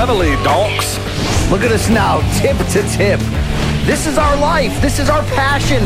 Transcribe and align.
reveille, 0.00 0.42
donks. 0.42 0.98
Look 1.50 1.62
at 1.62 1.72
us 1.72 1.90
now, 1.90 2.20
tip 2.40 2.56
to 2.56 2.82
tip. 2.96 3.20
This 3.84 4.06
is 4.06 4.16
our 4.16 4.36
life. 4.36 4.80
This 4.80 4.98
is 4.98 5.10
our 5.10 5.22
passion. 5.34 5.82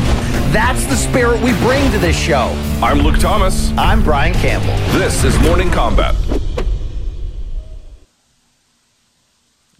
That's 0.52 0.86
the 0.86 0.94
spirit 0.94 1.40
we 1.42 1.52
bring 1.58 1.90
to 1.90 1.98
this 1.98 2.16
show. 2.16 2.52
I'm 2.80 2.98
Luke 3.00 3.18
Thomas. 3.18 3.72
I'm 3.76 4.04
Brian 4.04 4.34
Campbell. 4.34 4.76
This 4.96 5.24
is 5.24 5.36
Morning 5.40 5.68
Kombat. 5.68 6.14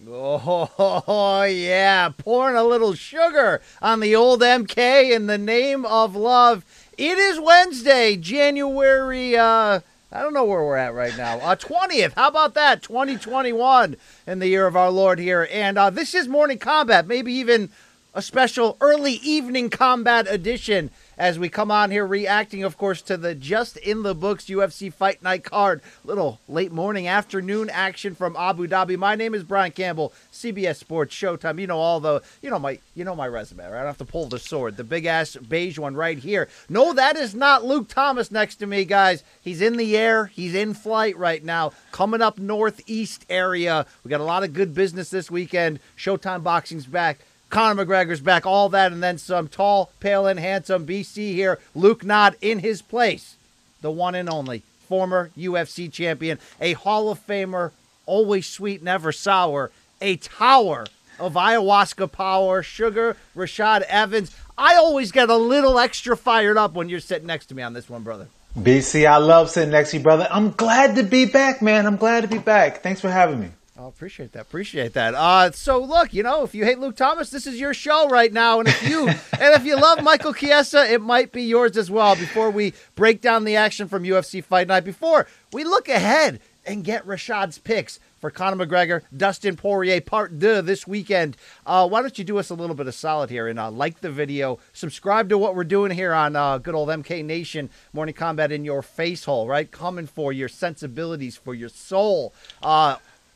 Oh, 0.07 1.43
yeah. 1.43 2.09
Pouring 2.09 2.57
a 2.57 2.63
little 2.63 2.93
sugar 2.93 3.61
on 3.81 3.99
the 4.01 4.15
old 4.15 4.41
MK 4.41 5.15
in 5.15 5.27
the 5.27 5.37
name 5.37 5.85
of 5.85 6.15
love. 6.15 6.65
It 6.97 7.17
is 7.17 7.39
Wednesday, 7.39 8.17
January. 8.17 9.37
Uh, 9.37 9.79
I 10.11 10.21
don't 10.21 10.33
know 10.33 10.45
where 10.45 10.63
we're 10.63 10.77
at 10.77 10.93
right 10.93 11.17
now. 11.17 11.39
Uh, 11.39 11.55
20th. 11.55 12.13
How 12.13 12.27
about 12.27 12.53
that? 12.53 12.83
2021 12.83 13.95
in 14.27 14.39
the 14.39 14.47
year 14.47 14.67
of 14.67 14.75
our 14.75 14.91
Lord 14.91 15.19
here. 15.19 15.47
And 15.51 15.77
uh, 15.77 15.89
this 15.89 16.13
is 16.13 16.27
Morning 16.27 16.59
Kombat, 16.59 17.07
maybe 17.07 17.33
even 17.33 17.69
a 18.13 18.21
special 18.21 18.77
early 18.81 19.13
evening 19.13 19.69
combat 19.69 20.27
edition 20.29 20.91
as 21.17 21.39
we 21.39 21.49
come 21.49 21.71
on 21.71 21.91
here 21.91 22.05
reacting, 22.05 22.63
of 22.63 22.77
course, 22.77 23.01
to 23.03 23.17
the 23.17 23.35
just 23.35 23.77
in 23.77 24.03
the 24.03 24.15
books 24.15 24.45
UFC 24.45 24.91
Fight 24.91 25.23
Night 25.23 25.43
card. 25.43 25.81
Little 26.03 26.39
late 26.47 26.71
morning, 26.71 27.07
afternoon 27.07 27.69
action 27.69 28.15
from 28.15 28.35
Abu 28.35 28.67
Dhabi. 28.67 28.97
My 28.97 29.15
name 29.15 29.33
is 29.33 29.43
Brian 29.43 29.71
Campbell, 29.71 30.13
CBS 30.31 30.77
Sports 30.77 31.15
Showtime. 31.15 31.59
You 31.59 31.67
know 31.67 31.79
all 31.79 31.99
the, 31.99 32.21
you 32.41 32.49
know 32.49 32.59
my, 32.59 32.79
you 32.95 33.03
know 33.03 33.15
my 33.15 33.27
resume. 33.27 33.63
Right? 33.63 33.73
I 33.73 33.77
don't 33.77 33.87
have 33.87 33.97
to 33.99 34.05
pull 34.05 34.27
the 34.27 34.39
sword, 34.39 34.77
the 34.77 34.83
big 34.83 35.05
ass 35.05 35.35
beige 35.35 35.79
one 35.79 35.95
right 35.95 36.17
here. 36.17 36.47
No, 36.69 36.93
that 36.93 37.15
is 37.15 37.33
not 37.33 37.63
Luke 37.63 37.87
Thomas 37.87 38.31
next 38.31 38.57
to 38.57 38.67
me, 38.67 38.85
guys. 38.85 39.23
He's 39.41 39.61
in 39.61 39.77
the 39.77 39.97
air. 39.97 40.25
He's 40.25 40.55
in 40.55 40.73
flight 40.73 41.17
right 41.17 41.43
now, 41.43 41.71
coming 41.91 42.21
up 42.21 42.37
northeast 42.37 43.25
area. 43.29 43.85
We 44.03 44.09
got 44.09 44.21
a 44.21 44.25
lot 44.25 44.43
of 44.43 44.53
good 44.53 44.73
business 44.73 45.09
this 45.09 45.31
weekend. 45.31 45.79
Showtime 45.97 46.43
Boxing's 46.43 46.85
back. 46.85 47.19
Conor 47.55 47.85
McGregor's 47.85 48.19
back, 48.19 48.45
all 48.45 48.67
that, 48.67 48.91
and 48.91 49.01
then 49.01 49.17
some 49.17 49.47
tall, 49.47 49.89
pale, 50.01 50.27
and 50.27 50.37
handsome 50.37 50.85
BC 50.85 51.31
here. 51.31 51.57
Luke 51.73 52.03
Nod 52.03 52.35
in 52.41 52.59
his 52.59 52.81
place, 52.81 53.37
the 53.79 53.89
one 53.89 54.13
and 54.13 54.29
only 54.29 54.63
former 54.89 55.31
UFC 55.37 55.89
champion, 55.89 56.37
a 56.59 56.73
Hall 56.73 57.09
of 57.09 57.25
Famer, 57.25 57.71
always 58.05 58.45
sweet, 58.45 58.83
never 58.83 59.13
sour, 59.13 59.71
a 60.01 60.17
tower 60.17 60.85
of 61.17 61.35
ayahuasca 61.35 62.11
power, 62.11 62.61
sugar, 62.61 63.15
Rashad 63.37 63.83
Evans. 63.83 64.35
I 64.57 64.75
always 64.75 65.13
get 65.13 65.29
a 65.29 65.37
little 65.37 65.79
extra 65.79 66.17
fired 66.17 66.57
up 66.57 66.73
when 66.73 66.89
you're 66.89 66.99
sitting 66.99 67.27
next 67.27 67.45
to 67.45 67.55
me 67.55 67.63
on 67.63 67.71
this 67.71 67.89
one, 67.89 68.03
brother. 68.03 68.27
BC, 68.59 69.07
I 69.07 69.15
love 69.15 69.49
sitting 69.49 69.71
next 69.71 69.91
to 69.91 69.97
you, 69.99 70.03
brother. 70.03 70.27
I'm 70.29 70.51
glad 70.51 70.97
to 70.97 71.03
be 71.03 71.23
back, 71.23 71.61
man. 71.61 71.85
I'm 71.85 71.95
glad 71.95 72.23
to 72.23 72.27
be 72.27 72.37
back. 72.37 72.83
Thanks 72.83 72.99
for 72.99 73.09
having 73.09 73.39
me. 73.39 73.51
Oh, 73.77 73.87
appreciate 73.87 74.31
that. 74.31 74.43
Appreciate 74.43 74.93
that. 74.93 75.15
Uh, 75.15 75.51
so 75.51 75.83
look, 75.83 76.13
you 76.13 76.23
know, 76.23 76.43
if 76.43 76.55
you 76.55 76.63
hate 76.63 76.79
Luke 76.79 76.95
Thomas, 76.95 77.29
this 77.29 77.45
is 77.45 77.59
your 77.59 77.73
show 77.73 78.07
right 78.07 78.31
now, 78.31 78.59
and 78.59 78.69
if 78.69 78.87
you 78.87 79.07
and 79.09 79.19
if 79.33 79.65
you 79.65 79.75
love 79.75 80.01
Michael 80.01 80.33
Chiesa, 80.33 80.89
it 80.91 81.01
might 81.01 81.33
be 81.33 81.43
yours 81.43 81.75
as 81.75 81.91
well. 81.91 82.15
Before 82.15 82.49
we 82.49 82.73
break 82.95 83.19
down 83.19 83.43
the 83.43 83.57
action 83.57 83.89
from 83.89 84.03
UFC 84.03 84.41
Fight 84.41 84.67
Night, 84.69 84.85
before 84.85 85.27
we 85.51 85.65
look 85.65 85.89
ahead 85.89 86.39
and 86.65 86.85
get 86.85 87.05
Rashad's 87.05 87.57
picks 87.57 87.99
for 88.19 88.31
Conor 88.31 88.65
McGregor, 88.65 89.01
Dustin 89.15 89.55
Poirier, 89.55 90.01
part 90.01 90.39
deux 90.39 90.61
this 90.61 90.87
weekend. 90.87 91.37
Uh, 91.65 91.87
why 91.87 92.01
don't 92.01 92.17
you 92.17 92.23
do 92.23 92.39
us 92.39 92.49
a 92.49 92.55
little 92.55 92.75
bit 92.75 92.87
of 92.87 92.95
solid 92.95 93.29
here 93.29 93.47
and 93.47 93.59
uh, 93.59 93.69
like 93.69 94.01
the 94.01 94.09
video, 94.09 94.57
subscribe 94.73 95.29
to 95.29 95.37
what 95.37 95.53
we're 95.53 95.63
doing 95.63 95.91
here 95.91 96.13
on 96.13 96.35
uh, 96.35 96.57
good 96.57 96.73
old 96.73 96.89
MK 96.89 97.23
Nation 97.23 97.69
Morning 97.93 98.15
Kombat 98.15 98.51
in 98.51 98.65
your 98.65 98.81
face 98.81 99.25
hole, 99.25 99.47
right? 99.47 99.69
Coming 99.69 100.07
for 100.07 100.33
your 100.33 100.49
sensibilities, 100.49 101.35
for 101.35 101.53
your 101.53 101.69
soul. 101.69 102.33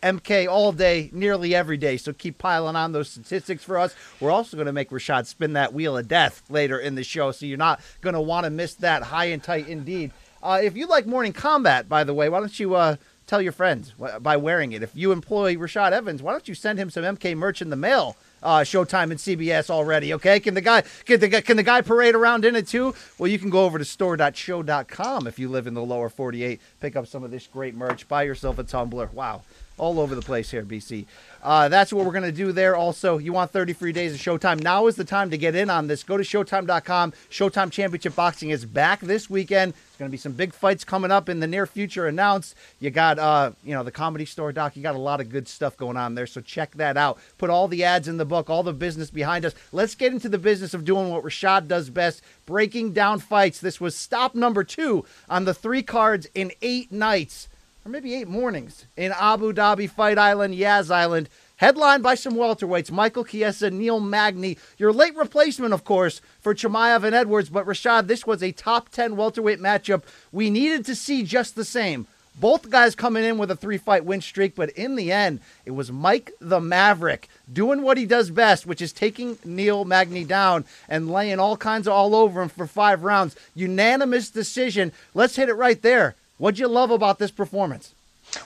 MK 0.02 0.48
all 0.48 0.72
day, 0.72 1.10
nearly 1.14 1.54
every 1.54 1.78
day. 1.78 1.98
So 1.98 2.14
keep 2.14 2.38
piling 2.38 2.76
on 2.76 2.92
those 2.92 3.10
statistics 3.10 3.64
for 3.64 3.78
us. 3.78 3.96
We're 4.20 4.32
also 4.32 4.58
going 4.58 4.68
to 4.68 4.74
make 4.74 4.90
Rashad 4.90 5.26
spin 5.26 5.54
that 5.54 5.74
wheel 5.74 5.98
of 5.98 6.08
death 6.08 6.44
later 6.50 6.80
in 6.80 6.96
the 6.96 7.04
show, 7.04 7.32
so 7.32 7.46
you're 7.46 7.58
not 7.58 7.82
going 8.02 8.16
to 8.16 8.22
want 8.22 8.46
to 8.46 8.50
miss 8.50 8.74
that. 8.76 9.04
High 9.04 9.26
and 9.26 9.44
tight 9.44 9.68
indeed. 9.68 10.12
Uh, 10.42 10.60
if 10.64 10.78
you 10.78 10.88
like 10.88 11.06
morning 11.06 11.34
combat, 11.34 11.90
by 11.90 12.04
the 12.04 12.14
way, 12.14 12.30
why 12.30 12.40
don't 12.40 12.60
you 12.60 12.76
uh, 12.76 12.96
tell 13.28 13.42
your 13.42 13.52
friends 13.52 13.94
by 14.22 14.38
wearing 14.38 14.72
it? 14.72 14.84
If 14.84 14.96
you 14.96 15.12
employ 15.12 15.56
Rashad 15.56 15.92
Evans, 15.92 16.24
why 16.24 16.32
don't 16.32 16.48
you 16.48 16.56
send 16.56 16.80
him 16.80 16.90
some 16.90 17.04
MK 17.04 17.36
merch 17.36 17.62
in 17.62 17.70
the 17.70 17.76
mail? 17.76 18.16
uh, 18.42 18.60
Showtime 18.60 19.12
and 19.12 19.20
CBS 19.20 19.70
already. 19.70 20.14
Okay, 20.14 20.40
can 20.40 20.54
the 20.54 20.62
guy 20.62 20.84
can 21.06 21.20
the 21.20 21.42
can 21.42 21.58
the 21.58 21.64
guy 21.64 21.82
parade 21.82 22.16
around 22.16 22.46
in 22.46 22.56
it 22.56 22.68
too? 22.68 22.96
Well, 23.18 23.30
you 23.30 23.40
can 23.40 23.50
go 23.50 23.66
over 23.66 23.78
to 23.78 23.86
store.sho.com 23.86 25.28
if 25.28 25.40
you 25.40 25.50
live 25.50 25.68
in 25.68 25.74
the 25.74 25.84
lower 25.84 26.10
48. 26.10 26.60
Pick 26.80 26.96
up 26.96 27.08
some 27.08 27.24
of 27.24 27.32
this 27.32 27.48
great 27.48 27.76
merch. 27.76 28.08
Buy 28.08 28.24
yourself 28.24 28.60
a 28.60 28.64
tumbler. 28.64 29.10
Wow, 29.14 29.44
all 29.80 30.00
over 30.00 30.16
the 30.16 30.22
place 30.22 30.52
here, 30.52 30.64
BC. 30.64 31.06
Uh, 31.42 31.70
that's 31.70 31.94
what 31.94 32.06
we're 32.06 32.12
going 32.12 32.24
to 32.24 32.32
do 32.32 32.52
there. 32.52 32.76
Also, 32.76 33.18
you 33.18 33.32
want 33.32 33.52
30 33.52 33.74
free 33.74 33.94
days 33.94 34.14
of 34.14 34.20
Showtime. 34.20 34.62
Now 34.62 34.88
is 34.88 34.96
the 34.96 35.06
time 35.06 35.30
to 35.32 35.38
get 35.38 35.56
in 35.56 35.70
on 35.70 35.88
this. 35.88 36.04
Go 36.04 36.18
to 36.18 36.24
Showtime.com. 36.24 37.14
Showtime 37.30 37.72
Championship 37.72 38.16
Boxing 38.16 38.50
is 38.50 38.66
back 38.66 39.00
this 39.00 39.30
weekend. 39.30 39.74
There's 39.74 39.98
going 39.98 40.10
to 40.10 40.12
be 40.12 40.18
some 40.18 40.34
big 40.34 40.54
fights 40.54 40.84
coming 40.84 41.12
up 41.12 41.30
in 41.30 41.40
the 41.40 41.48
near 41.48 41.66
future 41.66 42.08
announced. 42.08 42.56
You 42.80 42.90
got, 42.90 43.20
uh, 43.20 43.52
you 43.64 43.74
know, 43.74 43.84
the 43.84 43.92
Comedy 43.92 44.26
Store 44.26 44.52
doc. 44.52 44.76
You 44.76 44.84
got 44.84 44.96
a 44.96 45.00
lot 45.00 45.22
of 45.22 45.30
good 45.30 45.48
stuff 45.48 45.78
going 45.78 45.98
on 45.98 46.16
there. 46.16 46.28
So 46.28 46.42
check 46.42 46.76
that 46.76 46.98
out. 46.98 47.20
Put 47.38 47.50
all 47.50 47.68
the 47.68 47.86
ads 47.86 48.08
in 48.08 48.18
the 48.18 48.26
book, 48.26 48.50
all 48.50 48.64
the 48.64 48.74
business 48.74 49.10
behind 49.10 49.46
us. 49.46 49.56
Let's 49.72 49.96
get 49.96 50.12
into 50.12 50.30
the 50.30 50.38
business 50.38 50.74
of 50.74 50.84
doing 50.84 51.10
what 51.10 51.24
Rashad 51.24 51.68
does 51.68 51.90
best 51.90 52.22
breaking 52.46 52.92
down 52.92 53.20
fights. 53.20 53.60
This 53.62 53.80
was 53.80 53.96
stop 53.96 54.36
number 54.36 54.64
two 54.64 55.06
on 55.30 55.46
the 55.46 55.54
three 55.54 55.84
cards 55.84 56.28
in 56.36 56.52
eight 56.62 56.92
nights 56.92 57.48
or 57.90 57.92
maybe 57.92 58.14
eight 58.14 58.28
mornings 58.28 58.86
in 58.96 59.12
Abu 59.20 59.52
Dhabi, 59.52 59.90
Fight 59.90 60.20
Island, 60.20 60.54
Yas 60.54 60.92
Island. 60.92 61.28
Headlined 61.58 62.04
by 62.04 62.16
some 62.16 62.36
welterweights, 62.36 62.92
Michael 62.92 63.26
Chiesa, 63.26 63.72
Neil 63.72 64.00
Magny. 64.00 64.58
Your 64.78 64.94
late 64.94 65.16
replacement, 65.16 65.74
of 65.74 65.84
course, 65.84 66.22
for 66.40 66.54
Chimaev 66.54 67.04
and 67.04 67.16
Edwards. 67.16 67.50
But 67.50 67.66
Rashad, 67.66 68.08
this 68.08 68.28
was 68.28 68.44
a 68.44 68.52
top 68.52 68.90
10 68.90 69.16
welterweight 69.16 69.60
matchup 69.60 70.04
we 70.32 70.50
needed 70.50 70.86
to 70.86 70.96
see 70.96 71.24
just 71.24 71.56
the 71.56 71.66
same. 71.66 72.06
Both 72.40 72.70
guys 72.70 72.96
coming 72.96 73.26
in 73.26 73.38
with 73.38 73.52
a 73.52 73.56
three 73.56 73.80
fight 73.80 74.06
win 74.06 74.22
streak, 74.22 74.56
but 74.56 74.70
in 74.70 74.96
the 74.96 75.12
end, 75.12 75.42
it 75.66 75.72
was 75.72 75.92
Mike 75.92 76.32
the 76.40 76.62
Maverick 76.62 77.28
doing 77.52 77.82
what 77.82 77.98
he 77.98 78.06
does 78.06 78.30
best, 78.30 78.68
which 78.68 78.82
is 78.82 78.94
taking 78.94 79.38
Neil 79.44 79.84
Magny 79.84 80.24
down 80.24 80.64
and 80.88 81.12
laying 81.12 81.40
all 81.40 81.58
kinds 81.58 81.88
of 81.88 81.94
all 81.94 82.16
over 82.16 82.42
him 82.42 82.50
for 82.50 82.68
five 82.68 83.04
rounds. 83.04 83.36
Unanimous 83.56 84.30
decision. 84.30 84.94
Let's 85.14 85.36
hit 85.36 85.50
it 85.50 85.56
right 85.56 85.82
there. 85.82 86.16
What'd 86.40 86.58
you 86.58 86.70
love 86.70 86.90
about 86.90 87.20
this 87.20 87.32
performance? 87.32 87.94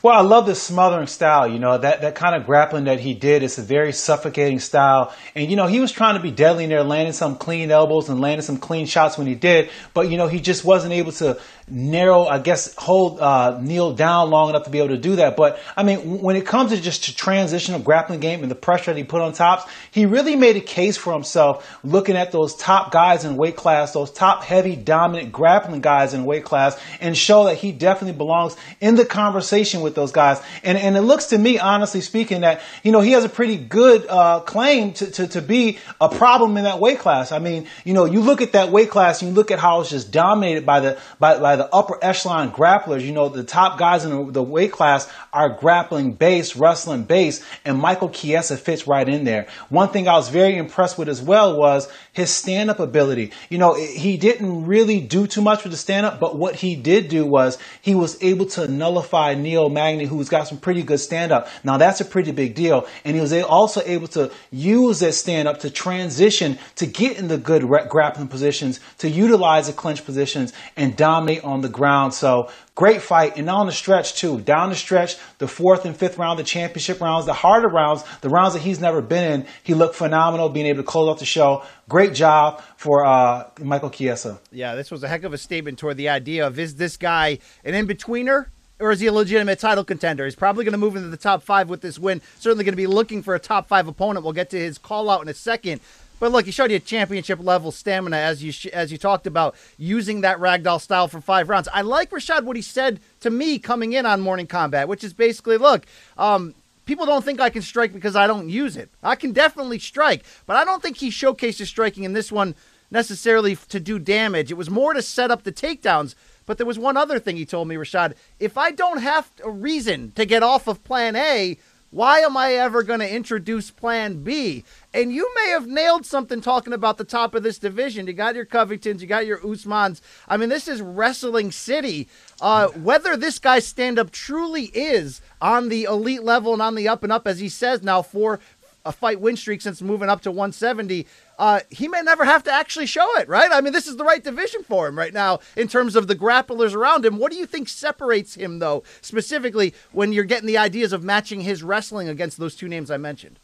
Well, 0.02 0.18
I 0.18 0.22
love 0.22 0.48
the 0.48 0.56
smothering 0.56 1.06
style. 1.06 1.48
You 1.48 1.59
know, 1.59 1.78
that, 1.78 2.02
that 2.02 2.16
kind 2.16 2.36
of 2.36 2.48
grappling 2.48 2.86
that 2.86 3.00
he 3.00 3.14
did. 3.14 3.44
It's 3.44 3.59
a 3.59 3.62
very 3.62 3.94
suffocating 3.94 4.59
style. 4.59 5.14
And, 5.36 5.50
you 5.50 5.56
know, 5.56 5.68
he 5.68 5.80
was 5.80 5.92
trying 5.92 6.16
to 6.16 6.22
be 6.22 6.31
deadly 6.31 6.64
in 6.64 6.72
there, 6.72 6.84
landing 6.84 7.14
some 7.14 7.36
clean 7.36 7.70
elbows 7.70 8.09
and 8.09 8.20
landing 8.20 8.42
some 8.42 8.58
clean 8.58 8.88
shots 8.88 9.18
when 9.18 9.28
he 9.28 9.36
did. 9.36 9.70
But, 9.94 10.09
you 10.09 10.18
know, 10.18 10.28
he 10.28 10.40
just 10.40 10.66
wasn't 10.66 10.94
able 10.94 11.12
to 11.14 11.40
narrow, 11.69 12.25
I 12.25 12.40
guess, 12.40 12.74
hold 12.75 13.19
uh, 13.19 13.59
Neil 13.62 13.94
down 13.94 14.29
long 14.29 14.50
enough 14.50 14.63
to 14.63 14.69
be 14.69 14.79
able 14.79 14.90
to 14.90 14.97
do 14.97 15.16
that. 15.18 15.35
But 15.35 15.59
I 15.78 15.84
mean, 15.84 16.22
when 16.22 16.35
it 16.35 16.46
comes 16.46 16.72
to 16.72 16.81
just 16.81 17.06
to 17.06 17.16
transitional 17.16 17.79
grappling 17.79 18.19
game 18.19 18.41
and 18.41 18.51
the 18.51 18.56
pressure 18.56 18.91
that 18.91 18.97
he 18.97 19.03
put 19.03 19.22
on 19.22 19.34
tops, 19.34 19.72
he 19.91 20.06
really 20.06 20.35
made 20.35 20.57
a 20.57 20.62
case 20.62 20.97
for 20.97 21.13
himself 21.13 21.79
looking 21.84 22.16
at 22.16 22.31
those 22.31 22.56
top 22.56 22.91
guys 22.91 23.25
in 23.25 23.38
weight 23.38 23.56
class, 23.56 23.94
those 23.94 24.12
top 24.12 24.44
heavy 24.44 24.75
dominant 24.75 25.31
grappling 25.31 25.81
guys 25.81 26.13
in 26.13 26.25
weight 26.25 26.44
class, 26.44 26.79
and 27.00 27.18
show 27.18 27.46
that 27.46 27.56
he 27.56 27.72
definitely 27.72 28.18
belongs 28.18 28.56
in 28.81 28.95
the 28.95 29.06
conversation 29.06 29.81
with 29.81 29.95
those 29.95 30.12
guys. 30.12 30.41
And 30.63 30.78
and 30.78 30.97
it 30.97 31.01
looks 31.01 31.28
to 31.28 31.38
me, 31.38 31.59
honestly 31.59 32.01
speaking, 32.01 32.41
that 32.41 32.62
you 32.84 32.91
know 32.91 33.01
he 33.01 33.12
has 33.12 33.24
a 33.24 33.30
pretty 33.30 33.57
good 33.57 34.06
uh, 34.07 34.41
claim 34.41 34.94
to, 34.94 35.09
to 35.12 35.28
to 35.28 35.41
be 35.41 35.80
a 36.01 36.09
problem 36.09 36.57
in 36.57 36.66
that 36.66 36.80
weight 36.80 37.00
class. 37.00 37.31
I 37.31 37.40
mean, 37.40 37.68
you 37.84 37.94
know, 37.94 38.06
you 38.06 38.22
look 38.22 38.41
at 38.41 38.53
that 38.53 38.69
weight 38.69 38.90
class, 38.90 39.22
you 39.22 39.30
look 39.30 39.51
at 39.51 39.59
how 39.59 39.81
it's 39.81 39.90
just 39.90 40.12
dominated 40.12 40.66
by 40.66 40.80
the 40.80 41.00
by, 41.19 41.40
by 41.40 41.53
by 41.53 41.58
the 41.58 41.72
upper 41.72 42.00
echelon 42.02 42.52
grapplers. 42.52 43.06
You 43.06 43.12
know, 43.12 43.30
the 43.30 43.44
top 43.44 43.77
guys 43.77 44.06
in 44.06 44.31
the 44.31 44.42
weight 44.42 44.72
class 44.72 45.07
are 45.31 45.50
grappling 45.50 46.13
base, 46.13 46.56
wrestling 46.56 47.04
base, 47.04 47.45
and 47.63 47.77
Michael 47.77 48.10
Chiesa 48.10 48.57
fits 48.57 48.88
right 48.88 49.07
in 49.07 49.24
there. 49.24 49.45
One 49.69 49.89
thing 49.89 50.07
I 50.07 50.13
was 50.13 50.30
very 50.30 50.57
impressed 50.57 50.98
with 50.98 51.10
as 51.10 51.22
well 51.22 51.56
was 51.56 51.88
his 52.13 52.31
stand 52.31 52.69
up 52.69 52.80
ability. 52.80 53.31
You 53.50 53.57
know, 53.57 53.74
he 53.74 54.18
didn't 54.18 54.65
really 54.65 55.01
do 55.01 55.27
too 55.27 55.42
much 55.42 55.63
with 55.63 55.71
the 55.71 55.77
stand 55.77 56.06
up, 56.06 56.19
but 56.19 56.38
what 56.38 56.56
he 56.56 56.75
did 56.75 57.10
do 57.10 57.25
was 57.25 57.57
he 57.81 57.95
was 57.95 58.21
able 58.24 58.45
to 58.48 58.68
nullify 58.68 59.33
Neil 59.33 59.69
Magny, 59.69 60.06
who's 60.06 60.30
got 60.30 60.48
some 60.48 60.60
pretty 60.60 60.83
good 60.83 61.00
stand 61.00 61.31
up. 61.31 61.48
Now 61.63 61.77
that's 61.77 62.01
a 62.01 62.06
pretty 62.06 62.31
big 62.31 62.54
deal. 62.56 62.88
And 63.04 63.15
he 63.15 63.21
was 63.21 63.33
also 63.33 63.81
able 63.86 64.07
to 64.10 64.31
use 64.51 65.00
that 65.00 65.13
stand 65.13 65.48
up 65.48 65.60
to 65.62 65.69
transition 65.69 66.60
to 66.75 66.86
get 66.86 67.18
in 67.18 67.27
the 67.27 67.38
good 67.38 67.63
grappling 67.89 68.27
positions, 68.27 68.80
to 69.00 69.10
utilize 69.10 69.68
the 69.68 69.74
clinch 69.74 70.06
positions 70.06 70.54
and 70.77 70.95
dominate 70.95 71.44
on 71.44 71.62
the 71.62 71.69
ground. 71.69 72.13
So 72.13 72.51
great 72.75 73.02
fight. 73.02 73.38
And 73.38 73.50
on 73.50 73.66
the 73.66 73.72
stretch 73.72 74.16
too, 74.16 74.42
down 74.42 74.70
the 74.70 74.75
stretch, 74.75 75.18
the 75.38 75.48
fourth 75.48 75.86
and 75.86 75.96
fifth 75.96 76.18
round, 76.18 76.40
the 76.40 76.44
championship 76.44 77.02
rounds, 77.02 77.25
the 77.25 77.34
harder 77.34 77.68
rounds, 77.68 78.04
the 78.22 78.30
rounds 78.30 78.54
that 78.54 78.62
he's 78.62 78.80
never 78.80 79.02
been 79.02 79.42
in, 79.42 79.48
he 79.64 79.74
looked 79.74 79.96
phenomenal 79.96 80.50
being 80.50 80.66
able 80.66 80.81
to 80.81 80.88
close 80.88 81.10
off 81.10 81.20
the 81.20 81.25
show. 81.25 81.64
Great 81.90 82.14
job 82.14 82.62
for 82.78 83.06
uh, 83.06 83.50
Michael 83.60 83.90
Chiesa. 83.90 84.40
Yeah, 84.52 84.75
this 84.75 84.92
was 84.92 85.04
a 85.04 85.08
heck 85.08 85.24
of 85.24 85.34
a 85.34 85.38
statement 85.38 85.80
toward 85.80 85.98
the 85.98 86.10
idea 86.10 86.48
of 86.48 86.58
is 86.58 86.75
this 86.75 86.98
guy 86.98 87.40
an 87.64 87.74
in-betweener 87.74 88.48
or 88.80 88.92
is 88.92 89.00
he 89.00 89.08
a 89.08 89.14
legitimate 89.14 89.60
title 89.60 89.84
contender? 89.84 90.25
He's 90.25 90.36
probably 90.36 90.66
going 90.66 90.74
to 90.74 90.78
move 90.78 90.96
into 90.96 91.10
the 91.10 91.18
top 91.18 91.44
five 91.44 91.70
with 91.70 91.81
this 91.81 92.00
win. 92.00 92.22
Certainly 92.40 92.66
going 92.66 92.74
to 92.74 92.78
be 92.78 92.88
looking 92.88 93.22
for 93.22 93.36
a 93.36 93.40
top 93.40 93.68
five 93.68 93.88
opponent. 93.88 94.24
We'll 94.24 94.34
get 94.34 94.50
to 94.50 94.60
his 94.60 94.78
call 94.78 95.10
out 95.10 95.22
in 95.22 95.30
a 95.30 95.34
second. 95.34 95.80
But 96.24 96.31
look, 96.31 96.46
he 96.46 96.52
showed 96.52 96.72
you 96.72 96.80
championship 96.80 97.44
level 97.44 97.70
stamina 97.70 98.16
as 98.16 98.42
you 98.42 98.54
sh- 98.54 98.68
as 98.68 98.94
you 98.94 98.98
talked 98.98 99.28
about 99.28 99.56
using 99.78 100.22
that 100.22 100.38
ragdoll 100.38 100.80
style 100.80 101.10
for 101.10 101.20
five 101.20 101.50
rounds. 101.50 101.68
I 101.74 101.81
like 101.81 102.12
Rashad 102.12 102.46
what 102.46 102.56
he 102.56 102.62
said 102.62 103.02
to 103.20 103.30
me 103.30 103.60
coming 103.60 103.92
in 103.92 104.06
on 104.06 104.22
Morning 104.22 104.48
Kombat, 104.48 104.88
which 104.88 105.04
is 105.04 105.12
basically, 105.12 105.58
look, 105.58 105.86
um, 106.18 106.56
people 106.86 107.06
don't 107.06 107.25
think 107.25 107.42
I 107.42 107.50
can 107.50 107.62
strike 107.62 107.92
because 107.92 108.16
I 108.16 108.25
don't 108.25 108.48
use 108.48 108.78
it. 108.78 108.90
I 109.04 109.16
can 109.18 109.34
definitely 109.34 109.80
strike, 109.80 110.24
but 110.46 110.56
I 110.56 110.64
don't 110.64 110.81
think 110.81 110.96
he 110.96 111.10
showcased 111.10 111.58
his 111.58 111.68
striking 111.68 112.06
in 112.06 112.14
this 112.14 112.31
one 112.31 112.56
necessarily 112.90 113.58
to 113.58 113.81
do 113.81 114.00
damage. 114.00 114.50
It 114.50 114.56
was 114.56 114.70
more 114.70 114.94
to 114.94 115.02
set 115.02 115.30
up 115.30 115.44
the 115.44 115.52
takedowns. 115.52 116.16
But 116.46 116.56
there 116.56 116.66
was 116.66 116.80
one 116.80 116.96
other 116.96 117.20
thing 117.20 117.36
he 117.36 117.46
told 117.46 117.68
me, 117.68 117.75
Rashad. 117.75 118.14
If 118.40 118.58
I 118.58 118.72
don't 118.72 119.00
have 119.00 119.30
a 119.44 119.50
reason 119.50 120.12
to 120.12 120.24
get 120.25 120.42
off 120.42 120.68
of 120.68 120.86
plan 120.86 121.18
A, 121.18 121.58
why 121.94 122.22
am 122.22 122.36
I 122.36 122.54
ever 122.54 122.81
going 122.81 123.02
to 123.02 123.14
introduce 123.14 123.70
plan 123.70 124.24
B? 124.24 124.64
And 124.94 125.12
you 125.12 125.30
may 125.36 125.50
have 125.50 125.66
nailed 125.66 126.06
something 126.06 126.40
talking 126.40 126.72
about 126.72 126.98
the 126.98 127.04
top 127.04 127.34
of 127.34 127.42
this 127.42 127.57
division. 127.57 128.06
You 128.06 128.13
got 128.13 128.36
your 128.36 128.45
Covingtons, 128.45 129.01
you 129.01 129.07
got 129.07 129.25
your 129.25 129.40
Usmans. 129.40 130.01
I 130.28 130.38
mean, 130.38 130.50
this 130.50 130.68
is 130.68 130.81
wrestling 130.81 131.51
city. 131.51 132.07
Uh, 132.40 132.68
whether 132.69 133.18
this 133.18 133.40
guy's 133.40 133.66
stand 133.66 133.98
up 133.98 134.12
truly 134.12 134.66
is 134.66 135.22
on 135.42 135.69
the 135.69 135.84
elite 135.86 136.24
level 136.24 136.54
and 136.54 136.62
on 136.62 136.75
the 136.75 136.88
up 136.88 137.04
and 137.04 137.12
up, 137.12 137.28
as 137.28 137.40
he 137.40 137.50
says 137.50 137.81
now, 137.81 138.04
for 138.04 138.40
a 138.86 138.92
fight 138.92 139.19
win 139.19 139.36
streak 139.36 139.62
since 139.62 139.81
moving 139.81 140.10
up 140.10 140.22
to 140.22 140.31
170, 140.31 141.07
uh, 141.39 141.62
he 141.69 141.88
may 141.88 142.01
never 142.01 142.25
have 142.25 142.44
to 142.44 142.51
actually 142.51 142.86
show 142.86 143.18
it, 143.18 143.28
right? 143.28 143.50
I 143.51 143.62
mean, 143.62 143.74
this 143.74 143.88
is 143.88 143.98
the 143.98 144.04
right 144.04 144.24
division 144.24 144.63
for 144.63 144.88
him 144.88 144.98
right 144.98 145.13
now 145.13 145.39
in 145.56 145.68
terms 145.68 145.96
of 145.96 146.07
the 146.07 146.16
grapplers 146.16 146.75
around 146.75 147.06
him. 147.06 147.18
What 147.18 147.31
do 147.31 147.38
you 147.38 147.46
think 147.46 147.69
separates 147.69 148.36
him, 148.36 148.60
though, 148.60 148.84
specifically 149.01 149.74
when 149.92 150.13
you're 150.13 150.24
getting 150.25 150.48
the 150.48 150.57
ideas 150.57 150.94
of 150.94 151.04
matching 151.04 151.42
his 151.42 151.63
wrestling 151.63 152.10
against 152.10 152.38
those 152.38 152.56
two 152.56 152.68
names 152.68 152.92
I 152.92 152.98
mentioned? 152.98 153.39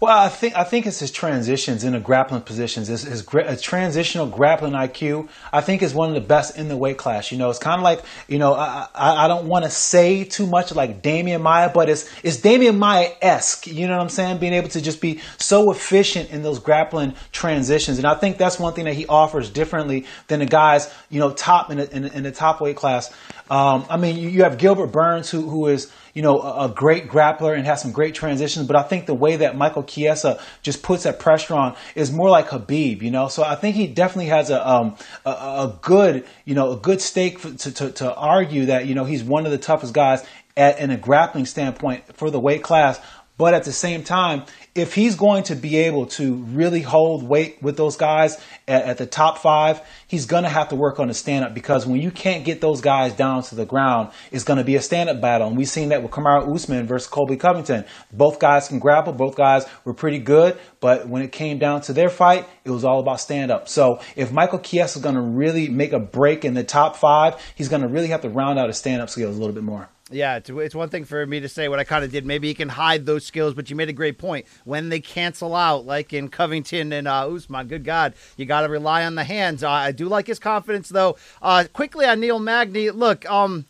Well, 0.00 0.16
I 0.16 0.28
think 0.28 0.54
I 0.56 0.62
think 0.62 0.86
it's 0.86 1.00
his 1.00 1.10
transitions 1.10 1.82
in 1.82 1.88
into 1.88 1.98
grappling 1.98 2.42
positions. 2.42 2.86
His, 2.86 3.02
his 3.02 3.22
gra- 3.22 3.56
transitional 3.56 4.28
grappling 4.28 4.74
IQ, 4.74 5.28
I 5.52 5.60
think, 5.60 5.82
is 5.82 5.92
one 5.92 6.08
of 6.08 6.14
the 6.14 6.20
best 6.20 6.56
in 6.56 6.68
the 6.68 6.76
weight 6.76 6.98
class. 6.98 7.32
You 7.32 7.38
know, 7.38 7.50
it's 7.50 7.58
kind 7.58 7.80
of 7.80 7.82
like 7.82 8.02
you 8.28 8.38
know, 8.38 8.54
I 8.54 8.86
I, 8.94 9.24
I 9.24 9.28
don't 9.28 9.48
want 9.48 9.64
to 9.64 9.70
say 9.70 10.22
too 10.22 10.46
much 10.46 10.72
like 10.72 11.02
Demian 11.02 11.42
Maia, 11.42 11.68
but 11.74 11.88
it's 11.88 12.08
it's 12.22 12.36
Demian 12.36 12.78
Maia 12.78 13.10
esque. 13.20 13.66
You 13.66 13.88
know 13.88 13.96
what 13.96 14.02
I'm 14.02 14.08
saying? 14.08 14.38
Being 14.38 14.52
able 14.52 14.68
to 14.68 14.80
just 14.80 15.00
be 15.00 15.20
so 15.36 15.72
efficient 15.72 16.30
in 16.30 16.42
those 16.42 16.60
grappling 16.60 17.14
transitions, 17.32 17.98
and 17.98 18.06
I 18.06 18.14
think 18.14 18.38
that's 18.38 18.60
one 18.60 18.74
thing 18.74 18.84
that 18.84 18.94
he 18.94 19.04
offers 19.06 19.50
differently 19.50 20.06
than 20.28 20.38
the 20.38 20.46
guys 20.46 20.94
you 21.10 21.18
know 21.18 21.32
top 21.32 21.72
in 21.72 21.78
the, 21.78 21.96
in, 21.96 22.04
in 22.04 22.22
the 22.22 22.30
top 22.30 22.60
weight 22.60 22.76
class. 22.76 23.12
Um, 23.50 23.86
I 23.88 23.96
mean, 23.96 24.16
you, 24.16 24.28
you 24.28 24.42
have 24.42 24.58
Gilbert 24.58 24.88
Burns, 24.88 25.30
who 25.30 25.48
who 25.48 25.66
is 25.68 25.90
you 26.18 26.22
know, 26.22 26.40
a, 26.40 26.64
a, 26.64 26.68
great 26.68 27.06
grappler 27.06 27.56
and 27.56 27.64
has 27.64 27.80
some 27.80 27.92
great 27.92 28.12
transitions. 28.12 28.66
But 28.66 28.74
I 28.74 28.82
think 28.82 29.06
the 29.06 29.14
way 29.14 29.36
that 29.36 29.56
Michael 29.56 29.84
Chiesa 29.84 30.40
just 30.62 30.82
puts 30.82 31.04
that 31.04 31.20
pressure 31.20 31.54
on 31.54 31.76
is 31.94 32.10
more 32.10 32.28
like 32.28 32.48
Khabib, 32.48 33.02
you 33.02 33.12
know. 33.12 33.28
So 33.28 33.44
I 33.44 33.54
think 33.54 33.76
he 33.76 33.86
definitely 33.86 34.30
has 34.30 34.50
a 34.50 34.68
um, 34.68 34.96
a, 35.24 35.30
a, 35.30 35.78
good, 35.80 36.26
you 36.44 36.56
know, 36.56 36.72
a 36.72 36.76
good 36.76 37.00
stake 37.00 37.38
for, 37.38 37.52
to, 37.52 37.72
to, 37.72 37.92
to 37.92 38.14
argue 38.14 38.66
that 38.66 38.86
you 38.86 38.96
know 38.96 39.04
he's 39.04 39.22
one 39.22 39.46
of 39.46 39.52
the 39.52 39.58
toughest 39.58 39.94
guys 39.94 40.26
at, 40.56 40.80
in 40.80 40.90
a 40.90 40.96
grappling 40.96 41.46
standpoint 41.46 42.16
for 42.16 42.32
the 42.32 42.40
weight 42.40 42.64
class. 42.64 43.00
But 43.36 43.54
at 43.54 43.62
the 43.62 43.72
same 43.72 44.02
time, 44.02 44.42
if 44.78 44.94
he's 44.94 45.16
going 45.16 45.42
to 45.44 45.56
be 45.56 45.76
able 45.76 46.06
to 46.06 46.34
really 46.34 46.82
hold 46.82 47.22
weight 47.22 47.60
with 47.60 47.76
those 47.76 47.96
guys 47.96 48.40
at, 48.68 48.84
at 48.84 48.98
the 48.98 49.06
top 49.06 49.38
five, 49.38 49.80
he's 50.06 50.24
going 50.24 50.44
to 50.44 50.48
have 50.48 50.68
to 50.68 50.76
work 50.76 51.00
on 51.00 51.08
the 51.08 51.14
stand 51.14 51.44
up 51.44 51.52
because 51.52 51.84
when 51.84 52.00
you 52.00 52.12
can't 52.12 52.44
get 52.44 52.60
those 52.60 52.80
guys 52.80 53.12
down 53.12 53.42
to 53.42 53.56
the 53.56 53.66
ground, 53.66 54.10
it's 54.30 54.44
going 54.44 54.58
to 54.58 54.64
be 54.64 54.76
a 54.76 54.80
stand 54.80 55.10
up 55.10 55.20
battle. 55.20 55.48
And 55.48 55.56
we've 55.56 55.68
seen 55.68 55.88
that 55.88 56.02
with 56.02 56.12
Kamaru 56.12 56.54
Usman 56.54 56.86
versus 56.86 57.08
Colby 57.08 57.36
Covington. 57.36 57.84
Both 58.12 58.38
guys 58.38 58.68
can 58.68 58.78
grapple, 58.78 59.12
both 59.12 59.34
guys 59.34 59.66
were 59.84 59.94
pretty 59.94 60.20
good, 60.20 60.56
but 60.80 61.08
when 61.08 61.22
it 61.22 61.32
came 61.32 61.58
down 61.58 61.80
to 61.82 61.92
their 61.92 62.08
fight, 62.08 62.46
it 62.64 62.70
was 62.70 62.84
all 62.84 63.00
about 63.00 63.20
stand 63.20 63.50
up. 63.50 63.68
So 63.68 64.00
if 64.14 64.30
Michael 64.30 64.60
Chiesa 64.60 64.98
is 64.98 65.02
going 65.02 65.16
to 65.16 65.20
really 65.20 65.68
make 65.68 65.92
a 65.92 66.00
break 66.00 66.44
in 66.44 66.54
the 66.54 66.64
top 66.64 66.96
five, 66.96 67.34
he's 67.56 67.68
going 67.68 67.82
to 67.82 67.88
really 67.88 68.08
have 68.08 68.22
to 68.22 68.28
round 68.28 68.58
out 68.58 68.68
his 68.68 68.78
stand 68.78 69.02
up 69.02 69.10
skills 69.10 69.36
a 69.36 69.40
little 69.40 69.54
bit 69.54 69.64
more. 69.64 69.88
Yeah, 70.10 70.36
it's, 70.36 70.48
it's 70.48 70.74
one 70.74 70.88
thing 70.88 71.04
for 71.04 71.24
me 71.26 71.40
to 71.40 71.48
say 71.48 71.68
what 71.68 71.78
I 71.78 71.84
kind 71.84 72.04
of 72.04 72.10
did. 72.10 72.24
Maybe 72.24 72.48
he 72.48 72.54
can 72.54 72.70
hide 72.70 73.04
those 73.04 73.24
skills, 73.24 73.54
but 73.54 73.68
you 73.68 73.76
made 73.76 73.88
a 73.88 73.92
great 73.92 74.18
point. 74.18 74.46
When 74.64 74.88
they 74.88 75.00
cancel 75.00 75.54
out, 75.54 75.84
like 75.84 76.12
in 76.12 76.28
Covington 76.28 76.92
and 76.92 77.06
uh, 77.06 77.28
Usman, 77.28 77.68
good 77.68 77.84
God, 77.84 78.14
you 78.36 78.46
got 78.46 78.62
to 78.62 78.68
rely 78.68 79.04
on 79.04 79.16
the 79.16 79.24
hands. 79.24 79.62
Uh, 79.62 79.70
I 79.70 79.92
do 79.92 80.08
like 80.08 80.26
his 80.26 80.38
confidence, 80.38 80.88
though. 80.88 81.16
Uh, 81.42 81.64
quickly 81.72 82.06
on 82.06 82.20
Neil 82.20 82.38
Magny, 82.38 82.90
look, 82.90 83.28
um, 83.30 83.66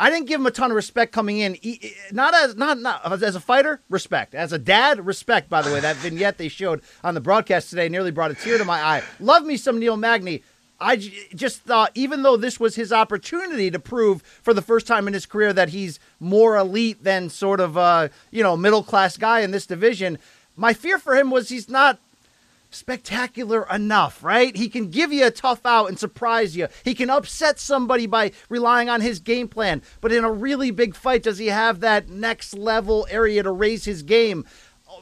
I 0.00 0.10
didn't 0.10 0.26
give 0.26 0.40
him 0.40 0.46
a 0.46 0.50
ton 0.50 0.70
of 0.70 0.74
respect 0.74 1.12
coming 1.12 1.38
in. 1.38 1.56
Not 2.10 2.34
as 2.34 2.56
not 2.56 2.80
not 2.80 3.22
as 3.22 3.36
a 3.36 3.40
fighter, 3.40 3.80
respect. 3.88 4.34
As 4.34 4.52
a 4.52 4.58
dad, 4.58 5.06
respect. 5.06 5.48
By 5.48 5.62
the 5.62 5.72
way, 5.72 5.80
that 5.80 5.96
vignette 5.96 6.36
they 6.36 6.48
showed 6.48 6.82
on 7.04 7.14
the 7.14 7.20
broadcast 7.20 7.70
today 7.70 7.88
nearly 7.88 8.10
brought 8.10 8.32
a 8.32 8.34
tear 8.34 8.58
to 8.58 8.64
my 8.64 8.82
eye. 8.82 9.02
Love 9.20 9.44
me 9.44 9.56
some 9.56 9.78
Neil 9.78 9.96
Magny. 9.96 10.42
I 10.80 10.96
just 10.96 11.62
thought, 11.62 11.92
even 11.94 12.22
though 12.22 12.36
this 12.36 12.58
was 12.58 12.74
his 12.74 12.92
opportunity 12.92 13.70
to 13.70 13.78
prove 13.78 14.22
for 14.42 14.52
the 14.52 14.62
first 14.62 14.86
time 14.86 15.06
in 15.06 15.14
his 15.14 15.24
career 15.24 15.52
that 15.52 15.70
he's 15.70 16.00
more 16.18 16.56
elite 16.56 17.04
than 17.04 17.30
sort 17.30 17.60
of 17.60 17.76
a 17.76 18.10
you 18.30 18.42
know 18.42 18.56
middle 18.56 18.82
class 18.82 19.16
guy 19.16 19.40
in 19.40 19.50
this 19.50 19.66
division, 19.66 20.18
my 20.56 20.72
fear 20.72 20.98
for 20.98 21.14
him 21.14 21.30
was 21.30 21.48
he's 21.48 21.68
not 21.68 21.98
spectacular 22.74 23.66
enough, 23.72 24.22
right? 24.22 24.56
He 24.56 24.68
can 24.68 24.90
give 24.90 25.12
you 25.12 25.26
a 25.26 25.30
tough 25.30 25.64
out 25.64 25.86
and 25.86 25.98
surprise 25.98 26.56
you. 26.56 26.68
He 26.84 26.94
can 26.94 27.08
upset 27.08 27.58
somebody 27.58 28.06
by 28.06 28.32
relying 28.48 28.88
on 28.88 29.00
his 29.00 29.20
game 29.20 29.48
plan. 29.48 29.82
But 30.00 30.12
in 30.12 30.24
a 30.24 30.32
really 30.32 30.70
big 30.70 30.94
fight, 30.94 31.22
does 31.22 31.38
he 31.38 31.46
have 31.46 31.80
that 31.80 32.08
next 32.08 32.54
level 32.54 33.06
area 33.08 33.42
to 33.42 33.52
raise 33.52 33.84
his 33.84 34.02
game? 34.02 34.44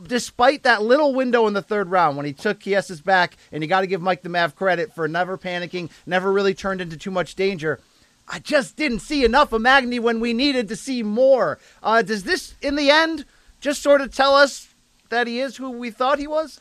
Despite 0.07 0.63
that 0.65 0.83
little 0.83 1.15
window 1.15 1.47
in 1.47 1.55
the 1.55 1.63
third 1.63 1.91
round 1.91 2.17
when 2.17 2.27
he 2.27 2.33
took 2.33 2.61
Chiesa's 2.61 3.01
back, 3.01 3.37
and 3.51 3.63
you 3.63 3.69
got 3.69 3.83
to 3.83 3.87
give 3.87 4.01
Mike 4.01 4.23
the 4.23 4.29
Mav 4.29 4.57
credit 4.57 4.95
for 4.95 5.09
never 5.09 5.39
panicking, 5.39 5.91
never 6.07 6.33
really 6.33 6.55
turned 6.55 6.81
into 6.81 6.97
too 6.97 7.11
much 7.11 7.35
danger. 7.35 7.81
I 8.29 8.39
just 8.39 8.77
didn't 8.77 9.01
see 9.01 9.25
enough 9.25 9.53
of 9.53 9.63
Magny 9.63 9.99
when 9.99 10.21
we 10.21 10.33
needed 10.33 10.69
to 10.69 10.77
see 10.77 11.03
more. 11.03 11.59
Uh, 11.83 12.03
does 12.03 12.25
this, 12.25 12.55
in 12.63 12.77
the 12.77 12.91
end, 12.91 13.25
just 13.61 13.83
sort 13.83 14.01
of 14.01 14.15
tell 14.15 14.35
us 14.35 14.69
that 15.09 15.27
he 15.27 15.41
is 15.41 15.57
who 15.57 15.71
we 15.71 15.91
thought 15.91 16.19
he 16.19 16.27
was? 16.27 16.61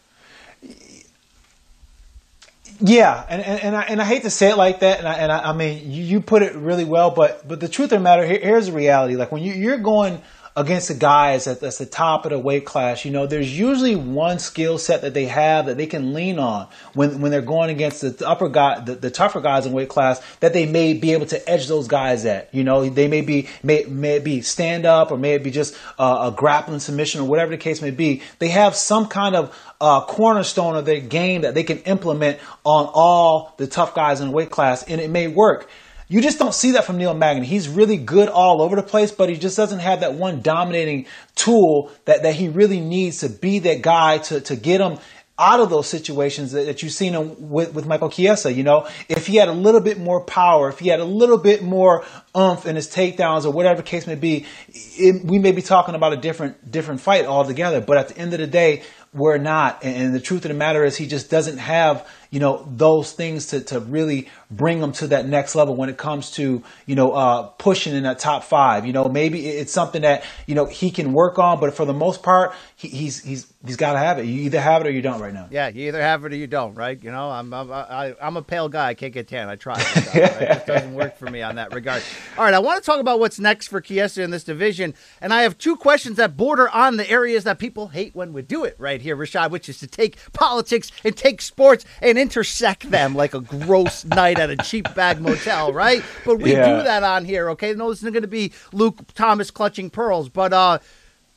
Yeah, 2.79 3.25
and, 3.29 3.41
and, 3.41 3.61
and, 3.61 3.75
I, 3.75 3.81
and 3.83 4.01
I 4.01 4.05
hate 4.05 4.23
to 4.23 4.29
say 4.29 4.49
it 4.49 4.57
like 4.57 4.79
that, 4.79 4.99
and 4.99 5.07
I, 5.07 5.13
and 5.13 5.31
I, 5.31 5.49
I 5.49 5.53
mean 5.53 5.91
you, 5.91 6.03
you, 6.03 6.21
put 6.21 6.41
it 6.41 6.55
really 6.55 6.85
well, 6.85 7.11
but 7.11 7.47
but 7.47 7.59
the 7.59 7.67
truth 7.67 7.91
of 7.91 7.99
the 7.99 8.03
matter 8.03 8.25
here, 8.25 8.39
here's 8.41 8.67
the 8.67 8.71
reality: 8.71 9.15
like 9.15 9.31
when 9.31 9.43
you, 9.43 9.53
you're 9.53 9.77
going 9.77 10.21
against 10.55 10.89
the 10.89 10.93
guys 10.93 11.47
at 11.47 11.61
that's 11.61 11.77
the 11.77 11.85
top 11.85 12.25
of 12.25 12.31
the 12.31 12.39
weight 12.39 12.65
class, 12.65 13.05
you 13.05 13.11
know, 13.11 13.25
there's 13.25 13.57
usually 13.57 13.95
one 13.95 14.37
skill 14.37 14.77
set 14.77 15.01
that 15.01 15.13
they 15.13 15.25
have 15.25 15.67
that 15.67 15.77
they 15.77 15.85
can 15.85 16.13
lean 16.13 16.39
on 16.39 16.67
when 16.93 17.21
when 17.21 17.31
they're 17.31 17.41
going 17.41 17.69
against 17.69 18.01
the 18.01 18.27
upper 18.27 18.49
guy, 18.49 18.79
the, 18.81 18.95
the, 18.95 19.09
tougher 19.09 19.39
guys 19.39 19.65
in 19.65 19.71
weight 19.71 19.87
class 19.89 20.21
that 20.39 20.51
they 20.51 20.65
may 20.65 20.93
be 20.93 21.13
able 21.13 21.25
to 21.25 21.49
edge 21.49 21.67
those 21.67 21.87
guys 21.87 22.25
at. 22.25 22.53
You 22.53 22.63
know, 22.63 22.89
they 22.89 23.07
may 23.07 23.21
be 23.21 23.47
may 23.63 23.85
may 23.85 24.19
be 24.19 24.41
stand 24.41 24.85
up 24.85 25.11
or 25.11 25.17
may 25.17 25.35
it 25.35 25.43
be 25.43 25.51
just 25.51 25.77
uh, 25.97 26.31
a 26.31 26.35
grappling 26.35 26.79
submission 26.79 27.21
or 27.21 27.25
whatever 27.25 27.51
the 27.51 27.57
case 27.57 27.81
may 27.81 27.91
be. 27.91 28.21
They 28.39 28.49
have 28.49 28.75
some 28.75 29.07
kind 29.07 29.35
of 29.35 29.57
uh, 29.79 30.05
cornerstone 30.05 30.75
of 30.75 30.85
their 30.85 30.99
game 30.99 31.41
that 31.41 31.55
they 31.55 31.63
can 31.63 31.79
implement 31.79 32.39
on 32.63 32.89
all 32.93 33.53
the 33.57 33.67
tough 33.67 33.95
guys 33.95 34.21
in 34.21 34.27
the 34.27 34.33
weight 34.33 34.51
class, 34.51 34.83
and 34.83 34.99
it 34.99 35.09
may 35.09 35.27
work. 35.27 35.69
You 36.11 36.19
just 36.19 36.39
don't 36.39 36.53
see 36.53 36.71
that 36.71 36.83
from 36.83 36.97
Neil 36.97 37.13
Magny. 37.13 37.47
He's 37.47 37.69
really 37.69 37.95
good 37.95 38.27
all 38.27 38.61
over 38.61 38.75
the 38.75 38.83
place, 38.83 39.13
but 39.13 39.29
he 39.29 39.37
just 39.37 39.55
doesn't 39.55 39.79
have 39.79 40.01
that 40.01 40.13
one 40.13 40.41
dominating 40.41 41.05
tool 41.35 41.89
that, 42.03 42.23
that 42.23 42.35
he 42.35 42.49
really 42.49 42.81
needs 42.81 43.19
to 43.19 43.29
be 43.29 43.59
that 43.59 43.81
guy 43.81 44.17
to, 44.17 44.41
to 44.41 44.57
get 44.57 44.81
him 44.81 44.97
out 45.39 45.61
of 45.61 45.69
those 45.69 45.87
situations 45.87 46.51
that, 46.51 46.65
that 46.65 46.83
you've 46.83 46.91
seen 46.91 47.13
him 47.13 47.49
with, 47.49 47.73
with 47.73 47.85
Michael 47.85 48.09
Chiesa. 48.09 48.51
You 48.51 48.63
know, 48.63 48.89
if 49.07 49.25
he 49.25 49.37
had 49.37 49.47
a 49.47 49.53
little 49.53 49.79
bit 49.79 49.99
more 49.99 50.19
power, 50.25 50.67
if 50.67 50.79
he 50.79 50.89
had 50.89 50.99
a 50.99 51.05
little 51.05 51.37
bit 51.37 51.63
more 51.63 52.03
umph 52.35 52.65
in 52.65 52.75
his 52.75 52.93
takedowns 52.93 53.45
or 53.45 53.51
whatever 53.51 53.77
the 53.77 53.87
case 53.87 54.05
may 54.05 54.15
be, 54.15 54.45
it, 54.67 55.23
we 55.23 55.39
may 55.39 55.53
be 55.53 55.61
talking 55.61 55.95
about 55.95 56.11
a 56.11 56.17
different 56.17 56.69
different 56.69 56.99
fight 56.99 57.25
altogether. 57.25 57.79
But 57.79 57.95
at 57.95 58.09
the 58.09 58.17
end 58.17 58.33
of 58.33 58.41
the 58.41 58.47
day, 58.47 58.83
we're 59.13 59.37
not. 59.37 59.85
And, 59.85 60.07
and 60.07 60.13
the 60.13 60.19
truth 60.19 60.43
of 60.43 60.49
the 60.49 60.55
matter 60.55 60.83
is, 60.83 60.97
he 60.97 61.07
just 61.07 61.31
doesn't 61.31 61.59
have 61.59 62.05
you 62.31 62.39
know, 62.39 62.65
those 62.71 63.11
things 63.11 63.47
to, 63.47 63.59
to 63.59 63.79
really 63.81 64.29
bring 64.51 64.79
them 64.79 64.91
to 64.91 65.07
that 65.07 65.25
next 65.25 65.55
level 65.55 65.75
when 65.75 65.89
it 65.89 65.97
comes 65.97 66.31
to, 66.31 66.61
you 66.85 66.95
know, 66.95 67.13
uh, 67.13 67.43
pushing 67.43 67.95
in 67.95 68.03
that 68.03 68.19
top 68.19 68.43
five. 68.43 68.85
You 68.85 68.93
know, 68.93 69.05
maybe 69.05 69.47
it's 69.47 69.71
something 69.71 70.01
that, 70.01 70.23
you 70.45 70.55
know, 70.55 70.65
he 70.65 70.91
can 70.91 71.13
work 71.13 71.39
on, 71.39 71.59
but 71.59 71.73
for 71.73 71.85
the 71.85 71.93
most 71.93 72.21
part, 72.21 72.53
he, 72.75 72.89
he's, 72.89 73.23
he's, 73.23 73.51
he's 73.65 73.77
got 73.77 73.93
to 73.93 73.99
have 73.99 74.19
it. 74.19 74.25
You 74.25 74.41
either 74.43 74.59
have 74.59 74.81
it 74.81 74.87
or 74.87 74.91
you 74.91 75.01
don't 75.01 75.21
right 75.21 75.33
now. 75.33 75.47
Yeah, 75.49 75.69
you 75.69 75.87
either 75.87 76.01
have 76.01 76.25
it 76.25 76.33
or 76.33 76.35
you 76.35 76.47
don't, 76.47 76.75
right? 76.75 77.01
You 77.01 77.11
know, 77.11 77.29
I'm, 77.29 77.53
I'm, 77.53 77.71
I, 77.71 78.13
am 78.19 78.37
a 78.37 78.41
pale 78.41 78.67
guy. 78.67 78.89
I 78.89 78.93
can't 78.93 79.13
get 79.13 79.27
tan. 79.27 79.47
I 79.47 79.55
try. 79.55 79.75
Right? 79.75 80.15
it 80.15 80.65
doesn't 80.65 80.93
work 80.93 81.17
for 81.17 81.29
me 81.29 81.41
on 81.41 81.55
that 81.55 81.73
regard. 81.73 82.03
All 82.37 82.43
right, 82.43 82.53
I 82.53 82.59
want 82.59 82.83
to 82.83 82.85
talk 82.85 82.99
about 82.99 83.19
what's 83.19 83.39
next 83.39 83.67
for 83.67 83.79
Chiesa 83.79 84.21
in 84.21 84.31
this 84.31 84.43
division. 84.43 84.93
And 85.21 85.33
I 85.33 85.43
have 85.43 85.57
two 85.57 85.77
questions 85.77 86.17
that 86.17 86.35
border 86.35 86.69
on 86.69 86.97
the 86.97 87.09
areas 87.09 87.45
that 87.45 87.57
people 87.57 87.89
hate 87.89 88.15
when 88.15 88.33
we 88.33 88.41
do 88.41 88.65
it 88.65 88.75
right 88.77 89.01
here, 89.01 89.15
Rashad, 89.15 89.51
which 89.51 89.69
is 89.69 89.79
to 89.79 89.87
take 89.87 90.17
politics 90.33 90.91
and 91.03 91.15
take 91.15 91.41
sports 91.41 91.85
and 92.01 92.17
intersect 92.17 92.89
them 92.89 93.15
like 93.15 93.33
a 93.33 93.39
gross 93.39 94.03
night 94.05 94.39
at 94.41 94.49
a 94.49 94.57
cheap 94.57 94.93
bag 94.95 95.21
motel, 95.21 95.71
right? 95.71 96.03
But 96.25 96.39
we 96.39 96.51
Yeah. 96.53 96.77
do 96.77 96.83
that 96.83 97.03
on 97.03 97.23
here, 97.25 97.49
okay? 97.51 97.73
No, 97.73 97.89
this 97.89 97.99
isn't 97.99 98.11
going 98.13 98.23
to 98.23 98.27
be 98.27 98.51
Luke 98.73 98.97
Thomas 99.13 99.49
clutching 99.51 99.89
pearls, 99.89 100.27
but 100.27 100.51
uh, 100.51 100.79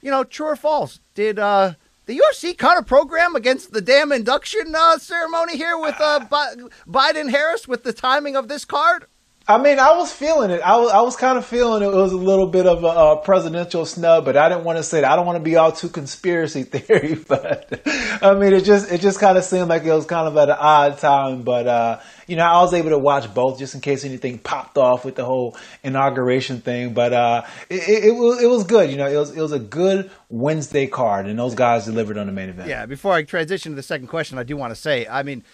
you 0.03 0.11
know, 0.11 0.25
true 0.25 0.47
or 0.49 0.57
false? 0.57 0.99
Did 1.15 1.39
uh 1.39 1.75
the 2.07 2.19
UFC 2.19 2.57
cut 2.59 2.77
a 2.77 2.83
program 2.83 3.35
against 3.35 3.73
the 3.73 3.81
damn 3.81 4.13
induction 4.13 4.75
uh, 4.77 4.99
ceremony 4.99 5.57
here 5.57 5.79
with 5.79 5.95
uh, 6.01 6.21
Bi- 6.29 6.55
Biden 6.87 7.31
Harris 7.31 7.67
with 7.67 7.83
the 7.83 7.95
timing 7.95 8.37
of 8.37 8.49
this 8.49 8.67
card? 8.67 9.07
I 9.47 9.59
mean, 9.59 9.79
I 9.79 9.93
was 9.93 10.11
feeling 10.11 10.51
it. 10.51 10.63
I 10.63 10.79
was, 10.79 10.91
I 10.91 11.03
was 11.03 11.17
kind 11.17 11.37
of 11.37 11.45
feeling 11.45 11.83
it 11.83 11.93
was 11.93 12.13
a 12.13 12.17
little 12.17 12.47
bit 12.47 12.67
of 12.67 12.83
a, 12.83 12.87
a 12.87 13.23
presidential 13.23 13.85
snub, 13.85 14.25
but 14.25 14.39
I 14.39 14.49
didn't 14.49 14.65
want 14.65 14.79
to 14.79 14.83
say 14.83 15.03
that. 15.03 15.11
I 15.11 15.17
don't 15.17 15.27
want 15.27 15.37
to 15.37 15.43
be 15.43 15.57
all 15.57 15.71
too 15.71 15.91
conspiracy 15.91 16.63
theory, 16.63 17.15
but 17.15 17.83
I 18.23 18.35
mean, 18.35 18.55
it 18.55 18.65
just 18.65 18.91
it 18.91 19.03
just 19.03 19.21
kind 19.21 19.37
of 19.37 19.45
seemed 19.45 19.69
like 19.69 19.85
it 19.85 19.93
was 19.93 20.07
kind 20.07 20.27
of 20.27 20.37
at 20.39 20.49
an 20.49 20.57
odd 20.59 20.97
time. 20.97 21.43
But 21.43 21.67
uh, 21.67 22.01
you 22.27 22.37
know, 22.37 22.45
I 22.45 22.63
was 22.63 22.73
able 22.73 22.89
to 22.91 22.99
watch 22.99 23.33
both 23.35 23.59
just 23.59 23.75
in 23.75 23.83
case 23.83 24.07
anything 24.07 24.39
popped 24.39 24.79
off 24.79 25.05
with 25.05 25.17
the 25.17 25.27
whole 25.27 25.59
inauguration 25.83 26.63
thing. 26.63 26.95
But 26.95 27.13
uh, 27.13 27.43
it, 27.69 27.87
it, 27.87 28.05
it 28.05 28.15
was 28.15 28.43
it 28.43 28.47
was 28.47 28.65
good. 28.65 28.91
You 28.91 28.97
know, 28.97 29.09
it 29.09 29.17
was 29.17 29.37
it 29.37 29.43
was 29.43 29.53
a 29.53 29.59
good 29.59 30.11
Wednesday 30.31 30.87
card, 30.87 31.27
and 31.27 31.39
those 31.39 31.55
guys 31.55 31.85
delivered 31.85 32.17
on 32.17 32.29
the 32.29 32.33
main 32.33 32.49
event. 32.49 32.71
Yeah, 32.71 32.87
before 32.87 33.13
I 33.13 33.23
transition 33.25 33.73
to 33.73 33.77
the 33.77 33.83
second 33.83 34.07
question, 34.07 34.39
I 34.39 34.43
do 34.43 34.57
want 34.57 34.71
to 34.71 34.81
say, 34.81 35.07
I 35.07 35.23
mean, 35.23 35.45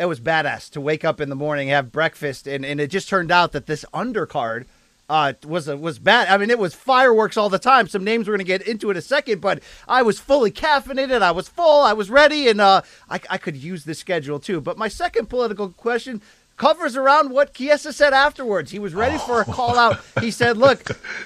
it 0.00 0.08
was 0.08 0.18
badass 0.18 0.70
to 0.70 0.80
wake 0.80 1.04
up 1.04 1.20
in 1.20 1.28
the 1.28 1.36
morning, 1.36 1.68
have 1.68 1.92
breakfast, 1.92 2.46
and, 2.46 2.64
and 2.64 2.80
it 2.80 2.90
just 2.90 3.06
turned 3.06 3.30
out 3.30 3.52
that 3.52 3.66
this 3.66 3.84
undercard 3.92 4.64
uh, 5.10 5.34
was 5.44 5.68
a, 5.68 5.76
was 5.76 5.98
bad. 5.98 6.28
I 6.28 6.38
mean, 6.38 6.48
it 6.48 6.58
was 6.58 6.72
fireworks 6.72 7.36
all 7.36 7.50
the 7.50 7.58
time. 7.58 7.86
Some 7.86 8.02
names 8.02 8.26
we're 8.26 8.38
to 8.38 8.44
get 8.44 8.62
into 8.62 8.90
in 8.90 8.96
a 8.96 9.02
second, 9.02 9.42
but 9.42 9.62
I 9.86 10.00
was 10.00 10.18
fully 10.18 10.50
caffeinated. 10.50 11.20
I 11.20 11.32
was 11.32 11.48
full. 11.50 11.82
I 11.82 11.92
was 11.92 12.08
ready, 12.08 12.48
and 12.48 12.62
uh, 12.62 12.80
I, 13.10 13.20
I 13.28 13.36
could 13.36 13.56
use 13.56 13.84
the 13.84 13.94
schedule 13.94 14.40
too. 14.40 14.62
But 14.62 14.78
my 14.78 14.88
second 14.88 15.28
political 15.28 15.68
question 15.68 16.22
covers 16.56 16.96
around 16.96 17.30
what 17.30 17.52
Chiesa 17.52 17.92
said 17.92 18.12
afterwards. 18.14 18.70
He 18.70 18.78
was 18.78 18.94
ready 18.94 19.18
for 19.18 19.40
a 19.40 19.44
call 19.44 19.78
out. 19.78 19.98
He 20.20 20.30
said, 20.30 20.56
Look, 20.56 20.84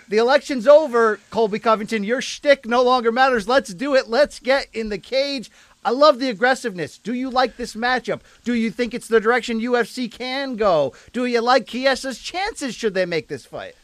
the 0.08 0.16
election's 0.16 0.66
over, 0.66 1.20
Colby 1.30 1.58
Covington. 1.58 2.04
Your 2.04 2.20
shtick 2.20 2.66
no 2.66 2.82
longer 2.82 3.12
matters. 3.12 3.46
Let's 3.46 3.72
do 3.72 3.94
it. 3.94 4.08
Let's 4.08 4.40
get 4.40 4.66
in 4.72 4.88
the 4.88 4.98
cage. 4.98 5.50
I 5.84 5.90
love 5.90 6.18
the 6.18 6.30
aggressiveness. 6.30 6.96
Do 6.96 7.12
you 7.12 7.28
like 7.28 7.56
this 7.56 7.74
matchup? 7.74 8.20
Do 8.42 8.54
you 8.54 8.70
think 8.70 8.94
it's 8.94 9.08
the 9.08 9.20
direction 9.20 9.60
UFC 9.60 10.10
can 10.10 10.56
go? 10.56 10.94
Do 11.12 11.26
you 11.26 11.42
like 11.42 11.66
Chiesa's 11.66 12.18
chances 12.18 12.74
should 12.74 12.94
they 12.94 13.04
make 13.04 13.28
this 13.28 13.44
fight? 13.44 13.74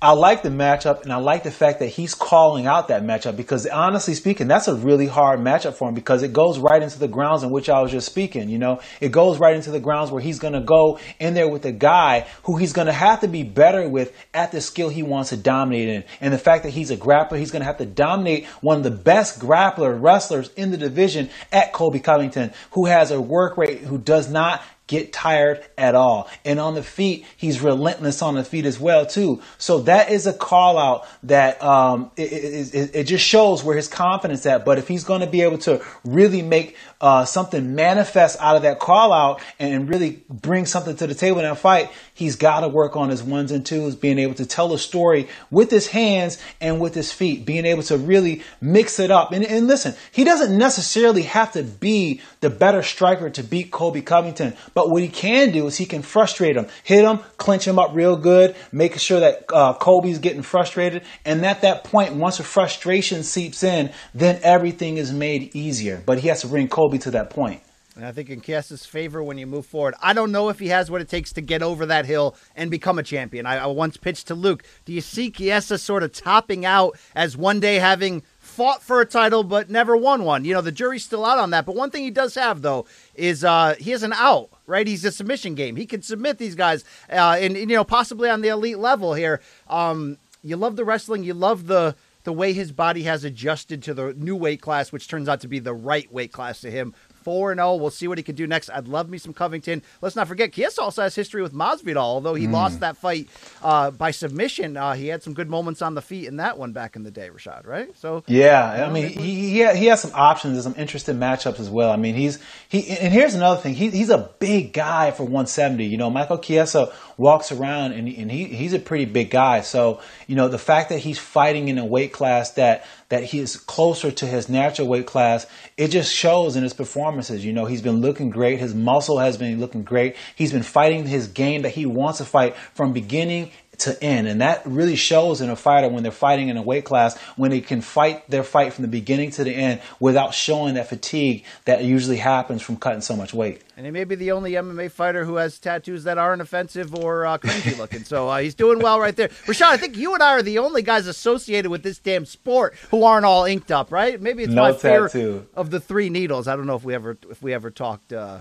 I 0.00 0.12
like 0.12 0.44
the 0.44 0.48
matchup, 0.48 1.02
and 1.02 1.12
I 1.12 1.16
like 1.16 1.42
the 1.42 1.50
fact 1.50 1.80
that 1.80 1.88
he's 1.88 2.14
calling 2.14 2.66
out 2.66 2.86
that 2.86 3.02
matchup 3.02 3.36
because, 3.36 3.66
honestly 3.66 4.14
speaking, 4.14 4.46
that's 4.46 4.68
a 4.68 4.76
really 4.76 5.08
hard 5.08 5.40
matchup 5.40 5.74
for 5.74 5.88
him 5.88 5.96
because 5.96 6.22
it 6.22 6.32
goes 6.32 6.60
right 6.60 6.80
into 6.80 7.00
the 7.00 7.08
grounds 7.08 7.42
in 7.42 7.50
which 7.50 7.68
I 7.68 7.80
was 7.80 7.90
just 7.90 8.06
speaking. 8.06 8.48
You 8.48 8.58
know, 8.58 8.80
it 9.00 9.10
goes 9.10 9.40
right 9.40 9.56
into 9.56 9.72
the 9.72 9.80
grounds 9.80 10.12
where 10.12 10.22
he's 10.22 10.38
going 10.38 10.52
to 10.52 10.60
go 10.60 11.00
in 11.18 11.34
there 11.34 11.48
with 11.48 11.64
a 11.64 11.72
guy 11.72 12.28
who 12.44 12.56
he's 12.58 12.72
going 12.72 12.86
to 12.86 12.92
have 12.92 13.22
to 13.22 13.28
be 13.28 13.42
better 13.42 13.88
with 13.88 14.16
at 14.32 14.52
the 14.52 14.60
skill 14.60 14.88
he 14.88 15.02
wants 15.02 15.30
to 15.30 15.36
dominate 15.36 15.88
in. 15.88 16.04
And 16.20 16.32
the 16.32 16.38
fact 16.38 16.62
that 16.62 16.70
he's 16.70 16.92
a 16.92 16.96
grappler, 16.96 17.36
he's 17.36 17.50
going 17.50 17.62
to 17.62 17.66
have 17.66 17.78
to 17.78 17.86
dominate 17.86 18.46
one 18.60 18.76
of 18.76 18.84
the 18.84 18.92
best 18.92 19.40
grappler 19.40 20.00
wrestlers 20.00 20.50
in 20.50 20.70
the 20.70 20.76
division 20.76 21.28
at 21.50 21.72
Colby 21.72 21.98
Covington, 21.98 22.52
who 22.70 22.86
has 22.86 23.10
a 23.10 23.20
work 23.20 23.56
rate 23.56 23.80
who 23.80 23.98
does 23.98 24.30
not 24.30 24.62
get 24.88 25.12
tired 25.12 25.64
at 25.76 25.94
all. 25.94 26.28
And 26.44 26.58
on 26.58 26.74
the 26.74 26.82
feet, 26.82 27.24
he's 27.36 27.60
relentless 27.60 28.22
on 28.22 28.34
the 28.34 28.42
feet 28.42 28.66
as 28.66 28.80
well 28.80 29.06
too. 29.06 29.40
So 29.58 29.80
that 29.82 30.10
is 30.10 30.26
a 30.26 30.32
call 30.32 30.78
out 30.78 31.06
that 31.24 31.62
um, 31.62 32.10
it, 32.16 32.32
it, 32.32 32.74
it, 32.74 32.90
it 32.94 33.04
just 33.04 33.24
shows 33.24 33.62
where 33.62 33.76
his 33.76 33.86
confidence 33.86 34.44
at. 34.46 34.64
But 34.64 34.78
if 34.78 34.88
he's 34.88 35.04
going 35.04 35.20
to 35.20 35.26
be 35.26 35.42
able 35.42 35.58
to 35.58 35.84
really 36.04 36.42
make 36.42 36.76
uh, 37.00 37.24
something 37.24 37.74
manifests 37.74 38.40
out 38.40 38.56
of 38.56 38.62
that 38.62 38.78
call 38.78 39.12
out 39.12 39.40
and 39.58 39.88
really 39.88 40.22
bring 40.28 40.66
something 40.66 40.96
to 40.96 41.06
the 41.06 41.14
table 41.14 41.38
in 41.38 41.44
that 41.44 41.58
fight, 41.58 41.90
he's 42.14 42.36
got 42.36 42.60
to 42.60 42.68
work 42.68 42.96
on 42.96 43.08
his 43.08 43.22
ones 43.22 43.52
and 43.52 43.64
twos, 43.64 43.94
being 43.94 44.18
able 44.18 44.34
to 44.34 44.46
tell 44.46 44.72
a 44.72 44.78
story 44.78 45.28
with 45.50 45.70
his 45.70 45.86
hands 45.86 46.38
and 46.60 46.80
with 46.80 46.94
his 46.94 47.12
feet, 47.12 47.46
being 47.46 47.64
able 47.64 47.82
to 47.82 47.96
really 47.96 48.42
mix 48.60 48.98
it 48.98 49.10
up. 49.10 49.32
And, 49.32 49.44
and 49.44 49.66
listen, 49.66 49.94
he 50.10 50.24
doesn't 50.24 50.56
necessarily 50.56 51.22
have 51.22 51.52
to 51.52 51.62
be 51.62 52.20
the 52.40 52.50
better 52.50 52.82
striker 52.82 53.30
to 53.30 53.42
beat 53.42 53.70
Colby 53.70 54.02
Covington, 54.02 54.54
but 54.74 54.90
what 54.90 55.02
he 55.02 55.08
can 55.08 55.52
do 55.52 55.66
is 55.66 55.76
he 55.76 55.86
can 55.86 56.02
frustrate 56.02 56.56
him, 56.56 56.66
hit 56.82 57.04
him, 57.04 57.20
clinch 57.36 57.66
him 57.66 57.78
up 57.78 57.94
real 57.94 58.16
good, 58.16 58.56
making 58.72 58.98
sure 58.98 59.20
that 59.20 59.44
uh, 59.52 59.74
Colby's 59.74 60.18
getting 60.18 60.42
frustrated. 60.42 61.02
And 61.24 61.44
at 61.46 61.62
that 61.62 61.84
point, 61.84 62.14
once 62.14 62.38
the 62.38 62.44
frustration 62.44 63.22
seeps 63.22 63.62
in, 63.62 63.92
then 64.14 64.40
everything 64.42 64.96
is 64.96 65.12
made 65.12 65.54
easier. 65.54 66.02
But 66.04 66.18
he 66.18 66.28
has 66.28 66.40
to 66.40 66.48
bring 66.48 66.68
Colby 66.88 66.98
to 67.00 67.10
that 67.10 67.28
point. 67.28 67.60
And 67.96 68.06
I 68.06 68.12
think 68.12 68.30
in 68.30 68.40
Chiesa's 68.40 68.86
favor 68.86 69.22
when 69.22 69.36
you 69.36 69.46
move 69.46 69.66
forward. 69.66 69.94
I 70.00 70.14
don't 70.14 70.32
know 70.32 70.48
if 70.48 70.58
he 70.58 70.68
has 70.68 70.90
what 70.90 71.02
it 71.02 71.08
takes 71.08 71.34
to 71.34 71.42
get 71.42 71.62
over 71.62 71.84
that 71.84 72.06
hill 72.06 72.34
and 72.56 72.70
become 72.70 72.98
a 72.98 73.02
champion. 73.02 73.44
I, 73.44 73.56
I 73.56 73.66
once 73.66 73.98
pitched 73.98 74.28
to 74.28 74.34
Luke. 74.34 74.62
Do 74.86 74.94
you 74.94 75.02
see 75.02 75.30
Chiesa 75.30 75.76
sort 75.76 76.02
of 76.02 76.12
topping 76.12 76.64
out 76.64 76.96
as 77.14 77.36
one 77.36 77.60
day 77.60 77.74
having 77.74 78.22
fought 78.38 78.82
for 78.82 79.02
a 79.02 79.06
title 79.06 79.44
but 79.44 79.68
never 79.68 79.98
won 79.98 80.24
one? 80.24 80.46
You 80.46 80.54
know, 80.54 80.62
the 80.62 80.72
jury's 80.72 81.04
still 81.04 81.26
out 81.26 81.38
on 81.38 81.50
that. 81.50 81.66
But 81.66 81.74
one 81.74 81.90
thing 81.90 82.04
he 82.04 82.10
does 82.10 82.36
have, 82.36 82.62
though, 82.62 82.86
is 83.14 83.44
uh, 83.44 83.74
he 83.78 83.90
has 83.90 84.02
an 84.02 84.14
out, 84.14 84.48
right? 84.66 84.86
He's 84.86 85.04
a 85.04 85.12
submission 85.12 85.54
game. 85.54 85.76
He 85.76 85.84
can 85.84 86.00
submit 86.00 86.38
these 86.38 86.54
guys, 86.54 86.84
uh, 87.10 87.36
and, 87.38 87.54
and, 87.54 87.68
you 87.68 87.76
know, 87.76 87.84
possibly 87.84 88.30
on 88.30 88.40
the 88.40 88.48
elite 88.48 88.78
level 88.78 89.12
here. 89.12 89.42
Um, 89.68 90.16
you 90.42 90.56
love 90.56 90.76
the 90.76 90.84
wrestling. 90.84 91.24
You 91.24 91.34
love 91.34 91.66
the 91.66 91.96
the 92.28 92.32
way 92.34 92.52
his 92.52 92.72
body 92.72 93.04
has 93.04 93.24
adjusted 93.24 93.82
to 93.82 93.94
the 93.94 94.12
new 94.12 94.36
weight 94.36 94.60
class, 94.60 94.92
which 94.92 95.08
turns 95.08 95.30
out 95.30 95.40
to 95.40 95.48
be 95.48 95.60
the 95.60 95.72
right 95.72 96.12
weight 96.12 96.30
class 96.30 96.60
to 96.60 96.70
him. 96.70 96.92
4 97.18 97.54
0. 97.54 97.76
We'll 97.76 97.90
see 97.90 98.08
what 98.08 98.18
he 98.18 98.24
can 98.24 98.34
do 98.34 98.46
next. 98.46 98.70
I'd 98.70 98.88
love 98.88 99.08
me 99.08 99.18
some 99.18 99.34
Covington. 99.34 99.82
Let's 100.00 100.16
not 100.16 100.28
forget, 100.28 100.52
Chiesa 100.52 100.82
also 100.82 101.02
has 101.02 101.14
history 101.14 101.42
with 101.42 101.52
Masvidal, 101.52 101.96
although 101.96 102.34
he 102.34 102.46
lost 102.46 102.80
that 102.80 102.96
fight 102.96 103.28
uh, 103.62 103.90
by 103.90 104.10
submission. 104.10 104.76
Uh, 104.76 104.94
he 104.94 105.08
had 105.08 105.22
some 105.22 105.34
good 105.34 105.48
moments 105.48 105.82
on 105.82 105.94
the 105.94 106.02
feet 106.02 106.26
in 106.26 106.36
that 106.36 106.58
one 106.58 106.72
back 106.72 106.96
in 106.96 107.02
the 107.02 107.10
day, 107.10 107.30
Rashad, 107.30 107.66
right? 107.66 107.96
So 107.96 108.24
Yeah, 108.26 108.86
I 108.86 108.90
mean, 108.90 109.08
he 109.08 109.50
he, 109.50 109.76
he 109.76 109.86
has 109.86 110.00
some 110.00 110.12
options 110.14 110.54
and 110.54 110.62
some 110.62 110.80
interesting 110.80 111.16
matchups 111.16 111.60
as 111.60 111.68
well. 111.70 111.90
I 111.90 111.96
mean, 111.96 112.14
he's 112.14 112.38
he 112.68 112.88
and 112.88 113.12
here's 113.12 113.34
another 113.34 113.60
thing. 113.60 113.74
He, 113.74 113.90
he's 113.90 114.10
a 114.10 114.30
big 114.38 114.72
guy 114.72 115.10
for 115.10 115.24
170. 115.24 115.84
You 115.84 115.96
know, 115.96 116.10
Michael 116.10 116.38
Chiesa 116.38 116.92
walks 117.16 117.52
around 117.52 117.92
and 117.92 118.08
and 118.08 118.30
he 118.30 118.44
he's 118.44 118.72
a 118.72 118.78
pretty 118.78 119.04
big 119.04 119.30
guy. 119.30 119.60
So 119.60 120.00
you 120.26 120.36
know, 120.36 120.48
the 120.48 120.58
fact 120.58 120.90
that 120.90 120.98
he's 120.98 121.18
fighting 121.18 121.68
in 121.68 121.78
a 121.78 121.84
weight 121.84 122.12
class 122.12 122.52
that 122.52 122.86
that 123.08 123.24
he 123.24 123.38
is 123.38 123.56
closer 123.56 124.10
to 124.10 124.26
his 124.26 124.48
natural 124.48 124.88
weight 124.88 125.06
class, 125.06 125.46
it 125.76 125.88
just 125.88 126.14
shows 126.14 126.56
in 126.56 126.62
his 126.62 126.74
performances. 126.74 127.44
You 127.44 127.52
know, 127.52 127.64
he's 127.64 127.82
been 127.82 128.00
looking 128.00 128.30
great. 128.30 128.58
His 128.58 128.74
muscle 128.74 129.18
has 129.18 129.36
been 129.36 129.60
looking 129.60 129.82
great. 129.82 130.16
He's 130.36 130.52
been 130.52 130.62
fighting 130.62 131.06
his 131.06 131.28
game 131.28 131.62
that 131.62 131.70
he 131.70 131.86
wants 131.86 132.18
to 132.18 132.24
fight 132.24 132.56
from 132.74 132.92
beginning 132.92 133.50
to 133.78 134.02
end. 134.02 134.28
And 134.28 134.40
that 134.40 134.62
really 134.66 134.96
shows 134.96 135.40
in 135.40 135.50
a 135.50 135.56
fighter 135.56 135.88
when 135.88 136.02
they're 136.02 136.12
fighting 136.12 136.48
in 136.48 136.56
a 136.56 136.62
weight 136.62 136.84
class, 136.84 137.18
when 137.36 137.50
they 137.50 137.60
can 137.60 137.80
fight 137.80 138.28
their 138.30 138.42
fight 138.42 138.72
from 138.72 138.82
the 138.82 138.88
beginning 138.88 139.30
to 139.32 139.44
the 139.44 139.54
end 139.54 139.80
without 140.00 140.34
showing 140.34 140.74
that 140.74 140.88
fatigue 140.88 141.44
that 141.64 141.84
usually 141.84 142.16
happens 142.16 142.62
from 142.62 142.76
cutting 142.76 143.00
so 143.00 143.16
much 143.16 143.32
weight. 143.32 143.62
And 143.76 143.86
he 143.86 143.92
may 143.92 144.02
be 144.04 144.16
the 144.16 144.32
only 144.32 144.52
MMA 144.52 144.90
fighter 144.90 145.24
who 145.24 145.36
has 145.36 145.58
tattoos 145.60 146.02
that 146.04 146.18
aren't 146.18 146.42
offensive 146.42 146.94
or 146.96 147.24
uh, 147.26 147.38
cringy 147.38 147.78
looking. 147.78 148.02
So 148.02 148.28
uh, 148.28 148.38
he's 148.38 148.56
doing 148.56 148.80
well 148.80 148.98
right 148.98 149.14
there. 149.14 149.28
Rashad, 149.28 149.66
I 149.68 149.76
think 149.76 149.96
you 149.96 150.14
and 150.14 150.22
I 150.22 150.32
are 150.32 150.42
the 150.42 150.58
only 150.58 150.82
guys 150.82 151.06
associated 151.06 151.70
with 151.70 151.84
this 151.84 151.98
damn 152.00 152.24
sport 152.26 152.74
who 152.90 153.04
aren't 153.04 153.24
all 153.24 153.44
inked 153.44 153.70
up, 153.70 153.92
right? 153.92 154.20
Maybe 154.20 154.42
it's 154.42 154.52
No 154.52 154.62
my 154.62 154.72
fear 154.72 155.02
tattoo. 155.06 155.46
of 155.54 155.70
the 155.70 155.78
three 155.78 156.10
needles. 156.10 156.48
I 156.48 156.56
don't 156.56 156.66
know 156.66 156.74
if 156.74 156.82
we 156.82 156.94
ever 156.94 157.16
if 157.30 157.40
we 157.40 157.54
ever 157.54 157.70
talked 157.70 158.12
uh, 158.12 158.38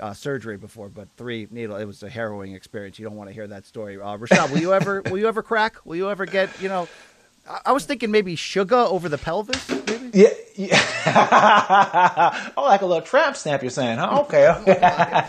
uh, 0.00 0.12
surgery 0.14 0.56
before, 0.56 0.88
but 0.88 1.08
three 1.16 1.46
needle. 1.50 1.76
It 1.76 1.84
was 1.84 2.02
a 2.02 2.08
harrowing 2.08 2.54
experience. 2.54 2.98
You 2.98 3.04
don't 3.06 3.16
want 3.16 3.28
to 3.30 3.34
hear 3.34 3.46
that 3.46 3.66
story. 3.66 3.96
Uh, 3.96 4.16
Rashad, 4.16 4.50
will 4.50 4.58
you 4.60 4.72
ever 4.74 5.02
will 5.02 5.18
you 5.18 5.28
ever 5.28 5.42
crack? 5.42 5.76
Will 5.84 5.96
you 5.96 6.10
ever 6.10 6.26
get 6.26 6.60
you 6.62 6.68
know? 6.68 6.88
I, 7.48 7.60
I 7.66 7.72
was 7.72 7.84
thinking 7.84 8.10
maybe 8.10 8.36
sugar 8.36 8.76
over 8.76 9.08
the 9.08 9.18
pelvis. 9.18 9.68
Maybe. 9.68 10.10
Yeah, 10.14 10.28
yeah. 10.54 12.50
oh, 12.56 12.62
like 12.64 12.82
a 12.82 12.86
little 12.86 13.02
tramp 13.02 13.36
stamp, 13.36 13.62
you're 13.62 13.70
saying, 13.70 13.98
huh? 13.98 14.20
Okay. 14.22 14.48
okay. 14.48 15.26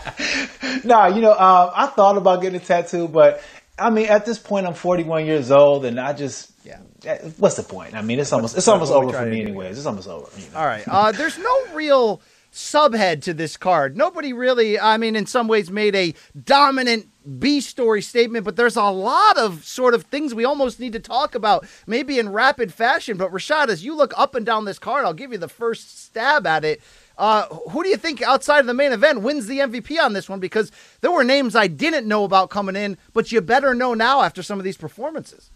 nah, 0.84 1.06
you 1.08 1.20
know, 1.20 1.32
um, 1.32 1.70
I 1.74 1.86
thought 1.94 2.16
about 2.16 2.40
getting 2.42 2.60
a 2.60 2.64
tattoo, 2.64 3.08
but 3.08 3.42
I 3.78 3.90
mean, 3.90 4.06
at 4.06 4.24
this 4.26 4.38
point, 4.38 4.66
I'm 4.66 4.74
41 4.74 5.26
years 5.26 5.50
old, 5.50 5.84
and 5.84 5.98
I 6.00 6.12
just, 6.12 6.50
Yeah. 6.64 6.78
eh, 7.04 7.18
What's 7.38 7.56
the 7.56 7.62
point? 7.62 7.94
I 7.94 8.02
mean, 8.02 8.18
it's 8.20 8.32
almost, 8.32 8.56
it's 8.56 8.68
almost 8.68 8.92
over 8.92 9.12
for 9.12 9.26
me, 9.26 9.40
anyways. 9.42 9.76
It's 9.78 9.86
almost 9.86 10.08
over. 10.08 10.28
you 10.38 10.50
know. 10.52 10.58
All 10.58 10.66
right. 10.66 10.84
Uh, 10.86 11.12
there's 11.12 11.38
no 11.38 11.62
real 11.74 12.20
subhead 12.52 13.22
to 13.22 13.34
this 13.34 13.56
card. 13.56 13.96
Nobody 13.96 14.32
really, 14.32 14.78
I 14.78 14.96
mean, 14.96 15.16
in 15.16 15.26
some 15.26 15.48
ways 15.48 15.70
made 15.70 15.94
a 15.94 16.14
dominant 16.42 17.08
B 17.38 17.60
story 17.60 18.02
statement, 18.02 18.44
but 18.44 18.56
there's 18.56 18.76
a 18.76 18.84
lot 18.84 19.36
of 19.36 19.64
sort 19.64 19.94
of 19.94 20.04
things 20.04 20.34
we 20.34 20.44
almost 20.44 20.80
need 20.80 20.92
to 20.94 21.00
talk 21.00 21.34
about, 21.34 21.66
maybe 21.86 22.18
in 22.18 22.30
rapid 22.30 22.72
fashion. 22.72 23.16
But 23.16 23.30
Rashad, 23.30 23.68
as 23.68 23.84
you 23.84 23.94
look 23.94 24.12
up 24.16 24.34
and 24.34 24.44
down 24.44 24.64
this 24.64 24.78
card, 24.78 25.04
I'll 25.04 25.12
give 25.12 25.32
you 25.32 25.38
the 25.38 25.48
first 25.48 26.02
stab 26.04 26.46
at 26.46 26.64
it. 26.64 26.80
Uh, 27.18 27.46
who 27.70 27.82
do 27.82 27.90
you 27.90 27.98
think 27.98 28.22
outside 28.22 28.60
of 28.60 28.66
the 28.66 28.74
main 28.74 28.92
event 28.92 29.20
wins 29.20 29.46
the 29.46 29.58
MVP 29.58 30.02
on 30.02 30.14
this 30.14 30.28
one? 30.28 30.40
Because 30.40 30.72
there 31.02 31.10
were 31.10 31.24
names 31.24 31.54
I 31.54 31.66
didn't 31.66 32.08
know 32.08 32.24
about 32.24 32.48
coming 32.48 32.76
in, 32.76 32.96
but 33.12 33.30
you 33.30 33.40
better 33.42 33.74
know 33.74 33.92
now 33.92 34.22
after 34.22 34.42
some 34.42 34.58
of 34.58 34.64
these 34.64 34.78
performances. 34.78 35.50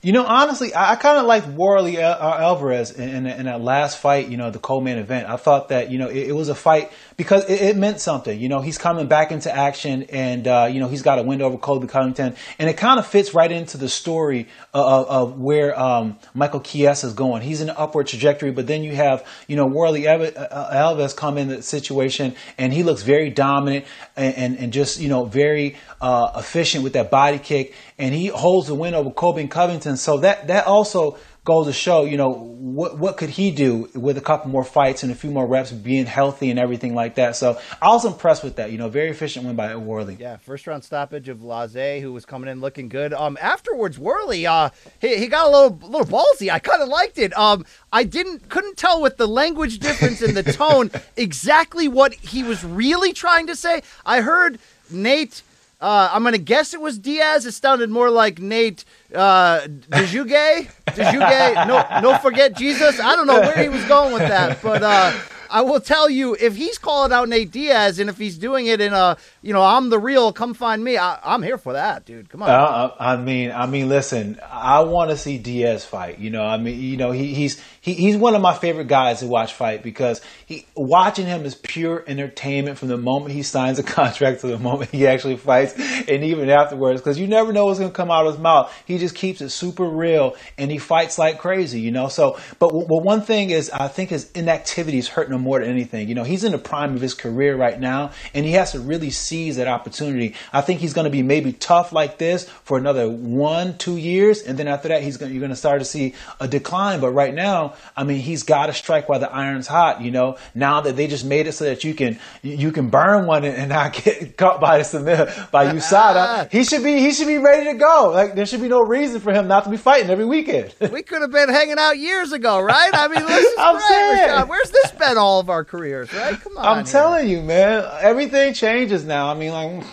You 0.00 0.12
know, 0.12 0.24
honestly, 0.24 0.72
I, 0.74 0.92
I 0.92 0.96
kind 0.96 1.18
of 1.18 1.26
liked 1.26 1.48
Warlley 1.48 1.98
uh, 1.98 2.18
Alvarez 2.20 2.92
in, 2.92 3.08
in, 3.08 3.26
in 3.26 3.46
that 3.46 3.60
last 3.60 3.98
fight. 3.98 4.28
You 4.28 4.36
know, 4.36 4.50
the 4.50 4.60
co-main 4.60 4.96
event. 4.96 5.28
I 5.28 5.36
thought 5.36 5.70
that 5.70 5.90
you 5.90 5.98
know 5.98 6.08
it, 6.08 6.28
it 6.28 6.32
was 6.32 6.48
a 6.48 6.54
fight 6.54 6.92
because 7.16 7.44
it, 7.46 7.60
it 7.60 7.76
meant 7.76 8.00
something. 8.00 8.38
You 8.38 8.48
know, 8.48 8.60
he's 8.60 8.78
coming 8.78 9.08
back 9.08 9.32
into 9.32 9.54
action, 9.54 10.04
and 10.04 10.46
uh, 10.46 10.68
you 10.70 10.78
know 10.78 10.88
he's 10.88 11.02
got 11.02 11.18
a 11.18 11.22
win 11.22 11.42
over 11.42 11.58
Colby 11.58 11.88
Covington, 11.88 12.36
and 12.60 12.70
it 12.70 12.76
kind 12.76 13.00
of 13.00 13.06
fits 13.06 13.34
right 13.34 13.50
into 13.50 13.76
the 13.76 13.88
story 13.88 14.46
of, 14.72 15.06
of 15.08 15.40
where 15.40 15.78
um, 15.78 16.16
Michael 16.32 16.60
Chiesa 16.60 17.08
is 17.08 17.12
going. 17.12 17.42
He's 17.42 17.60
in 17.60 17.68
an 17.68 17.74
upward 17.76 18.06
trajectory, 18.06 18.52
but 18.52 18.68
then 18.68 18.84
you 18.84 18.94
have 18.94 19.26
you 19.48 19.56
know 19.56 19.66
Warlley 19.66 20.06
Al- 20.06 20.22
uh, 20.22 20.70
Alvarez 20.72 21.12
come 21.12 21.38
in 21.38 21.48
the 21.48 21.62
situation, 21.62 22.36
and 22.56 22.72
he 22.72 22.84
looks 22.84 23.02
very 23.02 23.30
dominant 23.30 23.84
and, 24.16 24.34
and, 24.36 24.58
and 24.58 24.72
just 24.72 25.00
you 25.00 25.08
know 25.08 25.24
very 25.24 25.76
uh, 26.00 26.32
efficient 26.36 26.84
with 26.84 26.92
that 26.94 27.10
body 27.10 27.38
kick, 27.38 27.74
and 27.98 28.14
he 28.14 28.28
holds 28.28 28.68
the 28.68 28.74
win 28.74 28.94
over 28.94 29.10
Colby 29.10 29.46
Covington. 29.48 29.96
So 29.96 30.18
that 30.18 30.48
that 30.48 30.66
also 30.66 31.18
goes 31.48 31.66
to 31.66 31.72
show, 31.72 32.04
you 32.04 32.18
know, 32.18 32.28
what 32.28 32.98
what 32.98 33.16
could 33.16 33.30
he 33.30 33.50
do 33.50 33.88
with 33.94 34.18
a 34.18 34.20
couple 34.20 34.50
more 34.50 34.62
fights 34.62 35.02
and 35.02 35.10
a 35.10 35.14
few 35.14 35.30
more 35.30 35.48
reps, 35.48 35.72
being 35.72 36.04
healthy 36.04 36.50
and 36.50 36.58
everything 36.58 36.94
like 36.94 37.14
that. 37.14 37.36
So 37.36 37.58
I 37.80 37.88
was 37.88 38.04
impressed 38.04 38.44
with 38.44 38.56
that. 38.56 38.70
You 38.70 38.76
know, 38.76 38.90
very 38.90 39.08
efficient 39.08 39.46
win 39.46 39.56
by 39.56 39.72
Warlley. 39.72 40.20
Yeah, 40.20 40.36
first 40.36 40.66
round 40.66 40.84
stoppage 40.84 41.30
of 41.30 41.42
Laze, 41.42 42.02
who 42.02 42.12
was 42.12 42.26
coming 42.26 42.50
in 42.50 42.60
looking 42.60 42.90
good. 42.90 43.14
Um, 43.14 43.38
afterwards, 43.40 43.98
Warlley, 43.98 44.44
uh, 44.44 44.68
he, 45.00 45.16
he 45.16 45.26
got 45.26 45.46
a 45.46 45.50
little 45.50 45.88
little 45.88 46.06
ballsy. 46.06 46.50
I 46.50 46.58
kind 46.58 46.82
of 46.82 46.88
liked 46.88 47.16
it. 47.16 47.36
Um, 47.36 47.64
I 47.92 48.04
didn't 48.04 48.50
couldn't 48.50 48.76
tell 48.76 49.00
with 49.00 49.16
the 49.16 49.26
language 49.26 49.78
difference 49.78 50.20
in 50.20 50.34
the 50.34 50.42
tone 50.52 50.90
exactly 51.16 51.88
what 51.88 52.12
he 52.12 52.42
was 52.42 52.62
really 52.62 53.14
trying 53.14 53.46
to 53.46 53.56
say. 53.56 53.82
I 54.04 54.20
heard 54.20 54.58
Nate. 54.90 55.42
Uh, 55.80 56.10
I'm 56.12 56.24
gonna 56.24 56.38
guess 56.38 56.74
it 56.74 56.80
was 56.80 56.98
Diaz. 56.98 57.46
It 57.46 57.52
sounded 57.52 57.88
more 57.88 58.10
like 58.10 58.40
Nate 58.40 58.84
uh, 59.14 59.60
Dejuge. 59.60 60.68
Dejuge. 60.88 61.66
No, 61.68 62.00
no, 62.00 62.18
forget 62.18 62.56
Jesus. 62.56 62.98
I 62.98 63.14
don't 63.14 63.28
know 63.28 63.40
where 63.40 63.62
he 63.62 63.68
was 63.68 63.84
going 63.84 64.12
with 64.12 64.22
that, 64.22 64.60
but 64.60 64.82
uh, 64.82 65.12
I 65.50 65.62
will 65.62 65.80
tell 65.80 66.10
you 66.10 66.36
if 66.38 66.56
he's 66.56 66.78
calling 66.78 67.12
out 67.12 67.28
Nate 67.28 67.50
Diaz 67.50 67.98
and 67.98 68.10
if 68.10 68.18
he's 68.18 68.38
doing 68.38 68.66
it 68.66 68.80
in 68.80 68.92
a, 68.92 69.16
you 69.42 69.52
know, 69.52 69.62
I'm 69.62 69.88
the 69.88 69.98
real, 69.98 70.32
come 70.32 70.54
find 70.54 70.82
me. 70.82 70.98
I, 70.98 71.18
I'm 71.22 71.42
here 71.42 71.58
for 71.58 71.72
that, 71.72 72.04
dude. 72.04 72.28
Come 72.28 72.42
on. 72.42 72.50
Uh, 72.50 72.94
I 72.98 73.16
mean, 73.16 73.50
I 73.50 73.66
mean, 73.66 73.88
listen, 73.88 74.38
I 74.50 74.80
want 74.80 75.10
to 75.10 75.16
see 75.16 75.38
Diaz 75.38 75.84
fight. 75.84 76.18
You 76.18 76.30
know, 76.30 76.44
I 76.44 76.58
mean, 76.58 76.78
you 76.80 76.96
know, 76.96 77.12
he, 77.12 77.34
he's 77.34 77.62
he, 77.88 77.94
he's 77.94 78.16
one 78.16 78.34
of 78.34 78.42
my 78.42 78.54
favorite 78.54 78.86
guys 78.86 79.20
to 79.20 79.26
watch 79.26 79.54
fight 79.54 79.82
because 79.82 80.20
he 80.44 80.66
watching 80.76 81.26
him 81.26 81.46
is 81.46 81.54
pure 81.54 82.04
entertainment 82.06 82.76
from 82.76 82.88
the 82.88 82.98
moment 82.98 83.34
he 83.34 83.42
signs 83.42 83.78
a 83.78 83.82
contract 83.98 84.42
to 84.42 84.46
the 84.48 84.58
moment 84.58 84.90
he 84.90 85.06
actually 85.06 85.36
fights, 85.36 85.74
and 85.74 86.22
even 86.24 86.50
afterwards, 86.50 87.00
because 87.00 87.18
you 87.18 87.26
never 87.26 87.52
know 87.52 87.64
what's 87.64 87.78
going 87.78 87.90
to 87.90 87.96
come 87.96 88.10
out 88.10 88.26
of 88.26 88.34
his 88.34 88.42
mouth. 88.42 88.74
He 88.84 88.98
just 88.98 89.14
keeps 89.14 89.40
it 89.40 89.48
super 89.50 89.88
real, 89.88 90.36
and 90.58 90.70
he 90.70 90.78
fights 90.78 91.18
like 91.18 91.38
crazy. 91.38 91.80
You 91.80 91.90
know, 91.90 92.08
so 92.08 92.38
but 92.58 92.70
but 92.70 93.02
one 93.02 93.22
thing 93.22 93.50
is, 93.50 93.70
I 93.70 93.88
think 93.88 94.10
his 94.10 94.30
inactivity 94.32 94.98
is 94.98 95.08
hurting 95.08 95.34
him 95.34 95.40
more 95.40 95.60
than 95.60 95.70
anything. 95.70 96.08
You 96.08 96.14
know, 96.14 96.24
he's 96.24 96.44
in 96.44 96.52
the 96.52 96.58
prime 96.58 96.94
of 96.94 97.00
his 97.00 97.14
career 97.14 97.56
right 97.56 97.80
now, 97.80 98.12
and 98.34 98.44
he 98.44 98.52
has 98.52 98.72
to 98.72 98.80
really 98.80 99.10
seize 99.10 99.56
that 99.56 99.68
opportunity. 99.68 100.34
I 100.52 100.60
think 100.60 100.80
he's 100.80 100.92
going 100.92 101.06
to 101.06 101.10
be 101.10 101.22
maybe 101.22 101.52
tough 101.52 101.92
like 101.92 102.18
this 102.18 102.48
for 102.64 102.76
another 102.76 103.08
one, 103.08 103.78
two 103.78 103.96
years, 103.96 104.42
and 104.42 104.58
then 104.58 104.68
after 104.68 104.88
that, 104.88 105.02
he's 105.02 105.16
going 105.16 105.32
you're 105.32 105.40
going 105.40 105.50
to 105.50 105.56
start 105.56 105.80
to 105.80 105.86
see 105.86 106.14
a 106.38 106.48
decline. 106.48 107.00
But 107.00 107.12
right 107.12 107.34
now, 107.34 107.74
I 107.96 108.04
mean, 108.04 108.18
he's 108.20 108.42
got 108.42 108.66
to 108.66 108.72
strike 108.72 109.08
while 109.08 109.20
the 109.20 109.30
iron's 109.30 109.66
hot. 109.66 110.02
You 110.02 110.10
know, 110.10 110.36
now 110.54 110.80
that 110.82 110.96
they 110.96 111.06
just 111.06 111.24
made 111.24 111.46
it 111.46 111.52
so 111.52 111.64
that 111.64 111.84
you 111.84 111.94
can 111.94 112.18
you 112.42 112.72
can 112.72 112.90
burn 112.90 113.26
one 113.26 113.44
and 113.44 113.68
not 113.68 113.92
get 114.04 114.36
caught 114.36 114.60
by 114.60 114.78
the 114.78 115.48
by 115.50 115.72
USADA, 115.72 116.14
ah. 116.16 116.48
he 116.50 116.64
should 116.64 116.82
be 116.82 117.00
he 117.00 117.12
should 117.12 117.26
be 117.26 117.38
ready 117.38 117.72
to 117.72 117.78
go. 117.78 118.10
Like 118.12 118.34
there 118.34 118.46
should 118.46 118.62
be 118.62 118.68
no 118.68 118.80
reason 118.80 119.20
for 119.20 119.32
him 119.32 119.48
not 119.48 119.64
to 119.64 119.70
be 119.70 119.76
fighting 119.76 120.10
every 120.10 120.24
weekend. 120.24 120.74
we 120.92 121.02
could 121.02 121.22
have 121.22 121.32
been 121.32 121.48
hanging 121.48 121.78
out 121.78 121.98
years 121.98 122.32
ago, 122.32 122.60
right? 122.60 122.90
I 122.92 123.08
mean, 123.08 123.26
this 123.26 123.44
is 123.44 123.54
I'm 123.58 123.76
great, 123.76 123.84
saying. 123.88 124.28
Rashad. 124.28 124.48
Where's 124.48 124.70
this 124.70 124.90
been 124.92 125.18
all 125.18 125.40
of 125.40 125.50
our 125.50 125.64
careers, 125.64 126.12
right? 126.12 126.40
Come 126.40 126.56
on. 126.56 126.64
I'm 126.66 126.84
here. 126.84 126.92
telling 126.92 127.28
you, 127.28 127.42
man, 127.42 127.84
everything 128.00 128.54
changes 128.54 129.04
now. 129.04 129.28
I 129.28 129.34
mean, 129.34 129.52
like, 129.52 129.84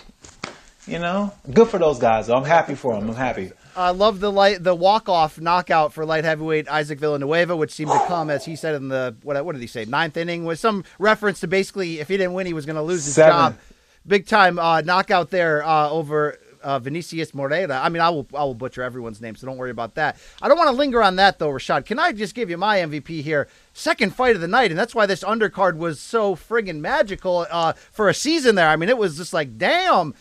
you 0.88 1.00
know, 1.00 1.34
good 1.52 1.68
for 1.68 1.80
those 1.80 2.00
guys. 2.00 2.28
Though. 2.28 2.36
I'm 2.36 2.46
happy 2.46 2.76
for 2.76 2.94
them. 2.94 3.10
I'm 3.10 3.16
happy. 3.16 3.52
I 3.76 3.90
love 3.92 4.20
the 4.20 4.32
light, 4.32 4.64
the 4.64 4.74
walk 4.76 5.10
off 5.10 5.40
knockout 5.40 5.94
for 5.94 6.06
light 6.06 6.24
heavyweight 6.24 6.70
Isaac 6.70 7.00
Villanueva, 7.00 7.56
which 7.56 7.72
seemed 7.72 7.92
to 7.92 8.04
come 8.08 8.30
as 8.30 8.46
he 8.46 8.56
said 8.56 8.76
in 8.76 8.88
the 8.88 9.16
what 9.24 9.44
what 9.46 9.54
did 9.54 9.62
he 9.62 9.68
say 9.68 9.86
ninth 9.86 10.18
inning 10.18 10.46
with 10.46 10.60
some 10.60 10.84
reference 11.00 11.40
to 11.42 11.48
basically 11.48 12.00
if 12.00 12.08
he 12.08 12.18
didn't 12.18 12.34
win 12.34 12.48
he 12.48 12.54
was 12.54 12.66
going 12.66 12.78
to 12.78 12.82
lose 12.82 13.06
his 13.06 13.16
Seven. 13.16 13.32
job. 13.32 13.58
Big 14.08 14.28
time 14.28 14.60
uh, 14.60 14.82
knockout 14.82 15.32
there 15.32 15.64
uh, 15.66 15.90
over 15.90 16.38
uh, 16.66 16.80
Vinicius 16.80 17.34
Moreira. 17.34 17.80
I 17.82 17.90
mean, 17.90 18.02
I 18.02 18.10
will 18.10 18.28
I 18.34 18.44
will 18.44 18.56
butcher 18.56 18.82
everyone's 18.82 19.22
name, 19.22 19.36
so 19.36 19.46
don't 19.46 19.58
worry 19.58 19.70
about 19.70 19.96
that. 19.96 20.18
I 20.42 20.48
don't 20.48 20.58
want 20.58 20.70
to 20.70 20.76
linger 20.76 21.02
on 21.02 21.16
that 21.18 21.38
though, 21.40 21.50
Rashad. 21.50 21.86
Can 21.86 22.00
I 22.00 22.12
just 22.12 22.34
give 22.34 22.50
you 22.50 22.58
my 22.58 22.80
MVP 22.80 23.22
here? 23.22 23.48
Second 23.74 24.16
fight 24.16 24.36
of 24.36 24.42
the 24.42 24.48
night, 24.48 24.72
and 24.72 24.80
that's 24.80 24.96
why 24.96 25.06
this 25.06 25.24
undercard 25.24 25.78
was 25.78 26.00
so 26.02 26.36
friggin' 26.36 26.80
magical 26.80 27.46
uh, 27.52 27.74
for 27.74 28.10
a 28.10 28.14
season 28.14 28.56
there. 28.56 28.68
I 28.68 28.76
mean, 28.76 28.90
it 28.90 28.98
was 28.98 29.18
just 29.18 29.34
like, 29.34 29.58
damn. 29.58 30.16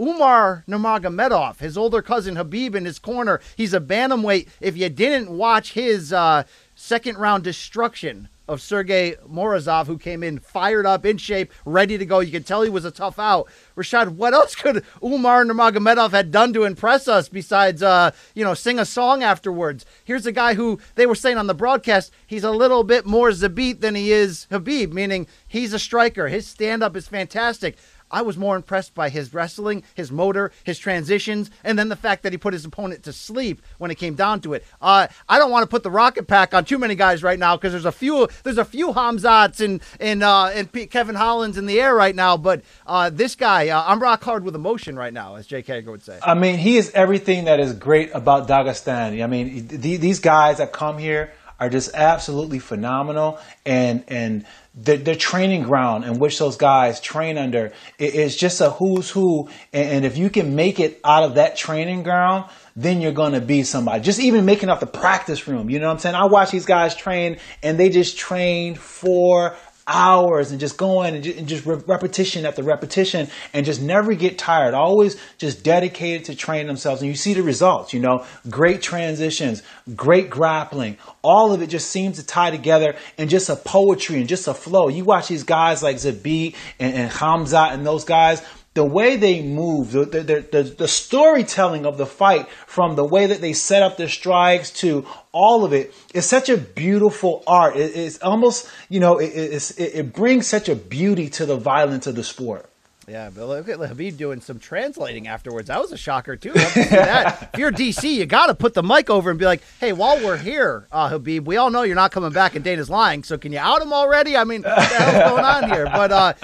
Umar 0.00 0.64
Nurmagomedov, 0.68 1.58
his 1.58 1.76
older 1.76 2.02
cousin 2.02 2.36
Khabib 2.36 2.74
in 2.74 2.84
his 2.84 2.98
corner. 2.98 3.40
He's 3.56 3.74
a 3.74 3.80
bantamweight. 3.80 4.48
If 4.60 4.76
you 4.76 4.88
didn't 4.88 5.30
watch 5.30 5.72
his 5.72 6.12
uh, 6.12 6.44
second 6.74 7.18
round 7.18 7.44
destruction 7.44 8.28
of 8.48 8.62
Sergey 8.62 9.14
Morozov, 9.28 9.86
who 9.86 9.98
came 9.98 10.22
in 10.22 10.38
fired 10.38 10.86
up, 10.86 11.04
in 11.04 11.18
shape, 11.18 11.52
ready 11.66 11.98
to 11.98 12.06
go, 12.06 12.20
you 12.20 12.32
could 12.32 12.46
tell 12.46 12.62
he 12.62 12.70
was 12.70 12.84
a 12.84 12.90
tough 12.90 13.18
out. 13.18 13.46
Rashad, 13.76 14.08
what 14.16 14.32
else 14.32 14.54
could 14.54 14.84
Umar 15.04 15.44
Nurmagomedov 15.44 16.12
had 16.12 16.30
done 16.30 16.52
to 16.54 16.64
impress 16.64 17.06
us 17.06 17.28
besides, 17.28 17.82
uh, 17.82 18.12
you 18.34 18.42
know, 18.42 18.54
sing 18.54 18.78
a 18.78 18.86
song 18.86 19.22
afterwards? 19.22 19.84
Here's 20.02 20.26
a 20.26 20.32
guy 20.32 20.54
who 20.54 20.78
they 20.94 21.04
were 21.04 21.14
saying 21.14 21.36
on 21.36 21.46
the 21.46 21.54
broadcast 21.54 22.10
he's 22.26 22.44
a 22.44 22.50
little 22.50 22.84
bit 22.84 23.04
more 23.04 23.30
Zabit 23.30 23.80
than 23.80 23.94
he 23.94 24.12
is 24.12 24.46
Khabib, 24.50 24.92
meaning 24.92 25.26
he's 25.46 25.74
a 25.74 25.78
striker. 25.78 26.28
His 26.28 26.46
stand 26.46 26.82
up 26.82 26.96
is 26.96 27.06
fantastic. 27.06 27.76
I 28.10 28.22
was 28.22 28.36
more 28.36 28.56
impressed 28.56 28.94
by 28.94 29.08
his 29.08 29.34
wrestling, 29.34 29.82
his 29.94 30.10
motor, 30.10 30.52
his 30.64 30.78
transitions, 30.78 31.50
and 31.64 31.78
then 31.78 31.88
the 31.88 31.96
fact 31.96 32.22
that 32.22 32.32
he 32.32 32.38
put 32.38 32.52
his 32.52 32.64
opponent 32.64 33.02
to 33.04 33.12
sleep 33.12 33.62
when 33.78 33.90
it 33.90 33.96
came 33.96 34.14
down 34.14 34.40
to 34.42 34.54
it. 34.54 34.64
Uh, 34.80 35.08
I 35.28 35.38
don't 35.38 35.50
want 35.50 35.62
to 35.62 35.68
put 35.68 35.82
the 35.82 35.90
rocket 35.90 36.26
pack 36.26 36.54
on 36.54 36.64
too 36.64 36.78
many 36.78 36.94
guys 36.94 37.22
right 37.22 37.38
now 37.38 37.56
because 37.56 37.72
there's 37.72 37.84
a 37.84 37.92
few 37.92 38.28
there's 38.42 38.58
a 38.58 38.64
few 38.64 38.88
Khamzats 38.88 39.64
and 39.64 39.80
and 40.00 40.22
uh, 40.22 40.46
and 40.46 40.70
P- 40.70 40.86
Kevin 40.86 41.14
Hollands 41.14 41.58
in 41.58 41.66
the 41.66 41.80
air 41.80 41.94
right 41.94 42.14
now, 42.14 42.36
but 42.36 42.62
uh, 42.86 43.10
this 43.10 43.34
guy, 43.34 43.68
uh, 43.68 43.84
I'm 43.86 44.00
rock 44.00 44.22
hard 44.22 44.44
with 44.44 44.54
emotion 44.54 44.96
right 44.96 45.12
now, 45.12 45.36
as 45.36 45.46
Jake 45.46 45.66
Hager 45.66 45.90
would 45.90 46.02
say. 46.02 46.18
I 46.22 46.34
mean, 46.34 46.58
he 46.58 46.76
is 46.76 46.90
everything 46.92 47.44
that 47.44 47.60
is 47.60 47.72
great 47.72 48.10
about 48.14 48.48
Dagestan. 48.48 49.22
I 49.22 49.26
mean, 49.26 49.68
th- 49.68 50.00
these 50.00 50.20
guys 50.20 50.58
that 50.58 50.72
come 50.72 50.98
here 50.98 51.32
are 51.60 51.68
just 51.68 51.94
absolutely 51.94 52.58
phenomenal, 52.58 53.38
and 53.66 54.04
and 54.08 54.44
the, 54.80 54.96
the 54.96 55.16
training 55.16 55.62
ground 55.64 56.04
in 56.04 56.18
which 56.18 56.38
those 56.38 56.56
guys 56.56 57.00
train 57.00 57.36
under 57.36 57.72
is 57.98 58.36
just 58.36 58.60
a 58.60 58.70
who's 58.70 59.10
who. 59.10 59.48
And, 59.72 59.88
and 59.90 60.04
if 60.04 60.16
you 60.16 60.30
can 60.30 60.54
make 60.54 60.78
it 60.78 61.00
out 61.04 61.24
of 61.24 61.34
that 61.34 61.56
training 61.56 62.04
ground, 62.04 62.48
then 62.76 63.00
you're 63.00 63.12
going 63.12 63.32
to 63.32 63.40
be 63.40 63.64
somebody. 63.64 64.02
Just 64.02 64.20
even 64.20 64.44
making 64.44 64.68
up 64.68 64.78
the 64.78 64.86
practice 64.86 65.48
room. 65.48 65.68
You 65.68 65.80
know 65.80 65.88
what 65.88 65.94
I'm 65.94 65.98
saying? 65.98 66.14
I 66.14 66.26
watch 66.26 66.52
these 66.52 66.66
guys 66.66 66.94
train, 66.94 67.38
and 67.62 67.78
they 67.78 67.88
just 67.88 68.16
train 68.16 68.76
for 68.76 69.56
hours 69.88 70.50
and 70.50 70.60
just 70.60 70.76
going 70.76 71.14
and 71.14 71.24
just, 71.24 71.38
and 71.38 71.48
just 71.48 71.66
re- 71.66 71.80
repetition 71.86 72.46
after 72.46 72.62
repetition 72.62 73.28
and 73.52 73.66
just 73.66 73.80
never 73.80 74.14
get 74.14 74.38
tired. 74.38 74.74
Always 74.74 75.20
just 75.38 75.64
dedicated 75.64 76.26
to 76.26 76.36
train 76.36 76.66
themselves. 76.66 77.00
And 77.00 77.08
you 77.08 77.16
see 77.16 77.34
the 77.34 77.42
results, 77.42 77.92
you 77.92 78.00
know, 78.00 78.24
great 78.48 78.82
transitions, 78.82 79.62
great 79.96 80.30
grappling. 80.30 80.98
All 81.22 81.52
of 81.52 81.62
it 81.62 81.68
just 81.68 81.90
seems 81.90 82.18
to 82.18 82.26
tie 82.26 82.50
together 82.50 82.94
in 83.16 83.28
just 83.28 83.48
a 83.48 83.56
poetry 83.56 84.20
and 84.20 84.28
just 84.28 84.46
a 84.46 84.54
flow. 84.54 84.88
You 84.88 85.04
watch 85.04 85.28
these 85.28 85.42
guys 85.44 85.82
like 85.82 85.96
Zabit 85.96 86.54
and, 86.78 86.94
and 86.94 87.10
Hamza 87.10 87.68
and 87.70 87.86
those 87.86 88.04
guys, 88.04 88.42
the 88.74 88.84
way 88.84 89.16
they 89.16 89.42
move, 89.42 89.92
the, 89.92 90.04
the, 90.04 90.46
the, 90.52 90.62
the 90.62 90.88
storytelling 90.88 91.84
of 91.84 91.98
the 91.98 92.06
fight 92.06 92.48
from 92.66 92.96
the 92.96 93.04
way 93.04 93.26
that 93.26 93.40
they 93.40 93.52
set 93.52 93.82
up 93.82 93.96
their 93.96 94.08
strikes 94.08 94.70
to 94.70 95.04
all 95.32 95.64
of 95.64 95.72
it 95.72 95.92
is 96.14 96.26
such 96.26 96.48
a 96.48 96.56
beautiful 96.56 97.42
art. 97.46 97.76
It, 97.76 97.96
it's 97.96 98.22
almost, 98.22 98.68
you 98.88 99.00
know, 99.00 99.18
it, 99.18 99.30
it, 99.30 99.78
it 99.78 100.12
brings 100.12 100.46
such 100.46 100.68
a 100.68 100.76
beauty 100.76 101.28
to 101.30 101.46
the 101.46 101.56
violence 101.56 102.06
of 102.06 102.14
the 102.14 102.24
sport. 102.24 102.70
Yeah, 103.08 103.30
but 103.34 103.46
look 103.46 103.68
at 103.70 103.78
Khabib 103.78 104.18
doing 104.18 104.42
some 104.42 104.58
translating 104.58 105.28
afterwards. 105.28 105.68
That 105.68 105.80
was 105.80 105.92
a 105.92 105.96
shocker 105.96 106.36
too. 106.36 106.52
Love 106.52 106.72
to 106.74 106.82
see 106.84 106.90
that. 106.90 107.50
if 107.54 107.58
you're 107.58 107.72
DC, 107.72 108.12
you 108.12 108.26
got 108.26 108.48
to 108.48 108.54
put 108.54 108.74
the 108.74 108.82
mic 108.82 109.08
over 109.08 109.30
and 109.30 109.38
be 109.38 109.46
like, 109.46 109.62
"Hey, 109.80 109.94
while 109.94 110.22
we're 110.22 110.36
here, 110.36 110.86
uh, 110.92 111.08
Khabib, 111.08 111.46
we 111.46 111.56
all 111.56 111.70
know 111.70 111.82
you're 111.82 111.96
not 111.96 112.12
coming 112.12 112.32
back 112.32 112.54
and 112.54 112.62
Dana's 112.62 112.90
lying. 112.90 113.24
So 113.24 113.38
can 113.38 113.50
you 113.52 113.60
out 113.60 113.80
him 113.80 113.94
already? 113.94 114.36
I 114.36 114.44
mean, 114.44 114.62
what 114.62 114.76
the 114.76 114.82
hell's 114.82 115.30
going 115.30 115.44
on 115.44 115.70
here?" 115.70 115.86
But 115.86 116.12
uh, 116.12 116.34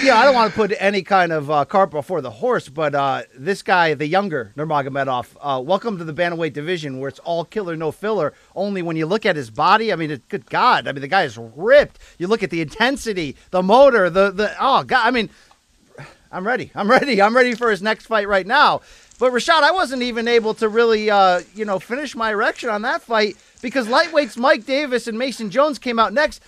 yeah, 0.00 0.18
I 0.18 0.24
don't 0.24 0.34
want 0.34 0.52
to 0.52 0.56
put 0.56 0.72
any 0.78 1.02
kind 1.02 1.32
of 1.32 1.50
uh, 1.50 1.64
cart 1.64 1.90
before 1.90 2.20
the 2.20 2.30
horse. 2.30 2.68
But 2.68 2.94
uh, 2.94 3.22
this 3.36 3.62
guy, 3.62 3.94
the 3.94 4.06
younger 4.06 4.52
Nurmagomedov, 4.56 5.26
uh, 5.40 5.60
welcome 5.60 5.98
to 5.98 6.04
the 6.04 6.14
bantamweight 6.14 6.52
division 6.52 7.00
where 7.00 7.08
it's 7.08 7.18
all 7.20 7.44
killer, 7.44 7.74
no 7.74 7.90
filler. 7.90 8.34
Only 8.54 8.82
when 8.82 8.96
you 8.96 9.06
look 9.06 9.26
at 9.26 9.34
his 9.34 9.50
body, 9.50 9.92
I 9.92 9.96
mean, 9.96 10.12
it, 10.12 10.28
good 10.28 10.46
God, 10.46 10.86
I 10.86 10.92
mean, 10.92 11.00
the 11.00 11.08
guy 11.08 11.24
is 11.24 11.36
ripped. 11.56 11.98
You 12.18 12.28
look 12.28 12.44
at 12.44 12.50
the 12.50 12.60
intensity, 12.60 13.34
the 13.50 13.64
motor, 13.64 14.08
the 14.08 14.30
the 14.30 14.54
oh 14.60 14.84
God, 14.84 15.04
I 15.04 15.10
mean. 15.10 15.28
I'm 16.30 16.46
ready. 16.46 16.70
I'm 16.74 16.90
ready. 16.90 17.22
I'm 17.22 17.34
ready 17.34 17.54
for 17.54 17.70
his 17.70 17.82
next 17.82 18.06
fight 18.06 18.28
right 18.28 18.46
now. 18.46 18.82
But 19.18 19.32
Rashad, 19.32 19.62
I 19.62 19.72
wasn't 19.72 20.02
even 20.02 20.28
able 20.28 20.54
to 20.54 20.68
really, 20.68 21.10
uh, 21.10 21.40
you 21.54 21.64
know, 21.64 21.78
finish 21.78 22.14
my 22.14 22.30
erection 22.30 22.68
on 22.68 22.82
that 22.82 23.02
fight 23.02 23.36
because 23.62 23.88
lightweights 23.88 24.36
Mike 24.36 24.64
Davis 24.64 25.06
and 25.06 25.18
Mason 25.18 25.50
Jones 25.50 25.78
came 25.78 25.98
out 25.98 26.12
next. 26.12 26.42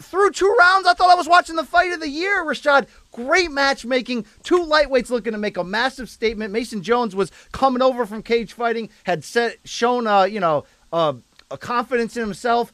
Through 0.00 0.32
two 0.32 0.54
rounds, 0.58 0.86
I 0.86 0.94
thought 0.94 1.10
I 1.10 1.14
was 1.14 1.28
watching 1.28 1.56
the 1.56 1.64
fight 1.64 1.92
of 1.92 2.00
the 2.00 2.08
year, 2.08 2.44
Rashad. 2.44 2.88
Great 3.12 3.50
matchmaking. 3.50 4.26
Two 4.42 4.58
lightweights 4.58 5.10
looking 5.10 5.32
to 5.32 5.38
make 5.38 5.56
a 5.56 5.64
massive 5.64 6.08
statement. 6.10 6.52
Mason 6.52 6.82
Jones 6.82 7.14
was 7.14 7.30
coming 7.52 7.82
over 7.82 8.04
from 8.06 8.22
cage 8.22 8.52
fighting, 8.52 8.90
had 9.04 9.24
set, 9.24 9.58
shown, 9.64 10.06
uh, 10.06 10.24
you 10.24 10.40
know, 10.40 10.64
uh, 10.92 11.14
a 11.50 11.58
confidence 11.58 12.16
in 12.16 12.22
himself. 12.22 12.72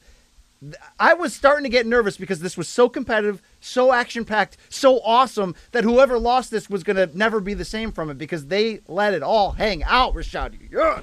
I 0.99 1.13
was 1.13 1.33
starting 1.33 1.63
to 1.63 1.69
get 1.69 1.85
nervous 1.85 2.17
because 2.17 2.41
this 2.41 2.57
was 2.57 2.67
so 2.67 2.89
competitive, 2.89 3.41
so 3.61 3.93
action 3.93 4.25
packed, 4.25 4.57
so 4.67 4.99
awesome 5.01 5.55
that 5.71 5.85
whoever 5.85 6.19
lost 6.19 6.51
this 6.51 6.69
was 6.69 6.83
going 6.83 6.97
to 6.97 7.17
never 7.17 7.39
be 7.39 7.53
the 7.53 7.63
same 7.63 7.91
from 7.91 8.09
it 8.09 8.17
because 8.17 8.47
they 8.47 8.81
let 8.87 9.13
it 9.13 9.23
all 9.23 9.51
hang 9.51 9.83
out, 9.83 10.13
Rashad. 10.13 10.57
Yeah. 10.69 11.01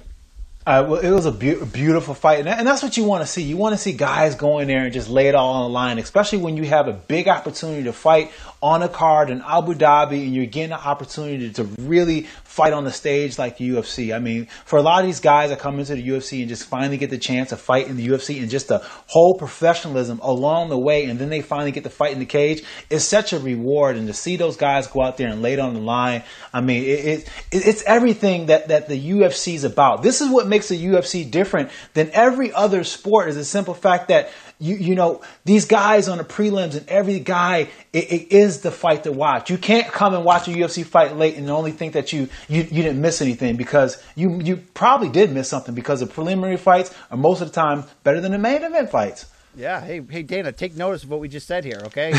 Uh, 0.67 0.85
well, 0.89 1.01
it 1.01 1.13
was 1.13 1.27
a 1.27 1.33
be- 1.33 1.65
beautiful 1.65 2.13
fight, 2.13 2.41
and, 2.41 2.49
and 2.49 2.67
that's 2.67 2.83
what 2.83 2.97
you 2.97 3.05
want 3.05 3.23
to 3.23 3.27
see. 3.27 3.41
You 3.41 3.57
want 3.57 3.75
to 3.75 3.79
see 3.79 3.93
guys 3.93 4.35
go 4.35 4.59
in 4.59 4.67
there 4.67 4.83
and 4.83 4.93
just 4.93 5.09
lay 5.09 5.29
it 5.29 5.35
all 5.37 5.55
on 5.55 5.63
the 5.63 5.73
line, 5.73 5.99
especially 5.99 6.39
when 6.39 6.57
you 6.57 6.65
have 6.65 6.89
a 6.89 6.93
big 6.93 7.29
opportunity 7.29 7.85
to 7.85 7.93
fight 7.93 8.33
on 8.67 8.83
a 8.83 8.89
card 8.89 9.31
in 9.31 9.41
Abu 9.43 9.75
Dhabi, 9.75 10.25
and 10.25 10.35
you're 10.35 10.45
getting 10.45 10.73
an 10.73 10.81
opportunity 10.81 11.53
to 11.53 11.63
really 11.79 12.23
fight 12.43 12.73
on 12.73 12.83
the 12.83 12.91
stage 12.91 13.39
like 13.39 13.59
the 13.59 13.71
UFC. 13.71 14.13
I 14.13 14.19
mean, 14.19 14.47
for 14.65 14.77
a 14.77 14.83
lot 14.83 14.99
of 15.03 15.07
these 15.07 15.21
guys 15.21 15.51
that 15.51 15.61
come 15.61 15.79
into 15.79 15.95
the 15.95 16.09
UFC 16.09 16.41
and 16.41 16.49
just 16.49 16.67
finally 16.67 16.97
get 16.97 17.11
the 17.11 17.19
chance 17.19 17.51
to 17.51 17.57
fight 17.57 17.87
in 17.87 17.97
the 17.97 18.09
UFC 18.09 18.41
and 18.41 18.51
just 18.51 18.67
the 18.67 18.79
whole 19.07 19.35
professionalism 19.35 20.19
along 20.21 20.71
the 20.71 20.79
way, 20.79 21.05
and 21.05 21.17
then 21.17 21.29
they 21.29 21.43
finally 21.43 21.71
get 21.71 21.85
to 21.85 21.91
fight 21.91 22.13
in 22.13 22.19
the 22.19 22.27
cage, 22.27 22.65
is 22.91 23.07
such 23.07 23.33
a 23.33 23.39
reward. 23.39 23.97
And 23.97 24.09
to 24.09 24.13
see 24.13 24.35
those 24.35 24.57
guys 24.57 24.89
go 24.89 25.01
out 25.01 25.17
there 25.17 25.29
and 25.29 25.43
lay 25.43 25.53
it 25.53 25.61
on 25.61 25.75
the 25.75 25.81
line, 25.81 26.25
I 26.53 26.61
mean, 26.61 26.83
it, 26.83 27.05
it, 27.07 27.31
it's 27.53 27.85
everything 27.85 28.47
that, 28.47 28.67
that 28.67 28.89
the 28.89 29.11
UFC 29.11 29.55
is 29.55 29.63
about. 29.63 30.03
This 30.03 30.21
is 30.21 30.29
what 30.29 30.49
makes 30.49 30.69
the 30.71 30.87
UFC 30.87 31.31
different 31.31 31.71
than 31.95 32.11
every 32.13 32.53
other 32.53 32.83
sport 32.83 33.29
is 33.29 33.37
the 33.37 33.45
simple 33.45 33.75
fact 33.75 34.09
that 34.09 34.31
you 34.59 34.77
you 34.77 34.95
know 34.95 35.21
these 35.45 35.67
guys 35.67 36.09
on 36.09 36.19
the 36.19 36.25
prelims 36.25 36.77
and 36.77 36.89
every 36.89 37.21
guy 37.21 37.69
it, 37.93 38.13
it 38.13 38.33
is 38.33 38.56
the 38.61 38.71
fight 38.71 39.05
to 39.05 39.13
watch. 39.13 39.51
You 39.51 39.59
can't 39.59 39.87
come 39.87 40.15
and 40.15 40.25
watch 40.25 40.49
a 40.49 40.51
UFC 40.51 40.85
fight 40.85 41.17
late 41.17 41.37
and 41.37 41.51
only 41.51 41.73
think 41.73 41.93
that 41.95 42.13
you, 42.13 42.29
you 42.49 42.63
you 42.63 42.83
didn't 42.83 43.01
miss 43.01 43.21
anything 43.23 43.57
because 43.57 44.03
you 44.15 44.41
you 44.41 44.57
probably 44.75 45.09
did 45.09 45.33
miss 45.33 45.49
something 45.49 45.75
because 45.75 46.01
the 46.01 46.07
preliminary 46.07 46.57
fights 46.57 46.95
are 47.11 47.17
most 47.17 47.41
of 47.41 47.49
the 47.49 47.55
time 47.55 47.85
better 48.05 48.21
than 48.21 48.33
the 48.33 48.39
main 48.39 48.63
event 48.63 48.91
fights. 48.91 49.27
Yeah. 49.57 49.81
Hey, 49.81 50.03
hey, 50.11 50.23
Dana, 50.23 50.53
take 50.53 50.77
notice 50.77 51.03
of 51.03 51.09
what 51.09 51.19
we 51.19 51.29
just 51.29 51.47
said 51.47 51.65
here, 51.65 51.81
okay? 51.85 52.13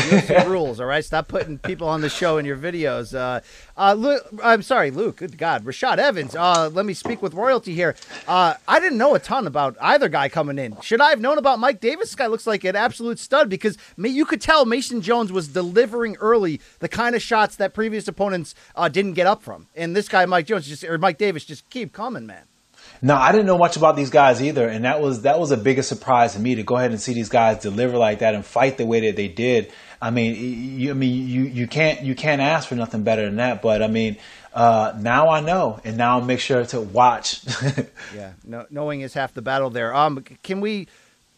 Rules, 0.46 0.80
all 0.80 0.86
right? 0.86 1.04
Stop 1.04 1.28
putting 1.28 1.58
people 1.58 1.88
on 1.88 2.00
the 2.00 2.08
show 2.08 2.36
in 2.36 2.44
your 2.44 2.56
videos. 2.56 3.14
Uh, 3.14 3.40
uh, 3.76 3.94
Luke, 3.94 4.26
I'm 4.42 4.62
sorry, 4.62 4.90
Luke. 4.90 5.18
Good 5.18 5.38
God, 5.38 5.64
Rashad 5.64 5.98
Evans. 5.98 6.34
Uh, 6.34 6.68
let 6.72 6.84
me 6.84 6.94
speak 6.94 7.22
with 7.22 7.34
royalty 7.34 7.74
here. 7.74 7.94
Uh, 8.26 8.54
I 8.66 8.80
didn't 8.80 8.98
know 8.98 9.14
a 9.14 9.20
ton 9.20 9.46
about 9.46 9.76
either 9.80 10.08
guy 10.08 10.28
coming 10.28 10.58
in. 10.58 10.80
Should 10.80 11.00
I 11.00 11.10
have 11.10 11.20
known 11.20 11.38
about 11.38 11.60
Mike 11.60 11.80
Davis? 11.80 12.08
This 12.08 12.16
guy 12.16 12.26
looks 12.26 12.46
like 12.46 12.64
an 12.64 12.74
absolute 12.74 13.20
stud 13.20 13.48
because 13.48 13.78
you 13.96 14.24
could 14.24 14.40
tell 14.40 14.64
Mason 14.64 15.00
Jones 15.00 15.30
was 15.30 15.46
delivering 15.46 16.16
early 16.16 16.60
the 16.80 16.88
kind 16.88 17.14
of 17.14 17.22
shots 17.22 17.54
that 17.56 17.72
previous 17.72 18.08
opponents 18.08 18.56
uh, 18.74 18.88
didn't 18.88 19.14
get 19.14 19.28
up 19.28 19.42
from, 19.44 19.68
and 19.76 19.94
this 19.94 20.08
guy, 20.08 20.26
Mike 20.26 20.46
Jones, 20.46 20.66
just 20.66 20.82
or 20.82 20.98
Mike 20.98 21.18
Davis, 21.18 21.44
just 21.44 21.68
keep 21.70 21.92
coming, 21.92 22.26
man. 22.26 22.44
No, 23.00 23.14
I 23.14 23.32
didn't 23.32 23.46
know 23.46 23.58
much 23.58 23.76
about 23.76 23.96
these 23.96 24.10
guys 24.10 24.42
either, 24.42 24.68
and 24.68 24.84
that 24.84 25.00
was 25.00 25.22
that 25.22 25.38
was 25.38 25.50
a 25.50 25.56
biggest 25.56 25.88
surprise 25.88 26.34
to 26.34 26.40
me 26.40 26.56
to 26.56 26.62
go 26.62 26.76
ahead 26.76 26.90
and 26.90 27.00
see 27.00 27.14
these 27.14 27.28
guys 27.28 27.62
deliver 27.62 27.96
like 27.96 28.20
that 28.20 28.34
and 28.34 28.44
fight 28.44 28.76
the 28.76 28.86
way 28.86 29.06
that 29.06 29.16
they 29.16 29.28
did. 29.28 29.72
I 30.00 30.10
mean, 30.10 30.78
you, 30.78 30.90
I 30.90 30.94
mean, 30.94 31.28
you 31.28 31.42
you 31.42 31.66
can't 31.66 32.02
you 32.02 32.14
can't 32.14 32.40
ask 32.40 32.68
for 32.68 32.74
nothing 32.74 33.02
better 33.04 33.24
than 33.24 33.36
that. 33.36 33.62
But 33.62 33.82
I 33.82 33.86
mean, 33.86 34.16
uh, 34.52 34.94
now 34.98 35.28
I 35.28 35.40
know, 35.40 35.80
and 35.84 35.96
now 35.96 36.18
I'll 36.18 36.24
make 36.24 36.40
sure 36.40 36.64
to 36.66 36.80
watch. 36.80 37.40
yeah, 38.14 38.32
no, 38.44 38.66
knowing 38.70 39.02
is 39.02 39.14
half 39.14 39.34
the 39.34 39.42
battle. 39.42 39.70
There. 39.70 39.94
Um, 39.94 40.24
can 40.42 40.60
we 40.60 40.88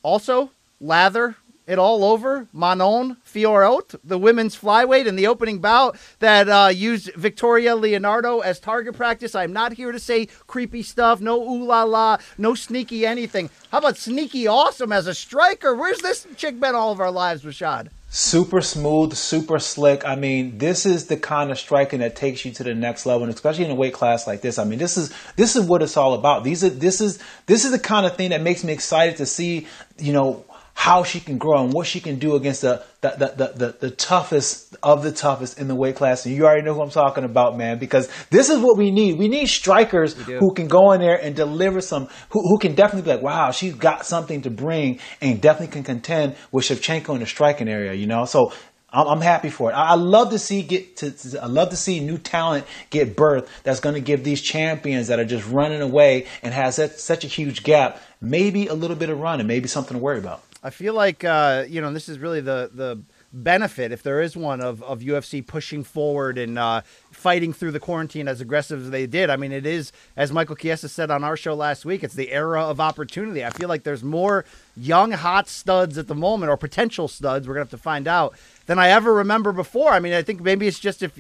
also 0.03 0.51
lather 0.81 1.37
it 1.67 1.79
all 1.79 2.05
over 2.05 2.49
Manon 2.53 3.17
Fiorot, 3.25 3.99
the 4.03 4.19
women's 4.19 4.57
flyweight 4.57 5.07
in 5.07 5.17
the 5.17 5.27
opening 5.27 5.61
bout 5.61 5.97
that 6.19 6.49
uh, 6.49 6.69
used 6.69 7.15
Victoria 7.15 7.77
Leonardo 7.77 8.41
as 8.41 8.59
target 8.59 8.97
practice. 8.97 9.35
I'm 9.35 9.53
not 9.53 9.75
here 9.75 9.93
to 9.93 9.99
say 9.99 10.27
creepy 10.47 10.83
stuff, 10.83 11.21
no 11.21 11.41
ooh 11.43 11.65
la 11.65 11.85
la, 11.85 12.19
no 12.39 12.55
sneaky 12.55 13.07
anything. 13.07 13.51
How 13.71 13.79
about 13.79 13.97
sneaky 13.97 14.47
awesome 14.47 14.93
as 14.93 15.07
a 15.07 15.15
striker? 15.15 15.75
Where's 15.75 15.99
this 15.99 16.27
chick 16.37 16.59
been 16.59 16.75
all 16.75 16.93
of 16.93 17.01
our 17.01 17.11
lives, 17.11 17.45
Rashad? 17.45 17.89
super 18.11 18.61
smooth, 18.61 19.15
super 19.15 19.59
slick. 19.61 20.05
I 20.05 20.17
mean, 20.17 20.59
this 20.59 20.85
is 20.85 21.07
the 21.07 21.17
kind 21.17 21.51
of 21.51 21.59
striking 21.59 22.01
that 22.01 22.17
takes 22.17 22.45
you 22.45 22.51
to 22.53 22.65
the 22.65 22.75
next 22.75 23.07
level, 23.07 23.23
and 23.23 23.33
especially 23.33 23.65
in 23.65 23.71
a 23.71 23.75
weight 23.75 23.95
class 23.95 24.27
like 24.27 24.41
this. 24.41 24.59
I 24.59 24.65
mean, 24.65 24.79
this 24.79 24.97
is 24.97 25.15
this 25.37 25.57
is 25.57 25.65
what 25.65 25.83
it's 25.83 25.97
all 25.97 26.15
about. 26.15 26.45
These 26.45 26.65
are 26.65 26.69
this 26.69 27.01
is 27.01 27.21
this 27.47 27.65
is 27.65 27.71
the 27.71 27.79
kind 27.79 28.05
of 28.05 28.17
thing 28.17 28.31
that 28.31 28.43
makes 28.43 28.65
me 28.65 28.73
excited 28.73 29.17
to 29.19 29.27
see, 29.27 29.67
you 29.99 30.13
know, 30.13 30.45
how 30.81 31.03
she 31.03 31.21
can 31.21 31.37
grow 31.37 31.63
and 31.63 31.75
what 31.75 31.87
she 31.87 32.01
can 32.01 32.19
do 32.19 32.37
against 32.37 32.63
the 32.63 32.83
the, 33.03 33.11
the, 33.37 33.53
the, 33.55 33.77
the, 33.81 33.91
toughest 33.91 34.77
of 34.83 35.03
the 35.03 35.13
toughest 35.13 35.59
in 35.59 35.69
the 35.69 35.75
weight 35.75 35.95
class. 35.95 36.25
And 36.25 36.35
you 36.35 36.47
already 36.47 36.63
know 36.63 36.73
who 36.73 36.81
I'm 36.81 36.89
talking 36.89 37.25
about, 37.25 37.57
man, 37.57 37.79
because 37.79 38.09
this 38.31 38.49
is 38.49 38.59
what 38.59 38.79
we 38.79 38.91
need. 38.91 39.19
We 39.19 39.29
need 39.29 39.49
strikers 39.49 40.15
who 40.15 40.55
can 40.55 40.69
go 40.69 40.93
in 40.93 41.01
there 41.01 41.23
and 41.23 41.37
deliver 41.37 41.83
some, 41.83 42.09
who, 42.31 42.41
who 42.41 42.59
can 42.59 42.75
definitely 42.75 43.11
be 43.11 43.15
like, 43.15 43.23
wow, 43.23 43.51
she's 43.51 43.75
got 43.75 44.07
something 44.07 44.41
to 44.43 44.51
bring 44.51 45.01
and 45.21 45.41
definitely 45.41 45.73
can 45.73 45.85
contend 45.85 46.37
with 46.51 46.65
Shevchenko 46.65 47.15
in 47.15 47.21
the 47.21 47.27
striking 47.27 47.69
area, 47.69 47.93
you 47.93 48.07
know? 48.07 48.25
So 48.25 48.53
I'm, 48.91 49.07
I'm 49.07 49.21
happy 49.21 49.51
for 49.51 49.71
it. 49.71 49.75
I, 49.75 49.91
I 49.91 49.95
love 49.95 50.31
to 50.31 50.39
see 50.39 50.63
get 50.63 50.97
to, 50.99 51.11
to, 51.11 51.43
I 51.43 51.47
love 51.47 51.71
to 51.71 51.77
see 51.77 52.01
new 52.01 52.17
talent 52.17 52.67
get 52.89 53.17
birth 53.17 53.51
that's 53.65 53.81
going 53.81 53.97
to 53.97 54.01
give 54.01 54.25
these 54.25 54.41
champions 54.41 55.09
that 55.09 55.19
are 55.19 55.27
just 55.27 55.47
running 55.49 55.83
away 55.83 56.27
and 56.43 56.55
has 56.55 56.77
that, 56.77 56.99
such 56.99 57.25
a 57.25 57.29
huge 57.29 57.65
gap 57.65 58.01
maybe 58.23 58.67
a 58.67 58.75
little 58.75 58.97
bit 58.97 59.09
of 59.09 59.19
run 59.19 59.41
and 59.41 59.49
maybe 59.49 59.67
something 59.67 59.97
to 59.97 60.03
worry 60.03 60.19
about. 60.19 60.43
I 60.63 60.71
feel 60.71 60.95
like 60.95 61.25
uh, 61.25 61.65
you 61.69 61.81
know 61.81 61.93
this 61.93 62.09
is 62.09 62.19
really 62.19 62.41
the 62.41 62.71
the 62.73 63.03
benefit, 63.33 63.93
if 63.93 64.03
there 64.03 64.21
is 64.21 64.37
one, 64.37 64.61
of, 64.61 64.83
of 64.83 65.01
UFC 65.01 65.47
pushing 65.47 65.85
forward 65.85 66.37
and 66.37 66.59
uh, 66.59 66.83
fighting 67.11 67.53
through 67.53 67.71
the 67.71 67.81
quarantine 67.81 68.27
as 68.29 68.41
aggressive 68.41 68.83
as 68.83 68.91
they 68.91 69.07
did. 69.07 69.31
I 69.31 69.37
mean, 69.37 69.53
it 69.53 69.67
is, 69.67 69.93
as 70.17 70.33
Michael 70.33 70.57
Chiesa 70.57 70.89
said 70.89 71.11
on 71.11 71.23
our 71.23 71.37
show 71.37 71.55
last 71.55 71.85
week, 71.85 72.03
it's 72.03 72.15
the 72.15 72.33
era 72.33 72.63
of 72.63 72.81
opportunity. 72.81 73.45
I 73.45 73.51
feel 73.51 73.69
like 73.69 73.85
there's 73.85 74.03
more 74.03 74.45
young, 74.77 75.13
hot 75.13 75.49
studs 75.49 75.97
at 75.97 76.09
the 76.09 76.15
moment, 76.15 76.51
or 76.51 76.57
potential 76.57 77.09
studs, 77.09 77.47
we're 77.47 77.55
to 77.55 77.61
have 77.61 77.71
to 77.71 77.79
find 77.79 78.09
out, 78.09 78.35
than 78.67 78.79
I 78.79 78.89
ever 78.89 79.15
remember 79.15 79.53
before. 79.53 79.93
I 79.93 80.01
mean, 80.01 80.13
I 80.13 80.23
think 80.23 80.41
maybe 80.41 80.67
it's 80.67 80.81
just 80.81 81.03
if 81.03 81.19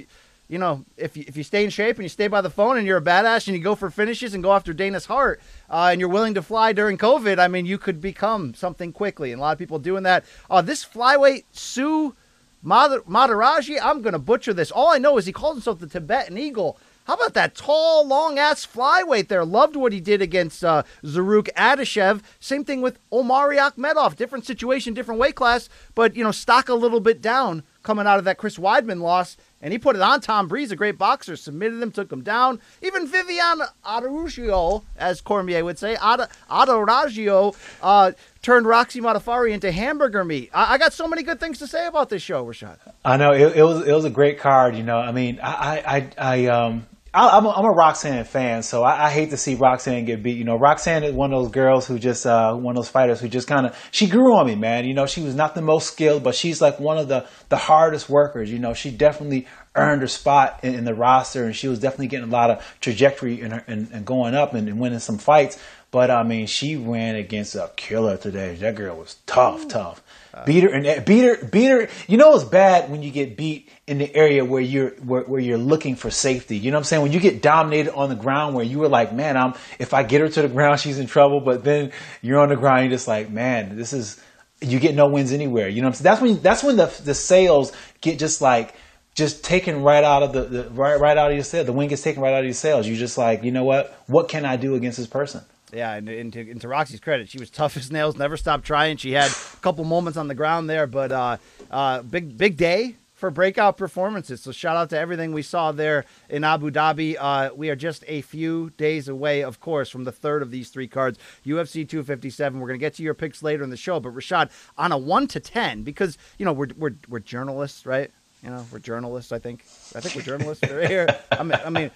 you 0.50 0.58
know, 0.58 0.84
if 0.96 1.16
you, 1.16 1.24
if 1.28 1.36
you 1.36 1.44
stay 1.44 1.62
in 1.62 1.70
shape 1.70 1.94
and 1.94 2.02
you 2.02 2.08
stay 2.08 2.26
by 2.26 2.40
the 2.40 2.50
phone 2.50 2.76
and 2.76 2.84
you're 2.84 2.98
a 2.98 3.02
badass 3.02 3.46
and 3.46 3.56
you 3.56 3.62
go 3.62 3.76
for 3.76 3.88
finishes 3.88 4.34
and 4.34 4.42
go 4.42 4.52
after 4.52 4.72
Dana's 4.72 5.06
heart 5.06 5.40
uh, 5.70 5.90
and 5.92 6.00
you're 6.00 6.08
willing 6.08 6.34
to 6.34 6.42
fly 6.42 6.72
during 6.72 6.98
COVID, 6.98 7.38
I 7.38 7.46
mean, 7.46 7.66
you 7.66 7.78
could 7.78 8.00
become 8.00 8.52
something 8.54 8.92
quickly. 8.92 9.30
And 9.30 9.38
a 9.38 9.42
lot 9.42 9.52
of 9.52 9.58
people 9.58 9.78
doing 9.78 10.02
that. 10.02 10.24
Uh, 10.50 10.60
this 10.60 10.84
flyweight, 10.84 11.44
Sue 11.52 12.16
Madaraji, 12.64 13.78
I'm 13.80 14.02
going 14.02 14.12
to 14.12 14.18
butcher 14.18 14.52
this. 14.52 14.72
All 14.72 14.88
I 14.88 14.98
know 14.98 15.18
is 15.18 15.26
he 15.26 15.32
calls 15.32 15.54
himself 15.54 15.78
the 15.78 15.86
Tibetan 15.86 16.36
Eagle. 16.36 16.76
How 17.04 17.14
about 17.14 17.34
that 17.34 17.54
tall, 17.54 18.06
long 18.06 18.38
ass 18.38 18.66
flyweight 18.66 19.28
there? 19.28 19.44
Loved 19.44 19.76
what 19.76 19.92
he 19.92 20.00
did 20.00 20.20
against 20.20 20.64
uh, 20.64 20.82
Zaruk 21.04 21.48
Adashev. 21.54 22.22
Same 22.40 22.64
thing 22.64 22.82
with 22.82 22.98
Omari 23.12 23.56
Akhmedov. 23.56 24.16
Different 24.16 24.44
situation, 24.44 24.94
different 24.94 25.20
weight 25.20 25.34
class, 25.36 25.68
but, 25.94 26.14
you 26.16 26.24
know, 26.24 26.30
stock 26.32 26.68
a 26.68 26.74
little 26.74 27.00
bit 27.00 27.22
down 27.22 27.62
coming 27.82 28.06
out 28.06 28.18
of 28.18 28.24
that 28.24 28.36
Chris 28.36 28.58
Weidman 28.58 29.00
loss 29.00 29.36
and 29.62 29.73
he 29.73 29.79
put 29.79 29.96
it 29.96 30.03
on 30.03 30.20
Tom 30.20 30.49
Breeze, 30.49 30.73
a 30.73 30.77
great 30.77 30.96
boxer, 30.96 31.37
submitted 31.37 31.83
him, 31.83 31.90
took 31.90 32.11
him 32.11 32.23
down. 32.23 32.61
Even 32.83 33.07
Viviane 33.07 33.66
Araujo, 33.85 34.85
as 34.96 35.20
Cormier 35.20 35.64
would 35.64 35.79
say, 35.79 35.96
Araujo, 35.96 37.55
uh, 37.83 38.12
turned 38.42 38.66
Roxy 38.66 39.01
Modafferi 39.01 39.53
into 39.53 39.70
hamburger 39.70 40.25
meat. 40.25 40.51
I-, 40.55 40.75
I, 40.75 40.79
got 40.79 40.92
so 40.92 41.07
many 41.07 41.23
good 41.23 41.40
things 41.40 41.59
to 41.59 41.66
say 41.66 41.87
about 41.87 42.09
this 42.09 42.23
show, 42.23 42.44
Rashad. 42.44 42.79
I 43.05 43.16
know 43.16 43.33
it, 43.33 43.57
it 43.57 43.62
was 43.62 43.87
it 43.87 43.92
was 43.92 44.05
a 44.05 44.11
great 44.11 44.38
card. 44.38 44.77
You 44.77 44.83
know, 44.83 44.99
I 44.99 45.12
mean, 45.12 45.40
I 45.42 45.83
I, 45.87 46.11
I 46.16 46.46
um 46.46 46.87
I, 47.12 47.38
am 47.38 47.44
a, 47.44 47.51
I'm 47.51 47.64
a 47.64 47.73
Roxanne 47.73 48.25
fan, 48.25 48.62
so 48.62 48.85
I, 48.85 49.07
I, 49.07 49.11
hate 49.11 49.31
to 49.31 49.37
see 49.37 49.57
Roxanne 49.57 50.05
get 50.05 50.23
beat. 50.23 50.38
You 50.38 50.44
know, 50.44 50.57
Roxanne 50.57 51.03
is 51.03 51.12
one 51.12 51.33
of 51.33 51.42
those 51.42 51.51
girls 51.51 51.87
who 51.88 51.99
just, 51.99 52.25
uh, 52.25 52.55
one 52.55 52.77
of 52.77 52.77
those 52.77 52.88
fighters 52.88 53.20
who 53.20 53.29
just 53.29 53.49
kind 53.49 53.66
of, 53.66 53.77
she 53.90 54.07
grew 54.07 54.37
on 54.37 54.46
me, 54.46 54.55
man. 54.55 54.85
You 54.85 54.94
know, 54.94 55.07
she 55.07 55.20
was 55.20 55.35
not 55.35 55.57
the 55.57 55.62
most 55.62 55.88
skilled, 55.88 56.23
but 56.23 56.37
she's 56.37 56.61
like 56.61 56.79
one 56.79 56.99
of 56.99 57.09
the, 57.09 57.27
the 57.49 57.57
hardest 57.57 58.09
workers. 58.09 58.49
You 58.53 58.61
know, 58.61 58.75
she 58.75 58.92
definitely 58.92 59.49
earned 59.75 60.03
her 60.03 60.09
spot 60.09 60.61
in, 60.62 60.75
in 60.75 60.85
the 60.85 60.94
roster, 60.94 61.44
and 61.44 61.55
she 61.55 61.66
was 61.66 61.81
definitely 61.81 62.09
getting 62.09 62.29
a 62.29 62.33
lot 62.33 62.51
of 62.51 62.77
trajectory 62.81 63.40
and 63.40 63.62
and 63.66 64.05
going 64.05 64.35
up 64.35 64.55
and, 64.55 64.68
and, 64.68 64.79
winning 64.79 64.99
some 64.99 65.18
fights. 65.18 65.59
But 65.90 66.11
I 66.11 66.23
mean, 66.23 66.46
she 66.46 66.77
ran 66.77 67.16
against 67.16 67.55
a 67.55 67.70
killer 67.77 68.16
today. 68.16 68.55
That 68.57 68.77
girl 68.77 68.96
was 68.96 69.16
tough, 69.27 69.68
tough. 69.68 70.03
Uh, 70.33 70.45
beat 70.45 70.62
her 70.62 70.71
and 70.71 71.05
beat 71.05 71.25
her, 71.25 71.45
beat 71.45 71.69
her. 71.69 71.88
You 72.07 72.16
know 72.16 72.35
it's 72.35 72.45
bad 72.45 72.90
when 72.90 73.03
you 73.03 73.11
get 73.11 73.37
beat 73.37 73.69
in 73.87 73.99
the 73.99 74.14
area 74.14 74.45
where 74.45 74.62
you're 74.62 74.90
where, 74.90 75.23
where, 75.23 75.40
you're 75.40 75.59
looking 75.59 75.97
for 75.97 76.11
safety. 76.11 76.57
You 76.57 76.71
know 76.71 76.77
what 76.77 76.81
I'm 76.81 76.85
saying? 76.85 77.03
When 77.03 77.12
you 77.12 77.19
get 77.19 77.43
dominated 77.43 77.95
on 77.95 78.09
the 78.09 78.14
ground, 78.14 78.55
where 78.55 78.64
you 78.64 78.79
were 78.79 78.88
like, 78.88 79.12
man, 79.12 79.37
I'm 79.37 79.55
if 79.79 79.93
I 79.93 80.05
get 80.05 80.21
her 80.21 80.29
to 80.29 80.43
the 80.43 80.49
ground, 80.49 80.79
she's 80.79 80.99
in 80.99 81.09
trouble. 81.09 81.40
But 81.40 81.64
then 81.64 81.90
you're 82.23 82.38
on 82.38 82.49
the 82.49 82.57
ground, 82.57 82.85
you're 82.85 82.97
just 82.97 83.09
like, 83.09 83.31
man, 83.31 83.77
this 83.77 83.93
is 83.93 84.23
you 84.61 84.79
get 84.79 84.95
no 84.95 85.09
wins 85.09 85.33
anywhere. 85.33 85.69
You 85.69 85.83
know 85.83 85.88
what 85.88 86.01
I'm 86.01 86.05
saying? 86.05 86.05
That's 86.05 86.23
when 86.23 86.43
that's 86.43 86.62
when 86.62 86.77
the 86.77 87.03
the 87.05 87.14
sales 87.14 87.73
get 88.01 88.19
just 88.19 88.40
like 88.40 88.75
just 89.14 89.43
taken 89.43 89.83
right 89.83 90.05
out 90.05 90.23
of 90.23 90.33
the, 90.33 90.45
the 90.45 90.71
right 90.71 90.99
right 90.99 91.16
out 91.16 91.31
of 91.31 91.37
your 91.37 91.45
sail. 91.45 91.64
The 91.64 91.73
wind 91.73 91.90
gets 91.90 92.03
taken 92.03 92.23
right 92.23 92.33
out 92.33 92.40
of 92.40 92.45
your 92.45 92.55
sails. 92.55 92.87
You're 92.87 92.97
just 92.97 93.19
like, 93.19 93.43
you 93.43 93.51
know 93.51 93.64
what? 93.64 94.01
What 94.07 94.29
can 94.29 94.45
I 94.45 94.57
do 94.57 94.75
against 94.75 94.99
this 94.99 95.07
person? 95.07 95.43
Yeah, 95.72 95.94
and, 95.94 96.09
and, 96.09 96.33
to, 96.33 96.50
and 96.50 96.61
to 96.61 96.68
Roxy's 96.68 97.00
credit, 97.00 97.28
she 97.28 97.38
was 97.38 97.50
tough 97.50 97.76
as 97.78 97.90
nails, 97.90 98.16
never 98.16 98.37
stopped 98.37 98.64
trying. 98.64 98.96
She 98.96 99.12
had 99.12 99.30
a 99.30 99.56
couple 99.61 99.85
moments 99.85 100.16
on 100.16 100.28
the 100.28 100.35
ground 100.35 100.68
there, 100.68 100.87
but 100.87 101.12
uh, 101.12 101.37
uh, 101.70 102.02
big 102.02 102.37
big 102.37 102.56
day 102.56 102.96
for 103.20 103.30
breakout 103.30 103.76
performances. 103.76 104.40
So 104.40 104.50
shout 104.50 104.76
out 104.76 104.88
to 104.90 104.98
everything 104.98 105.33
we 105.33 105.42
saw 105.42 105.72
there 105.72 106.06
in 106.30 106.42
Abu 106.42 106.70
Dhabi. 106.70 107.16
Uh, 107.20 107.50
we 107.54 107.68
are 107.68 107.76
just 107.76 108.02
a 108.09 108.22
few 108.22 108.70
days 108.78 109.09
away, 109.09 109.42
of 109.42 109.61
course, 109.61 109.90
from 109.90 110.04
the 110.04 110.12
third 110.12 110.40
of 110.40 110.50
these 110.50 110.70
three 110.70 110.88
cards, 110.88 111.18
UFC 111.44 111.87
257. 111.87 112.59
We're 112.59 112.66
going 112.66 112.78
to 112.78 112.83
get 112.83 112.94
to 112.94 113.02
your 113.02 113.12
picks 113.12 113.42
later 113.42 113.62
in 113.62 113.68
the 113.68 113.76
show, 113.76 114.00
but 114.00 114.14
Rashad, 114.14 114.50
on 114.78 114.90
a 114.90 114.96
one 114.98 115.26
to 115.28 115.38
ten, 115.38 115.83
because 115.83 116.16
you 116.38 116.46
know 116.46 116.52
we're 116.52 116.68
we're 116.76 116.96
we're 117.09 117.20
journalists, 117.20 117.85
right? 117.85 118.11
You 118.42 118.48
know, 118.48 118.64
we're 118.72 118.79
journalists. 118.79 119.33
I 119.33 119.38
think. 119.38 119.64
I 119.94 120.00
think 120.00 120.14
we're 120.14 120.22
journalists 120.22 120.66
right 120.70 120.88
here. 120.88 121.07
I 121.31 121.42
mean, 121.42 121.59
I 121.62 121.68
mean, 121.68 121.90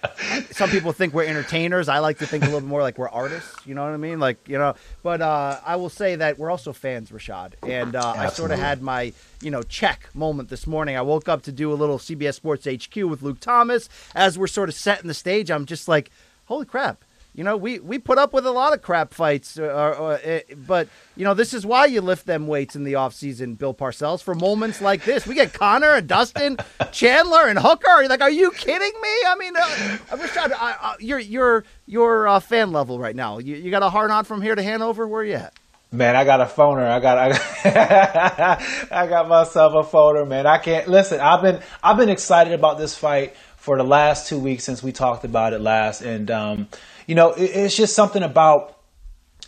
some 0.51 0.69
people 0.69 0.91
think 0.91 1.13
we're 1.13 1.25
entertainers. 1.25 1.89
I 1.89 1.99
like 1.99 2.19
to 2.19 2.27
think 2.27 2.43
a 2.43 2.47
little 2.47 2.61
more 2.61 2.81
like 2.81 2.99
we're 2.99 3.09
artists. 3.09 3.65
You 3.65 3.73
know 3.73 3.83
what 3.83 3.93
I 3.93 3.97
mean? 3.97 4.19
Like 4.19 4.37
you 4.47 4.57
know. 4.57 4.75
But 5.01 5.21
uh, 5.21 5.59
I 5.65 5.75
will 5.77 5.89
say 5.89 6.15
that 6.17 6.37
we're 6.37 6.51
also 6.51 6.71
fans, 6.71 7.09
Rashad. 7.09 7.53
And 7.63 7.95
uh, 7.95 8.13
I 8.15 8.27
sort 8.27 8.51
of 8.51 8.59
had 8.59 8.81
my 8.83 9.13
you 9.41 9.49
know 9.49 9.63
check 9.63 10.09
moment 10.13 10.49
this 10.49 10.67
morning. 10.67 10.95
I 10.95 11.01
woke 11.01 11.27
up 11.27 11.41
to 11.43 11.51
do 11.51 11.71
a 11.71 11.75
little 11.75 11.97
CBS 11.97 12.35
Sports 12.35 12.67
HQ 12.67 12.95
with 12.97 13.23
Luke 13.23 13.39
Thomas. 13.39 13.89
As 14.13 14.37
we're 14.37 14.47
sort 14.47 14.69
of 14.69 14.75
setting 14.75 15.07
the 15.07 15.15
stage, 15.15 15.49
I'm 15.49 15.65
just 15.65 15.87
like, 15.87 16.11
holy 16.45 16.65
crap 16.65 17.04
you 17.35 17.43
know, 17.43 17.57
we, 17.57 17.79
we 17.79 17.99
put 17.99 18.17
up 18.17 18.33
with 18.33 18.45
a 18.45 18.51
lot 18.51 18.73
of 18.73 18.81
crap 18.81 19.13
fights, 19.13 19.59
uh, 19.59 19.63
uh, 19.63 20.27
uh, 20.27 20.39
but, 20.55 20.87
you 21.17 21.25
know, 21.25 21.33
this 21.33 21.53
is 21.53 21.65
why 21.65 21.85
you 21.85 21.99
lift 21.99 22.25
them 22.25 22.47
weights 22.47 22.75
in 22.75 22.85
the 22.85 22.93
offseason, 22.93 23.57
Bill 23.57 23.73
Parcells, 23.73 24.23
for 24.23 24.33
moments 24.33 24.79
like 24.81 25.03
this. 25.03 25.27
We 25.27 25.35
get 25.35 25.51
Conor 25.53 25.95
and 25.95 26.07
Dustin, 26.07 26.57
Chandler 26.93 27.47
and 27.47 27.59
Hooker. 27.59 27.99
You're 27.99 28.07
like, 28.07 28.21
are 28.21 28.31
you 28.31 28.51
kidding 28.51 28.93
me? 29.01 29.09
I 29.27 29.35
mean, 29.37 29.57
uh, 29.57 29.97
I 30.11 30.15
wish 30.15 30.35
I'd, 30.37 30.53
I, 30.53 30.75
uh, 30.81 30.93
you're, 30.99 31.19
you're, 31.19 31.65
you're 31.85 32.27
uh, 32.27 32.39
fan 32.39 32.71
level 32.71 32.99
right 32.99 33.15
now. 33.15 33.39
You, 33.39 33.55
you 33.55 33.69
got 33.69 33.83
a 33.83 33.89
hard 33.89 34.11
on 34.11 34.23
from 34.23 34.41
here 34.41 34.55
to 34.55 34.63
Hanover? 34.63 35.05
Where 35.05 35.23
you 35.23 35.33
at? 35.33 35.53
Man, 35.91 36.15
I 36.15 36.23
got 36.23 36.41
a 36.41 36.45
phoner. 36.45 36.89
I 36.89 36.99
got, 36.99 37.17
I 37.17 37.29
got, 37.29 38.91
I 38.91 39.07
got 39.07 39.27
myself 39.27 39.73
a 39.73 39.89
phoner, 39.89 40.27
man. 40.27 40.47
I 40.47 40.57
can't 40.57 40.87
listen. 40.87 41.19
I've 41.19 41.41
been, 41.41 41.61
I've 41.83 41.97
been 41.97 42.09
excited 42.09 42.53
about 42.53 42.77
this 42.77 42.95
fight 42.95 43.35
for 43.57 43.77
the 43.77 43.83
last 43.83 44.27
two 44.27 44.39
weeks 44.39 44.63
since 44.63 44.83
we 44.83 44.91
talked 44.91 45.25
about 45.25 45.53
it 45.53 45.59
last, 45.59 46.01
and 46.01 46.29
um, 46.29 46.67
you 47.05 47.15
know, 47.15 47.31
it, 47.31 47.43
it's 47.43 47.75
just 47.75 47.95
something 47.95 48.23
about 48.23 48.77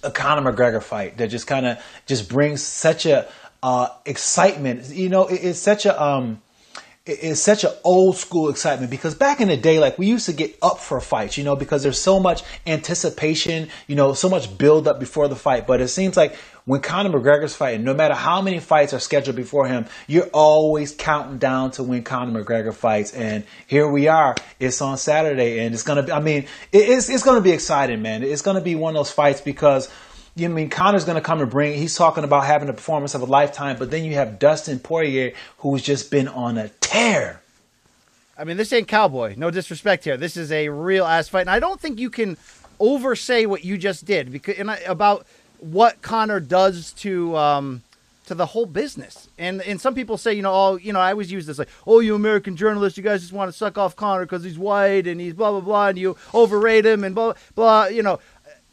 a 0.04 0.12
Conor 0.12 0.52
McGregor 0.52 0.82
fight 0.82 1.18
that 1.18 1.28
just 1.28 1.48
kind 1.48 1.66
of 1.66 1.84
just 2.06 2.30
brings 2.30 2.62
such 2.62 3.06
a 3.06 3.28
uh, 3.64 3.90
excitement. 4.06 4.90
You 4.90 5.10
know, 5.10 5.28
it, 5.28 5.44
it's 5.44 5.60
such 5.60 5.86
a 5.86 6.02
um, 6.02 6.42
it's 7.08 7.42
such 7.42 7.64
an 7.64 7.72
old 7.84 8.18
school 8.18 8.50
excitement 8.50 8.92
because 8.92 9.16
back 9.16 9.40
in 9.40 9.48
the 9.48 9.58
day, 9.58 9.80
like 9.80 9.98
we 9.98 10.08
used 10.08 10.26
to 10.26 10.34
get 10.34 10.58
up 10.62 10.80
for 10.80 11.00
fights, 11.00 11.38
you 11.38 11.44
know, 11.44 11.56
because 11.56 11.84
there's 11.84 12.00
so 12.00 12.20
much 12.20 12.44
anticipation, 12.66 13.70
you 13.88 13.96
know, 13.96 14.14
so 14.14 14.30
much 14.30 14.58
build 14.58 14.88
up 14.88 15.00
before 15.00 15.28
the 15.28 15.36
fight. 15.36 15.66
But 15.66 15.82
it 15.82 15.88
seems 15.88 16.18
like 16.18 16.36
when 16.68 16.82
Conor 16.82 17.18
McGregor's 17.18 17.56
fighting, 17.56 17.86
no 17.86 17.94
matter 17.94 18.14
how 18.14 18.42
many 18.42 18.60
fights 18.60 18.94
are 18.94 19.00
scheduled 19.00 19.38
before 19.38 19.68
him, 19.68 19.86
you're 20.06 20.28
always 20.34 20.94
counting 20.94 21.38
down 21.38 21.72
to 21.72 21.82
when 21.82 22.04
Conor 22.04 22.44
McGregor 22.44 22.74
fights. 22.74 23.14
And 23.14 23.46
here 23.68 23.90
we 23.90 24.10
are. 24.10 24.36
It's 24.60 24.82
on 24.82 24.98
Saturday, 24.98 25.60
and 25.60 25.74
it's 25.74 25.84
gonna 25.84 26.04
be. 26.04 26.12
I 26.12 26.20
mean, 26.20 26.46
it's 26.74 27.10
it's 27.10 27.24
gonna 27.24 27.42
be 27.42 27.52
exciting, 27.52 28.02
man. 28.02 28.22
It's 28.22 28.42
gonna 28.42 28.62
be 28.62 28.76
one 28.76 28.96
of 28.96 29.00
those 29.00 29.12
fights 29.12 29.42
because. 29.42 29.90
You 30.36 30.50
mean 30.50 30.70
Conor's 30.70 31.04
going 31.04 31.16
to 31.16 31.22
come 31.22 31.42
and 31.42 31.50
bring? 31.50 31.74
He's 31.80 31.96
talking 31.96 32.24
about 32.24 32.46
having 32.46 32.70
a 32.70 32.74
performance 32.74 33.16
of 33.16 33.24
a 33.24 33.26
lifetime, 33.26 33.78
but 33.80 33.90
then 33.90 34.04
you 34.04 34.14
have 34.14 34.38
Dustin 34.38 34.78
Poirier, 34.78 35.34
who's 35.58 35.82
just 35.82 36.12
been 36.12 36.28
on 36.28 36.60
a 36.60 36.70
tear. 36.80 37.42
I 38.38 38.44
mean, 38.44 38.56
this 38.56 38.72
ain't 38.72 38.88
cowboy. 38.88 39.34
No 39.36 39.50
disrespect 39.50 40.04
here. 40.04 40.16
This 40.16 40.38
is 40.38 40.52
a 40.52 40.70
real 40.70 41.06
ass 41.06 41.28
fight, 41.28 41.42
and 41.42 41.50
I 41.50 41.60
don't 41.60 41.82
think 41.82 42.00
you 42.00 42.12
can 42.12 42.38
oversay 42.80 43.46
what 43.46 43.64
you 43.64 43.80
just 43.80 44.06
did 44.06 44.32
because 44.32 44.60
I, 44.60 44.78
about 44.82 45.26
what 45.60 46.02
Conor 46.02 46.40
does 46.40 46.92
to 46.94 47.36
um, 47.36 47.84
to 48.28 48.36
the 48.36 48.48
whole 48.48 48.66
business. 48.66 49.30
And 49.38 49.62
and 49.62 49.82
some 49.82 49.96
people 49.96 50.18
say, 50.18 50.34
you 50.34 50.42
know, 50.42 50.54
oh, 50.54 50.76
you 50.76 50.94
know, 50.94 51.00
I 51.00 51.12
always 51.12 51.32
use 51.32 51.46
this 51.46 51.58
like, 51.58 51.70
oh, 51.86 52.00
you 52.00 52.16
American 52.16 52.56
journalists, 52.56 52.98
you 52.98 53.04
guys 53.04 53.22
just 53.22 53.34
want 53.34 53.52
to 53.52 53.58
suck 53.58 53.78
off 53.78 53.96
Conor 53.96 54.26
because 54.26 54.44
he's 54.44 54.60
white 54.60 55.08
and 55.08 55.20
he's 55.20 55.34
blah 55.34 55.52
blah 55.52 55.62
blah, 55.62 55.88
and 55.88 55.98
you 55.98 56.16
overrate 56.34 56.86
him 56.86 57.04
and 57.04 57.16
blah 57.16 57.34
blah. 57.56 57.86
You 57.88 58.04
know, 58.04 58.20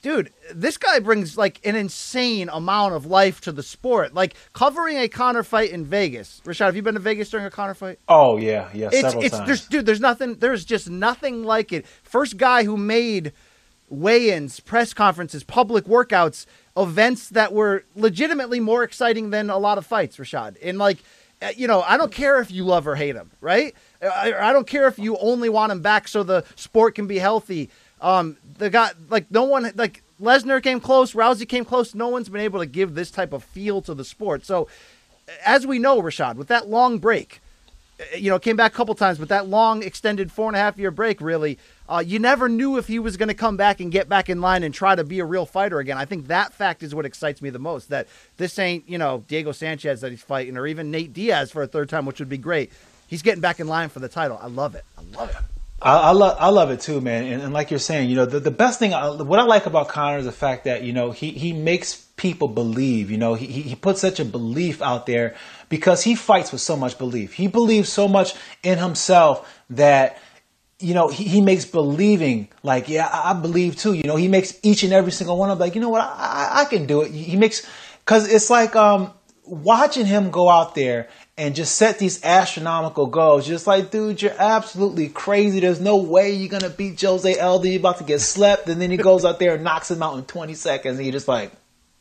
dude, 0.02 0.32
this 0.52 0.76
guy 0.76 0.98
brings 0.98 1.38
like 1.38 1.60
an 1.64 1.76
insane 1.76 2.48
amount 2.50 2.94
of 2.94 3.06
life 3.06 3.40
to 3.42 3.52
the 3.52 3.62
sport. 3.62 4.12
Like 4.12 4.34
covering 4.52 4.98
a 4.98 5.08
Conor 5.08 5.42
fight 5.42 5.70
in 5.70 5.84
Vegas. 5.84 6.42
Rashad, 6.44 6.66
have 6.66 6.76
you 6.76 6.82
been 6.82 6.94
to 6.94 7.00
Vegas 7.00 7.30
during 7.30 7.46
a 7.46 7.50
Conor 7.50 7.74
fight? 7.74 7.98
Oh 8.08 8.36
yeah, 8.36 8.68
yeah, 8.74 8.88
it's, 8.92 9.00
several 9.00 9.22
it's, 9.22 9.36
times. 9.36 9.46
There's, 9.46 9.68
dude, 9.68 9.86
there's 9.86 10.00
nothing. 10.00 10.34
There's 10.36 10.64
just 10.64 10.90
nothing 10.90 11.44
like 11.44 11.72
it. 11.72 11.86
First 12.02 12.36
guy 12.36 12.64
who 12.64 12.76
made 12.76 13.32
weigh-ins, 13.90 14.60
press 14.60 14.94
conferences, 14.94 15.44
public 15.44 15.84
workouts, 15.84 16.46
events 16.76 17.28
that 17.30 17.52
were 17.52 17.84
legitimately 17.94 18.60
more 18.60 18.82
exciting 18.82 19.30
than 19.30 19.50
a 19.50 19.58
lot 19.58 19.78
of 19.78 19.86
fights, 19.86 20.16
Rashad. 20.16 20.56
And 20.62 20.78
like, 20.78 20.98
uh, 21.40 21.50
you 21.56 21.66
know, 21.66 21.82
I 21.82 21.96
don't 21.96 22.12
care 22.12 22.40
if 22.40 22.50
you 22.50 22.64
love 22.64 22.86
or 22.86 22.96
hate 22.96 23.14
him, 23.14 23.30
right? 23.40 23.74
I, 24.02 24.32
I 24.32 24.52
don't 24.52 24.66
care 24.66 24.86
if 24.88 24.98
you 24.98 25.16
only 25.18 25.48
want 25.48 25.72
him 25.72 25.82
back 25.82 26.08
so 26.08 26.22
the 26.22 26.44
sport 26.56 26.94
can 26.94 27.06
be 27.06 27.18
healthy. 27.18 27.70
Um, 28.00 28.36
the 28.58 28.70
guy, 28.70 28.90
like, 29.08 29.30
no 29.30 29.44
one, 29.44 29.72
like, 29.76 30.02
Lesnar 30.20 30.62
came 30.62 30.80
close, 30.80 31.12
Rousey 31.12 31.48
came 31.48 31.64
close. 31.64 31.94
No 31.94 32.08
one's 32.08 32.28
been 32.28 32.40
able 32.40 32.60
to 32.60 32.66
give 32.66 32.94
this 32.94 33.10
type 33.10 33.32
of 33.32 33.42
feel 33.42 33.82
to 33.82 33.94
the 33.94 34.04
sport. 34.04 34.44
So, 34.44 34.68
as 35.44 35.66
we 35.66 35.78
know, 35.78 36.00
Rashad, 36.00 36.36
with 36.36 36.48
that 36.48 36.68
long 36.68 36.98
break, 36.98 37.40
you 38.16 38.30
know, 38.30 38.38
came 38.38 38.56
back 38.56 38.72
a 38.72 38.76
couple 38.76 38.94
times, 38.94 39.18
but 39.18 39.28
that 39.28 39.48
long 39.48 39.82
extended 39.82 40.30
four 40.30 40.48
and 40.48 40.56
a 40.56 40.58
half 40.58 40.78
year 40.78 40.90
break 40.90 41.20
really 41.20 41.58
uh, 41.88 42.02
you 42.04 42.18
never 42.18 42.48
knew 42.48 42.78
if 42.78 42.86
he 42.86 42.98
was 42.98 43.16
going 43.16 43.28
to 43.28 43.34
come 43.34 43.56
back 43.56 43.80
and 43.80 43.92
get 43.92 44.08
back 44.08 44.30
in 44.30 44.40
line 44.40 44.62
and 44.62 44.72
try 44.72 44.94
to 44.94 45.04
be 45.04 45.20
a 45.20 45.24
real 45.24 45.44
fighter 45.44 45.78
again. 45.78 45.98
I 45.98 46.06
think 46.06 46.28
that 46.28 46.52
fact 46.54 46.82
is 46.82 46.94
what 46.94 47.04
excites 47.04 47.42
me 47.42 47.50
the 47.50 47.58
most. 47.58 47.90
That 47.90 48.08
this 48.36 48.58
ain't 48.58 48.88
you 48.88 48.98
know 48.98 49.24
Diego 49.28 49.52
Sanchez 49.52 50.00
that 50.00 50.10
he's 50.10 50.22
fighting, 50.22 50.56
or 50.56 50.66
even 50.66 50.90
Nate 50.90 51.12
Diaz 51.12 51.50
for 51.50 51.62
a 51.62 51.66
third 51.66 51.88
time, 51.88 52.06
which 52.06 52.18
would 52.18 52.28
be 52.28 52.38
great. 52.38 52.72
He's 53.06 53.22
getting 53.22 53.42
back 53.42 53.60
in 53.60 53.68
line 53.68 53.90
for 53.90 54.00
the 54.00 54.08
title. 54.08 54.38
I 54.40 54.46
love 54.46 54.74
it. 54.74 54.84
I 54.96 55.18
love 55.18 55.30
it. 55.30 55.36
I, 55.82 55.96
I 55.96 56.10
love 56.12 56.36
I 56.40 56.48
love 56.48 56.70
it 56.70 56.80
too, 56.80 57.00
man. 57.02 57.24
And, 57.24 57.42
and, 57.42 57.52
like 57.52 57.70
you're 57.70 57.78
saying, 57.78 58.08
you 58.08 58.16
know, 58.16 58.24
the, 58.24 58.40
the 58.40 58.50
best 58.50 58.78
thing, 58.78 58.94
I, 58.94 59.10
what 59.10 59.38
I 59.38 59.42
like 59.42 59.66
about 59.66 59.88
Conor 59.88 60.18
is 60.18 60.24
the 60.24 60.32
fact 60.32 60.64
that 60.64 60.82
you 60.82 60.94
know 60.94 61.10
he 61.10 61.30
he 61.32 61.52
makes 61.52 61.96
people 62.16 62.48
believe. 62.48 63.10
You 63.10 63.18
know, 63.18 63.34
he 63.34 63.46
he 63.46 63.74
puts 63.74 64.00
such 64.00 64.20
a 64.20 64.24
belief 64.24 64.80
out 64.80 65.04
there 65.04 65.36
because 65.68 66.02
he 66.02 66.14
fights 66.14 66.52
with 66.52 66.62
so 66.62 66.76
much 66.76 66.96
belief. 66.96 67.34
He 67.34 67.48
believes 67.48 67.90
so 67.90 68.08
much 68.08 68.34
in 68.62 68.78
himself 68.78 69.62
that 69.70 70.18
you 70.84 70.94
know, 70.94 71.08
he, 71.08 71.24
he 71.24 71.40
makes 71.40 71.64
believing 71.64 72.48
like, 72.62 72.88
yeah, 72.88 73.08
I, 73.10 73.30
I, 73.30 73.32
believe 73.32 73.76
too. 73.76 73.94
You 73.94 74.04
know, 74.04 74.16
he 74.16 74.28
makes 74.28 74.58
each 74.62 74.82
and 74.82 74.92
every 74.92 75.12
single 75.12 75.38
one 75.38 75.50
of 75.50 75.58
them 75.58 75.66
like, 75.66 75.74
you 75.74 75.80
know 75.80 75.88
what, 75.88 76.02
I, 76.02 76.50
I, 76.52 76.60
I 76.60 76.64
can 76.66 76.86
do 76.86 77.02
it. 77.02 77.10
He 77.10 77.36
makes, 77.36 77.66
cause 78.04 78.30
it's 78.30 78.50
like, 78.50 78.76
um, 78.76 79.12
watching 79.46 80.06
him 80.06 80.30
go 80.30 80.48
out 80.48 80.74
there 80.74 81.08
and 81.36 81.54
just 81.54 81.74
set 81.74 81.98
these 81.98 82.22
astronomical 82.24 83.06
goals. 83.06 83.46
Just 83.46 83.66
like, 83.66 83.90
dude, 83.90 84.22
you're 84.22 84.32
absolutely 84.38 85.08
crazy. 85.08 85.60
There's 85.60 85.80
no 85.80 85.96
way 85.96 86.32
you're 86.32 86.48
gonna 86.48 86.70
beat 86.70 87.00
Jose 87.00 87.38
Aldo. 87.38 87.68
You're 87.68 87.80
about 87.80 87.98
to 87.98 88.04
get 88.04 88.20
slept, 88.20 88.68
and 88.68 88.80
then 88.80 88.90
he 88.90 88.96
goes 88.96 89.24
out 89.24 89.38
there 89.38 89.54
and 89.54 89.64
knocks 89.64 89.90
him 89.90 90.02
out 90.02 90.16
in 90.16 90.24
20 90.24 90.54
seconds, 90.54 90.96
and 90.96 91.06
you're 91.06 91.12
just 91.12 91.28
like, 91.28 91.52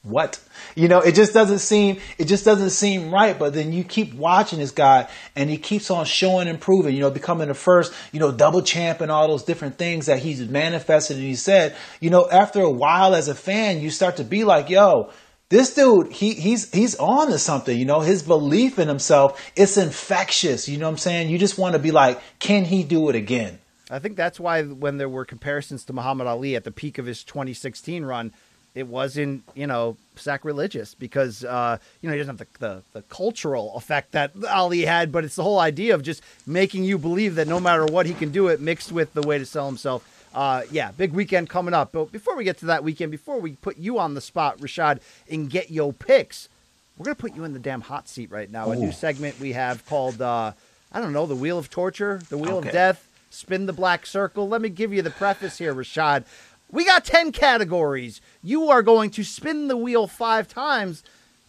what? 0.04 0.38
You 0.76 0.90
know, 0.90 1.00
it 1.00 1.16
just 1.16 1.34
doesn't 1.34 1.60
seem, 1.60 2.00
it 2.18 2.26
just 2.26 2.44
doesn't 2.44 2.72
seem 2.72 3.14
right. 3.14 3.38
But 3.38 3.54
then 3.54 3.72
you 3.72 3.86
keep 3.86 4.14
watching 4.14 4.60
this 4.60 4.72
guy 4.72 5.08
and 5.36 5.50
he 5.50 5.58
keeps 5.58 5.90
on 5.90 6.06
showing 6.06 6.48
and 6.50 6.60
proving, 6.60 6.94
you 6.94 7.02
know, 7.02 7.10
becoming 7.10 7.48
the 7.48 7.54
first, 7.54 7.94
you 8.12 8.20
know, 8.20 8.32
double 8.32 8.62
champ 8.62 9.00
and 9.00 9.10
all 9.10 9.28
those 9.30 9.44
different 9.44 9.78
things 9.78 10.08
that 10.08 10.20
he's 10.20 10.42
manifested 10.48 11.18
and 11.18 11.26
he 11.26 11.36
said, 11.36 11.76
you 12.02 12.10
know, 12.10 12.30
after 12.30 12.62
a 12.62 12.70
while 12.70 13.16
as 13.16 13.30
a 13.30 13.36
fan, 13.36 13.80
you 13.80 13.90
start 13.90 14.18
to 14.18 14.26
be 14.26 14.44
like, 14.44 14.70
yo, 14.70 15.10
this 15.48 15.74
dude, 15.74 16.12
he 16.12 16.34
he's 16.34 16.72
he's 16.74 16.96
on 16.96 17.28
to 17.28 17.40
something, 17.40 17.78
you 17.78 17.86
know, 17.86 18.02
his 18.02 18.24
belief 18.24 18.80
in 18.80 18.88
himself, 18.88 19.40
it's 19.56 19.78
infectious. 19.78 20.68
You 20.68 20.80
know 20.80 20.88
what 20.88 20.94
I'm 20.94 20.98
saying? 20.98 21.30
You 21.30 21.38
just 21.38 21.58
want 21.58 21.74
to 21.74 21.80
be 21.80 21.92
like, 21.92 22.20
can 22.40 22.66
he 22.66 22.84
do 22.84 23.08
it 23.10 23.16
again? 23.16 23.60
I 23.90 24.00
think 24.00 24.16
that's 24.18 24.40
why 24.40 24.64
when 24.64 24.98
there 24.98 25.10
were 25.10 25.26
comparisons 25.26 25.86
to 25.86 25.94
Muhammad 25.94 26.26
Ali 26.26 26.56
at 26.56 26.64
the 26.64 26.72
peak 26.72 26.98
of 26.98 27.06
his 27.06 27.24
2016 27.24 28.04
run, 28.04 28.34
it 28.76 28.88
wasn't 28.88 29.44
you 29.54 29.68
know 29.68 29.98
sacrilegious 30.16 30.94
because 30.94 31.44
uh, 31.44 31.78
you 32.02 32.10
know 32.10 32.14
he 32.14 32.20
doesn't 32.20 32.40
have 32.40 32.48
the, 32.60 32.60
the, 32.60 32.84
the 32.94 33.02
cultural 33.04 33.76
effect 33.76 34.12
that 34.14 34.32
Ali 34.50 34.82
had, 34.82 35.12
but 35.12 35.24
it's 35.24 35.36
the 35.36 35.44
whole 35.44 35.60
idea 35.60 35.96
of 35.96 36.04
just 36.04 36.24
making 36.46 36.84
you 36.84 36.98
believe 36.98 37.36
that 37.36 37.48
no 37.48 37.60
matter 37.60 37.86
what 37.86 38.06
he 38.06 38.14
can 38.14 38.32
do 38.32 38.48
it, 38.48 38.60
mixed 38.60 38.92
with 38.92 39.14
the 39.14 39.22
way 39.22 39.38
to 39.38 39.46
sell 39.46 39.68
himself. 39.68 40.10
Uh, 40.34 40.64
yeah, 40.72 40.92
big 40.92 41.14
weekend 41.14 41.48
coming 41.48 41.76
up. 41.76 41.92
But 41.92 42.12
before 42.12 42.36
we 42.36 42.44
get 42.44 42.58
to 42.60 42.66
that 42.66 42.84
weekend, 42.84 43.12
before 43.12 43.40
we 43.40 43.52
put 43.52 43.78
you 43.78 44.00
on 44.00 44.16
the 44.16 44.22
spot, 44.22 44.58
Rashad, 44.58 45.00
and 45.30 45.48
get 45.48 45.70
your 45.70 45.94
picks, 45.94 46.50
we're 46.98 47.06
gonna 47.06 47.14
put 47.14 47.36
you 47.36 47.44
in 47.44 47.54
the 47.54 47.60
damn 47.60 47.82
hot 47.82 48.10
seat 48.10 48.32
right 48.32 48.50
now. 48.50 48.68
Ooh. 48.68 48.72
A 48.72 48.76
new 48.76 48.92
segment 48.92 49.40
we 49.40 49.52
have 49.52 49.86
called 49.86 50.24
uh, 50.24 50.54
I 50.94 51.02
don't 51.02 51.14
know, 51.14 51.26
the 51.26 51.36
Wheel 51.36 51.58
of 51.58 51.70
Torture, 51.70 52.22
the 52.30 52.38
Wheel 52.38 52.58
okay. 52.58 52.68
of 52.68 52.74
Death, 52.74 53.08
Spin 53.32 53.66
the 53.66 53.74
Black 53.74 54.06
Circle. 54.06 54.48
Let 54.48 54.62
me 54.62 54.70
give 54.70 54.94
you 54.94 55.02
the 55.02 55.10
preface 55.10 55.58
here, 55.58 55.74
Rashad. 55.74 56.26
We 56.74 56.84
got 56.84 57.06
10 57.06 57.32
categories. 57.32 58.20
You 58.42 58.70
are 58.70 58.82
going 58.82 59.12
to 59.12 59.24
spin 59.24 59.68
the 59.68 59.78
wheel 59.78 60.08
five 60.08 60.48
times 60.48 61.04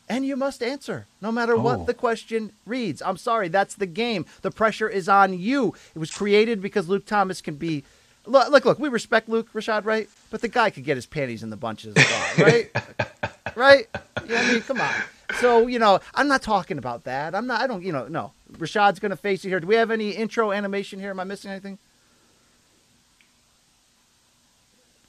and 0.07 0.27
you 0.27 0.37
must 0.37 0.63
answer 0.63 1.07
no 1.23 1.33
matter 1.33 1.55
Oh. 1.55 1.61
what 1.63 1.87
the 1.87 1.95
question 1.95 2.53
reads. 2.67 3.01
I'm 3.01 3.17
sorry, 3.17 3.49
that's 3.49 3.75
the 3.75 3.87
game. 3.87 4.27
The 4.43 4.51
pressure 4.51 4.89
is 4.89 5.09
on 5.09 5.33
you. 5.39 5.75
It 5.95 5.99
was 5.99 6.11
created 6.11 6.61
because 6.61 6.89
Luke 6.91 7.07
Thomas 7.07 7.41
can 7.41 7.57
be. 7.57 7.85
Look, 8.27 8.51
look, 8.51 8.65
look 8.67 8.79
we 8.79 8.89
respect 8.91 9.29
Luke 9.31 9.51
Rashad, 9.55 9.87
right? 9.87 10.09
But 10.31 10.43
the 10.43 10.49
guy 10.49 10.69
could 10.71 10.85
get 10.85 10.97
his 10.97 11.07
panties 11.07 11.43
in 11.43 11.49
the 11.51 11.57
bunches 11.57 11.95
right? 12.39 12.71
right? 13.55 13.87
Yeah, 14.27 14.41
I 14.43 14.53
mean, 14.53 14.61
come 14.63 14.81
on. 14.81 14.93
So, 15.41 15.67
you 15.67 15.79
know, 15.79 16.01
I'm 16.15 16.29
not 16.29 16.43
talking 16.43 16.77
about 16.79 17.05
that. 17.05 17.35
I'm 17.35 17.47
not, 17.47 17.61
I 17.63 17.67
don't, 17.67 17.83
you 17.83 17.93
know, 17.93 18.09
no. 18.09 18.33
Rashad's 18.53 18.99
going 19.01 19.11
to 19.11 19.17
face 19.17 19.43
you 19.43 19.49
here. 19.51 19.59
Do 19.61 19.67
we 19.67 19.75
have 19.77 19.91
any 19.91 20.11
intro 20.11 20.53
animation 20.53 21.01
here? 21.01 21.11
Am 21.11 21.21
I 21.21 21.25
missing 21.25 21.51
anything? 21.51 21.79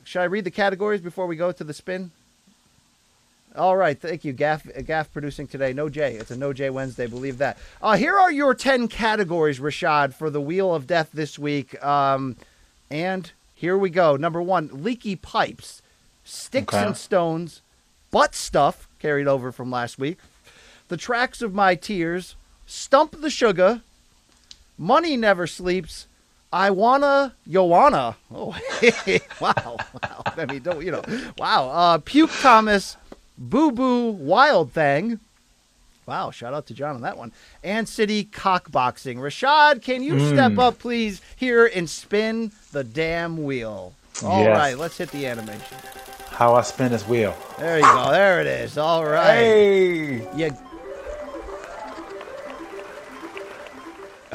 Should 0.06 0.22
I 0.22 0.26
read 0.26 0.46
the 0.46 0.52
categories 0.52 1.02
before 1.02 1.28
we 1.28 1.36
go 1.36 1.52
to 1.52 1.64
the 1.64 1.74
spin? 1.74 2.12
All 3.56 3.76
right, 3.76 4.00
thank 4.00 4.24
you, 4.24 4.34
Gaff. 4.34 4.68
Gaff 4.86 5.12
producing 5.12 5.48
today. 5.48 5.74
No 5.74 5.90
J. 5.90 6.14
It's 6.16 6.30
a 6.32 6.38
No 6.38 6.54
J 6.54 6.70
Wednesday. 6.70 7.08
Believe 7.08 7.38
that. 7.40 7.58
Uh, 7.82 7.96
here 7.98 8.18
are 8.18 8.32
your 8.32 8.54
ten 8.54 8.88
categories, 8.88 9.60
Rashad, 9.60 10.14
for 10.14 10.30
the 10.30 10.42
Wheel 10.42 10.74
of 10.76 10.88
Death 10.88 11.10
this 11.14 11.40
week. 11.40 11.82
Um, 11.84 12.36
and 12.92 13.32
here 13.56 13.78
we 13.78 13.90
go. 13.90 14.16
Number 14.16 14.42
one: 14.42 14.70
leaky 14.72 15.16
pipes, 15.16 15.82
sticks 16.24 16.74
Okay. 16.74 16.86
and 16.86 16.96
stones, 16.98 17.62
butt 18.12 18.36
stuff 18.36 18.88
carried 19.00 19.28
over 19.28 19.52
from 19.52 19.72
last 19.72 19.98
week, 19.98 20.18
the 20.90 20.98
tracks 20.98 21.42
of 21.42 21.54
my 21.54 21.76
tears, 21.76 22.36
stump 22.68 23.22
the 23.22 23.30
sugar, 23.30 23.82
money 24.78 25.16
never 25.18 25.48
sleeps. 25.48 26.08
I 26.56 26.70
wanna, 26.70 27.34
Joanna. 27.50 28.16
Oh, 28.34 28.56
wow, 29.42 29.52
wow. 29.76 30.22
I 30.26 30.46
mean, 30.46 30.62
don't 30.62 30.82
you 30.86 30.92
know? 30.92 31.04
Wow. 31.38 31.68
Uh, 31.70 31.98
Puke 31.98 32.32
Thomas, 32.40 32.96
Boo 33.38 33.74
Boo 33.74 34.12
Wild 34.12 34.72
Thing. 34.72 35.20
Wow, 36.06 36.32
shout 36.32 36.54
out 36.54 36.66
to 36.68 36.74
John 36.74 36.96
on 36.96 37.02
that 37.02 37.18
one. 37.18 37.34
And 37.62 37.90
City 37.90 38.24
Cockboxing. 38.24 39.18
Rashad, 39.18 39.82
can 39.82 40.02
you 40.02 40.18
step 40.30 40.58
up, 40.58 40.80
please, 40.80 41.20
here 41.36 41.66
and 41.66 41.90
spin 41.90 42.54
the 42.72 42.86
damn 42.86 43.44
wheel? 43.44 43.94
All 44.24 44.48
right, 44.48 44.70
Yes. 44.70 44.78
let's 44.78 44.98
hit 44.98 45.12
the 45.12 45.28
animation. 45.28 45.78
How 46.30 46.54
I 46.56 46.62
spin 46.62 46.92
this 46.94 47.06
wheel. 47.06 47.36
There 47.60 47.80
you 47.80 47.84
go. 47.84 48.12
There 48.12 48.40
it 48.40 48.48
is. 48.48 48.78
All 48.78 49.04
right. 49.04 49.34
Hey. 49.36 50.28
You. 50.38 50.56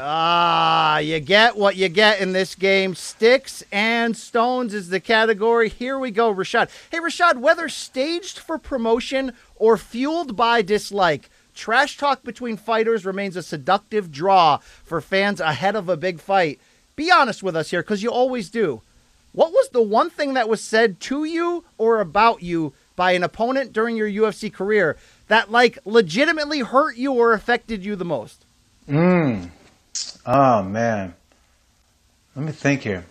Ah, 0.03 0.97
you 0.97 1.19
get 1.19 1.55
what 1.55 1.75
you 1.75 1.87
get 1.87 2.21
in 2.21 2.31
this 2.31 2.55
game. 2.55 2.95
Sticks 2.95 3.63
and 3.71 4.17
stones 4.17 4.73
is 4.73 4.89
the 4.89 4.99
category. 4.99 5.69
Here 5.69 5.99
we 5.99 6.09
go, 6.09 6.33
Rashad. 6.33 6.71
Hey, 6.89 6.97
Rashad, 6.97 7.37
whether 7.37 7.69
staged 7.69 8.39
for 8.39 8.57
promotion 8.57 9.33
or 9.55 9.77
fueled 9.77 10.35
by 10.35 10.63
dislike, 10.63 11.29
trash 11.53 11.97
talk 11.97 12.23
between 12.23 12.57
fighters 12.57 13.05
remains 13.05 13.35
a 13.35 13.43
seductive 13.43 14.11
draw 14.11 14.57
for 14.57 15.01
fans 15.01 15.39
ahead 15.39 15.75
of 15.75 15.87
a 15.87 15.95
big 15.95 16.19
fight. 16.19 16.59
Be 16.95 17.11
honest 17.11 17.43
with 17.43 17.55
us 17.55 17.69
here, 17.69 17.83
because 17.83 18.01
you 18.01 18.09
always 18.09 18.49
do. 18.49 18.81
What 19.33 19.51
was 19.51 19.69
the 19.69 19.83
one 19.83 20.09
thing 20.09 20.33
that 20.33 20.49
was 20.49 20.61
said 20.61 20.99
to 21.01 21.25
you 21.25 21.63
or 21.77 22.01
about 22.01 22.41
you 22.41 22.73
by 22.95 23.11
an 23.11 23.23
opponent 23.23 23.71
during 23.71 23.97
your 23.97 24.09
UFC 24.09 24.51
career 24.51 24.97
that, 25.27 25.51
like, 25.51 25.77
legitimately 25.85 26.61
hurt 26.61 26.97
you 26.97 27.13
or 27.13 27.33
affected 27.33 27.85
you 27.85 27.95
the 27.95 28.03
most? 28.03 28.45
Oh 30.25 30.63
man. 30.63 31.13
Let 32.35 32.45
me 32.45 32.51
think 32.51 32.81
here. 32.81 33.03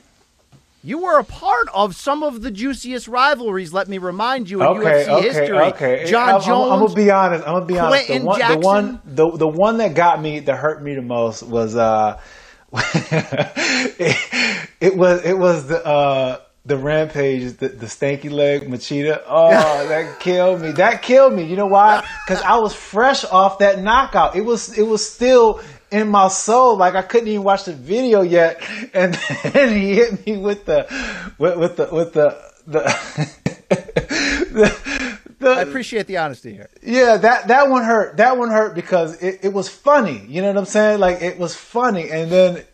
You 0.83 1.03
were 1.03 1.19
a 1.19 1.25
part 1.25 1.69
of 1.75 1.95
some 1.95 2.23
of 2.23 2.41
the 2.41 2.51
juiciest 2.51 3.07
rivalries, 3.07 3.71
let 3.71 3.87
me 3.87 3.99
remind 3.99 4.49
you, 4.49 4.63
in 4.63 4.67
Okay, 4.67 5.05
UFC 5.05 5.09
okay, 5.09 5.29
history. 5.29 5.59
okay. 5.59 6.05
John 6.07 6.37
I'm, 6.37 6.41
Jones. 6.41 6.73
I'm, 6.73 6.79
gonna 6.81 6.95
be 6.95 7.11
honest. 7.11 7.47
I'm 7.47 7.55
gonna 7.55 7.67
be 7.67 7.79
honest. 7.79 8.09
The 8.09 8.21
one, 8.21 8.39
the 8.39 8.57
one, 8.57 9.01
the 9.05 9.31
the 9.37 9.49
one 9.49 9.77
that 9.79 9.95
got 9.95 10.23
me, 10.23 10.41
that 10.41 10.57
hurt 10.57 10.83
me 10.83 10.95
the 10.95 11.03
most 11.03 11.43
was 11.43 11.77
uh, 11.77 12.19
it, 12.73 14.71
it 14.81 14.97
was 14.97 15.23
it 15.23 15.37
was 15.37 15.67
the 15.67 15.85
uh 15.85 16.41
the 16.65 16.77
rampage, 16.79 17.57
the, 17.59 17.69
the 17.69 17.87
stanky 17.87 18.31
leg 18.31 18.63
Machida. 18.63 19.23
Oh, 19.27 19.51
that 19.89 20.21
killed 20.21 20.63
me. 20.63 20.73
That 20.73 21.03
killed 21.03 21.35
me. 21.35 21.45
You 21.45 21.57
know 21.57 21.67
why? 21.67 22.07
Because 22.27 22.43
I 22.43 22.59
was 22.59 22.75
fresh 22.75 23.25
off 23.25 23.59
that 23.59 23.83
knockout. 23.83 24.37
It 24.37 24.45
was 24.45 24.79
it 24.79 24.87
was 24.87 25.07
still 25.07 25.61
in 25.91 26.09
my 26.09 26.29
soul. 26.29 26.77
Like 26.77 26.95
I 26.95 27.03
couldn't 27.03 27.29
even 27.29 27.43
watch 27.43 27.65
the 27.65 27.73
video 27.75 28.23
yet, 28.23 28.63
and 28.95 29.15
then 29.45 29.75
he 29.77 29.95
hit 29.95 30.27
me 30.27 30.37
with 30.37 30.65
the 30.65 30.87
with, 31.39 31.59
with 31.59 31.77
the 31.77 31.89
with 31.93 32.13
the 32.13 32.41
the. 32.67 32.81
the, 34.51 35.11
the 35.39 35.49
I 35.49 35.63
appreciate 35.63 36.07
the 36.07 36.19
honesty 36.19 36.53
here. 36.53 36.69
yeah, 36.83 37.17
that 37.17 37.49
that 37.49 37.69
one 37.69 37.85
hurt. 37.85 38.17
That 38.19 38.37
one 38.37 38.51
hurt 38.51 38.75
because 38.75 39.23
it, 39.23 39.41
it 39.43 39.53
was 39.53 39.69
funny. 39.69 40.25
You 40.29 40.43
know 40.43 40.49
what 40.49 40.59
I'm 40.59 40.65
saying? 40.67 41.01
Like 41.01 41.23
it 41.23 41.39
was 41.39 41.55
funny, 41.55 42.11
and 42.11 42.31
then 42.31 42.65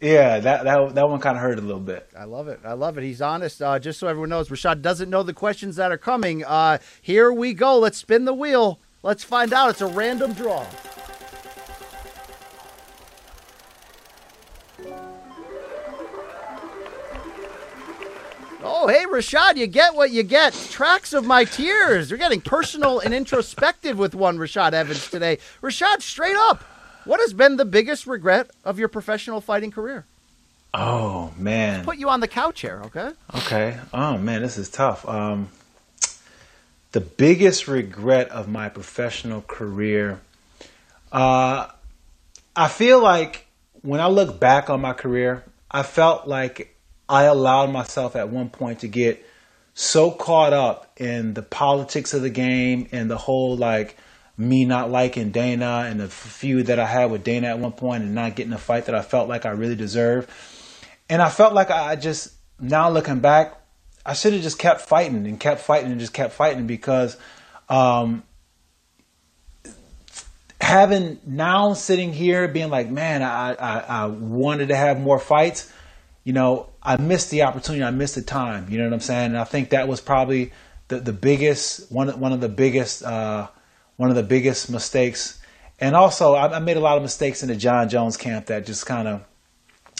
yeah, 0.00 0.38
that 0.40 0.64
that 0.64 0.94
that 0.94 1.08
one 1.08 1.20
kind 1.20 1.36
of 1.36 1.42
hurt 1.42 1.58
a 1.58 1.62
little 1.62 1.80
bit. 1.80 2.06
I 2.18 2.24
love 2.24 2.48
it. 2.48 2.60
I 2.64 2.74
love 2.74 2.98
it. 2.98 3.04
He's 3.04 3.22
honest. 3.22 3.62
Uh, 3.62 3.78
just 3.78 3.98
so 3.98 4.06
everyone 4.06 4.28
knows, 4.28 4.50
Rashad 4.50 4.82
doesn't 4.82 5.08
know 5.08 5.22
the 5.22 5.32
questions 5.32 5.76
that 5.76 5.92
are 5.92 5.98
coming. 5.98 6.44
Uh, 6.44 6.78
here 7.00 7.32
we 7.32 7.54
go. 7.54 7.78
Let's 7.78 7.98
spin 7.98 8.26
the 8.26 8.34
wheel. 8.34 8.80
Let's 9.02 9.24
find 9.24 9.52
out. 9.52 9.70
It's 9.70 9.80
a 9.80 9.86
random 9.86 10.34
draw. 10.34 10.66
Oh, 18.66 18.88
hey, 18.88 19.04
Rashad, 19.04 19.56
you 19.56 19.66
get 19.66 19.94
what 19.94 20.10
you 20.10 20.22
get. 20.22 20.54
Tracks 20.70 21.12
of 21.12 21.26
my 21.26 21.44
tears. 21.44 22.10
You're 22.10 22.18
getting 22.18 22.40
personal 22.40 22.98
and 22.98 23.12
introspective 23.12 23.98
with 23.98 24.14
one 24.14 24.38
Rashad 24.38 24.72
Evans 24.72 25.10
today. 25.10 25.38
Rashad, 25.62 26.00
straight 26.00 26.36
up, 26.36 26.64
what 27.04 27.20
has 27.20 27.34
been 27.34 27.56
the 27.56 27.66
biggest 27.66 28.06
regret 28.06 28.50
of 28.64 28.78
your 28.78 28.88
professional 28.88 29.42
fighting 29.42 29.70
career? 29.70 30.06
Oh 30.72 31.32
man. 31.36 31.84
Put 31.84 31.98
you 31.98 32.08
on 32.08 32.20
the 32.20 32.28
couch 32.28 32.62
here, 32.62 32.80
okay? 32.86 33.10
Okay. 33.36 33.78
Oh 33.92 34.16
man, 34.18 34.42
this 34.42 34.56
is 34.56 34.70
tough. 34.70 35.06
Um, 35.06 35.50
the 36.92 37.00
biggest 37.00 37.68
regret 37.68 38.30
of 38.30 38.48
my 38.48 38.68
professional 38.70 39.42
career. 39.42 40.20
Uh, 41.12 41.68
I 42.56 42.68
feel 42.68 43.00
like 43.00 43.46
when 43.82 44.00
I 44.00 44.06
look 44.06 44.40
back 44.40 44.70
on 44.70 44.80
my 44.80 44.94
career, 44.94 45.44
I 45.70 45.82
felt 45.82 46.26
like 46.26 46.73
I 47.08 47.24
allowed 47.24 47.70
myself 47.70 48.16
at 48.16 48.28
one 48.28 48.50
point 48.50 48.80
to 48.80 48.88
get 48.88 49.24
so 49.74 50.10
caught 50.10 50.52
up 50.52 50.92
in 50.96 51.34
the 51.34 51.42
politics 51.42 52.14
of 52.14 52.22
the 52.22 52.30
game 52.30 52.88
and 52.92 53.10
the 53.10 53.18
whole 53.18 53.56
like 53.56 53.96
me 54.36 54.64
not 54.64 54.90
liking 54.90 55.30
Dana 55.30 55.84
and 55.86 56.00
the 56.00 56.08
feud 56.08 56.66
that 56.66 56.78
I 56.78 56.86
had 56.86 57.10
with 57.10 57.24
Dana 57.24 57.48
at 57.48 57.58
one 57.58 57.72
point 57.72 58.02
and 58.02 58.14
not 58.14 58.34
getting 58.34 58.52
a 58.52 58.58
fight 58.58 58.86
that 58.86 58.94
I 58.94 59.02
felt 59.02 59.28
like 59.28 59.46
I 59.46 59.50
really 59.50 59.76
deserved. 59.76 60.28
And 61.08 61.20
I 61.20 61.28
felt 61.28 61.54
like 61.54 61.70
I 61.70 61.96
just 61.96 62.32
now 62.58 62.90
looking 62.90 63.20
back, 63.20 63.60
I 64.06 64.14
should 64.14 64.32
have 64.32 64.42
just 64.42 64.58
kept 64.58 64.82
fighting 64.82 65.26
and 65.26 65.38
kept 65.38 65.60
fighting 65.60 65.90
and 65.90 66.00
just 66.00 66.12
kept 66.12 66.32
fighting 66.32 66.66
because 66.66 67.16
um, 67.68 68.22
having 70.60 71.20
now 71.26 71.74
sitting 71.74 72.12
here 72.12 72.48
being 72.48 72.70
like, 72.70 72.90
man, 72.90 73.22
I, 73.22 73.54
I, 73.54 73.78
I 73.78 74.06
wanted 74.06 74.68
to 74.68 74.76
have 74.76 74.98
more 74.98 75.18
fights. 75.18 75.72
You 76.24 76.32
know, 76.32 76.70
I 76.82 76.96
missed 76.96 77.30
the 77.30 77.42
opportunity. 77.42 77.84
I 77.84 77.90
missed 77.90 78.14
the 78.14 78.22
time. 78.22 78.68
You 78.70 78.78
know 78.78 78.84
what 78.84 78.94
I'm 78.94 79.00
saying? 79.00 79.26
And 79.26 79.38
I 79.38 79.44
think 79.44 79.70
that 79.70 79.86
was 79.88 80.00
probably 80.00 80.52
the, 80.88 80.98
the 80.98 81.12
biggest 81.12 81.92
one. 81.92 82.08
One 82.18 82.32
of 82.32 82.40
the 82.40 82.48
biggest 82.48 83.02
uh, 83.04 83.48
one 83.96 84.10
of 84.10 84.16
the 84.16 84.22
biggest 84.22 84.70
mistakes. 84.70 85.40
And 85.80 85.94
also, 85.94 86.34
I, 86.34 86.56
I 86.56 86.58
made 86.60 86.76
a 86.76 86.80
lot 86.80 86.96
of 86.96 87.02
mistakes 87.02 87.42
in 87.42 87.48
the 87.48 87.56
Jon 87.56 87.88
Jones 87.88 88.16
camp 88.16 88.46
that 88.46 88.66
just 88.66 88.86
kind 88.86 89.06
of 89.06 89.24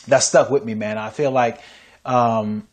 that 0.08 0.22
stuck 0.22 0.50
with 0.50 0.64
me, 0.64 0.74
man. 0.74 0.98
I 0.98 1.10
feel 1.10 1.30
like 1.30 1.60
um, 2.04 2.66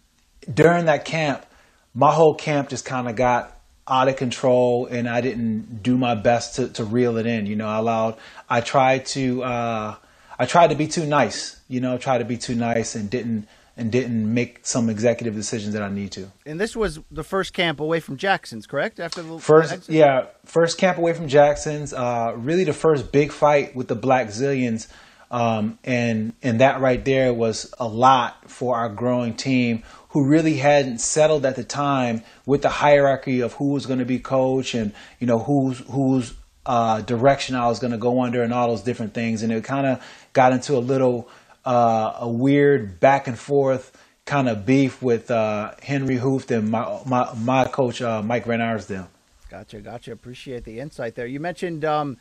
during 0.51 0.85
that 0.85 1.05
camp, 1.05 1.45
my 1.93 2.11
whole 2.11 2.35
camp 2.35 2.69
just 2.69 2.85
kind 2.85 3.07
of 3.09 3.15
got 3.15 3.57
out 3.87 4.07
of 4.07 4.15
control, 4.15 4.85
and 4.85 5.09
I 5.09 5.21
didn't 5.21 5.83
do 5.83 5.97
my 5.97 6.15
best 6.15 6.55
to, 6.55 6.69
to 6.69 6.83
reel 6.83 7.17
it 7.17 7.25
in. 7.25 7.45
You 7.45 7.55
know, 7.55 7.67
I 7.67 7.77
allowed, 7.77 8.17
I 8.49 8.61
tried 8.61 9.05
to, 9.07 9.43
uh, 9.43 9.95
I 10.41 10.45
tried 10.45 10.71
to 10.71 10.75
be 10.75 10.87
too 10.87 11.05
nice. 11.05 11.61
You 11.67 11.81
know, 11.81 11.99
tried 11.99 12.17
to 12.17 12.25
be 12.25 12.35
too 12.35 12.55
nice, 12.55 12.95
and 12.95 13.11
didn't 13.11 13.47
and 13.77 13.91
didn't 13.91 14.33
make 14.33 14.65
some 14.65 14.89
executive 14.89 15.35
decisions 15.35 15.73
that 15.75 15.83
I 15.83 15.89
need 15.89 16.11
to. 16.13 16.31
And 16.47 16.59
this 16.59 16.75
was 16.75 16.99
the 17.11 17.23
first 17.23 17.53
camp 17.53 17.79
away 17.79 17.99
from 17.99 18.17
Jackson's, 18.17 18.65
correct? 18.65 18.99
After 18.99 19.21
the 19.21 19.37
First, 19.37 19.87
yeah, 19.87 20.25
first 20.45 20.79
camp 20.79 20.97
away 20.97 21.13
from 21.13 21.27
Jackson's. 21.27 21.93
Uh, 21.93 22.33
really, 22.35 22.63
the 22.63 22.73
first 22.73 23.11
big 23.11 23.31
fight 23.31 23.75
with 23.75 23.87
the 23.87 23.95
Blackzilians, 23.95 24.87
um, 25.29 25.77
and 25.83 26.33
and 26.41 26.59
that 26.59 26.81
right 26.81 27.05
there 27.05 27.35
was 27.35 27.71
a 27.79 27.87
lot 27.87 28.49
for 28.49 28.75
our 28.75 28.89
growing 28.89 29.35
team, 29.35 29.83
who 30.09 30.25
really 30.25 30.55
hadn't 30.57 31.01
settled 31.01 31.45
at 31.45 31.55
the 31.55 31.63
time 31.63 32.23
with 32.47 32.63
the 32.63 32.69
hierarchy 32.69 33.41
of 33.41 33.53
who 33.53 33.73
was 33.73 33.85
going 33.85 33.99
to 33.99 34.05
be 34.05 34.17
coach 34.17 34.73
and 34.73 34.91
you 35.19 35.27
know 35.27 35.37
who's 35.37 35.77
whose 35.81 36.33
uh, 36.65 37.01
direction 37.01 37.55
I 37.55 37.67
was 37.67 37.79
going 37.79 37.91
to 37.91 37.97
go 37.97 38.21
under 38.21 38.43
and 38.43 38.53
all 38.53 38.67
those 38.67 38.83
different 38.83 39.13
things, 39.13 39.43
and 39.43 39.51
it 39.51 39.63
kind 39.63 39.87
of 39.87 40.03
got 40.33 40.53
into 40.53 40.75
a 40.75 40.79
little 40.79 41.29
uh, 41.65 42.17
a 42.19 42.29
weird 42.29 42.99
back 42.99 43.27
and 43.27 43.37
forth 43.37 43.97
kind 44.25 44.47
of 44.47 44.65
beef 44.65 45.01
with 45.01 45.31
uh, 45.31 45.73
Henry 45.81 46.17
Hooft 46.17 46.55
and 46.55 46.69
my 46.69 46.99
my, 47.05 47.33
my 47.35 47.65
coach 47.65 48.01
uh, 48.01 48.21
Mike 48.21 48.45
Van 48.45 48.61
Arsdale. 48.61 49.09
Gotcha, 49.49 49.81
gotcha. 49.81 50.11
Appreciate 50.11 50.63
the 50.63 50.79
insight 50.79 51.15
there. 51.15 51.27
You 51.27 51.39
mentioned 51.39 51.83
um, 51.83 52.17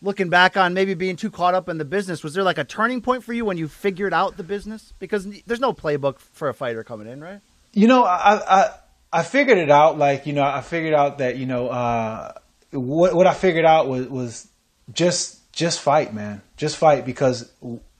looking 0.00 0.28
back 0.28 0.56
on 0.56 0.74
maybe 0.74 0.94
being 0.94 1.16
too 1.16 1.30
caught 1.30 1.54
up 1.54 1.68
in 1.68 1.78
the 1.78 1.84
business. 1.84 2.22
Was 2.22 2.34
there 2.34 2.44
like 2.44 2.58
a 2.58 2.64
turning 2.64 3.00
point 3.00 3.24
for 3.24 3.32
you 3.32 3.44
when 3.44 3.56
you 3.56 3.66
figured 3.66 4.14
out 4.14 4.36
the 4.36 4.44
business? 4.44 4.92
Because 4.98 5.26
there's 5.46 5.60
no 5.60 5.72
playbook 5.72 6.20
for 6.20 6.48
a 6.48 6.54
fighter 6.54 6.84
coming 6.84 7.08
in, 7.08 7.20
right? 7.20 7.40
You 7.72 7.88
know, 7.88 8.04
I 8.04 8.60
I, 8.60 8.70
I 9.12 9.22
figured 9.22 9.58
it 9.58 9.70
out. 9.70 9.98
Like 9.98 10.26
you 10.26 10.34
know, 10.34 10.44
I 10.44 10.60
figured 10.60 10.94
out 10.94 11.18
that 11.18 11.36
you 11.36 11.46
know 11.46 11.68
uh, 11.68 12.34
what 12.70 13.14
what 13.14 13.26
I 13.26 13.34
figured 13.34 13.64
out 13.64 13.88
was 13.88 14.06
was 14.08 14.48
just 14.92 15.52
just 15.52 15.80
fight, 15.80 16.14
man, 16.14 16.42
just 16.56 16.76
fight 16.76 17.04
because 17.04 17.50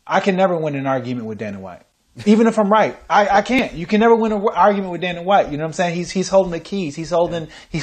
I 0.07 0.21
can 0.21 0.37
never 0.37 0.57
win 0.57 0.75
an 0.75 0.87
argument 0.87 1.27
with 1.27 1.39
Dana 1.39 1.61
White. 1.61 1.83
Even 2.27 2.49
if 2.49 2.59
I'm 2.59 2.71
right, 2.71 2.97
I, 3.09 3.29
I 3.29 3.43
can't. 3.43 3.75
You 3.75 3.87
can 3.87 4.01
never 4.01 4.17
win 4.17 4.33
an 4.33 4.45
argument 4.53 4.91
with 4.91 5.01
Dana 5.01 5.23
White. 5.23 5.51
You 5.51 5.57
know 5.57 5.63
what 5.63 5.69
I'm 5.69 5.73
saying? 5.75 5.95
He's 5.95 6.11
he's 6.11 6.29
holding 6.29 6.51
the 6.51 6.61
keys. 6.61 6.97
He's 6.97 7.11
holding. 7.11 7.49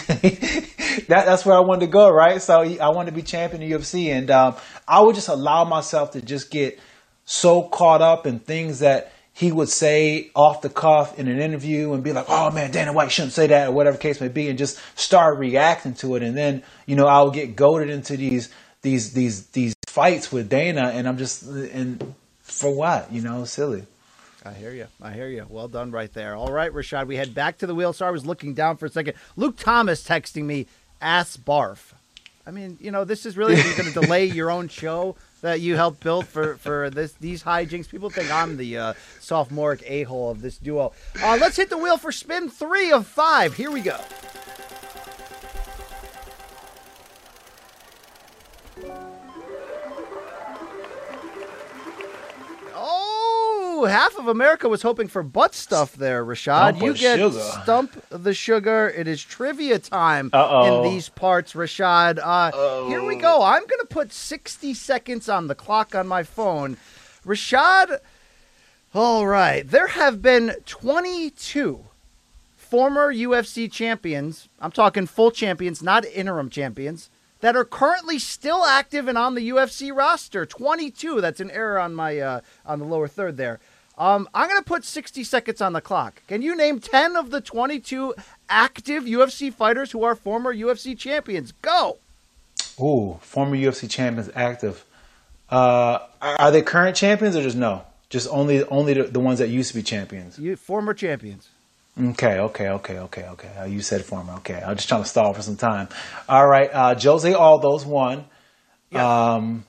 He, 0.96 1.02
that 1.08 1.26
that's 1.26 1.46
where 1.46 1.58
I 1.58 1.60
wanted 1.60 1.82
to 1.82 1.92
go, 1.92 2.10
right? 2.10 2.42
So 2.42 2.62
I 2.62 2.90
wanted 2.90 3.12
to 3.12 3.16
be 3.16 3.22
champion 3.22 3.62
of 3.64 3.82
UFC, 3.82 4.08
and 4.08 4.32
um, 4.32 4.56
I 4.88 5.02
would 5.02 5.14
just 5.14 5.28
allow 5.28 5.66
myself 5.66 6.12
to 6.12 6.22
just 6.22 6.50
get 6.50 6.80
so 7.26 7.64
caught 7.64 8.02
up 8.02 8.26
in 8.26 8.40
things 8.40 8.80
that 8.80 9.12
he 9.36 9.52
would 9.52 9.68
say 9.68 10.32
off 10.34 10.62
the 10.62 10.70
cuff 10.70 11.20
in 11.20 11.28
an 11.28 11.40
interview 11.40 11.92
and 11.92 12.02
be 12.02 12.14
like, 12.14 12.26
"Oh 12.30 12.52
man, 12.52 12.72
Dana 12.72 12.94
White 12.94 13.12
shouldn't 13.12 13.34
say 13.34 13.48
that," 13.48 13.68
or 13.68 13.72
whatever 13.74 13.98
case 13.98 14.22
may 14.22 14.30
be, 14.30 14.48
and 14.48 14.58
just 14.58 14.80
start 14.98 15.38
reacting 15.38 15.94
to 15.96 16.16
it. 16.16 16.24
And 16.24 16.38
then 16.38 16.64
you 16.86 16.96
know 16.96 17.06
I 17.06 17.22
would 17.22 17.34
get 17.34 17.56
goaded 17.56 17.90
into 17.90 18.16
these 18.16 18.50
these 18.82 19.12
these 19.12 19.48
these 19.48 19.76
fights 19.88 20.32
with 20.32 20.50
Dana, 20.50 20.92
and 20.94 21.06
I'm 21.06 21.18
just 21.18 21.44
and 21.44 22.16
for 22.40 22.74
what? 22.74 23.12
You 23.12 23.22
know, 23.22 23.44
silly. 23.44 23.84
I 24.46 24.54
hear 24.54 24.72
you. 24.72 24.88
I 25.02 25.12
hear 25.12 25.28
you. 25.28 25.46
Well 25.50 25.68
done 25.68 25.92
right 25.92 26.14
there. 26.14 26.36
All 26.36 26.52
right, 26.52 26.72
Rashad, 26.72 27.08
we 27.08 27.18
head 27.18 27.34
back 27.34 27.58
to 27.58 27.68
the 27.68 27.76
wheel. 27.76 27.92
Sorry, 27.92 28.10
I 28.10 28.12
was 28.12 28.26
looking 28.26 28.54
down 28.54 28.78
for 28.78 28.86
a 28.86 28.90
second. 28.90 29.16
Luke 29.36 29.58
Thomas 29.58 30.08
texting 30.08 30.46
me, 30.46 30.68
ass 31.02 31.36
barf. 31.36 31.92
I 32.48 32.52
mean, 32.52 32.78
you 32.80 32.92
know, 32.92 33.04
this 33.04 33.26
is 33.26 33.36
really 33.36 33.56
going 33.56 33.92
to 33.92 34.00
delay 34.00 34.26
your 34.26 34.50
own 34.50 34.70
show 34.70 35.18
that 35.42 35.62
you 35.62 35.76
helped 35.76 36.02
build 36.02 36.28
for, 36.28 36.58
for 36.58 36.90
this 36.90 37.14
these 37.14 37.44
hijinks. 37.44 37.90
People 37.90 38.10
think 38.10 38.32
I'm 38.32 38.58
the 38.58 38.78
uh, 38.78 38.94
sophomoric 39.20 39.84
a 39.86 40.04
hole 40.04 40.32
of 40.32 40.42
this 40.42 40.58
duo. 40.58 40.94
Uh, 41.22 41.38
let's 41.40 41.58
hit 41.58 41.70
the 41.70 41.78
wheel 41.78 41.98
for 41.98 42.12
spin 42.12 42.50
three 42.50 42.92
of 42.92 43.08
five. 43.08 43.56
Here 43.56 43.72
we 43.72 43.82
go. 43.82 44.00
Half 53.86 54.18
of 54.18 54.28
America 54.28 54.68
was 54.70 54.82
hoping 54.82 55.08
for 55.08 55.24
butt 55.24 55.54
stuff 55.56 55.94
there, 55.96 56.26
Rashad. 56.26 56.78
Stump 56.78 56.82
you 56.82 56.94
get 56.94 57.18
sugar. 57.20 57.40
stump 57.40 58.06
the 58.10 58.34
sugar. 58.34 58.90
It 58.96 59.08
is 59.08 59.24
trivia 59.24 59.80
time 59.80 60.30
Uh-oh. 60.34 60.84
in 60.84 60.92
these 60.92 61.10
parts, 61.10 61.54
Rashad. 61.54 62.20
Uh, 62.22 62.88
Here 62.88 63.04
we 63.04 63.16
go. 63.16 63.42
I'm 63.44 63.62
going 63.66 63.82
to 63.82 63.88
put 63.90 64.14
60 64.14 64.74
seconds 64.74 65.30
on 65.30 65.48
the 65.48 65.56
clock 65.56 65.96
on 65.96 66.08
my 66.08 66.24
phone. 66.24 66.78
Rashad, 67.26 68.00
all 68.94 69.26
right. 69.28 69.68
There 69.68 69.88
have 69.88 70.22
been 70.22 70.56
22 70.66 71.86
former 72.56 73.14
UFC 73.14 73.72
champions. 73.72 74.50
I'm 74.60 74.72
talking 74.72 75.06
full 75.08 75.32
champions, 75.32 75.82
not 75.82 76.06
interim 76.06 76.50
champions. 76.50 77.10
That 77.42 77.56
are 77.56 77.66
currently 77.66 78.18
still 78.18 78.64
active 78.64 79.08
and 79.08 79.18
on 79.18 79.36
the 79.36 79.50
UFC 79.50 79.96
roster. 79.96 80.46
22. 80.46 81.22
That's 81.22 81.40
an 81.40 81.52
error 81.52 81.78
on 81.80 81.94
my 81.94 82.18
uh, 82.18 82.42
on 82.66 82.80
the 82.80 82.86
lower 82.86 83.08
third 83.08 83.38
there. 83.38 83.60
Um, 83.98 84.28
I'm 84.34 84.50
going 84.50 84.62
to 84.62 84.68
put 84.68 84.84
60 84.84 85.24
seconds 85.24 85.62
on 85.62 85.74
the 85.74 85.82
clock. 85.82 86.22
Can 86.28 86.42
you 86.42 86.56
name 86.56 86.80
10 86.80 87.16
of 87.16 87.32
the 87.32 87.40
22 87.40 88.14
active 88.50 89.06
UFC 89.06 89.54
fighters 89.54 89.92
who 89.92 90.04
are 90.04 90.16
former 90.16 90.54
UFC 90.54 90.98
champions? 90.98 91.54
Go. 91.62 91.98
Ooh, 92.82 93.18
former 93.22 93.56
UFC 93.56 93.90
champions 93.90 94.30
active. 94.36 94.84
Uh, 95.50 96.00
are 96.22 96.52
they 96.52 96.62
current 96.62 96.96
champions 96.96 97.36
or 97.36 97.44
just 97.44 97.56
no? 97.56 97.84
Just 98.10 98.28
only 98.30 98.64
only 98.66 98.94
the, 98.94 99.04
the 99.04 99.20
ones 99.20 99.40
that 99.40 99.50
used 99.50 99.70
to 99.70 99.76
be 99.76 99.84
champions. 99.84 100.38
You 100.38 100.56
former 100.56 100.94
champions. 100.94 101.50
Okay, 101.98 102.40
okay, 102.40 102.70
okay, 102.70 103.00
okay, 103.00 103.28
okay. 103.30 103.52
Uh, 103.58 103.66
you 103.66 103.82
said 103.82 104.04
former. 104.04 104.34
Okay, 104.36 104.62
I'm 104.62 104.76
just 104.76 104.90
trying 104.90 105.04
to 105.04 105.08
stall 105.08 105.34
for 105.34 105.42
some 105.42 105.56
time. 105.56 105.88
All 106.28 106.46
right, 106.46 106.70
uh, 106.74 106.96
Jose 107.00 107.34
Aldo's 107.34 107.86
one. 107.86 108.26
Um, 108.94 109.66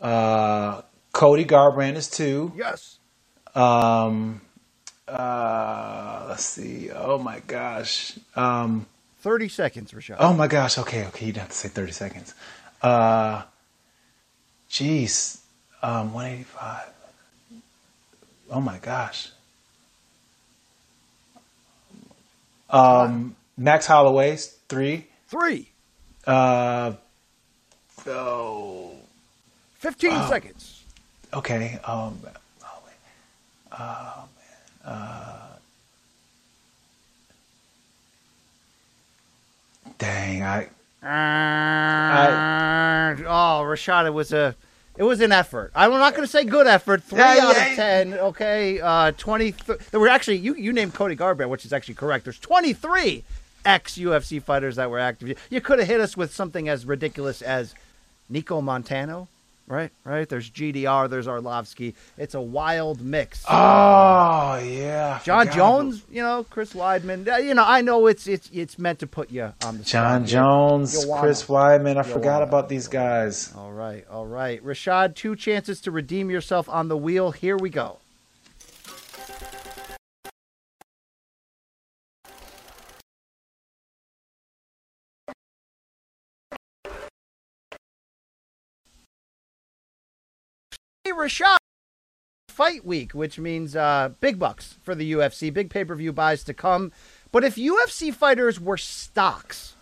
uh, 0.00 0.82
Cody 1.12 1.44
Garbrandt 1.44 1.96
is 1.96 2.08
two. 2.08 2.52
Yes. 2.56 2.95
Um, 3.56 4.40
uh, 5.08 6.26
let's 6.28 6.44
see. 6.44 6.90
Oh 6.90 7.18
my 7.18 7.40
gosh. 7.40 8.18
Um, 8.36 8.86
30 9.20 9.48
seconds, 9.48 9.92
Rashad. 9.92 10.16
oh 10.20 10.32
my 10.34 10.46
gosh. 10.46 10.78
Okay, 10.78 11.06
okay. 11.06 11.26
You 11.26 11.32
don't 11.32 11.42
have 11.42 11.50
to 11.50 11.56
say 11.56 11.68
30 11.68 11.92
seconds. 11.92 12.34
Uh, 12.82 13.42
jeez. 14.70 15.38
Um, 15.82 16.12
185. 16.12 16.82
Oh 18.50 18.60
my 18.60 18.78
gosh. 18.78 19.30
Um, 22.70 23.36
Max 23.56 23.86
Holloway's 23.86 24.48
three. 24.68 25.06
Three. 25.28 25.68
Uh, 26.26 26.92
oh, 28.08 28.92
15 29.78 30.22
seconds. 30.28 30.82
okay. 31.32 31.78
Um. 31.84 32.18
Oh 33.78 34.28
man. 34.84 34.94
Uh, 34.94 35.56
dang. 39.98 40.42
I. 40.42 40.68
oh, 43.26 43.62
Rashad, 43.64 44.06
it 44.06 44.10
was 44.10 44.32
a, 44.32 44.54
it 44.96 45.02
was 45.02 45.20
an 45.20 45.32
effort. 45.32 45.72
I'm 45.74 45.90
not 45.90 46.14
going 46.14 46.24
to 46.24 46.30
say 46.30 46.44
good 46.44 46.66
effort. 46.66 47.02
Three 47.02 47.18
Yeah, 47.18 47.38
out 47.42 47.56
yeah. 47.56 47.66
of 47.70 47.76
ten. 47.76 48.14
Okay, 48.14 48.80
uh, 48.80 49.12
twenty. 49.12 49.54
There 49.90 50.00
were 50.00 50.08
actually 50.08 50.38
you 50.38 50.54
you 50.54 50.72
named 50.72 50.94
Cody 50.94 51.16
Garbrandt, 51.16 51.48
which 51.48 51.64
is 51.64 51.72
actually 51.72 51.94
correct. 51.94 52.24
There's 52.24 52.38
23 52.38 53.24
ex 53.64 53.98
UFC 53.98 54.42
fighters 54.42 54.76
that 54.76 54.90
were 54.90 54.98
active. 54.98 55.38
You 55.50 55.60
could 55.60 55.78
have 55.80 55.88
hit 55.88 56.00
us 56.00 56.16
with 56.16 56.32
something 56.32 56.68
as 56.68 56.86
ridiculous 56.86 57.42
as 57.42 57.74
Nicco 58.32 58.62
Montaño. 58.62 59.28
Right, 59.68 59.90
right. 60.04 60.28
There's 60.28 60.48
GDR. 60.48 61.10
There's 61.10 61.26
Arlovsky. 61.26 61.94
It's 62.16 62.34
a 62.36 62.40
wild 62.40 63.00
mix. 63.00 63.44
Oh 63.48 64.58
yeah. 64.64 65.18
Jon 65.24 65.50
Jones, 65.50 66.04
you 66.08 66.22
know, 66.22 66.44
Chris 66.48 66.72
Weidman. 66.72 67.26
uh, 67.26 67.38
You 67.38 67.52
know, 67.54 67.64
I 67.66 67.80
know 67.80 68.06
it's 68.06 68.28
it's 68.28 68.48
it's 68.52 68.78
meant 68.78 69.00
to 69.00 69.08
put 69.08 69.30
you 69.32 69.52
on 69.64 69.78
the 69.78 69.84
John. 69.84 70.24
Jones, 70.24 71.04
Joanna. 71.04 71.20
Chris 71.20 71.44
Weidman. 71.46 71.96
I 71.96 72.04
forgot 72.04 72.22
Joanna. 72.38 72.44
about 72.44 72.68
these 72.68 72.86
guys. 72.86 73.52
All 73.56 73.72
right, 73.72 74.06
all 74.08 74.26
right. 74.26 74.64
Rashad, 74.64 75.16
two 75.16 75.34
chances 75.34 75.80
to 75.80 75.90
redeem 75.90 76.30
yourself 76.30 76.68
on 76.68 76.86
the 76.86 76.96
wheel. 76.96 77.32
Here 77.32 77.56
we 77.56 77.68
go. 77.70 77.98
Rashad. 91.16 91.56
Fight 92.48 92.84
week, 92.84 93.12
which 93.12 93.38
means 93.38 93.76
uh, 93.76 94.10
big 94.20 94.38
bucks 94.38 94.76
for 94.82 94.94
the 94.94 95.12
UFC, 95.12 95.52
big 95.52 95.70
pay 95.70 95.84
per 95.84 95.94
view 95.94 96.12
buys 96.12 96.44
to 96.44 96.54
come. 96.54 96.92
But 97.32 97.44
if 97.44 97.56
UFC 97.56 98.14
fighters 98.14 98.60
were 98.60 98.78
stocks, 98.78 99.74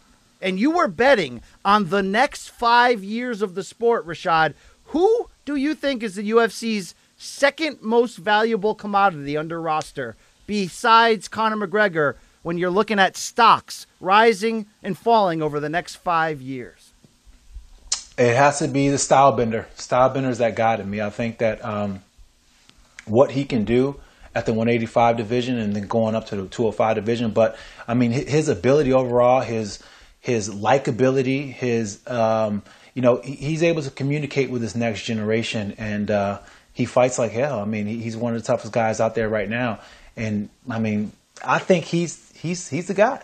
and 0.44 0.60
you 0.60 0.70
were 0.70 0.88
betting 0.88 1.40
on 1.64 1.88
the 1.88 2.02
next 2.02 2.50
five 2.50 3.02
years 3.02 3.42
of 3.42 3.54
the 3.54 3.64
sport, 3.64 4.06
Rashad, 4.06 4.54
who 4.86 5.30
do 5.44 5.56
you 5.56 5.74
think 5.74 6.02
is 6.02 6.16
the 6.16 6.30
UFC's 6.30 6.94
second 7.16 7.80
most 7.80 8.16
valuable 8.18 8.74
commodity 8.74 9.36
under 9.36 9.60
roster 9.60 10.16
besides 10.46 11.28
Conor 11.28 11.66
McGregor 11.66 12.16
when 12.42 12.58
you're 12.58 12.70
looking 12.70 12.98
at 12.98 13.16
stocks 13.16 13.86
rising 14.00 14.66
and 14.82 14.98
falling 14.98 15.40
over 15.40 15.58
the 15.60 15.70
next 15.70 15.96
five 15.96 16.42
years? 16.42 16.83
It 18.16 18.36
has 18.36 18.60
to 18.60 18.68
be 18.68 18.88
the 18.88 18.96
Stylebender. 18.96 19.66
Style 19.74 20.08
bender 20.10 20.30
is 20.30 20.38
that 20.38 20.54
guy 20.54 20.76
to 20.76 20.84
me. 20.84 21.00
I 21.00 21.10
think 21.10 21.38
that 21.38 21.64
um, 21.64 22.02
what 23.06 23.32
he 23.32 23.44
can 23.44 23.64
do 23.64 24.00
at 24.34 24.46
the 24.46 24.52
185 24.52 25.16
division 25.16 25.58
and 25.58 25.74
then 25.74 25.86
going 25.86 26.14
up 26.14 26.26
to 26.26 26.36
the 26.36 26.46
205 26.46 26.94
division. 26.94 27.30
But 27.32 27.56
I 27.88 27.94
mean, 27.94 28.12
his 28.12 28.48
ability 28.48 28.92
overall, 28.92 29.40
his 29.40 29.80
his 30.20 30.48
likability, 30.48 31.52
his 31.52 32.00
um, 32.06 32.62
you 32.94 33.02
know, 33.02 33.20
he's 33.22 33.62
able 33.62 33.82
to 33.82 33.90
communicate 33.90 34.50
with 34.50 34.62
this 34.62 34.76
next 34.76 35.02
generation, 35.02 35.74
and 35.78 36.10
uh, 36.10 36.40
he 36.72 36.84
fights 36.84 37.18
like 37.18 37.32
hell. 37.32 37.58
I 37.58 37.64
mean, 37.64 37.86
he's 37.86 38.16
one 38.16 38.34
of 38.34 38.40
the 38.40 38.46
toughest 38.46 38.72
guys 38.72 39.00
out 39.00 39.16
there 39.16 39.28
right 39.28 39.48
now, 39.48 39.80
and 40.16 40.48
I 40.70 40.78
mean, 40.78 41.12
I 41.44 41.58
think 41.58 41.84
he's 41.84 42.32
he's 42.36 42.68
he's 42.68 42.86
the 42.86 42.94
guy. 42.94 43.22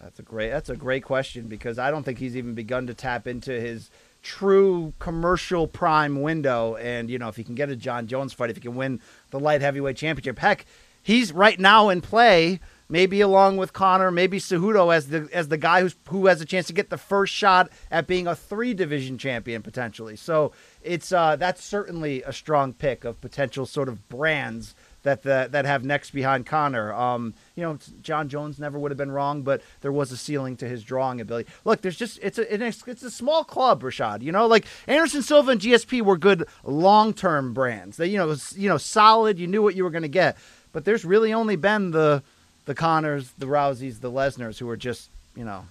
That's 0.00 0.18
a 0.18 0.22
great. 0.22 0.50
That's 0.50 0.68
a 0.68 0.76
great 0.76 1.04
question 1.04 1.46
because 1.46 1.78
I 1.78 1.90
don't 1.90 2.02
think 2.02 2.18
he's 2.18 2.36
even 2.36 2.54
begun 2.54 2.86
to 2.86 2.94
tap 2.94 3.26
into 3.26 3.52
his 3.52 3.90
true 4.22 4.92
commercial 4.98 5.66
prime 5.66 6.22
window. 6.22 6.76
And 6.76 7.10
you 7.10 7.18
know, 7.18 7.28
if 7.28 7.36
he 7.36 7.44
can 7.44 7.54
get 7.54 7.70
a 7.70 7.76
Jon 7.76 8.06
Jones 8.06 8.32
fight, 8.32 8.50
if 8.50 8.56
he 8.56 8.62
can 8.62 8.76
win 8.76 9.00
the 9.30 9.40
light 9.40 9.60
heavyweight 9.62 9.96
championship, 9.96 10.38
heck, 10.38 10.66
he's 11.02 11.32
right 11.32 11.58
now 11.58 11.88
in 11.88 12.00
play 12.00 12.60
maybe 12.88 13.20
along 13.20 13.56
with 13.56 13.72
Conor, 13.72 14.10
maybe 14.10 14.38
Cejudo 14.38 14.94
as 14.94 15.08
the 15.08 15.28
as 15.32 15.48
the 15.48 15.56
guy 15.56 15.80
who's 15.80 15.96
who 16.08 16.26
has 16.26 16.40
a 16.40 16.44
chance 16.44 16.66
to 16.66 16.72
get 16.72 16.90
the 16.90 16.98
first 16.98 17.32
shot 17.32 17.70
at 17.90 18.06
being 18.06 18.26
a 18.26 18.36
three 18.36 18.74
division 18.74 19.18
champion 19.18 19.62
potentially. 19.62 20.16
So 20.16 20.52
it's 20.82 21.12
uh, 21.12 21.36
that's 21.36 21.62
certainly 21.64 22.22
a 22.22 22.32
strong 22.32 22.72
pick 22.72 23.04
of 23.04 23.20
potential 23.20 23.66
sort 23.66 23.88
of 23.88 24.08
brands 24.08 24.74
that 25.06 25.22
the, 25.22 25.48
that 25.52 25.64
have 25.64 25.84
next 25.84 26.10
behind 26.10 26.46
Conor. 26.46 26.92
Um, 26.92 27.34
you 27.54 27.62
know, 27.62 27.78
Jon 28.02 28.28
Jones 28.28 28.58
never 28.58 28.76
would 28.76 28.90
have 28.90 28.98
been 28.98 29.12
wrong, 29.12 29.42
but 29.42 29.62
there 29.80 29.92
was 29.92 30.10
a 30.10 30.16
ceiling 30.16 30.56
to 30.56 30.68
his 30.68 30.82
drawing 30.82 31.20
ability. 31.20 31.48
Look, 31.64 31.80
there's 31.80 31.96
just 31.96 32.18
it's 32.22 32.38
a 32.38 32.52
it's 32.52 33.02
a 33.02 33.10
small 33.10 33.44
club, 33.44 33.82
Rashad. 33.82 34.22
You 34.22 34.32
know, 34.32 34.46
like 34.46 34.66
Anderson 34.88 35.22
Silva 35.22 35.52
and 35.52 35.60
GSP 35.60 36.02
were 36.02 36.16
good 36.16 36.48
long 36.64 37.14
term 37.14 37.54
brands. 37.54 37.96
They 37.96 38.08
you 38.08 38.18
know 38.18 38.26
was, 38.26 38.58
you 38.58 38.68
know 38.68 38.78
solid. 38.78 39.38
You 39.38 39.46
knew 39.46 39.62
what 39.62 39.76
you 39.76 39.84
were 39.84 39.90
going 39.90 40.02
to 40.02 40.08
get, 40.08 40.36
but 40.72 40.84
there's 40.84 41.04
really 41.04 41.32
only 41.32 41.56
been 41.56 41.92
the 41.92 42.24
the 42.64 42.74
Conors, 42.74 43.30
the 43.38 43.46
Rouseys, 43.46 44.00
the 44.00 44.10
Lesners 44.10 44.58
who 44.58 44.68
are 44.68 44.76
just 44.76 45.08
you 45.36 45.44
know. 45.44 45.66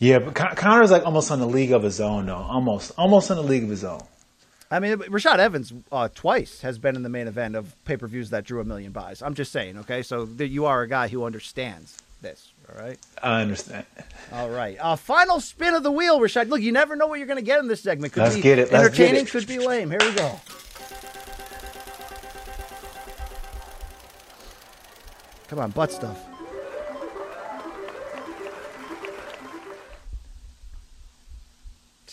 Yeah, 0.00 0.18
but 0.18 0.34
Con- 0.34 0.56
Conor's 0.56 0.90
like 0.90 1.06
almost 1.06 1.30
on 1.30 1.38
the 1.38 1.46
league 1.46 1.72
of 1.72 1.84
his 1.84 2.00
own, 2.00 2.26
though. 2.26 2.34
Almost, 2.34 2.92
almost 2.96 3.30
in 3.30 3.36
the 3.36 3.42
league 3.42 3.64
of 3.64 3.70
his 3.70 3.84
own. 3.84 4.00
I 4.70 4.80
mean, 4.80 4.96
Rashad 4.98 5.38
Evans 5.38 5.72
uh, 5.90 6.08
twice 6.14 6.60
has 6.60 6.78
been 6.78 6.94
in 6.94 7.02
the 7.02 7.08
main 7.08 7.26
event 7.26 7.56
of 7.56 7.74
pay 7.86 7.96
per 7.96 8.06
views 8.06 8.30
that 8.30 8.44
drew 8.44 8.60
a 8.60 8.64
million 8.64 8.92
buys. 8.92 9.22
I'm 9.22 9.34
just 9.34 9.50
saying, 9.50 9.78
okay? 9.78 10.02
So 10.02 10.26
th- 10.26 10.50
you 10.50 10.66
are 10.66 10.82
a 10.82 10.88
guy 10.88 11.08
who 11.08 11.24
understands 11.24 11.96
this, 12.20 12.52
all 12.68 12.78
right? 12.84 12.98
I 13.22 13.40
understand. 13.40 13.86
All 14.32 14.50
right. 14.50 14.76
Uh, 14.78 14.96
final 14.96 15.40
spin 15.40 15.74
of 15.74 15.82
the 15.84 15.90
wheel, 15.92 16.20
Rashad. 16.20 16.48
Look, 16.50 16.60
you 16.60 16.72
never 16.72 16.96
know 16.96 17.06
what 17.06 17.18
you're 17.18 17.26
going 17.28 17.38
to 17.38 17.44
get 17.44 17.60
in 17.60 17.68
this 17.68 17.80
segment. 17.80 18.12
Could 18.12 18.24
Let's 18.24 18.34
be 18.34 18.42
get 18.42 18.58
it. 18.58 18.70
Let's 18.70 18.84
entertaining, 18.84 19.24
get 19.24 19.28
it. 19.28 19.30
could 19.30 19.46
be 19.46 19.58
lame. 19.58 19.90
Here 19.90 20.00
we 20.02 20.12
go. 20.12 20.38
Come 25.48 25.60
on, 25.60 25.70
butt 25.70 25.90
stuff. 25.90 26.27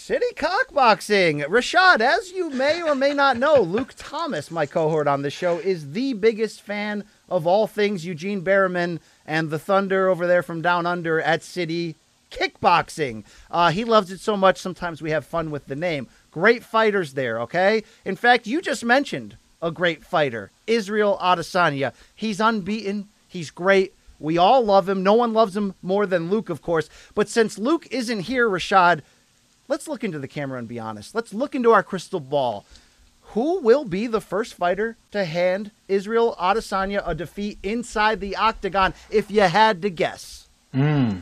City 0.05 0.35
Cockboxing. 0.35 1.43
Rashad, 1.47 1.99
as 1.99 2.31
you 2.31 2.51
may 2.51 2.79
or 2.79 2.93
may 2.93 3.11
not 3.11 3.37
know, 3.37 3.59
Luke 3.59 3.95
Thomas, 3.97 4.51
my 4.51 4.67
cohort 4.67 5.07
on 5.07 5.23
the 5.23 5.31
show, 5.31 5.57
is 5.57 5.93
the 5.93 6.13
biggest 6.13 6.61
fan 6.61 7.05
of 7.27 7.47
all 7.47 7.65
things 7.65 8.05
Eugene 8.05 8.43
Bareman 8.43 8.99
and 9.25 9.49
the 9.49 9.57
Thunder 9.57 10.07
over 10.07 10.27
there 10.27 10.43
from 10.43 10.61
down 10.61 10.85
under 10.85 11.19
at 11.19 11.41
City 11.41 11.95
Kickboxing. 12.29 13.23
Uh, 13.49 13.71
he 13.71 13.83
loves 13.83 14.11
it 14.11 14.19
so 14.19 14.37
much, 14.37 14.59
sometimes 14.59 15.01
we 15.01 15.09
have 15.09 15.25
fun 15.25 15.49
with 15.49 15.65
the 15.65 15.75
name. 15.75 16.07
Great 16.29 16.63
fighters 16.63 17.15
there, 17.15 17.39
okay? 17.41 17.83
In 18.05 18.15
fact, 18.15 18.45
you 18.45 18.61
just 18.61 18.85
mentioned 18.85 19.37
a 19.59 19.71
great 19.71 20.05
fighter, 20.05 20.51
Israel 20.67 21.17
Adesanya. 21.19 21.95
He's 22.13 22.39
unbeaten, 22.39 23.07
he's 23.27 23.49
great. 23.49 23.95
We 24.19 24.37
all 24.37 24.63
love 24.63 24.87
him. 24.87 25.03
No 25.03 25.13
one 25.13 25.33
loves 25.33 25.57
him 25.57 25.75
more 25.81 26.05
than 26.05 26.29
Luke, 26.29 26.49
of 26.49 26.61
course. 26.61 26.89
But 27.15 27.27
since 27.27 27.57
Luke 27.57 27.87
isn't 27.91 28.21
here, 28.21 28.47
Rashad, 28.47 29.01
let's 29.67 29.87
look 29.87 30.03
into 30.03 30.19
the 30.19 30.27
camera 30.27 30.59
and 30.59 30.67
be 30.67 30.79
honest. 30.79 31.15
Let's 31.15 31.33
look 31.33 31.55
into 31.55 31.71
our 31.71 31.83
crystal 31.83 32.19
ball. 32.19 32.65
Who 33.29 33.59
will 33.59 33.83
be 33.83 34.07
the 34.07 34.21
first 34.21 34.53
fighter 34.53 34.95
to 35.11 35.25
hand 35.25 35.71
Israel 35.87 36.35
Adesanya 36.39 37.03
a 37.05 37.13
defeat 37.13 37.57
inside 37.63 38.21
the 38.21 38.35
octagon 38.37 38.93
if 39.09 39.29
you 39.29 39.41
had 39.41 39.81
to 39.81 39.89
guess? 39.89 40.47
Hmm. 40.73 41.19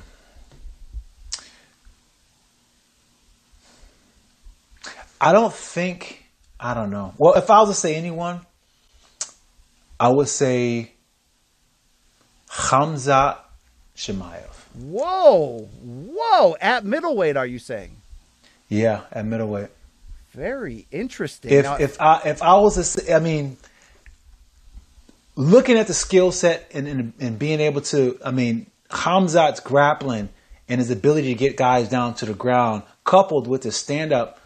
I 5.19 5.31
don't 5.31 5.53
think. 5.53 6.25
I 6.59 6.73
don't 6.73 6.89
know. 6.89 7.13
Well, 7.17 7.33
if 7.33 7.49
I 7.49 7.59
was 7.59 7.69
to 7.69 7.75
say 7.75 7.95
anyone, 7.95 8.41
I 9.99 10.09
would 10.09 10.27
say 10.27 10.91
Khamzat 12.49 13.37
Chimaev. 13.95 14.53
Whoa, 14.75 15.69
whoa! 15.81 16.55
At 16.59 16.83
middleweight, 16.83 17.37
are 17.37 17.45
you 17.45 17.59
saying? 17.59 17.95
Yeah, 18.69 19.01
at 19.11 19.25
middleweight. 19.25 19.69
Very 20.33 20.87
interesting. 20.91 21.51
If 21.51 21.65
Now- 21.65 21.75
if 21.77 22.01
I 22.01 22.21
if 22.25 22.41
I 22.41 22.55
was 22.55 22.97
a, 22.97 23.15
I 23.15 23.19
mean, 23.19 23.57
looking 25.35 25.77
at 25.77 25.87
the 25.87 25.93
skill 25.93 26.31
set 26.31 26.69
and, 26.73 26.87
and 26.87 27.13
and 27.19 27.39
being 27.39 27.59
able 27.59 27.81
to, 27.81 28.19
I 28.25 28.31
mean, 28.31 28.67
Khamzat's 28.89 29.59
grappling 29.59 30.29
and 30.67 30.79
his 30.79 30.89
ability 30.89 31.27
to 31.27 31.35
get 31.35 31.55
guys 31.57 31.89
down 31.89 32.15
to 32.15 32.25
the 32.25 32.33
ground, 32.33 32.83
coupled 33.03 33.47
with 33.47 33.63
his 33.63 33.75
stand 33.75 34.11
up, 34.11 34.39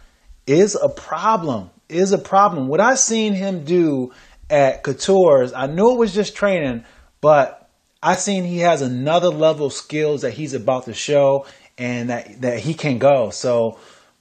is 0.46 0.74
a 0.74 0.88
problem. 0.88 1.70
Is 1.88 2.12
a 2.12 2.18
problem. 2.18 2.68
What 2.68 2.80
I 2.80 2.96
seen 2.96 3.32
him 3.32 3.64
do 3.64 4.12
at 4.50 4.82
Couture's, 4.82 5.54
I 5.54 5.66
knew 5.68 5.92
it 5.92 5.98
was 5.98 6.12
just 6.12 6.36
training, 6.36 6.84
but 7.22 7.70
I 8.02 8.14
seen 8.14 8.44
he 8.44 8.58
has 8.58 8.82
another 8.82 9.28
level 9.28 9.66
of 9.66 9.72
skills 9.72 10.20
that 10.20 10.32
he's 10.32 10.52
about 10.52 10.84
to 10.84 10.92
show 10.92 11.46
and 11.78 12.10
that 12.10 12.42
that 12.42 12.58
he 12.58 12.74
can 12.74 12.98
go. 12.98 13.30
So 13.30 13.78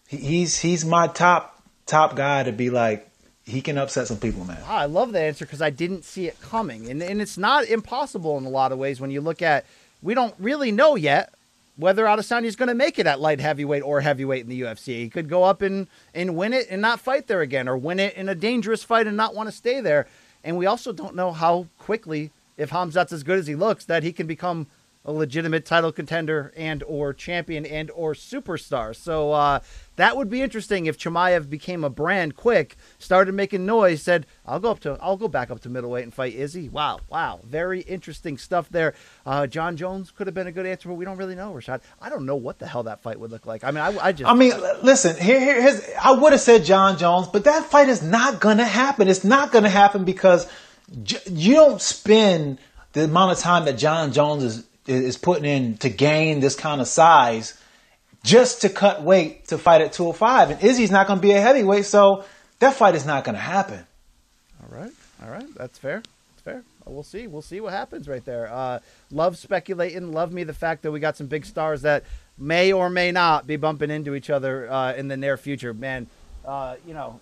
he- 0.08 0.18
he's 0.18 0.60
he's 0.60 0.84
my 0.86 1.08
top 1.08 1.62
top 1.86 2.16
guy 2.16 2.44
to 2.44 2.52
be 2.52 2.70
like 2.70 3.10
he 3.44 3.62
can 3.62 3.78
upset 3.78 4.08
some 4.08 4.18
people, 4.18 4.44
man. 4.44 4.58
Ah, 4.66 4.80
I 4.80 4.86
love 4.86 5.14
that 5.14 5.22
answer 5.22 5.46
because 5.46 5.62
I 5.62 5.70
didn't 5.70 6.04
see 6.04 6.28
it 6.28 6.40
coming. 6.42 6.90
And, 6.90 7.02
and 7.02 7.22
it's 7.22 7.38
not 7.38 7.64
impossible 7.66 8.38
in 8.38 8.46
a 8.46 8.50
lot 8.50 8.74
of 8.74 8.78
ways 8.78 9.00
when 9.00 9.10
you 9.10 9.22
look 9.22 9.42
at, 9.42 9.66
we 10.02 10.14
don't 10.14 10.36
really 10.38 10.70
know 10.70 10.96
yet 10.96 11.34
whether 11.78 12.04
Adesanya 12.04 12.44
is 12.44 12.58
going 12.58 12.68
to 12.68 12.76
make 12.76 13.00
it 13.00 13.08
at 13.08 13.22
light 13.22 13.40
heavyweight 13.40 13.84
or 13.84 14.02
heavyweight 14.02 14.42
in 14.44 14.50
the 14.50 14.62
UFC. 14.64 14.88
He 14.98 15.10
could 15.10 15.30
go 15.30 15.46
up 15.46 15.62
and, 15.62 15.88
and 16.14 16.36
win 16.36 16.52
it 16.52 16.68
and 16.70 16.82
not 16.82 17.00
fight 17.00 17.28
there 17.28 17.40
again, 17.40 17.70
or 17.70 17.78
win 17.78 18.00
it 18.02 18.16
in 18.16 18.28
a 18.28 18.36
dangerous 18.36 18.84
fight 18.84 19.08
and 19.08 19.16
not 19.16 19.34
want 19.34 19.48
to 19.48 19.56
stay 19.56 19.80
there. 19.80 20.08
And 20.44 20.58
we 20.58 20.66
also 20.66 20.92
don't 20.92 21.16
know 21.16 21.32
how 21.32 21.68
quickly, 21.78 22.32
if 22.58 22.72
Khamzat's 22.72 23.14
as 23.14 23.24
good 23.24 23.40
as 23.40 23.48
he 23.48 23.56
looks, 23.56 23.86
that 23.86 24.04
he 24.04 24.12
can 24.12 24.28
become 24.28 24.68
a 25.08 25.12
legitimate 25.12 25.66
title 25.66 25.92
contender 25.92 26.54
and 26.58 26.84
or 26.84 27.14
champion 27.14 27.66
and 27.66 27.90
or 27.92 28.14
superstar. 28.14 28.94
So 28.94 29.32
uh, 29.32 29.62
that 29.96 30.18
would 30.18 30.30
be 30.30 30.42
interesting 30.42 30.86
if 30.86 30.98
Chimaev 30.98 31.50
became 31.50 31.86
a 31.86 31.90
brand 31.90 32.36
quick, 32.36 32.76
started 33.00 33.34
making 33.34 33.66
noise, 33.66 34.04
said, 34.04 34.28
"I'll 34.46 34.60
go 34.60 34.70
up 34.70 34.82
to, 34.82 34.98
I'll 35.02 35.18
go 35.18 35.30
back 35.30 35.50
up 35.50 35.62
to 35.62 35.70
middleweight 35.70 36.04
and 36.04 36.14
fight 36.14 36.36
Izzy." 36.36 36.68
Wow, 36.68 37.00
wow, 37.10 37.40
very 37.46 37.82
interesting 37.82 38.38
stuff 38.38 38.70
there. 38.70 38.94
Uh, 39.26 39.48
Jon 39.48 39.78
Jones 39.78 40.12
could 40.12 40.28
have 40.28 40.34
been 40.34 40.48
a 40.48 40.52
good 40.52 40.66
answer, 40.66 40.90
but 40.90 40.96
we 40.96 41.06
don't 41.06 41.18
really 41.18 41.36
know. 41.36 41.54
Rashad, 41.54 41.82
I 42.02 42.10
don't 42.10 42.26
know 42.26 42.36
what 42.36 42.60
the 42.60 42.68
hell 42.68 42.84
that 42.84 43.02
fight 43.02 43.20
would 43.20 43.32
look 43.32 43.46
like. 43.46 43.64
I 43.64 43.72
mean, 43.72 43.80
I, 43.80 44.08
I 44.08 44.12
just, 44.12 44.30
I 44.30 44.34
mean, 44.34 44.54
listen, 44.84 45.16
here, 45.16 45.40
here, 45.40 45.62
here's, 45.62 45.82
I 46.04 46.12
would 46.12 46.34
have 46.34 46.42
said 46.42 46.66
Jon 46.66 46.98
Jones, 46.98 47.28
but 47.28 47.46
that 47.46 47.64
fight 47.64 47.88
is 47.88 48.04
not 48.04 48.42
to 48.42 48.66
happen. 48.66 49.08
It's 49.08 49.24
not 49.24 49.54
to 49.54 49.70
happen 49.70 50.04
because 50.04 50.48
you 51.30 51.54
don't 51.54 51.82
spend 51.82 52.60
the 52.94 53.04
amount 53.04 53.32
of 53.32 53.40
time 53.40 53.66
that 53.66 53.78
Jon 53.78 54.12
Jones 54.12 54.44
is, 54.44 54.67
is 54.88 55.18
putting 55.18 55.46
in 55.46 55.78
to 55.78 55.90
gain 55.90 56.40
this 56.40 56.56
kind 56.56 56.82
of 56.82 56.88
size 56.88 57.60
just 58.24 58.62
to 58.62 58.70
cut 58.70 59.04
weight 59.04 59.48
to 59.48 59.58
fight 59.58 59.82
at 59.82 59.94
205. 59.94 60.52
And 60.52 60.64
Izzy's 60.64 60.92
not 60.92 61.08
going 61.08 61.20
to 61.20 61.22
be 61.22 61.32
a 61.32 61.42
heavyweight, 61.42 61.86
so 61.86 62.24
that 62.60 62.74
fight 62.74 62.96
is 62.96 63.06
not 63.06 63.24
going 63.24 63.36
to 63.36 63.42
happen. 63.42 63.86
All 64.62 64.78
right, 64.78 64.92
all 65.24 65.30
right, 65.30 65.48
that's 65.56 65.78
fair. 65.78 66.02
That's 66.36 66.42
fair. 66.44 66.64
Uh, 66.86 66.92
We'll 66.92 67.04
see. 67.04 67.28
We'll 67.28 67.42
see 67.42 67.60
what 67.60 67.74
happens 67.74 68.08
right 68.08 68.24
there. 68.24 68.52
Uh, 68.52 68.80
love 69.12 69.38
speculating. 69.38 70.12
Love 70.12 70.32
me 70.32 70.44
the 70.44 70.54
fact 70.54 70.84
that 70.84 70.92
we 70.92 71.00
got 71.00 71.18
some 71.18 71.28
big 71.28 71.46
stars 71.46 71.82
that 71.84 72.04
may 72.38 72.72
or 72.72 72.90
may 72.90 73.12
not 73.12 73.48
be 73.48 73.56
bumping 73.56 73.92
into 73.92 74.16
each 74.16 74.30
other 74.30 74.72
uh, 74.72 74.94
in 74.94 75.08
the 75.08 75.18
near 75.18 75.38
future. 75.38 75.74
Man, 75.74 76.08
uh, 76.46 76.76
you 76.86 76.94
know, 76.94 77.20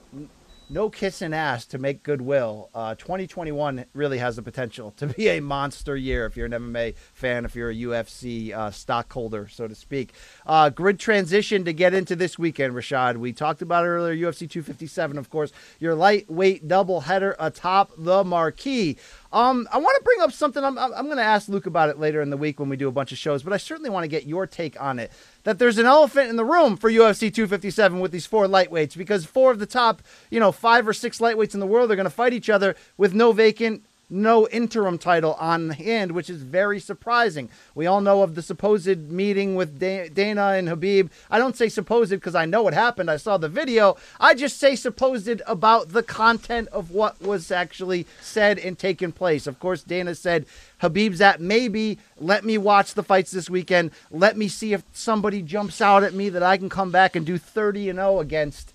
no 0.69 0.89
kissing 0.89 1.33
ass 1.33 1.65
to 1.67 1.77
make 1.77 2.03
goodwill. 2.03 2.69
Uh, 2.73 2.95
2021 2.95 3.85
really 3.93 4.17
has 4.17 4.35
the 4.35 4.41
potential 4.41 4.91
to 4.97 5.07
be 5.07 5.27
a 5.29 5.39
monster 5.39 5.95
year 5.95 6.25
if 6.25 6.35
you're 6.35 6.47
an 6.47 6.51
MMA 6.51 6.95
fan, 7.13 7.45
if 7.45 7.55
you're 7.55 7.69
a 7.69 7.75
UFC 7.75 8.53
uh, 8.53 8.71
stockholder, 8.71 9.47
so 9.47 9.67
to 9.67 9.75
speak. 9.75 10.13
Uh, 10.45 10.69
grid 10.69 10.99
transition 10.99 11.63
to 11.65 11.73
get 11.73 11.93
into 11.93 12.15
this 12.15 12.39
weekend, 12.39 12.73
Rashad. 12.73 13.17
We 13.17 13.33
talked 13.33 13.61
about 13.61 13.85
it 13.85 13.89
earlier, 13.89 14.15
UFC 14.15 14.49
257, 14.49 15.17
of 15.17 15.29
course. 15.29 15.51
Your 15.79 15.95
lightweight 15.95 16.67
doubleheader 16.67 17.35
atop 17.39 17.91
the 17.97 18.23
marquee. 18.23 18.97
Um, 19.35 19.67
I 19.69 19.79
want 19.79 19.97
to 19.97 20.03
bring 20.05 20.21
up 20.21 20.31
something. 20.31 20.63
I'm, 20.63 20.79
I'm, 20.79 21.07
going 21.07 21.17
to 21.17 21.23
ask 21.23 21.49
Luke 21.49 21.65
about 21.65 21.89
it 21.89 21.99
later 21.99 22.21
in 22.21 22.29
the 22.29 22.37
week 22.37 22.57
when 22.57 22.69
we 22.69 22.77
do 22.77 22.87
a 22.87 22.91
bunch 22.91 23.11
of 23.11 23.17
shows, 23.17 23.43
but 23.43 23.51
I 23.51 23.57
certainly 23.57 23.89
want 23.89 24.05
to 24.05 24.07
get 24.07 24.25
your 24.25 24.47
take 24.47 24.79
on 24.81 24.97
it. 24.97 25.11
That 25.43 25.59
there's 25.59 25.77
an 25.77 25.85
elephant 25.85 26.29
in 26.29 26.37
the 26.37 26.45
room 26.45 26.77
for 26.77 26.89
UFC 26.89 27.33
257 27.33 27.99
with 27.99 28.13
these 28.13 28.25
four 28.25 28.47
lightweights 28.47 28.95
because 28.97 29.25
four 29.25 29.51
of 29.51 29.59
the 29.59 29.65
top, 29.65 30.01
you 30.29 30.39
know, 30.39 30.53
five 30.53 30.87
or 30.87 30.93
six 30.93 31.19
lightweights 31.19 31.53
in 31.53 31.59
the 31.59 31.67
world 31.67 31.91
are 31.91 31.97
going 31.97 32.05
to 32.05 32.09
fight 32.09 32.31
each 32.31 32.49
other 32.49 32.77
with 32.95 33.13
no 33.13 33.33
vacant 33.33 33.83
no 34.09 34.47
interim 34.49 34.97
title 34.97 35.33
on 35.35 35.71
hand, 35.71 36.11
which 36.11 36.29
is 36.29 36.43
very 36.43 36.79
surprising. 36.79 37.49
We 37.73 37.87
all 37.87 38.01
know 38.01 38.21
of 38.21 38.35
the 38.35 38.41
supposed 38.41 39.09
meeting 39.09 39.55
with 39.55 39.79
Dana 39.79 40.49
and 40.51 40.67
Khabib. 40.67 41.09
I 41.29 41.39
don't 41.39 41.55
say 41.55 41.69
supposed 41.69 42.11
because 42.11 42.35
I 42.35 42.45
know 42.45 42.63
what 42.63 42.73
happened. 42.73 43.09
I 43.09 43.17
saw 43.17 43.37
the 43.37 43.49
video. 43.49 43.97
I 44.19 44.33
just 44.35 44.59
say 44.59 44.75
supposed 44.75 45.41
about 45.47 45.89
the 45.89 46.03
content 46.03 46.67
of 46.69 46.91
what 46.91 47.21
was 47.21 47.51
actually 47.51 48.05
said 48.21 48.59
and 48.59 48.77
taken 48.77 49.11
place. 49.11 49.47
Of 49.47 49.59
course, 49.59 49.83
Dana 49.83 50.15
said 50.15 50.45
Khabib's 50.81 51.21
at 51.21 51.41
maybe. 51.41 51.97
Let 52.19 52.45
me 52.45 52.57
watch 52.57 52.93
the 52.93 53.03
fights 53.03 53.31
this 53.31 53.49
weekend. 53.49 53.91
Let 54.11 54.37
me 54.37 54.47
see 54.47 54.73
if 54.73 54.83
somebody 54.93 55.41
jumps 55.41 55.81
out 55.81 56.03
at 56.03 56.13
me 56.13 56.29
that 56.29 56.43
I 56.43 56.57
can 56.57 56.69
come 56.69 56.91
back 56.91 57.15
and 57.15 57.25
do 57.25 57.37
30 57.37 57.89
and 57.89 57.97
0 57.97 58.19
against. 58.19 58.73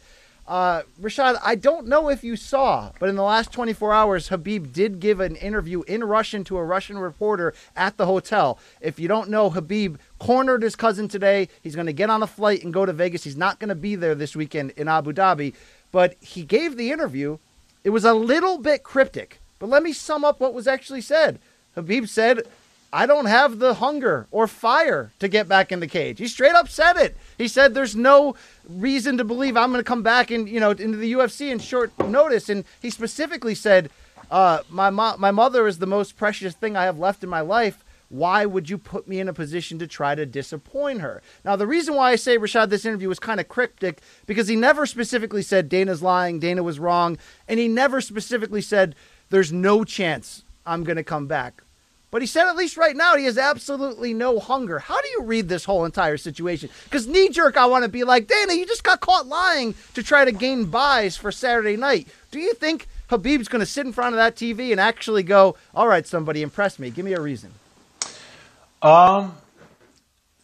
Uh, 0.50 0.82
Rashad, 1.00 1.38
I 1.44 1.54
don't 1.54 1.86
know 1.86 2.08
if 2.10 2.24
you 2.24 2.34
saw, 2.34 2.90
but 2.98 3.08
in 3.08 3.14
the 3.14 3.22
last 3.22 3.52
24 3.52 3.92
hours, 3.92 4.30
Khabib 4.30 4.72
did 4.72 4.98
give 4.98 5.20
an 5.20 5.36
interview 5.36 5.82
in 5.82 6.02
Russian 6.02 6.42
to 6.42 6.58
a 6.58 6.64
Russian 6.64 6.98
reporter 6.98 7.54
at 7.76 7.96
the 7.96 8.06
hotel. 8.06 8.58
If 8.80 8.98
you 8.98 9.06
don't 9.06 9.30
know, 9.30 9.48
Khabib 9.48 9.98
cornered 10.18 10.64
his 10.64 10.74
cousin 10.74 11.06
today. 11.06 11.48
He's 11.62 11.76
going 11.76 11.86
to 11.86 11.92
get 11.92 12.10
on 12.10 12.24
a 12.24 12.26
flight 12.26 12.64
and 12.64 12.74
go 12.74 12.84
to 12.84 12.92
Vegas. 12.92 13.22
He's 13.22 13.36
not 13.36 13.60
going 13.60 13.68
to 13.68 13.76
be 13.76 13.94
there 13.94 14.16
this 14.16 14.34
weekend 14.34 14.72
in 14.72 14.88
Abu 14.88 15.12
Dhabi, 15.12 15.54
but 15.92 16.16
he 16.20 16.42
gave 16.42 16.76
the 16.76 16.90
interview. 16.90 17.38
It 17.84 17.90
was 17.90 18.04
a 18.04 18.12
little 18.12 18.58
bit 18.58 18.82
cryptic, 18.82 19.40
but 19.60 19.68
let 19.68 19.84
me 19.84 19.92
sum 19.92 20.24
up 20.24 20.40
what 20.40 20.52
was 20.52 20.66
actually 20.66 21.02
said. 21.02 21.38
Khabib 21.76 22.08
said, 22.08 22.42
I 22.92 23.06
don't 23.06 23.26
have 23.26 23.58
the 23.58 23.74
hunger 23.74 24.26
or 24.30 24.46
fire 24.48 25.12
to 25.20 25.28
get 25.28 25.48
back 25.48 25.70
in 25.70 25.80
the 25.80 25.86
cage. 25.86 26.18
He 26.18 26.26
straight 26.26 26.54
up 26.54 26.68
said 26.68 26.96
it. 26.96 27.16
He 27.38 27.46
said 27.46 27.72
there's 27.72 27.94
no 27.94 28.34
reason 28.68 29.16
to 29.18 29.24
believe 29.24 29.56
I'm 29.56 29.70
going 29.70 29.80
to 29.80 29.88
come 29.88 30.02
back 30.02 30.30
and 30.30 30.48
you 30.48 30.58
know 30.58 30.70
into 30.70 30.98
the 30.98 31.12
UFC 31.12 31.50
in 31.50 31.60
short 31.60 31.96
notice. 31.98 32.48
And 32.48 32.64
he 32.82 32.90
specifically 32.90 33.54
said, 33.54 33.90
uh, 34.30 34.60
"My 34.68 34.90
mo- 34.90 35.16
my 35.18 35.30
mother 35.30 35.68
is 35.68 35.78
the 35.78 35.86
most 35.86 36.16
precious 36.16 36.54
thing 36.54 36.76
I 36.76 36.84
have 36.84 36.98
left 36.98 37.22
in 37.22 37.30
my 37.30 37.40
life. 37.40 37.84
Why 38.08 38.44
would 38.44 38.68
you 38.68 38.76
put 38.76 39.06
me 39.06 39.20
in 39.20 39.28
a 39.28 39.32
position 39.32 39.78
to 39.78 39.86
try 39.86 40.16
to 40.16 40.26
disappoint 40.26 41.00
her?" 41.00 41.22
Now, 41.44 41.54
the 41.54 41.68
reason 41.68 41.94
why 41.94 42.10
I 42.10 42.16
say 42.16 42.38
Rashad 42.38 42.70
this 42.70 42.84
interview 42.84 43.08
was 43.08 43.20
kind 43.20 43.38
of 43.38 43.46
cryptic 43.46 44.00
because 44.26 44.48
he 44.48 44.56
never 44.56 44.84
specifically 44.84 45.42
said 45.42 45.68
Dana's 45.68 46.02
lying, 46.02 46.40
Dana 46.40 46.64
was 46.64 46.80
wrong, 46.80 47.18
and 47.46 47.60
he 47.60 47.68
never 47.68 48.00
specifically 48.00 48.62
said 48.62 48.96
there's 49.28 49.52
no 49.52 49.84
chance 49.84 50.42
I'm 50.66 50.82
going 50.82 50.96
to 50.96 51.04
come 51.04 51.28
back. 51.28 51.62
But 52.10 52.22
he 52.22 52.26
said 52.26 52.48
at 52.48 52.56
least 52.56 52.76
right 52.76 52.96
now 52.96 53.16
he 53.16 53.24
has 53.26 53.38
absolutely 53.38 54.12
no 54.12 54.40
hunger. 54.40 54.80
How 54.80 55.00
do 55.00 55.08
you 55.08 55.22
read 55.22 55.48
this 55.48 55.64
whole 55.64 55.84
entire 55.84 56.16
situation? 56.16 56.68
Because 56.84 57.06
knee 57.06 57.28
jerk, 57.28 57.56
I 57.56 57.66
want 57.66 57.84
to 57.84 57.88
be 57.88 58.02
like, 58.02 58.26
Dana, 58.26 58.54
you 58.54 58.66
just 58.66 58.82
got 58.82 59.00
caught 59.00 59.26
lying 59.26 59.74
to 59.94 60.02
try 60.02 60.24
to 60.24 60.32
gain 60.32 60.64
buys 60.64 61.16
for 61.16 61.30
Saturday 61.30 61.76
night. 61.76 62.08
Do 62.32 62.40
you 62.40 62.54
think 62.54 62.88
Khabib's 63.08 63.48
going 63.48 63.60
to 63.60 63.66
sit 63.66 63.86
in 63.86 63.92
front 63.92 64.14
of 64.14 64.18
that 64.18 64.34
TV 64.34 64.72
and 64.72 64.80
actually 64.80 65.22
go, 65.22 65.56
all 65.74 65.86
right, 65.86 66.06
somebody 66.06 66.42
impress 66.42 66.78
me? 66.78 66.90
Give 66.90 67.04
me 67.04 67.12
a 67.12 67.20
reason. 67.20 67.52
Um, 68.82 69.36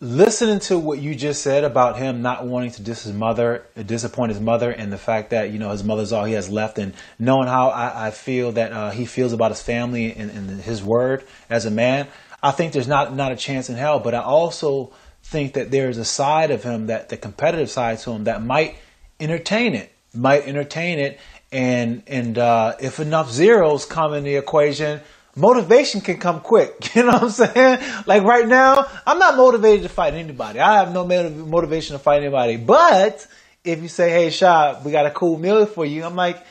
listening 0.00 0.58
to 0.60 0.78
what 0.78 0.98
you 0.98 1.14
just 1.14 1.42
said 1.42 1.64
about 1.64 1.98
him 1.98 2.20
not 2.20 2.46
wanting 2.46 2.70
to 2.72 2.82
his 2.82 3.12
mother, 3.12 3.66
disappoint 3.86 4.32
his 4.32 4.40
mother, 4.40 4.70
and 4.70 4.92
the 4.92 4.98
fact 4.98 5.30
that 5.30 5.50
you 5.50 5.58
know 5.58 5.70
his 5.70 5.84
mother's 5.84 6.12
all 6.12 6.24
he 6.24 6.34
has 6.34 6.48
left, 6.48 6.78
and 6.78 6.94
knowing 7.18 7.48
how 7.48 7.68
I, 7.68 8.08
I 8.08 8.10
feel 8.10 8.52
that 8.52 8.72
uh, 8.72 8.90
he 8.90 9.06
feels 9.06 9.32
about 9.32 9.50
his 9.50 9.62
family 9.62 10.12
and, 10.14 10.30
and, 10.30 10.60
his 10.60 10.82
word 10.82 11.24
as 11.48 11.66
a 11.66 11.70
man, 11.70 12.08
I 12.42 12.50
think 12.50 12.72
there's 12.72 12.88
not 12.88 13.14
not 13.14 13.32
a 13.32 13.36
chance 13.36 13.70
in 13.70 13.76
hell. 13.76 13.98
But 13.98 14.14
I 14.14 14.22
also 14.22 14.92
think 15.22 15.54
that 15.54 15.70
there's 15.70 15.98
a 15.98 16.04
side 16.04 16.50
of 16.50 16.62
him 16.62 16.86
that 16.86 17.08
the 17.08 17.16
competitive 17.16 17.70
side 17.70 17.98
to 18.00 18.12
him 18.12 18.24
that 18.24 18.42
might 18.44 18.76
entertain 19.18 19.74
it, 19.74 19.92
might 20.14 20.46
entertain 20.46 20.98
it, 20.98 21.18
and 21.50 22.02
and 22.06 22.36
uh, 22.36 22.76
if 22.80 23.00
enough 23.00 23.30
zeros 23.30 23.86
come 23.86 24.12
in 24.12 24.24
the 24.24 24.36
equation 24.36 25.00
motivation 25.36 26.00
can 26.00 26.18
come 26.18 26.40
quick. 26.40 26.72
You 26.96 27.02
know 27.02 27.12
what 27.12 27.24
I'm 27.24 27.30
saying? 27.30 27.78
Like 28.06 28.22
right 28.22 28.48
now, 28.48 28.88
I'm 29.06 29.18
not 29.18 29.36
motivated 29.36 29.82
to 29.82 29.90
fight 29.90 30.14
anybody. 30.14 30.60
I 30.60 30.78
have 30.78 30.94
no 30.94 31.04
motivation 31.04 31.92
to 31.94 31.98
fight 31.98 32.22
anybody. 32.22 32.56
But 32.56 33.26
if 33.62 33.82
you 33.82 33.88
say, 33.88 34.10
hey, 34.10 34.28
Shab, 34.28 34.82
we 34.82 34.92
got 34.92 35.04
a 35.04 35.10
cool 35.10 35.38
meal 35.38 35.66
for 35.66 35.84
you, 35.84 36.04
I'm 36.04 36.16
like, 36.16 36.42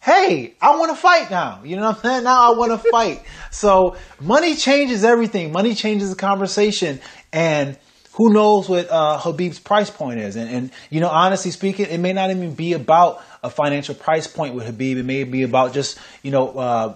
hey, 0.00 0.54
I 0.60 0.78
want 0.78 0.90
to 0.90 0.96
fight 0.96 1.30
now. 1.30 1.60
You 1.64 1.76
know 1.76 1.82
what 1.82 1.96
I'm 1.96 2.02
saying? 2.02 2.24
Now 2.24 2.50
I 2.50 2.56
want 2.56 2.72
to 2.72 2.78
fight. 2.90 3.22
So 3.50 3.96
money 4.18 4.56
changes 4.56 5.04
everything. 5.04 5.52
Money 5.52 5.74
changes 5.74 6.08
the 6.08 6.16
conversation. 6.16 7.00
And 7.32 7.76
who 8.14 8.32
knows 8.32 8.68
what 8.68 8.88
uh, 8.90 9.18
Khabib's 9.20 9.58
price 9.58 9.90
point 9.90 10.20
is? 10.20 10.36
And, 10.36 10.48
and, 10.48 10.70
you 10.88 11.00
know, 11.00 11.08
honestly 11.08 11.50
speaking, 11.50 11.86
it 11.86 11.98
may 11.98 12.14
not 12.14 12.30
even 12.30 12.54
be 12.54 12.72
about 12.72 13.22
a 13.42 13.50
financial 13.50 13.94
price 13.94 14.26
point 14.26 14.54
with 14.54 14.66
Khabib. 14.66 14.96
It 14.96 15.04
may 15.04 15.24
be 15.24 15.42
about 15.42 15.74
just, 15.74 15.98
you 16.22 16.30
know, 16.30 16.48
uh, 16.50 16.94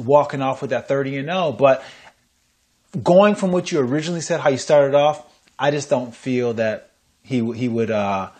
walking 0.00 0.42
off 0.42 0.60
with 0.60 0.70
that 0.70 0.88
30 0.88 1.18
and 1.18 1.28
0. 1.28 1.52
But 1.52 1.84
going 3.02 3.34
from 3.34 3.52
what 3.52 3.70
you 3.70 3.80
originally 3.80 4.20
said, 4.20 4.40
how 4.40 4.50
you 4.50 4.58
started 4.58 4.94
off, 4.94 5.24
I 5.58 5.70
just 5.70 5.90
don't 5.90 6.14
feel 6.14 6.54
that 6.54 6.90
he 7.22 7.38
he 7.52 7.68
would 7.68 7.90
uh, 7.90 8.30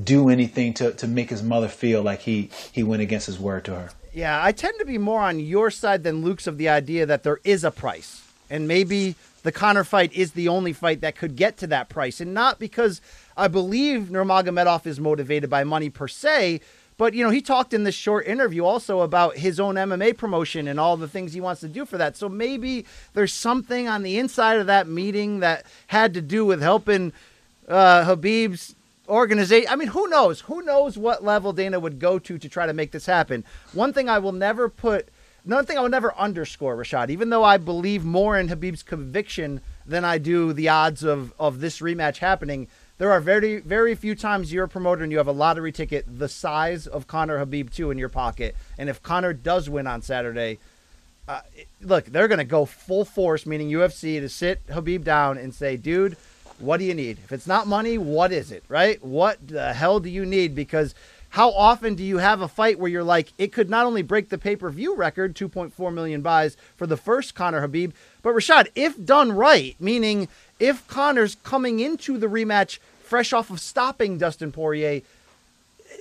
do 0.00 0.28
anything 0.28 0.74
to, 0.74 0.92
to 0.92 1.08
make 1.08 1.30
his 1.30 1.42
mother 1.42 1.68
feel 1.68 2.02
like 2.02 2.20
he 2.20 2.50
he 2.72 2.82
went 2.82 3.02
against 3.02 3.26
his 3.26 3.38
word 3.38 3.64
to 3.64 3.74
her. 3.74 3.90
Yeah, 4.12 4.42
I 4.42 4.52
tend 4.52 4.78
to 4.78 4.84
be 4.84 4.98
more 4.98 5.20
on 5.20 5.38
your 5.40 5.70
side 5.70 6.02
than 6.02 6.22
Luke's 6.22 6.46
of 6.46 6.58
the 6.58 6.68
idea 6.68 7.06
that 7.06 7.22
there 7.22 7.40
is 7.44 7.64
a 7.64 7.70
price, 7.70 8.22
and 8.50 8.66
maybe 8.68 9.14
the 9.42 9.52
Conor 9.52 9.84
fight 9.84 10.12
is 10.12 10.32
the 10.32 10.48
only 10.48 10.72
fight 10.72 11.00
that 11.00 11.16
could 11.16 11.36
get 11.36 11.56
to 11.58 11.66
that 11.68 11.88
price, 11.88 12.20
and 12.20 12.34
not 12.34 12.58
because 12.58 13.00
I 13.36 13.48
believe 13.48 14.08
Nurmagomedov 14.10 14.86
is 14.86 15.00
motivated 15.00 15.48
by 15.48 15.64
money 15.64 15.90
per 15.90 16.08
se, 16.08 16.60
but 16.98 17.14
you 17.14 17.24
know, 17.24 17.30
he 17.30 17.40
talked 17.40 17.72
in 17.72 17.84
this 17.84 17.94
short 17.94 18.26
interview 18.26 18.64
also 18.64 19.00
about 19.00 19.36
his 19.38 19.58
own 19.58 19.76
MMA 19.76 20.18
promotion 20.18 20.66
and 20.66 20.78
all 20.78 20.96
the 20.96 21.08
things 21.08 21.32
he 21.32 21.40
wants 21.40 21.60
to 21.62 21.68
do 21.68 21.86
for 21.86 21.96
that. 21.96 22.16
So 22.16 22.28
maybe 22.28 22.84
there's 23.14 23.32
something 23.32 23.88
on 23.88 24.02
the 24.02 24.18
inside 24.18 24.58
of 24.58 24.66
that 24.66 24.88
meeting 24.88 25.38
that 25.38 25.64
had 25.86 26.12
to 26.14 26.20
do 26.20 26.44
with 26.44 26.60
helping 26.60 27.12
uh, 27.68 28.04
Khabib's 28.04 28.74
organization. 29.08 29.68
I 29.70 29.76
mean, 29.76 29.88
who 29.88 30.08
knows? 30.08 30.40
Who 30.42 30.60
knows 30.62 30.98
what 30.98 31.22
level 31.22 31.52
Dana 31.52 31.78
would 31.78 32.00
go 32.00 32.18
to 32.18 32.36
to 32.36 32.48
try 32.48 32.66
to 32.66 32.72
make 32.72 32.90
this 32.90 33.06
happen? 33.06 33.44
One 33.72 33.92
thing 33.92 34.08
I 34.08 34.18
will 34.18 34.32
never 34.32 34.68
put, 34.68 35.08
another 35.46 35.64
thing 35.64 35.78
I 35.78 35.82
will 35.82 35.88
never 35.88 36.12
underscore, 36.16 36.76
Rashad. 36.76 37.10
Even 37.10 37.30
though 37.30 37.44
I 37.44 37.58
believe 37.58 38.04
more 38.04 38.36
in 38.36 38.48
Khabib's 38.48 38.82
conviction 38.82 39.60
than 39.86 40.04
I 40.04 40.18
do 40.18 40.52
the 40.52 40.68
odds 40.68 41.04
of 41.04 41.32
of 41.38 41.60
this 41.60 41.78
rematch 41.78 42.18
happening 42.18 42.66
there 42.98 43.12
are 43.12 43.20
very 43.20 43.60
very 43.60 43.94
few 43.94 44.14
times 44.14 44.52
you're 44.52 44.64
a 44.64 44.68
promoter 44.68 45.02
and 45.02 45.10
you 45.10 45.18
have 45.18 45.28
a 45.28 45.32
lottery 45.32 45.72
ticket 45.72 46.04
the 46.18 46.28
size 46.28 46.86
of 46.86 47.06
Conor 47.06 47.44
Khabib 47.44 47.72
2 47.72 47.90
in 47.90 47.98
your 47.98 48.08
pocket. 48.08 48.54
And 48.76 48.88
if 48.88 49.02
Conor 49.02 49.32
does 49.32 49.70
win 49.70 49.86
on 49.86 50.02
Saturday, 50.02 50.58
uh, 51.28 51.40
look, 51.82 52.06
they're 52.06 52.28
going 52.28 52.38
to 52.38 52.44
go 52.44 52.64
full 52.64 53.04
force, 53.04 53.46
meaning 53.46 53.70
UFC, 53.70 54.18
to 54.20 54.28
sit 54.28 54.66
Khabib 54.66 55.04
down 55.04 55.38
and 55.38 55.54
say, 55.54 55.76
dude, 55.76 56.16
what 56.58 56.78
do 56.78 56.84
you 56.84 56.94
need? 56.94 57.18
If 57.24 57.32
it's 57.32 57.46
not 57.46 57.66
money, 57.66 57.98
what 57.98 58.32
is 58.32 58.50
it, 58.50 58.64
right? 58.68 59.02
What 59.04 59.46
the 59.46 59.72
hell 59.74 60.00
do 60.00 60.08
you 60.08 60.24
need? 60.24 60.54
Because 60.54 60.94
how 61.30 61.50
often 61.50 61.94
do 61.94 62.02
you 62.02 62.18
have 62.18 62.40
a 62.40 62.48
fight 62.48 62.78
where 62.78 62.90
you're 62.90 63.04
like, 63.04 63.32
it 63.36 63.52
could 63.52 63.68
not 63.68 63.84
only 63.84 64.02
break 64.02 64.30
the 64.30 64.38
pay 64.38 64.56
per 64.56 64.70
view 64.70 64.96
record, 64.96 65.36
2.4 65.36 65.92
million 65.92 66.22
buys 66.22 66.56
for 66.76 66.86
the 66.86 66.96
first 66.96 67.34
Conor 67.34 67.66
Khabib, 67.66 67.92
but 68.22 68.34
Rashad, 68.34 68.68
if 68.74 69.04
done 69.04 69.32
right, 69.32 69.76
meaning 69.78 70.28
if 70.58 70.86
Conor's 70.88 71.36
coming 71.36 71.80
into 71.80 72.16
the 72.16 72.26
rematch 72.26 72.78
fresh 73.08 73.32
off 73.32 73.50
of 73.50 73.60
stopping 73.60 74.18
Dustin 74.18 74.52
Poirier, 74.52 75.00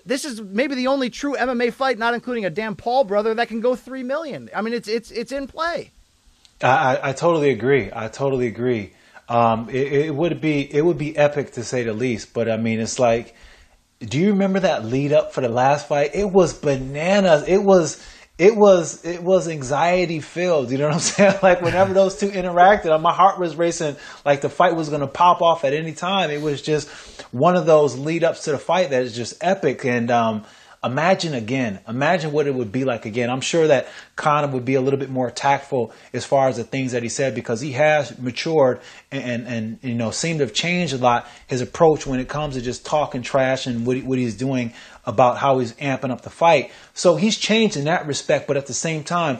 this 0.05 0.25
is 0.25 0.41
maybe 0.41 0.75
the 0.75 0.87
only 0.87 1.09
true 1.09 1.35
MMA 1.35 1.73
fight, 1.73 1.97
not 1.97 2.13
including 2.13 2.45
a 2.45 2.49
damn 2.49 2.75
Paul 2.75 3.03
brother, 3.03 3.33
that 3.33 3.47
can 3.47 3.61
go 3.61 3.75
three 3.75 4.03
million. 4.03 4.49
I 4.55 4.61
mean, 4.61 4.73
it's 4.73 4.87
it's 4.87 5.11
it's 5.11 5.31
in 5.31 5.47
play. 5.47 5.91
I, 6.61 6.99
I 7.09 7.13
totally 7.13 7.51
agree. 7.51 7.89
I 7.93 8.07
totally 8.07 8.47
agree. 8.47 8.93
Um, 9.29 9.69
it, 9.69 9.91
it, 9.91 10.15
would 10.15 10.41
be 10.41 10.73
it 10.73 10.83
would 10.83 10.97
be 10.97 11.15
epic 11.15 11.51
to 11.53 11.63
say 11.63 11.83
the 11.83 11.93
least. 11.93 12.33
But 12.33 12.49
I 12.49 12.57
mean, 12.57 12.79
it's 12.79 12.99
like, 12.99 13.35
do 13.99 14.19
you 14.19 14.31
remember 14.31 14.61
that 14.61 14.85
lead 14.85 15.13
up 15.13 15.33
for 15.33 15.41
the 15.41 15.49
last 15.49 15.87
fight? 15.87 16.11
It 16.13 16.31
was 16.31 16.53
bananas. 16.53 17.47
It 17.47 17.61
was 17.61 18.03
it 18.37 18.55
was 18.55 19.03
it 19.03 19.23
was 19.23 19.47
anxiety 19.47 20.19
filled. 20.19 20.71
You 20.71 20.77
know 20.77 20.85
what 20.85 20.93
I'm 20.95 20.99
saying? 20.99 21.39
Like 21.41 21.61
whenever 21.61 21.93
those 21.93 22.17
two 22.17 22.29
interacted, 22.29 22.99
my 23.01 23.13
heart 23.13 23.39
was 23.39 23.55
racing. 23.55 23.95
Like 24.25 24.41
the 24.41 24.49
fight 24.49 24.75
was 24.75 24.89
going 24.89 25.01
to 25.01 25.07
pop 25.07 25.41
off 25.41 25.63
at 25.63 25.73
any 25.73 25.93
time. 25.93 26.29
It 26.29 26.41
was 26.41 26.61
just 26.61 26.87
one 27.31 27.55
of 27.55 27.65
those 27.65 27.97
lead 27.97 28.23
ups 28.23 28.43
to 28.43 28.51
the 28.51 28.57
fight 28.57 28.91
that 28.91 29.03
is 29.03 29.15
just 29.15 29.35
epic. 29.41 29.85
And 29.85 30.11
um, 30.11 30.45
imagine 30.83 31.33
again, 31.33 31.79
imagine 31.87 32.31
what 32.31 32.45
it 32.45 32.53
would 32.53 32.71
be 32.71 32.85
like 32.85 33.05
again. 33.05 33.29
I'm 33.31 33.41
sure 33.41 33.67
that 33.67 33.87
Conor 34.15 34.49
would 34.49 34.65
be 34.65 34.75
a 34.75 34.81
little 34.81 34.99
bit 34.99 35.09
more 35.09 35.31
tactful 35.31 35.91
as 36.13 36.23
far 36.23 36.47
as 36.47 36.57
the 36.57 36.63
things 36.63 36.91
that 36.91 37.01
he 37.01 37.09
said 37.09 37.33
because 37.33 37.61
he 37.61 37.71
has 37.71 38.17
matured 38.19 38.81
and, 39.11 39.23
and, 39.23 39.47
and 39.47 39.79
you 39.81 39.95
know 39.95 40.11
seemed 40.11 40.39
to 40.39 40.45
have 40.45 40.53
changed 40.53 40.93
a 40.93 40.97
lot 40.97 41.27
his 41.47 41.61
approach 41.61 42.05
when 42.05 42.19
it 42.19 42.27
comes 42.27 42.53
to 42.55 42.61
just 42.61 42.85
talking 42.85 43.23
trash 43.23 43.65
and 43.65 43.85
what, 43.85 43.97
he, 43.97 44.03
what 44.03 44.19
he's 44.19 44.35
doing 44.35 44.73
about 45.07 45.37
how 45.37 45.59
he's 45.59 45.73
amping 45.73 46.11
up 46.11 46.21
the 46.21 46.29
fight. 46.29 46.71
So 46.93 47.15
he's 47.15 47.37
changed 47.37 47.77
in 47.77 47.85
that 47.85 48.05
respect, 48.05 48.45
but 48.45 48.57
at 48.57 48.67
the 48.67 48.73
same 48.73 49.03
time, 49.03 49.39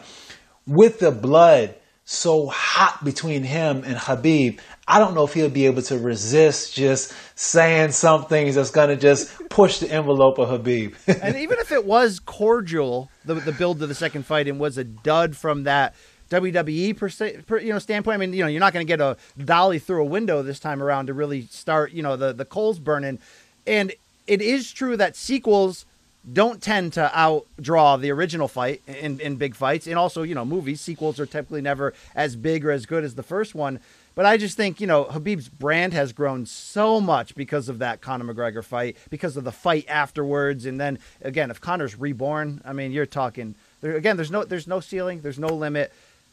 with 0.66 0.98
the 0.98 1.12
blood 1.12 1.74
so 2.04 2.46
hot 2.46 3.04
between 3.04 3.42
him 3.42 3.84
and 3.84 3.96
Khabib, 3.96 4.60
I 4.88 4.98
don't 4.98 5.14
know 5.14 5.24
if 5.24 5.34
he'll 5.34 5.50
be 5.50 5.66
able 5.66 5.82
to 5.82 5.98
resist 5.98 6.74
just 6.74 7.12
saying 7.34 7.92
some 7.92 8.24
things 8.24 8.54
that's 8.54 8.70
going 8.70 8.88
to 8.88 8.96
just 8.96 9.30
push 9.50 9.78
the 9.78 9.92
envelope 9.92 10.38
of 10.38 10.48
Khabib. 10.48 10.94
and 11.22 11.36
even 11.36 11.58
if 11.58 11.70
it 11.70 11.84
was 11.84 12.18
cordial, 12.18 13.10
the, 13.26 13.34
the 13.34 13.52
build 13.52 13.80
to 13.80 13.86
the 13.86 13.94
second 13.94 14.24
fight 14.24 14.48
and 14.48 14.58
was 14.58 14.78
a 14.78 14.84
dud 14.84 15.36
from 15.36 15.64
that 15.64 15.94
WWE 16.30 16.96
per 16.96 17.10
per, 17.42 17.58
you 17.58 17.72
know 17.72 17.78
standpoint. 17.78 18.14
I 18.14 18.18
mean, 18.18 18.32
you 18.32 18.42
know, 18.42 18.48
you're 18.48 18.60
not 18.60 18.72
going 18.72 18.86
to 18.86 18.90
get 18.90 19.00
a 19.00 19.16
dolly 19.42 19.78
through 19.78 20.02
a 20.02 20.06
window 20.06 20.42
this 20.42 20.60
time 20.60 20.82
around 20.82 21.06
to 21.06 21.14
really 21.14 21.42
start, 21.42 21.92
you 21.92 22.02
know, 22.02 22.16
the 22.16 22.32
the 22.32 22.44
coals 22.44 22.78
burning. 22.78 23.18
And 23.66 23.92
it 24.28 24.40
is 24.40 24.70
true 24.72 24.96
that 24.96 25.16
sequels 25.16 25.84
don't 26.30 26.62
tend 26.62 26.92
to 26.92 27.10
outdraw 27.14 27.98
the 28.00 28.10
original 28.10 28.48
fight 28.48 28.82
in, 28.86 29.18
in 29.20 29.36
big 29.36 29.54
fights. 29.54 29.86
And 29.86 29.96
also, 29.96 30.22
you 30.22 30.34
know, 30.34 30.44
movies, 30.44 30.80
sequels 30.80 31.18
are 31.18 31.26
typically 31.26 31.62
never 31.62 31.94
as 32.14 32.36
big 32.36 32.64
or 32.66 32.70
as 32.70 32.86
good 32.86 33.02
as 33.02 33.14
the 33.14 33.22
first 33.22 33.54
one. 33.54 33.80
But 34.14 34.26
I 34.26 34.36
just 34.36 34.56
think, 34.56 34.80
you 34.80 34.86
know, 34.86 35.04
Khabib's 35.04 35.48
brand 35.48 35.94
has 35.94 36.12
grown 36.12 36.44
so 36.44 37.00
much 37.00 37.34
because 37.34 37.68
of 37.68 37.78
that 37.78 38.00
Conor 38.00 38.34
McGregor 38.34 38.64
fight, 38.64 38.96
because 39.10 39.36
of 39.36 39.44
the 39.44 39.52
fight 39.52 39.86
afterwards. 39.88 40.66
And 40.66 40.78
then 40.78 40.98
again, 41.22 41.50
if 41.50 41.60
Conor's 41.60 41.98
reborn, 41.98 42.60
I 42.64 42.72
mean, 42.72 42.92
you're 42.92 43.06
talking 43.06 43.54
there, 43.80 43.96
again, 43.96 44.16
there's 44.16 44.30
no 44.30 44.44
there's 44.44 44.66
no 44.66 44.80
ceiling, 44.80 45.20
there's 45.20 45.38
no 45.38 45.48
limit. 45.48 45.92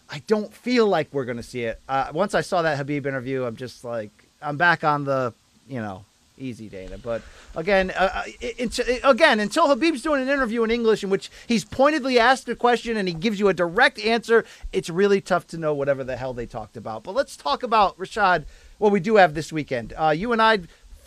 I 0.10 0.22
don't 0.28 0.54
feel 0.54 0.88
like 0.88 1.08
we're 1.12 1.26
going 1.26 1.38
to 1.38 1.44
see 1.44 1.64
it. 1.64 1.80
Uh, 1.88 2.10
once 2.12 2.36
I 2.36 2.42
saw 2.42 2.62
that 2.64 2.78
Khabib 2.78 3.06
interview, 3.06 3.46
I'm 3.46 3.56
just 3.56 3.84
like, 3.84 4.12
I'm 4.42 4.58
back 4.58 4.84
on 4.84 5.04
the, 5.04 5.34
you 5.68 5.82
know, 5.82 6.06
easy 6.38 6.70
Dana. 6.70 6.98
But 6.98 7.22
again, 7.56 7.92
uh, 7.92 8.10
uh 8.14 8.24
it, 8.42 8.80
it, 8.80 9.02
again, 9.04 9.40
until 9.40 9.68
Khabib's 9.68 10.02
doing 10.02 10.22
an 10.22 10.30
interview 10.30 10.64
in 10.64 10.72
English 10.72 11.04
in 11.04 11.10
which 11.10 11.30
he's 11.48 11.66
pointedly 11.66 12.20
asked 12.20 12.50
a 12.50 12.56
question 12.56 12.98
and 12.98 13.08
he 13.08 13.14
gives 13.14 13.40
you 13.40 13.48
a 13.48 13.54
direct 13.54 14.00
answer, 14.00 14.46
it's 14.72 14.90
really 14.90 15.22
tough 15.22 15.48
to 15.48 15.58
know 15.58 15.74
whatever 15.74 16.04
the 16.04 16.18
hell 16.18 16.34
they 16.34 16.46
talked 16.46 16.78
about. 16.78 17.04
But 17.04 17.16
let's 17.16 17.38
talk 17.38 17.64
about 17.64 17.98
Rashad. 17.98 18.46
What 18.78 18.92
we 18.92 19.00
do 19.00 19.16
have 19.16 19.34
this 19.34 19.54
weekend. 19.54 19.94
Uh, 19.98 20.10
you 20.10 20.32
and 20.32 20.42
I 20.42 20.54
a 20.54 20.60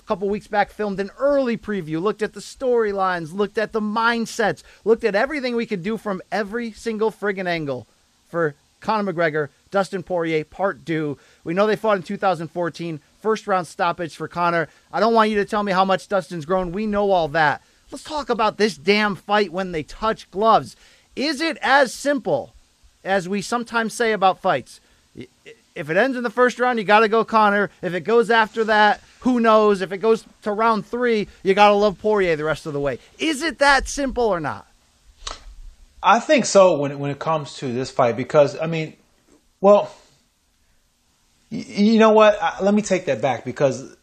couple 0.06 0.28
weeks 0.28 0.46
back 0.46 0.70
filmed 0.70 0.98
an 1.00 1.10
early 1.18 1.58
preview, 1.58 2.00
looked 2.00 2.22
at 2.22 2.32
the 2.32 2.40
storylines, 2.40 3.34
looked 3.34 3.58
at 3.58 3.72
the 3.72 3.80
mindsets, 3.80 4.62
looked 4.84 5.04
at 5.04 5.14
everything 5.14 5.54
we 5.54 5.66
could 5.66 5.82
do 5.82 5.98
from 5.98 6.22
every 6.32 6.72
single 6.72 7.10
friggin' 7.10 7.46
angle 7.46 7.86
for 8.26 8.54
Conor 8.80 9.12
McGregor, 9.12 9.48
Dustin 9.70 10.02
Poirier, 10.02 10.44
part 10.44 10.86
two. 10.86 11.18
We 11.44 11.54
know 11.54 11.66
they 11.66 11.76
fought 11.76 11.96
in 11.96 12.02
2014, 12.02 13.00
first 13.20 13.46
round 13.46 13.66
stoppage 13.66 14.16
for 14.16 14.28
Conor. 14.28 14.68
I 14.92 15.00
don't 15.00 15.14
want 15.14 15.30
you 15.30 15.36
to 15.36 15.44
tell 15.44 15.62
me 15.62 15.72
how 15.72 15.84
much 15.84 16.08
Dustin's 16.08 16.44
grown. 16.44 16.72
We 16.72 16.86
know 16.86 17.10
all 17.10 17.28
that. 17.28 17.62
Let's 17.90 18.04
talk 18.04 18.28
about 18.28 18.58
this 18.58 18.76
damn 18.76 19.16
fight 19.16 19.52
when 19.52 19.72
they 19.72 19.82
touch 19.82 20.30
gloves. 20.30 20.76
Is 21.16 21.40
it 21.40 21.56
as 21.62 21.92
simple 21.92 22.54
as 23.02 23.28
we 23.28 23.40
sometimes 23.42 23.94
say 23.94 24.12
about 24.12 24.40
fights? 24.40 24.80
If 25.74 25.90
it 25.90 25.96
ends 25.96 26.16
in 26.16 26.22
the 26.22 26.30
first 26.30 26.58
round, 26.58 26.78
you 26.78 26.84
got 26.84 27.00
to 27.00 27.08
go 27.08 27.24
Conor. 27.24 27.70
If 27.82 27.94
it 27.94 28.00
goes 28.00 28.30
after 28.30 28.64
that, 28.64 29.00
who 29.20 29.40
knows? 29.40 29.80
If 29.80 29.92
it 29.92 29.98
goes 29.98 30.24
to 30.42 30.52
round 30.52 30.86
three, 30.86 31.28
you 31.42 31.54
got 31.54 31.68
to 31.68 31.74
love 31.74 31.98
Poirier 31.98 32.36
the 32.36 32.44
rest 32.44 32.66
of 32.66 32.72
the 32.72 32.80
way. 32.80 32.98
Is 33.18 33.42
it 33.42 33.58
that 33.58 33.88
simple 33.88 34.24
or 34.24 34.40
not? 34.40 34.66
I 36.02 36.20
think 36.20 36.46
so 36.46 36.78
when 36.78 36.98
when 36.98 37.10
it 37.10 37.18
comes 37.18 37.54
to 37.56 37.72
this 37.72 37.90
fight 37.90 38.16
because 38.16 38.58
I 38.58 38.66
mean, 38.66 38.94
well, 39.60 39.92
you, 41.50 41.98
know 41.98 42.10
what? 42.10 42.62
Let 42.62 42.74
me 42.74 42.82
take 42.82 43.06
that 43.06 43.20
back 43.22 43.44
because 43.44 43.96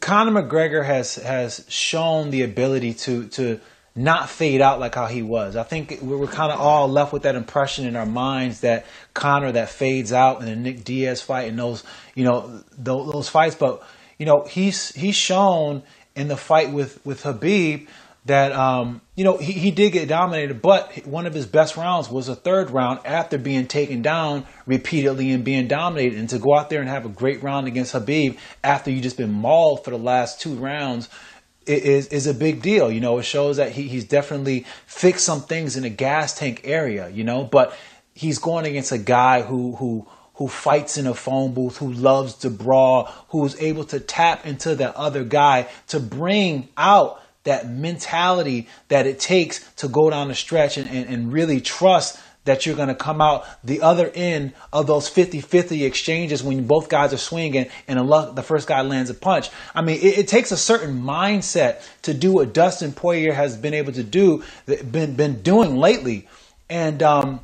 Conor 0.00 0.42
McGregor 0.42 0.84
has 0.84 1.16
has 1.16 1.64
shown 1.68 2.30
the 2.30 2.42
ability 2.42 2.94
to 2.94 3.28
to 3.28 3.60
not 3.94 4.28
fade 4.28 4.60
out 4.60 4.80
like 4.80 4.94
how 4.94 5.06
he 5.06 5.22
was. 5.22 5.54
I 5.56 5.64
think 5.64 5.98
we're 6.00 6.26
kind 6.26 6.50
of 6.52 6.60
all 6.60 6.88
left 6.88 7.12
with 7.12 7.22
that 7.24 7.34
impression 7.34 7.86
in 7.86 7.94
our 7.96 8.06
minds 8.06 8.60
that 8.60 8.86
Conor 9.12 9.52
that 9.52 9.68
fades 9.68 10.12
out 10.12 10.40
in 10.40 10.46
the 10.46 10.56
Nick 10.56 10.84
Diaz 10.84 11.20
fight 11.20 11.48
and 11.48 11.58
those 11.58 11.84
you 12.14 12.24
know 12.24 12.62
those, 12.76 13.12
those 13.12 13.28
fights, 13.28 13.54
but 13.54 13.82
you 14.18 14.26
know 14.26 14.44
he's 14.44 14.92
he's 14.94 15.16
shown 15.16 15.82
in 16.14 16.28
the 16.28 16.36
fight 16.36 16.72
with 16.72 17.04
with 17.04 17.22
Khabib 17.22 17.88
that 18.24 18.52
um, 18.52 19.00
you 19.16 19.24
know 19.24 19.36
he, 19.36 19.52
he 19.52 19.70
did 19.70 19.92
get 19.92 20.08
dominated, 20.08 20.62
but 20.62 21.06
one 21.06 21.26
of 21.26 21.34
his 21.34 21.46
best 21.46 21.76
rounds 21.76 22.08
was 22.08 22.28
a 22.28 22.36
third 22.36 22.70
round 22.70 23.00
after 23.04 23.38
being 23.38 23.66
taken 23.66 24.02
down 24.02 24.46
repeatedly 24.66 25.30
and 25.32 25.44
being 25.44 25.66
dominated. 25.66 26.18
And 26.18 26.28
to 26.30 26.38
go 26.38 26.56
out 26.56 26.70
there 26.70 26.80
and 26.80 26.88
have 26.88 27.04
a 27.04 27.08
great 27.08 27.42
round 27.42 27.66
against 27.66 27.94
Khabib 27.94 28.38
after 28.62 28.90
you 28.90 29.00
just 29.00 29.16
been 29.16 29.32
mauled 29.32 29.84
for 29.84 29.90
the 29.90 29.98
last 29.98 30.40
two 30.40 30.54
rounds 30.54 31.08
is 31.66 32.08
is 32.08 32.26
a 32.26 32.34
big 32.34 32.62
deal. 32.62 32.90
You 32.90 33.00
know, 33.00 33.18
it 33.18 33.24
shows 33.24 33.56
that 33.56 33.72
he, 33.72 33.88
he's 33.88 34.04
definitely 34.04 34.66
fixed 34.86 35.24
some 35.24 35.42
things 35.42 35.76
in 35.76 35.82
the 35.82 35.90
gas 35.90 36.38
tank 36.38 36.60
area. 36.64 37.08
You 37.08 37.24
know, 37.24 37.44
but 37.44 37.76
he's 38.14 38.38
going 38.38 38.66
against 38.66 38.92
a 38.92 38.98
guy 38.98 39.42
who 39.42 39.74
who 39.76 40.06
who 40.34 40.48
fights 40.48 40.96
in 40.96 41.06
a 41.06 41.14
phone 41.14 41.54
booth, 41.54 41.76
who 41.76 41.92
loves 41.92 42.34
to 42.34 42.50
brawl, 42.50 43.04
who 43.28 43.44
is 43.44 43.60
able 43.60 43.84
to 43.84 44.00
tap 44.00 44.46
into 44.46 44.74
that 44.76 44.94
other 44.96 45.24
guy 45.24 45.68
to 45.88 46.00
bring 46.00 46.68
out 46.76 47.21
that 47.44 47.68
mentality 47.68 48.68
that 48.88 49.06
it 49.06 49.18
takes 49.18 49.72
to 49.74 49.88
go 49.88 50.10
down 50.10 50.28
the 50.28 50.34
stretch 50.34 50.76
and, 50.76 50.88
and, 50.88 51.08
and 51.08 51.32
really 51.32 51.60
trust 51.60 52.20
that 52.44 52.66
you're 52.66 52.76
going 52.76 52.88
to 52.88 52.94
come 52.94 53.20
out 53.20 53.44
the 53.62 53.82
other 53.82 54.10
end 54.14 54.52
of 54.72 54.86
those 54.86 55.08
50-50 55.08 55.86
exchanges 55.86 56.42
when 56.42 56.66
both 56.66 56.88
guys 56.88 57.12
are 57.12 57.18
swinging 57.18 57.68
and 57.86 57.98
the 58.00 58.42
first 58.42 58.66
guy 58.66 58.82
lands 58.82 59.10
a 59.10 59.14
punch. 59.14 59.50
I 59.74 59.82
mean, 59.82 59.98
it, 59.98 60.18
it, 60.18 60.28
takes 60.28 60.50
a 60.50 60.56
certain 60.56 61.02
mindset 61.02 61.82
to 62.02 62.12
do 62.12 62.32
what 62.32 62.52
Dustin 62.52 62.92
Poirier 62.92 63.32
has 63.32 63.56
been 63.56 63.74
able 63.74 63.92
to 63.92 64.02
do, 64.02 64.42
been 64.66 65.14
been 65.14 65.42
doing 65.42 65.76
lately, 65.76 66.28
and 66.68 67.02
um, 67.02 67.40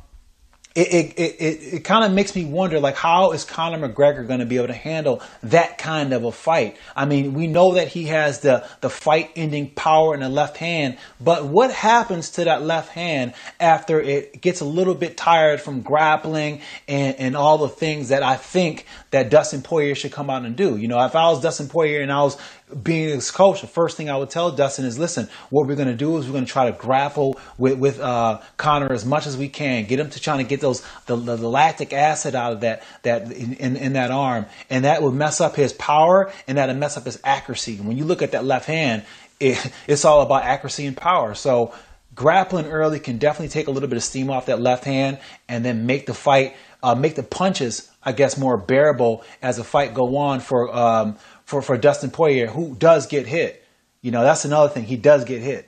it, 0.79 1.13
it, 1.17 1.35
it, 1.41 1.73
it 1.73 1.83
kind 1.83 2.05
of 2.05 2.13
makes 2.13 2.35
me 2.35 2.45
wonder 2.45 2.79
like 2.79 2.95
how 2.95 3.31
is 3.31 3.43
Conor 3.43 3.89
McGregor 3.89 4.25
going 4.25 4.39
to 4.39 4.45
be 4.45 4.55
able 4.55 4.67
to 4.67 4.73
handle 4.73 5.21
that 5.43 5.77
kind 5.77 6.13
of 6.13 6.23
a 6.23 6.31
fight? 6.31 6.77
I 6.95 7.05
mean, 7.05 7.33
we 7.33 7.47
know 7.47 7.73
that 7.73 7.89
he 7.89 8.05
has 8.05 8.39
the 8.39 8.65
the 8.79 8.89
fight 8.89 9.31
ending 9.35 9.71
power 9.71 10.13
in 10.13 10.21
the 10.21 10.29
left 10.29 10.57
hand, 10.57 10.97
but 11.19 11.45
what 11.45 11.71
happens 11.71 12.29
to 12.31 12.45
that 12.45 12.61
left 12.61 12.89
hand 12.89 13.33
after 13.59 13.99
it 13.99 14.41
gets 14.41 14.61
a 14.61 14.65
little 14.65 14.95
bit 14.95 15.17
tired 15.17 15.59
from 15.59 15.81
grappling 15.81 16.61
and, 16.87 17.15
and 17.17 17.35
all 17.35 17.57
the 17.57 17.69
things 17.69 18.09
that 18.09 18.23
I 18.23 18.37
think 18.37 18.85
that 19.11 19.29
Dustin 19.29 19.61
Poirier 19.61 19.95
should 19.95 20.13
come 20.13 20.29
out 20.29 20.45
and 20.45 20.55
do? 20.55 20.77
You 20.77 20.87
know, 20.87 21.03
if 21.05 21.15
I 21.15 21.29
was 21.29 21.41
Dustin 21.41 21.67
Poirier 21.67 22.01
and 22.01 22.11
I 22.11 22.23
was 22.23 22.37
being 22.69 23.09
his 23.09 23.31
coach, 23.31 23.61
the 23.61 23.67
first 23.67 23.97
thing 23.97 24.09
I 24.09 24.17
would 24.17 24.29
tell 24.29 24.51
Dustin 24.51 24.85
is, 24.85 24.99
listen, 24.99 25.27
what 25.49 25.67
we're 25.67 25.75
going 25.75 25.87
to 25.87 25.95
do 25.95 26.17
is 26.17 26.25
we're 26.25 26.33
going 26.33 26.45
to 26.45 26.51
try 26.51 26.69
to 26.69 26.77
grapple 26.77 27.39
with, 27.57 27.79
with 27.79 27.99
uh, 27.99 28.41
Conor 28.57 28.91
as 28.91 29.05
much 29.05 29.25
as 29.25 29.35
we 29.35 29.49
can, 29.49 29.85
get 29.85 29.99
him 29.99 30.09
to 30.11 30.19
trying 30.19 30.37
to 30.39 30.43
get 30.43 30.61
those 30.61 30.81
the, 31.07 31.15
the, 31.15 31.35
the 31.35 31.49
lactic 31.49 31.93
acid 31.93 32.35
out 32.35 32.53
of 32.53 32.61
that 32.61 32.83
that 33.03 33.31
in, 33.31 33.75
in, 33.75 33.93
that 33.93 34.11
arm, 34.11 34.45
and 34.69 34.85
that 34.85 35.01
would 35.01 35.13
mess 35.13 35.41
up 35.41 35.55
his 35.55 35.73
power 35.73 36.31
and 36.47 36.57
that 36.57 36.67
would 36.67 36.77
mess 36.77 36.95
up 36.95 37.05
his 37.05 37.19
accuracy. 37.23 37.77
When 37.77 37.97
you 37.97 38.05
look 38.05 38.21
at 38.21 38.31
that 38.33 38.45
left 38.45 38.65
hand, 38.65 39.03
it, 39.39 39.71
it's 39.87 40.05
all 40.05 40.21
about 40.21 40.43
accuracy 40.43 40.85
and 40.85 40.95
power. 40.95 41.33
So 41.33 41.73
grappling 42.13 42.67
early 42.67 42.99
can 42.99 43.17
definitely 43.17 43.49
take 43.49 43.67
a 43.67 43.71
little 43.71 43.89
bit 43.89 43.97
of 43.97 44.03
steam 44.03 44.29
off 44.29 44.45
that 44.45 44.61
left 44.61 44.83
hand, 44.83 45.19
and 45.47 45.65
then 45.65 45.85
make 45.85 46.05
the 46.05 46.13
fight, 46.13 46.55
uh, 46.83 46.93
make 46.93 47.15
the 47.15 47.23
punches, 47.23 47.89
I 48.03 48.11
guess, 48.11 48.37
more 48.37 48.57
bearable 48.57 49.23
as 49.41 49.57
the 49.57 49.63
fight 49.63 49.93
go 49.95 50.17
on 50.17 50.39
for. 50.39 50.75
Um, 50.75 51.17
for, 51.49 51.63
for 51.63 51.77
Dustin 51.79 52.11
Poirier, 52.11 52.45
who 52.45 52.75
does 52.75 53.07
get 53.07 53.25
hit. 53.25 53.65
You 54.03 54.11
know, 54.11 54.21
that's 54.21 54.45
another 54.45 54.69
thing. 54.71 54.85
He 54.85 54.97
does 54.97 55.25
get 55.25 55.41
hit. 55.41 55.67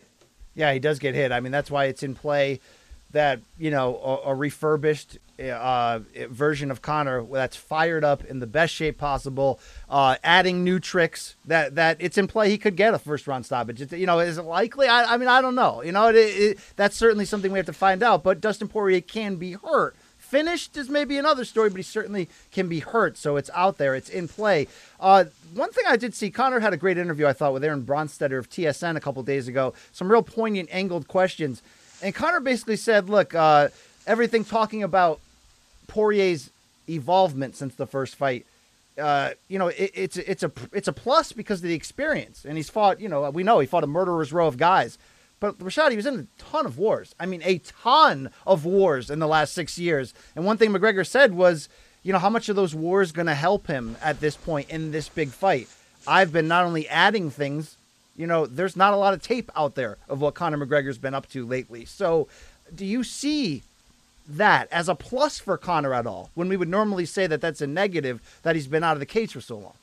Yeah, 0.53 0.71
he 0.73 0.79
does 0.79 0.99
get 0.99 1.15
hit. 1.15 1.31
I 1.31 1.39
mean, 1.39 1.51
that's 1.51 1.71
why 1.71 1.85
it's 1.85 2.03
in 2.03 2.13
play 2.13 2.59
that, 3.13 3.39
you 3.57 3.71
know, 3.71 3.97
a, 3.97 4.29
a 4.29 4.35
refurbished 4.35 5.17
uh, 5.39 5.99
version 6.29 6.69
of 6.69 6.83
Conor 6.83 7.23
that's 7.23 7.57
fired 7.57 8.03
up 8.03 8.23
in 8.25 8.37
the 8.37 8.45
best 8.45 8.75
shape 8.75 8.99
possible, 8.99 9.59
uh, 9.89 10.17
adding 10.23 10.63
new 10.63 10.79
tricks 10.79 11.35
that, 11.45 11.73
that 11.73 11.97
it's 11.99 12.15
in 12.15 12.27
play. 12.27 12.51
He 12.51 12.59
could 12.59 12.75
get 12.75 12.93
a 12.93 12.99
first 12.99 13.25
round 13.25 13.47
stoppage. 13.47 13.81
It's, 13.81 13.91
you 13.91 14.05
know, 14.05 14.19
is 14.19 14.37
it 14.37 14.43
likely? 14.43 14.87
I, 14.87 15.15
I 15.15 15.17
mean, 15.17 15.29
I 15.29 15.41
don't 15.41 15.55
know. 15.55 15.81
You 15.81 15.93
know, 15.93 16.09
it, 16.09 16.15
it, 16.15 16.59
that's 16.75 16.95
certainly 16.95 17.25
something 17.25 17.51
we 17.51 17.57
have 17.57 17.65
to 17.65 17.73
find 17.73 18.03
out. 18.03 18.21
But 18.21 18.39
Dustin 18.39 18.67
Poirier 18.67 19.01
can 19.01 19.37
be 19.37 19.53
hurt 19.53 19.95
finished 20.31 20.77
is 20.77 20.89
maybe 20.89 21.17
another 21.17 21.43
story, 21.43 21.69
but 21.69 21.75
he 21.77 21.83
certainly 21.83 22.29
can 22.53 22.69
be 22.69 22.79
hurt. 22.79 23.17
So 23.17 23.35
it's 23.35 23.49
out 23.53 23.77
there, 23.77 23.93
it's 23.95 24.09
in 24.09 24.29
play. 24.29 24.67
Uh, 24.99 25.25
one 25.53 25.71
thing 25.71 25.83
I 25.87 25.97
did 25.97 26.15
see, 26.15 26.31
Conor 26.31 26.61
had 26.61 26.73
a 26.73 26.77
great 26.77 26.97
interview, 26.97 27.27
I 27.27 27.33
thought, 27.33 27.51
with 27.51 27.63
Aaron 27.65 27.83
Bronsteter 27.83 28.39
of 28.39 28.49
TSN 28.49 28.95
a 28.95 29.01
couple 29.01 29.21
days 29.23 29.49
ago. 29.49 29.73
Some 29.91 30.09
real 30.09 30.23
poignant, 30.23 30.69
angled 30.71 31.09
questions. 31.09 31.61
And 32.01 32.15
Conor 32.15 32.39
basically 32.39 32.77
said, 32.77 33.09
look, 33.09 33.35
uh, 33.35 33.67
everything 34.07 34.45
talking 34.45 34.83
about 34.83 35.19
Poirier's 35.87 36.49
evolvement 36.87 37.57
since 37.57 37.75
the 37.75 37.85
first 37.85 38.15
fight. 38.15 38.45
Uh, 38.97 39.31
you 39.49 39.59
know, 39.59 39.67
it, 39.67 39.91
it's 39.93 40.17
it's 40.17 40.43
a 40.43 40.51
it's 40.73 40.87
a 40.87 40.93
plus 40.93 41.31
because 41.31 41.59
of 41.59 41.63
the 41.63 41.73
experience, 41.73 42.45
and 42.45 42.57
he's 42.57 42.69
fought. 42.69 42.99
You 42.99 43.07
know, 43.07 43.29
we 43.29 43.43
know 43.43 43.59
he 43.59 43.67
fought 43.67 43.85
a 43.85 43.87
murderer's 43.87 44.33
row 44.33 44.47
of 44.47 44.57
guys. 44.57 44.97
But 45.41 45.57
Rashad, 45.57 45.89
he 45.89 45.97
was 45.97 46.05
in 46.05 46.19
a 46.19 46.41
ton 46.41 46.65
of 46.67 46.77
wars. 46.77 47.13
I 47.19 47.25
mean, 47.25 47.41
a 47.43 47.57
ton 47.57 48.29
of 48.45 48.63
wars 48.63 49.09
in 49.09 49.19
the 49.19 49.27
last 49.27 49.53
six 49.53 49.77
years. 49.77 50.13
And 50.35 50.45
one 50.45 50.55
thing 50.55 50.71
McGregor 50.71 51.05
said 51.05 51.33
was, 51.33 51.67
you 52.03 52.13
know, 52.13 52.19
how 52.19 52.29
much 52.29 52.47
of 52.47 52.55
those 52.55 52.75
wars 52.75 53.11
going 53.11 53.25
to 53.25 53.33
help 53.33 53.65
him 53.67 53.97
at 54.01 54.21
this 54.21 54.37
point 54.37 54.69
in 54.69 54.91
this 54.91 55.09
big 55.09 55.29
fight? 55.29 55.67
I've 56.07 56.31
been 56.31 56.47
not 56.47 56.63
only 56.63 56.87
adding 56.87 57.31
things, 57.31 57.75
you 58.15 58.27
know, 58.27 58.45
there's 58.45 58.75
not 58.75 58.93
a 58.93 58.97
lot 58.97 59.15
of 59.15 59.23
tape 59.23 59.51
out 59.55 59.73
there 59.73 59.97
of 60.07 60.21
what 60.21 60.35
Conor 60.35 60.63
McGregor's 60.63 60.99
been 60.99 61.15
up 61.15 61.27
to 61.29 61.45
lately. 61.45 61.85
So, 61.85 62.27
do 62.73 62.85
you 62.85 63.03
see 63.03 63.63
that 64.29 64.67
as 64.71 64.87
a 64.87 64.95
plus 64.95 65.39
for 65.39 65.57
Conor 65.57 65.93
at 65.93 66.05
all 66.05 66.29
when 66.35 66.49
we 66.49 66.55
would 66.55 66.69
normally 66.69 67.05
say 67.05 67.25
that 67.25 67.41
that's 67.41 67.61
a 67.61 67.67
negative 67.67 68.21
that 68.43 68.55
he's 68.55 68.67
been 68.67 68.83
out 68.83 68.93
of 68.93 68.99
the 68.99 69.07
cage 69.07 69.33
for 69.33 69.41
so 69.41 69.57
long? 69.57 69.73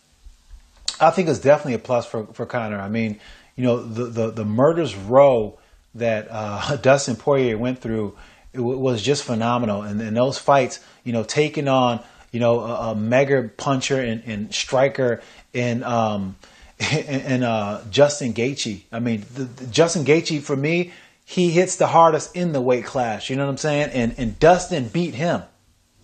I 1.00 1.10
think 1.10 1.28
it's 1.28 1.38
definitely 1.40 1.74
a 1.74 1.78
plus 1.80 2.06
for, 2.06 2.26
for 2.26 2.46
Conor. 2.46 2.78
I 2.78 2.88
mean, 2.88 3.20
you 3.58 3.64
know, 3.64 3.82
the, 3.82 4.04
the, 4.04 4.30
the 4.30 4.44
murders 4.44 4.94
row 4.94 5.58
that 5.96 6.28
uh, 6.30 6.76
Dustin 6.82 7.16
Poirier 7.16 7.58
went 7.58 7.80
through 7.80 8.16
was 8.54 9.02
just 9.02 9.24
phenomenal. 9.24 9.82
And, 9.82 10.00
and 10.00 10.16
those 10.16 10.38
fights, 10.38 10.78
you 11.02 11.12
know, 11.12 11.24
taking 11.24 11.66
on, 11.66 12.00
you 12.30 12.38
know, 12.38 12.60
a, 12.60 12.90
a 12.90 12.94
mega 12.94 13.50
puncher 13.56 14.00
and, 14.00 14.22
and 14.26 14.54
striker 14.54 15.20
and, 15.52 15.82
um, 15.82 16.36
and, 16.78 17.22
and 17.22 17.44
uh, 17.44 17.80
Justin 17.90 18.32
Gaethje. 18.32 18.82
I 18.92 19.00
mean, 19.00 19.24
the, 19.34 19.44
the 19.44 19.66
Justin 19.66 20.04
Gaethje 20.04 20.40
for 20.40 20.54
me, 20.54 20.92
he 21.24 21.50
hits 21.50 21.74
the 21.74 21.88
hardest 21.88 22.36
in 22.36 22.52
the 22.52 22.60
weight 22.60 22.84
class. 22.84 23.28
You 23.28 23.34
know 23.34 23.44
what 23.44 23.50
I'm 23.50 23.58
saying? 23.58 23.90
And 23.90 24.14
and 24.16 24.38
Dustin 24.38 24.88
beat 24.88 25.14
him, 25.14 25.42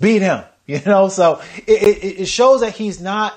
beat 0.00 0.20
him. 0.20 0.44
You 0.66 0.80
know, 0.86 1.10
so 1.10 1.42
it, 1.66 1.82
it, 1.82 2.20
it 2.20 2.24
shows 2.24 2.62
that 2.62 2.72
he's 2.72 2.98
not 2.98 3.34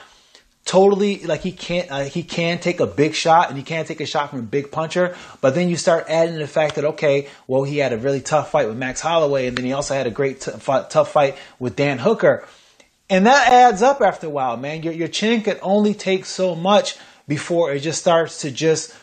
totally 0.68 1.24
like 1.24 1.42
he 1.42 1.52
can't 1.54 1.90
uh, 1.90 2.04
he 2.04 2.22
can 2.22 2.60
take 2.60 2.82
a 2.82 2.86
big 2.86 3.16
shot 3.16 3.48
and 3.48 3.58
he 3.58 3.64
can't 3.64 3.88
take 3.88 4.02
a 4.02 4.06
shot 4.06 4.30
from 4.30 4.40
a 4.40 4.44
big 4.44 4.70
puncher 4.70 5.16
but 5.40 5.56
then 5.56 5.70
you 5.70 5.78
start 5.78 6.06
adding 6.10 6.38
the 6.38 6.48
fact 6.48 6.76
that 6.76 6.84
okay 6.84 7.28
well 7.48 7.64
he 7.64 7.78
had 7.78 7.94
a 7.94 7.98
really 7.98 8.20
tough 8.20 8.52
fight 8.52 8.68
with 8.68 8.78
max 8.78 9.00
holloway 9.00 9.48
and 9.48 9.58
then 9.58 9.66
he 9.66 9.72
also 9.72 9.94
had 9.94 10.06
a 10.06 10.12
great 10.12 10.42
t- 10.42 10.52
f- 10.52 10.90
tough 10.90 11.12
fight 11.12 11.36
with 11.58 11.76
dan 11.76 11.98
hooker. 11.98 12.46
And 13.10 13.26
that 13.26 13.50
adds 13.50 13.82
up 13.82 14.02
after 14.02 14.28
a 14.28 14.30
while 14.30 14.58
man. 14.58 14.84
Your, 14.84 14.94
your 14.94 15.08
chin 15.08 15.42
can 15.42 15.58
only 15.62 15.94
take 15.94 16.26
so 16.26 16.54
much 16.54 16.98
before 17.28 17.72
it 17.72 17.80
just 17.80 18.02
starts 18.02 18.42
to 18.42 18.52
just 18.52 18.94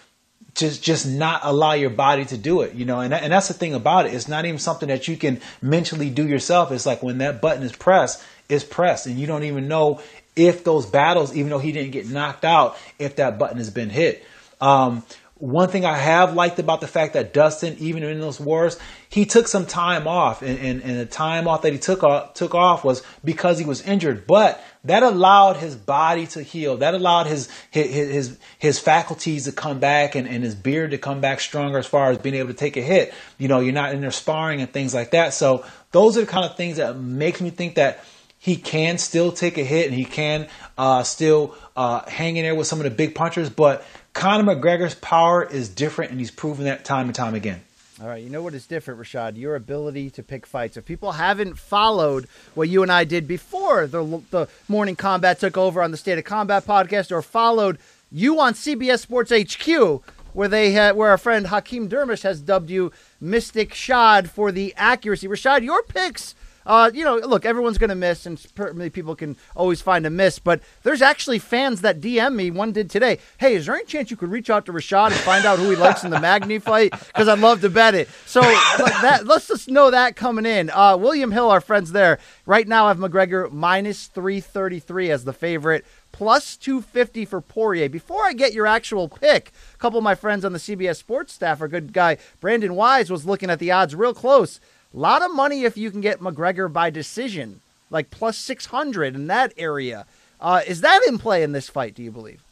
just 0.55 0.83
just 0.83 1.07
not 1.07 1.41
allow 1.45 1.73
your 1.73 1.91
body 1.91 2.27
to 2.27 2.37
do 2.37 2.61
it 2.61 2.75
you 2.75 2.85
know? 2.85 3.01
And, 3.01 3.15
and 3.15 3.33
that's 3.33 3.49
the 3.49 3.55
thing 3.55 3.73
about 3.73 4.05
it. 4.05 4.12
It's 4.12 4.29
not 4.29 4.45
even 4.45 4.59
something 4.59 4.91
that 4.91 5.09
you 5.09 5.17
can 5.17 5.41
mentally 5.62 6.11
do 6.11 6.29
yourself. 6.29 6.71
It's 6.73 6.85
like 6.85 7.03
when 7.03 7.19
that 7.19 7.41
button 7.41 7.62
is 7.62 7.73
pressed 7.73 8.23
it's 8.49 8.65
pressed 8.65 9.07
and 9.07 9.19
you 9.19 9.27
don't 9.27 9.45
even 9.45 9.69
know 9.69 10.01
if 10.37 10.64
those 10.64 10.87
battles, 10.87 11.37
even 11.37 11.51
though 11.51 11.59
he 11.59 11.72
didn't 11.72 11.93
get 11.93 12.09
knocked 12.09 12.45
out, 12.45 12.76
if 12.99 13.16
that 13.16 13.39
button 13.39 13.59
has 13.59 13.70
been 13.70 13.91
hit. 13.91 14.24
Um, 14.61 15.05
one 15.37 15.68
thing 15.68 15.85
I 15.85 15.99
have 15.99 16.35
liked 16.35 16.61
about 16.61 16.80
the 16.80 16.87
fact 16.87 17.14
that 17.14 17.35
Dustin, 17.35 17.76
even 17.78 18.05
in 18.05 18.20
those 18.20 18.39
wars, 18.39 18.78
he 19.09 19.26
took 19.26 19.49
some 19.49 19.66
time 19.66 20.07
off, 20.07 20.43
and, 20.43 20.59
and, 20.59 20.82
and 20.82 20.99
the 21.01 21.07
time 21.07 21.49
off 21.49 21.62
that 21.62 21.72
he 21.72 21.78
took 21.78 22.05
off, 22.05 22.35
took 22.35 22.55
off 22.55 22.85
was 22.85 23.03
because 23.24 23.59
he 23.59 23.64
was 23.64 23.82
injured. 23.82 24.28
But 24.28 24.62
that 24.85 25.03
allowed 25.03 25.57
his 25.57 25.74
body 25.74 26.26
to 26.28 26.43
heal. 26.43 26.76
That 26.76 26.95
allowed 26.95 27.26
his 27.26 27.49
his 27.70 27.91
his, 27.91 28.39
his 28.59 28.78
faculties 28.78 29.45
to 29.45 29.53
come 29.53 29.80
back 29.80 30.14
and, 30.14 30.28
and 30.28 30.45
his 30.45 30.55
beard 30.55 30.93
to 30.93 30.99
come 30.99 31.20
back 31.20 31.41
stronger 31.41 31.78
as 31.78 31.87
far 31.87 32.11
as 32.11 32.18
being 32.18 32.37
able 32.37 32.49
to 32.49 32.55
take 32.55 32.76
a 32.76 32.82
hit. 32.82 33.12
You 33.37 33.49
know, 33.49 33.59
you're 33.61 33.74
not 33.74 33.93
in 33.93 34.01
there 34.01 34.12
sparring 34.12 34.61
and 34.61 34.72
things 34.72 34.95
like 34.95 35.11
that. 35.11 35.35
So 35.35 35.66
those 35.91 36.16
are 36.16 36.20
the 36.20 36.26
kind 36.26 36.45
of 36.45 36.57
things 36.57 36.76
that 36.76 36.97
makes 36.97 37.41
me 37.41 37.51
think 37.51 37.74
that 37.74 38.05
he 38.45 38.57
can 38.57 38.99
still 38.99 39.33
take 39.33 39.57
a 39.57 39.65
hit 39.65 39.87
and 39.87 39.95
he 39.95 40.05
can 40.05 40.47
uh, 40.77 41.03
still 41.03 41.57
uh, 41.77 42.03
hang 42.07 42.37
in 42.37 42.45
there 42.45 42.55
with 42.55 42.67
some 42.67 42.79
of 42.79 42.85
the 42.85 42.91
big 42.91 43.15
punchers. 43.15 43.49
But 43.49 43.83
Conor 44.13 44.55
McGregor's 44.55 44.95
power 44.95 45.43
is 45.43 45.71
different, 45.71 46.11
and 46.11 46.21
he's 46.21 46.31
proven 46.31 46.67
that 46.67 46.85
time 46.85 47.07
and 47.07 47.15
time 47.15 47.35
again. 47.35 47.63
All 48.03 48.07
right, 48.07 48.23
you 48.23 48.29
know 48.29 48.43
what 48.43 48.53
is 48.53 48.67
different, 48.67 49.01
Rashad? 49.01 49.39
Your 49.39 49.57
ability 49.57 50.11
to 50.11 50.23
pick 50.23 50.45
fights. 50.47 50.77
If 50.77 50.85
people 50.85 51.13
haven't 51.13 51.55
followed 51.59 52.29
what 52.55 52.69
you 52.69 52.83
and 52.83 52.93
I 52.93 53.05
did 53.05 53.27
before 53.27 53.87
the 53.87 54.21
the 54.31 54.47
Morning 54.69 54.95
Kombat 54.95 55.39
took 55.39 55.57
over 55.57 55.83
on 55.83 55.91
the 55.91 55.97
State 55.97 56.19
of 56.19 56.25
Combat 56.25 56.67
podcast, 56.67 57.11
or 57.11 57.23
followed 57.23 57.79
you 58.13 58.39
on 58.41 58.53
CBS 58.53 58.99
Sports 58.99 59.33
HQ, 59.33 60.03
where 60.35 60.49
they 60.49 60.73
had, 60.73 60.97
where 60.97 61.09
our 61.09 61.17
friend 61.17 61.47
Hakeem 61.47 61.89
Dermish 61.89 62.25
has 62.25 62.43
dubbed 62.43 62.69
you 62.69 62.93
Mystic 63.23 63.73
Shad 63.73 64.31
for 64.31 64.53
the 64.53 64.75
accuracy. 64.77 65.29
Rashad, 65.29 65.63
your 65.63 65.83
picks 65.85 66.35
uh, 66.67 66.91
you 66.93 67.05
know, 67.05 67.17
look, 67.17 67.45
everyone's 67.45 67.79
going 67.79 67.91
to 67.91 67.97
miss, 67.97 68.27
and 68.27 68.39
certainly 68.39 68.91
people 68.91 69.15
can 69.15 69.37
always 69.55 69.81
find 69.81 70.07
a 70.07 70.11
miss. 70.11 70.39
But 70.39 70.61
there's 70.83 71.03
actually 71.03 71.39
fans 71.39 71.81
that 71.83 72.01
DM 72.01 72.35
me. 72.35 72.51
One 72.51 72.73
did 72.73 72.91
today. 72.91 73.19
Hey, 73.39 73.55
is 73.55 73.67
there 73.67 73.77
any 73.77 73.85
chance 73.85 74.11
you 74.11 74.17
could 74.17 74.31
reach 74.31 74.51
out 74.51 74.67
to 74.67 74.73
Rashad 74.73 75.07
and 75.09 75.17
find 75.17 75.45
out 75.45 75.59
who 75.59 75.71
he 75.71 75.77
likes 75.77 76.05
in 76.05 76.11
the 76.11 76.21
Magny 76.21 76.59
fight? 76.59 76.91
Because 76.91 77.29
I'd 77.29 77.39
love 77.39 77.61
to 77.62 77.69
bet 77.69 77.95
it. 77.95 78.09
So 78.27 78.41
that, 78.41 79.23
let's 79.25 79.49
just 79.49 79.69
know 79.69 79.91
that 79.91 80.17
coming 80.17 80.47
in. 80.47 80.71
Uh, 80.71 80.97
William 80.97 81.33
Hill, 81.33 81.51
our 81.51 81.61
friends 81.61 81.93
there, 81.93 82.19
right 82.47 82.67
now 82.67 82.89
have 82.89 82.99
McGregor 82.99 83.51
minus 83.51 84.07
333 84.07 85.11
as 85.11 85.25
the 85.25 85.33
favorite 85.33 85.85
plus 86.15 86.57
250 86.57 87.25
for 87.25 87.41
Poirier. 87.41 87.89
Before 87.89 88.25
I 88.25 88.35
get 88.35 88.53
your 88.53 88.69
actual 88.69 89.09
pick, 89.09 89.51
a 89.75 89.79
couple 89.79 89.99
of 89.99 90.05
my 90.05 90.15
friends 90.15 90.45
on 90.45 90.53
the 90.53 90.61
CBS 90.61 90.97
Sports 90.97 91.33
staff, 91.33 91.61
our 91.61 91.67
good 91.67 91.93
guy 91.93 92.19
Brandon 92.41 92.77
Wise 92.77 93.11
was 93.11 93.27
looking 93.27 93.51
at 93.51 93.59
the 93.59 93.73
odds 93.73 93.97
real 93.97 94.15
close. 94.15 94.61
A 94.95 94.99
lot 94.99 95.23
of 95.23 95.35
money 95.35 95.65
if 95.65 95.77
you 95.77 95.91
can 95.91 96.01
get 96.01 96.21
McGregor 96.21 96.73
by 96.73 96.91
decision, 96.91 97.61
like 97.91 98.11
plus 98.11 98.39
600 98.39 99.17
in 99.17 99.27
that 99.27 99.53
area. 99.57 100.07
Uh, 100.41 100.61
is 100.67 100.83
that 100.83 101.03
in 101.09 101.19
play 101.19 101.43
in 101.43 101.53
this 101.53 101.69
fight, 101.69 101.95
do 101.95 102.03
you 102.03 102.13
believe? 102.13 102.43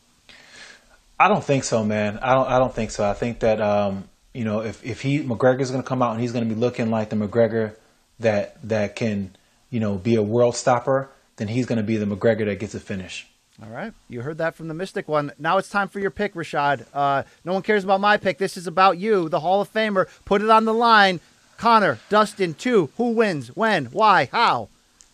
I 1.20 1.28
don't 1.28 1.44
think 1.44 1.62
so, 1.62 1.84
man. 1.84 2.18
I 2.18 2.34
don't. 2.34 2.48
I 2.48 2.58
don't 2.58 2.74
think 2.74 2.90
so. 2.90 3.08
I 3.08 3.14
think 3.14 3.40
that 3.40 3.60
um, 3.60 4.08
you 4.32 4.44
know, 4.44 4.60
if 4.60 4.84
if 4.84 5.02
he 5.02 5.20
McGregor's 5.20 5.70
going 5.70 5.82
to 5.82 5.88
come 5.88 6.02
out 6.02 6.12
and 6.12 6.20
he's 6.20 6.32
going 6.32 6.48
to 6.48 6.52
be 6.52 6.60
looking 6.60 6.90
like 6.90 7.10
the 7.10 7.16
McGregor 7.16 7.76
that 8.18 8.56
that 8.68 8.96
can 8.96 9.36
you 9.70 9.78
know 9.78 9.94
be 9.96 10.16
a 10.16 10.22
world 10.22 10.56
stopper, 10.56 11.10
then 11.36 11.46
he's 11.46 11.66
going 11.66 11.76
to 11.76 11.84
be 11.84 11.96
the 11.96 12.06
McGregor 12.06 12.46
that 12.46 12.58
gets 12.58 12.74
a 12.74 12.80
finish. 12.80 13.28
All 13.62 13.70
right, 13.70 13.92
you 14.08 14.22
heard 14.22 14.38
that 14.38 14.56
from 14.56 14.66
the 14.66 14.74
Mystic 14.74 15.06
one. 15.06 15.30
Now 15.38 15.58
it's 15.58 15.68
time 15.68 15.86
for 15.86 16.00
your 16.00 16.10
pick, 16.10 16.34
Rashad. 16.34 16.86
Uh, 16.92 17.22
no 17.44 17.52
one 17.52 17.62
cares 17.62 17.84
about 17.84 18.00
my 18.00 18.16
pick. 18.16 18.38
This 18.38 18.56
is 18.56 18.66
about 18.66 18.98
you, 18.98 19.28
the 19.28 19.38
Hall 19.38 19.60
of 19.60 19.72
Famer. 19.72 20.08
Put 20.24 20.42
it 20.42 20.50
on 20.50 20.64
the 20.64 20.74
line. 20.74 21.20
Conor, 21.62 22.00
Dustin, 22.08 22.54
two. 22.54 22.90
Who 22.96 23.12
wins? 23.12 23.54
When? 23.54 23.84
Why? 23.84 24.28
How? 24.32 24.68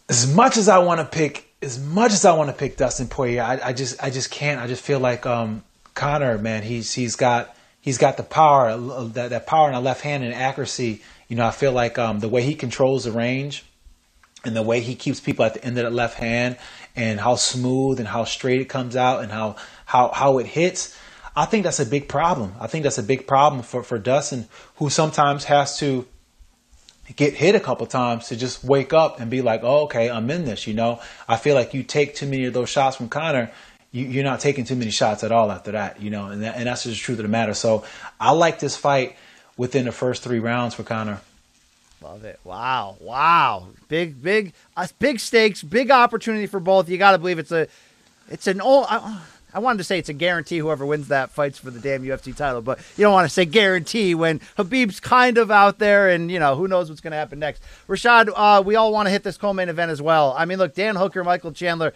As 0.08 0.34
much 0.34 0.56
as 0.56 0.66
I 0.66 0.78
want 0.78 0.98
to 0.98 1.04
pick, 1.04 1.46
as 1.60 1.78
much 1.78 2.10
as 2.12 2.24
I 2.24 2.34
want 2.34 2.48
to 2.48 2.56
pick 2.56 2.78
Dustin 2.78 3.06
Poirier, 3.06 3.42
I, 3.42 3.60
I, 3.62 3.72
just, 3.74 4.02
I 4.02 4.08
just 4.08 4.30
can't. 4.30 4.58
I 4.58 4.66
just 4.66 4.82
feel 4.82 4.98
like 4.98 5.26
um, 5.26 5.62
Conor, 5.92 6.38
man, 6.38 6.62
he's 6.62 6.94
he's 6.94 7.16
got 7.16 7.54
he's 7.82 7.98
got 7.98 8.16
the 8.16 8.22
power, 8.22 8.74
that, 9.08 9.28
that 9.28 9.46
power 9.46 9.68
in 9.68 9.74
the 9.74 9.80
left 9.82 10.00
hand 10.00 10.24
and 10.24 10.32
accuracy. 10.32 11.02
You 11.28 11.36
know, 11.36 11.44
I 11.44 11.50
feel 11.50 11.72
like 11.72 11.98
um, 11.98 12.20
the 12.20 12.30
way 12.30 12.40
he 12.40 12.54
controls 12.54 13.04
the 13.04 13.12
range 13.12 13.66
and 14.42 14.56
the 14.56 14.62
way 14.62 14.80
he 14.80 14.94
keeps 14.94 15.20
people 15.20 15.44
at 15.44 15.52
the 15.52 15.62
end 15.62 15.76
of 15.76 15.84
the 15.84 15.90
left 15.90 16.16
hand 16.16 16.56
and 16.96 17.20
how 17.20 17.34
smooth 17.34 17.98
and 17.98 18.08
how 18.08 18.24
straight 18.24 18.62
it 18.62 18.70
comes 18.70 18.96
out 18.96 19.22
and 19.22 19.30
how 19.30 19.56
how 19.84 20.12
how 20.14 20.38
it 20.38 20.46
hits. 20.46 20.98
I 21.36 21.44
think 21.44 21.64
that's 21.64 21.78
a 21.78 21.84
big 21.84 22.08
problem. 22.08 22.54
I 22.58 22.68
think 22.68 22.84
that's 22.84 22.96
a 22.96 23.02
big 23.02 23.26
problem 23.26 23.62
for, 23.62 23.82
for 23.82 23.98
Dustin, 23.98 24.48
who 24.76 24.88
sometimes 24.88 25.44
has 25.44 25.78
to 25.80 26.06
get 27.16 27.34
hit 27.34 27.54
a 27.54 27.60
couple 27.60 27.86
times 27.86 28.28
to 28.28 28.36
just 28.36 28.62
wake 28.62 28.92
up 28.92 29.20
and 29.20 29.30
be 29.30 29.42
like, 29.42 29.60
oh, 29.62 29.84
okay, 29.84 30.10
I'm 30.10 30.30
in 30.30 30.44
this. 30.44 30.66
You 30.66 30.74
know, 30.74 31.00
I 31.26 31.36
feel 31.36 31.54
like 31.54 31.74
you 31.74 31.82
take 31.82 32.14
too 32.14 32.26
many 32.26 32.44
of 32.44 32.52
those 32.52 32.68
shots 32.68 32.96
from 32.96 33.08
Conor, 33.08 33.50
you, 33.90 34.20
are 34.20 34.24
not 34.24 34.40
taking 34.40 34.64
too 34.64 34.76
many 34.76 34.90
shots 34.90 35.24
at 35.24 35.32
all 35.32 35.50
after 35.50 35.72
that. 35.72 36.02
You 36.02 36.10
know, 36.10 36.26
and, 36.26 36.42
that, 36.42 36.56
and 36.56 36.66
that's 36.66 36.84
just 36.84 36.96
the 36.96 37.02
truth 37.02 37.18
of 37.18 37.24
the 37.24 37.28
matter. 37.28 37.54
So 37.54 37.84
I 38.20 38.32
like 38.32 38.58
this 38.58 38.76
fight 38.76 39.16
within 39.56 39.86
the 39.86 39.92
first 39.92 40.22
three 40.22 40.38
rounds 40.38 40.74
for 40.74 40.82
Conor. 40.82 41.20
Love 42.00 42.24
it! 42.24 42.38
Wow, 42.44 42.96
wow, 43.00 43.66
big, 43.88 44.22
big, 44.22 44.52
uh, 44.76 44.86
big 45.00 45.18
stakes, 45.18 45.64
big 45.64 45.90
opportunity 45.90 46.46
for 46.46 46.60
both. 46.60 46.88
You 46.88 46.96
got 46.96 47.12
to 47.12 47.18
believe 47.18 47.40
it's 47.40 47.50
a, 47.50 47.66
it's 48.30 48.46
an 48.46 48.60
old. 48.60 48.86
Uh, 48.88 49.18
I 49.58 49.60
wanted 49.60 49.78
to 49.78 49.84
say 49.84 49.98
it's 49.98 50.08
a 50.08 50.12
guarantee 50.12 50.58
whoever 50.58 50.86
wins 50.86 51.08
that 51.08 51.30
fights 51.30 51.58
for 51.58 51.72
the 51.72 51.80
damn 51.80 52.04
UFC 52.04 52.32
title, 52.36 52.62
but 52.62 52.78
you 52.96 53.02
don't 53.02 53.12
want 53.12 53.24
to 53.24 53.28
say 53.28 53.44
guarantee 53.44 54.14
when 54.14 54.38
Khabib's 54.56 55.00
kind 55.00 55.36
of 55.36 55.50
out 55.50 55.80
there 55.80 56.10
and, 56.10 56.30
you 56.30 56.38
know, 56.38 56.54
who 56.54 56.68
knows 56.68 56.88
what's 56.88 57.00
going 57.00 57.10
to 57.10 57.16
happen 57.16 57.40
next. 57.40 57.60
Rashad, 57.88 58.30
uh, 58.36 58.62
we 58.64 58.76
all 58.76 58.92
want 58.92 59.06
to 59.06 59.10
hit 59.10 59.24
this 59.24 59.36
co 59.36 59.52
main 59.52 59.68
event 59.68 59.90
as 59.90 60.00
well. 60.00 60.32
I 60.38 60.44
mean, 60.44 60.58
look, 60.58 60.76
Dan 60.76 60.94
Hooker, 60.94 61.24
Michael 61.24 61.50
Chandler, 61.50 61.92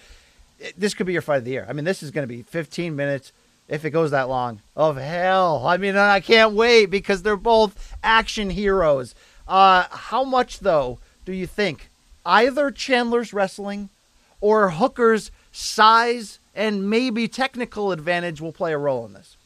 this 0.76 0.92
could 0.92 1.06
be 1.06 1.12
your 1.12 1.22
fight 1.22 1.36
of 1.36 1.44
the 1.44 1.52
year. 1.52 1.64
I 1.68 1.72
mean, 1.72 1.84
this 1.84 2.02
is 2.02 2.10
going 2.10 2.24
to 2.24 2.26
be 2.26 2.42
15 2.42 2.96
minutes, 2.96 3.30
if 3.68 3.84
it 3.84 3.90
goes 3.90 4.10
that 4.10 4.28
long, 4.28 4.60
of 4.74 4.96
hell. 4.96 5.64
I 5.64 5.76
mean, 5.76 5.94
I 5.96 6.18
can't 6.18 6.54
wait 6.54 6.86
because 6.86 7.22
they're 7.22 7.36
both 7.36 7.94
action 8.02 8.50
heroes. 8.50 9.14
Uh, 9.46 9.84
how 9.88 10.24
much, 10.24 10.58
though, 10.58 10.98
do 11.24 11.32
you 11.32 11.46
think 11.46 11.90
either 12.26 12.72
Chandler's 12.72 13.32
wrestling 13.32 13.88
or 14.40 14.70
Hooker's 14.70 15.30
size 15.52 16.40
and 16.54 16.88
maybe 16.88 17.28
technical 17.28 17.92
advantage 17.92 18.40
will 18.40 18.52
play 18.52 18.72
a 18.72 18.78
role 18.78 19.04
in 19.06 19.12
this? 19.12 19.36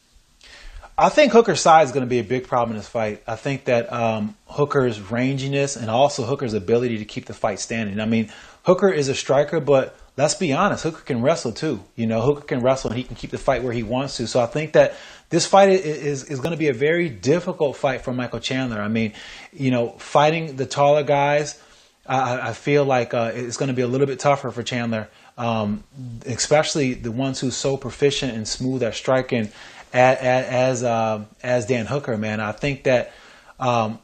I 0.99 1.09
think 1.09 1.31
Hooker's 1.31 1.61
size 1.61 1.89
is 1.89 1.93
going 1.93 2.05
to 2.05 2.09
be 2.09 2.17
a 2.17 2.23
big 2.23 2.47
problem 2.47 2.71
in 2.71 2.77
this 2.77 2.89
fight. 2.89 3.21
I 3.27 3.35
think 3.35 3.65
that 3.65 3.91
um, 3.93 4.35
Hooker's 4.47 4.97
ranginess 4.97 5.79
and 5.79 5.91
also 5.91 6.23
Hooker's 6.23 6.55
ability 6.55 6.97
to 6.97 7.05
keep 7.05 7.25
the 7.25 7.35
fight 7.35 7.59
standing. 7.59 7.99
I 7.99 8.05
mean, 8.05 8.31
Hooker 8.63 8.89
is 8.89 9.07
a 9.07 9.13
striker, 9.13 9.59
but 9.59 9.95
let's 10.17 10.33
be 10.33 10.53
honest, 10.53 10.83
Hooker 10.83 11.01
can 11.01 11.21
wrestle 11.21 11.51
too. 11.51 11.83
You 11.95 12.07
know, 12.07 12.21
Hooker 12.21 12.41
can 12.41 12.61
wrestle 12.61 12.89
and 12.89 12.97
he 12.97 13.03
can 13.03 13.15
keep 13.15 13.29
the 13.29 13.37
fight 13.37 13.61
where 13.61 13.73
he 13.73 13.83
wants 13.83 14.17
to. 14.17 14.25
So 14.25 14.41
I 14.41 14.47
think 14.47 14.73
that 14.73 14.95
this 15.29 15.45
fight 15.45 15.69
is, 15.69 15.81
is, 15.81 16.23
is 16.23 16.39
going 16.39 16.51
to 16.51 16.57
be 16.57 16.69
a 16.69 16.73
very 16.73 17.09
difficult 17.09 17.77
fight 17.77 18.01
for 18.01 18.11
Michael 18.11 18.39
Chandler. 18.39 18.81
I 18.81 18.87
mean, 18.87 19.13
you 19.53 19.69
know, 19.69 19.89
fighting 19.99 20.55
the 20.55 20.65
taller 20.65 21.03
guys, 21.03 21.61
I, 22.07 22.49
I 22.49 22.53
feel 22.53 22.85
like 22.85 23.13
uh, 23.13 23.31
it's 23.33 23.57
going 23.57 23.67
to 23.67 23.73
be 23.75 23.81
a 23.81 23.87
little 23.87 24.07
bit 24.07 24.19
tougher 24.19 24.51
for 24.51 24.63
Chandler 24.63 25.09
um, 25.37 25.83
especially 26.25 26.95
the 26.95 27.11
ones 27.11 27.39
who's 27.39 27.55
so 27.55 27.77
proficient 27.77 28.35
and 28.35 28.47
smooth 28.47 28.83
at 28.83 28.95
striking 28.95 29.51
as 29.93 30.17
as, 30.17 30.83
uh, 30.83 31.23
as 31.43 31.65
Dan 31.67 31.85
Hooker, 31.85 32.17
man. 32.17 32.39
I 32.39 32.51
think 32.51 32.83
that 32.83 33.13
um, 33.59 33.99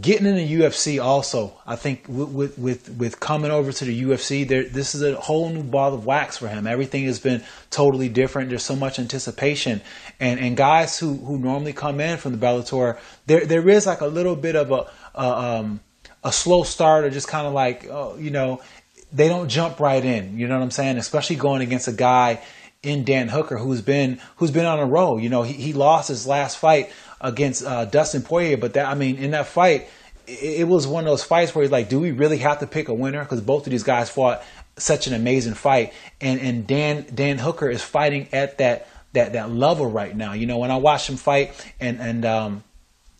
getting 0.00 0.26
in 0.26 0.36
the 0.36 0.60
UFC 0.60 1.02
also, 1.02 1.58
I 1.66 1.76
think 1.76 2.04
with 2.08 2.56
with 2.58 2.88
with 2.90 3.18
coming 3.18 3.50
over 3.50 3.72
to 3.72 3.84
the 3.84 4.02
UFC, 4.02 4.46
there 4.46 4.64
this 4.64 4.94
is 4.94 5.02
a 5.02 5.16
whole 5.16 5.50
new 5.50 5.64
ball 5.64 5.92
of 5.94 6.06
wax 6.06 6.38
for 6.38 6.48
him. 6.48 6.66
Everything 6.66 7.04
has 7.04 7.18
been 7.18 7.42
totally 7.70 8.08
different. 8.08 8.48
There's 8.48 8.62
so 8.62 8.76
much 8.76 8.98
anticipation, 8.98 9.80
and 10.20 10.38
and 10.38 10.56
guys 10.56 10.98
who 10.98 11.16
who 11.16 11.38
normally 11.38 11.72
come 11.72 12.00
in 12.00 12.18
from 12.18 12.32
the 12.32 12.38
Bellator, 12.38 12.98
there 13.26 13.44
there 13.44 13.68
is 13.68 13.86
like 13.86 14.00
a 14.00 14.06
little 14.06 14.36
bit 14.36 14.54
of 14.54 14.70
a. 14.70 14.86
a 15.14 15.28
um, 15.28 15.80
a 16.24 16.32
slow 16.32 16.62
start 16.62 17.04
or 17.04 17.10
just 17.10 17.28
kind 17.28 17.46
of 17.46 17.52
like, 17.52 17.86
oh, 17.88 18.16
you 18.18 18.30
know, 18.30 18.60
they 19.12 19.28
don't 19.28 19.48
jump 19.48 19.80
right 19.80 20.04
in. 20.04 20.38
You 20.38 20.48
know 20.48 20.56
what 20.56 20.64
I'm 20.64 20.70
saying? 20.70 20.98
Especially 20.98 21.36
going 21.36 21.62
against 21.62 21.88
a 21.88 21.92
guy 21.92 22.40
in 22.82 23.04
Dan 23.04 23.28
Hooker 23.28 23.58
who's 23.58 23.82
been 23.82 24.20
who's 24.36 24.50
been 24.50 24.66
on 24.66 24.78
a 24.78 24.86
roll. 24.86 25.18
You 25.18 25.28
know, 25.28 25.42
he, 25.42 25.54
he 25.54 25.72
lost 25.72 26.08
his 26.08 26.26
last 26.26 26.58
fight 26.58 26.90
against 27.20 27.64
uh, 27.64 27.84
Dustin 27.86 28.22
Poirier, 28.22 28.56
but 28.56 28.74
that 28.74 28.86
I 28.86 28.94
mean, 28.94 29.16
in 29.16 29.32
that 29.32 29.46
fight, 29.46 29.88
it, 30.26 30.60
it 30.60 30.68
was 30.68 30.86
one 30.86 31.04
of 31.04 31.10
those 31.10 31.24
fights 31.24 31.54
where 31.54 31.62
he's 31.62 31.72
like, 31.72 31.88
do 31.88 31.98
we 31.98 32.12
really 32.12 32.38
have 32.38 32.60
to 32.60 32.66
pick 32.66 32.88
a 32.88 32.94
winner? 32.94 33.22
Because 33.22 33.40
both 33.40 33.66
of 33.66 33.70
these 33.70 33.82
guys 33.82 34.10
fought 34.10 34.42
such 34.76 35.06
an 35.06 35.14
amazing 35.14 35.54
fight, 35.54 35.92
and 36.20 36.40
and 36.40 36.66
Dan 36.66 37.06
Dan 37.14 37.38
Hooker 37.38 37.70
is 37.70 37.82
fighting 37.82 38.28
at 38.32 38.58
that 38.58 38.88
that 39.12 39.32
that 39.32 39.50
level 39.50 39.90
right 39.90 40.14
now. 40.14 40.32
You 40.32 40.46
know, 40.46 40.58
when 40.58 40.70
I 40.70 40.76
watched 40.76 41.08
him 41.08 41.16
fight 41.16 41.52
and 41.80 42.00
and 42.00 42.24
um, 42.24 42.64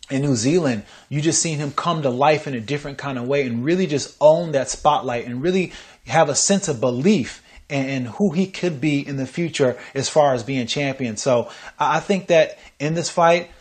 in 0.09 0.21
New 0.21 0.35
Zealand, 0.35 0.83
you 1.07 1.21
just 1.21 1.41
seen 1.41 1.59
him 1.59 1.71
come 1.71 2.01
to 2.01 2.09
life 2.09 2.47
in 2.47 2.53
a 2.53 2.59
different 2.59 2.97
kind 2.97 3.17
of 3.17 3.27
way 3.27 3.45
and 3.45 3.63
really 3.63 3.87
just 3.87 4.15
own 4.19 4.51
that 4.53 4.69
spotlight 4.69 5.25
and 5.25 5.41
really 5.41 5.71
have 6.07 6.29
a 6.29 6.35
sense 6.35 6.67
of 6.67 6.79
belief 6.79 7.43
and, 7.69 8.07
who 8.07 8.31
he 8.31 8.47
could 8.47 8.81
be 8.81 9.07
in 9.07 9.17
the 9.17 9.27
future 9.27 9.77
as 9.93 10.09
far 10.09 10.33
as 10.33 10.41
being 10.41 10.65
champion. 10.65 11.17
So 11.17 11.51
I 11.77 11.99
think 11.99 12.27
that 12.27 12.57
in 12.79 12.95
this 12.95 13.09
fight, 13.09 13.51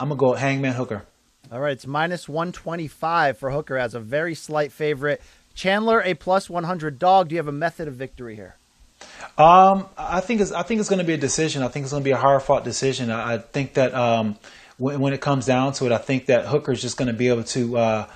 I'm 0.00 0.08
gonna 0.08 0.18
go 0.18 0.34
Hangman 0.34 0.72
Hooker. 0.72 1.04
All 1.52 1.60
right, 1.60 1.72
it's 1.72 1.86
minus 1.86 2.28
125 2.28 3.38
for 3.38 3.52
Hooker 3.52 3.76
as 3.76 3.94
a 3.94 4.00
very 4.00 4.34
slight 4.34 4.72
favorite. 4.72 5.22
Chandler, 5.54 6.00
a 6.02 6.14
plus 6.14 6.50
100 6.50 6.98
dog. 6.98 7.28
Do 7.28 7.34
you 7.34 7.38
have 7.38 7.46
a 7.46 7.52
method 7.52 7.86
of 7.86 7.94
victory 7.94 8.34
here? 8.34 8.56
Um, 9.36 9.86
I 9.96 10.20
think 10.20 10.40
it's 10.40 10.52
I 10.52 10.62
think 10.62 10.80
it's 10.80 10.88
going 10.88 10.98
to 10.98 11.04
be 11.04 11.14
a 11.14 11.18
decision. 11.18 11.62
I 11.62 11.68
think 11.68 11.84
it's 11.84 11.92
going 11.92 12.02
to 12.02 12.04
be 12.04 12.12
a 12.12 12.16
hard 12.16 12.42
fought 12.42 12.64
decision. 12.64 13.10
I, 13.10 13.34
I 13.34 13.38
think 13.38 13.74
that 13.74 13.94
um, 13.94 14.38
when, 14.82 14.98
when, 14.98 15.12
it 15.12 15.20
comes 15.20 15.46
down 15.46 15.72
to 15.74 15.86
it, 15.86 15.92
I 15.92 15.98
think 15.98 16.26
that 16.26 16.46
Hooker 16.46 16.72
is 16.72 16.82
just 16.82 16.96
going 16.96 17.06
to 17.06 17.14
be 17.14 17.28
able 17.28 17.44
to 17.44 17.76
uh, 17.76 18.06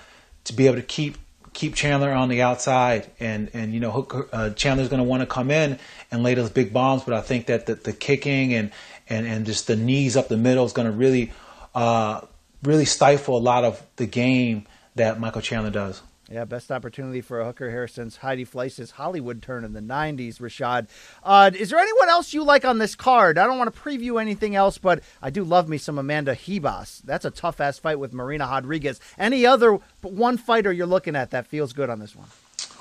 to 0.44 0.52
be 0.52 0.66
able 0.66 0.76
to 0.76 0.82
keep 0.82 1.16
keep 1.52 1.76
Chandler 1.76 2.10
on 2.10 2.28
the 2.28 2.42
outside, 2.42 3.08
and 3.20 3.50
and 3.54 3.72
you 3.72 3.78
know 3.78 3.92
Hooker, 3.92 4.28
uh, 4.32 4.50
Chandler's 4.50 4.88
going 4.88 5.02
to 5.02 5.08
want 5.08 5.20
to 5.20 5.26
come 5.26 5.52
in 5.52 5.78
and 6.10 6.24
lay 6.24 6.34
those 6.34 6.50
big 6.50 6.72
bombs. 6.72 7.04
But 7.04 7.14
I 7.14 7.20
think 7.20 7.46
that 7.46 7.66
the, 7.66 7.76
the 7.76 7.92
kicking 7.92 8.52
and 8.52 8.72
and 9.08 9.28
and 9.28 9.46
just 9.46 9.68
the 9.68 9.76
knees 9.76 10.16
up 10.16 10.26
the 10.26 10.36
middle 10.36 10.64
is 10.64 10.72
going 10.72 10.90
to 10.90 10.92
really 10.92 11.30
uh, 11.72 12.22
really 12.64 12.84
stifle 12.84 13.38
a 13.38 13.38
lot 13.38 13.62
of 13.62 13.80
the 13.94 14.06
game 14.06 14.66
that 14.96 15.20
Michael 15.20 15.42
Chandler 15.42 15.70
does. 15.70 16.02
Yeah, 16.30 16.44
best 16.44 16.72
opportunity 16.72 17.20
for 17.20 17.40
a 17.40 17.44
hooker 17.44 17.70
here 17.70 17.86
since 17.86 18.16
Heidi 18.16 18.44
Fleiss's 18.44 18.92
Hollywood 18.92 19.42
turn 19.42 19.64
in 19.64 19.74
the 19.74 19.80
90s, 19.80 20.38
Rashad. 20.38 20.88
Uh, 21.22 21.52
is 21.54 21.70
there 21.70 21.78
anyone 21.78 22.08
else 22.08 22.34
you 22.34 22.42
like 22.42 22.64
on 22.64 22.78
this 22.78 22.96
card? 22.96 23.38
I 23.38 23.46
don't 23.46 23.58
want 23.58 23.72
to 23.72 23.80
preview 23.80 24.20
anything 24.20 24.56
else, 24.56 24.76
but 24.76 25.04
I 25.22 25.30
do 25.30 25.44
love 25.44 25.68
me 25.68 25.78
some 25.78 25.98
Amanda 25.98 26.34
Ribas. 26.34 27.02
That's 27.02 27.24
a 27.24 27.30
tough 27.30 27.60
ass 27.60 27.78
fight 27.78 28.00
with 28.00 28.12
Marina 28.12 28.44
Rodriguez. 28.44 28.98
Any 29.16 29.46
other 29.46 29.78
one 30.02 30.36
fighter 30.36 30.72
you're 30.72 30.86
looking 30.86 31.14
at 31.14 31.30
that 31.30 31.46
feels 31.46 31.72
good 31.72 31.90
on 31.90 32.00
this 32.00 32.16
one? 32.16 32.26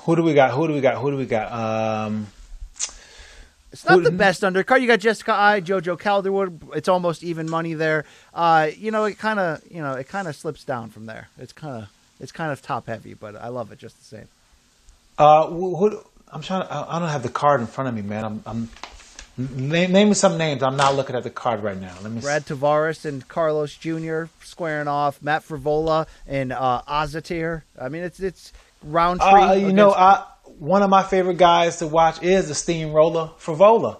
Who 0.00 0.16
do 0.16 0.24
we 0.24 0.34
got? 0.34 0.50
Who 0.50 0.66
do 0.66 0.74
we 0.74 0.80
got? 0.80 1.00
Who 1.00 1.12
do 1.12 1.16
we 1.16 1.26
got? 1.26 1.52
Um, 1.52 2.26
it's 3.70 3.84
not 3.84 4.02
the 4.02 4.10
best 4.10 4.42
undercard. 4.42 4.80
You 4.80 4.88
got 4.88 5.00
Jessica 5.00 5.32
Eye, 5.32 5.60
JoJo 5.60 6.00
Calderwood. 6.00 6.74
It's 6.74 6.88
almost 6.88 7.22
even 7.22 7.48
money 7.48 7.74
there. 7.74 8.06
Uh, 8.34 8.70
you 8.76 8.90
know, 8.90 9.04
it 9.04 9.18
kind 9.18 9.38
of, 9.38 9.62
you 9.70 9.82
know, 9.82 9.92
it 9.92 10.08
kind 10.08 10.26
of 10.26 10.34
slips 10.34 10.64
down 10.64 10.90
from 10.90 11.06
there. 11.06 11.28
It's 11.38 11.52
kind 11.52 11.82
of 11.82 11.88
it's 12.20 12.32
kind 12.32 12.52
of 12.52 12.62
top 12.62 12.86
heavy, 12.86 13.14
but 13.14 13.36
I 13.36 13.48
love 13.48 13.72
it 13.72 13.78
just 13.78 13.98
the 13.98 14.04
same. 14.04 14.28
Uh, 15.18 15.46
who, 15.46 16.00
I'm 16.30 16.42
trying. 16.42 16.66
To, 16.66 16.74
I 16.74 16.98
don't 16.98 17.08
have 17.08 17.22
the 17.22 17.28
card 17.28 17.60
in 17.60 17.66
front 17.66 17.88
of 17.88 17.94
me, 17.94 18.02
man. 18.02 18.24
I'm. 18.24 18.42
I'm 18.46 18.68
name, 19.38 19.92
name 19.92 20.08
me 20.08 20.14
some 20.14 20.38
names. 20.38 20.62
I'm 20.62 20.76
not 20.76 20.94
looking 20.94 21.16
at 21.16 21.22
the 21.22 21.30
card 21.30 21.62
right 21.62 21.78
now. 21.78 21.94
Let 22.02 22.12
me. 22.12 22.20
Brad 22.20 22.46
see. 22.46 22.54
Tavares 22.54 23.04
and 23.04 23.26
Carlos 23.28 23.74
Jr. 23.74 24.24
squaring 24.42 24.88
off. 24.88 25.22
Matt 25.22 25.46
Frevola 25.46 26.06
and 26.26 26.52
uh, 26.52 26.82
Azatir. 26.88 27.62
I 27.80 27.88
mean, 27.88 28.02
it's 28.02 28.20
it's 28.20 28.52
Rountree. 28.82 29.26
Uh, 29.26 29.52
you 29.54 29.72
know, 29.72 29.92
I, 29.92 30.24
one 30.58 30.82
of 30.82 30.90
my 30.90 31.02
favorite 31.02 31.38
guys 31.38 31.78
to 31.78 31.86
watch 31.86 32.22
is 32.22 32.48
the 32.48 32.54
steamroller 32.54 33.30
Frevola. 33.38 33.98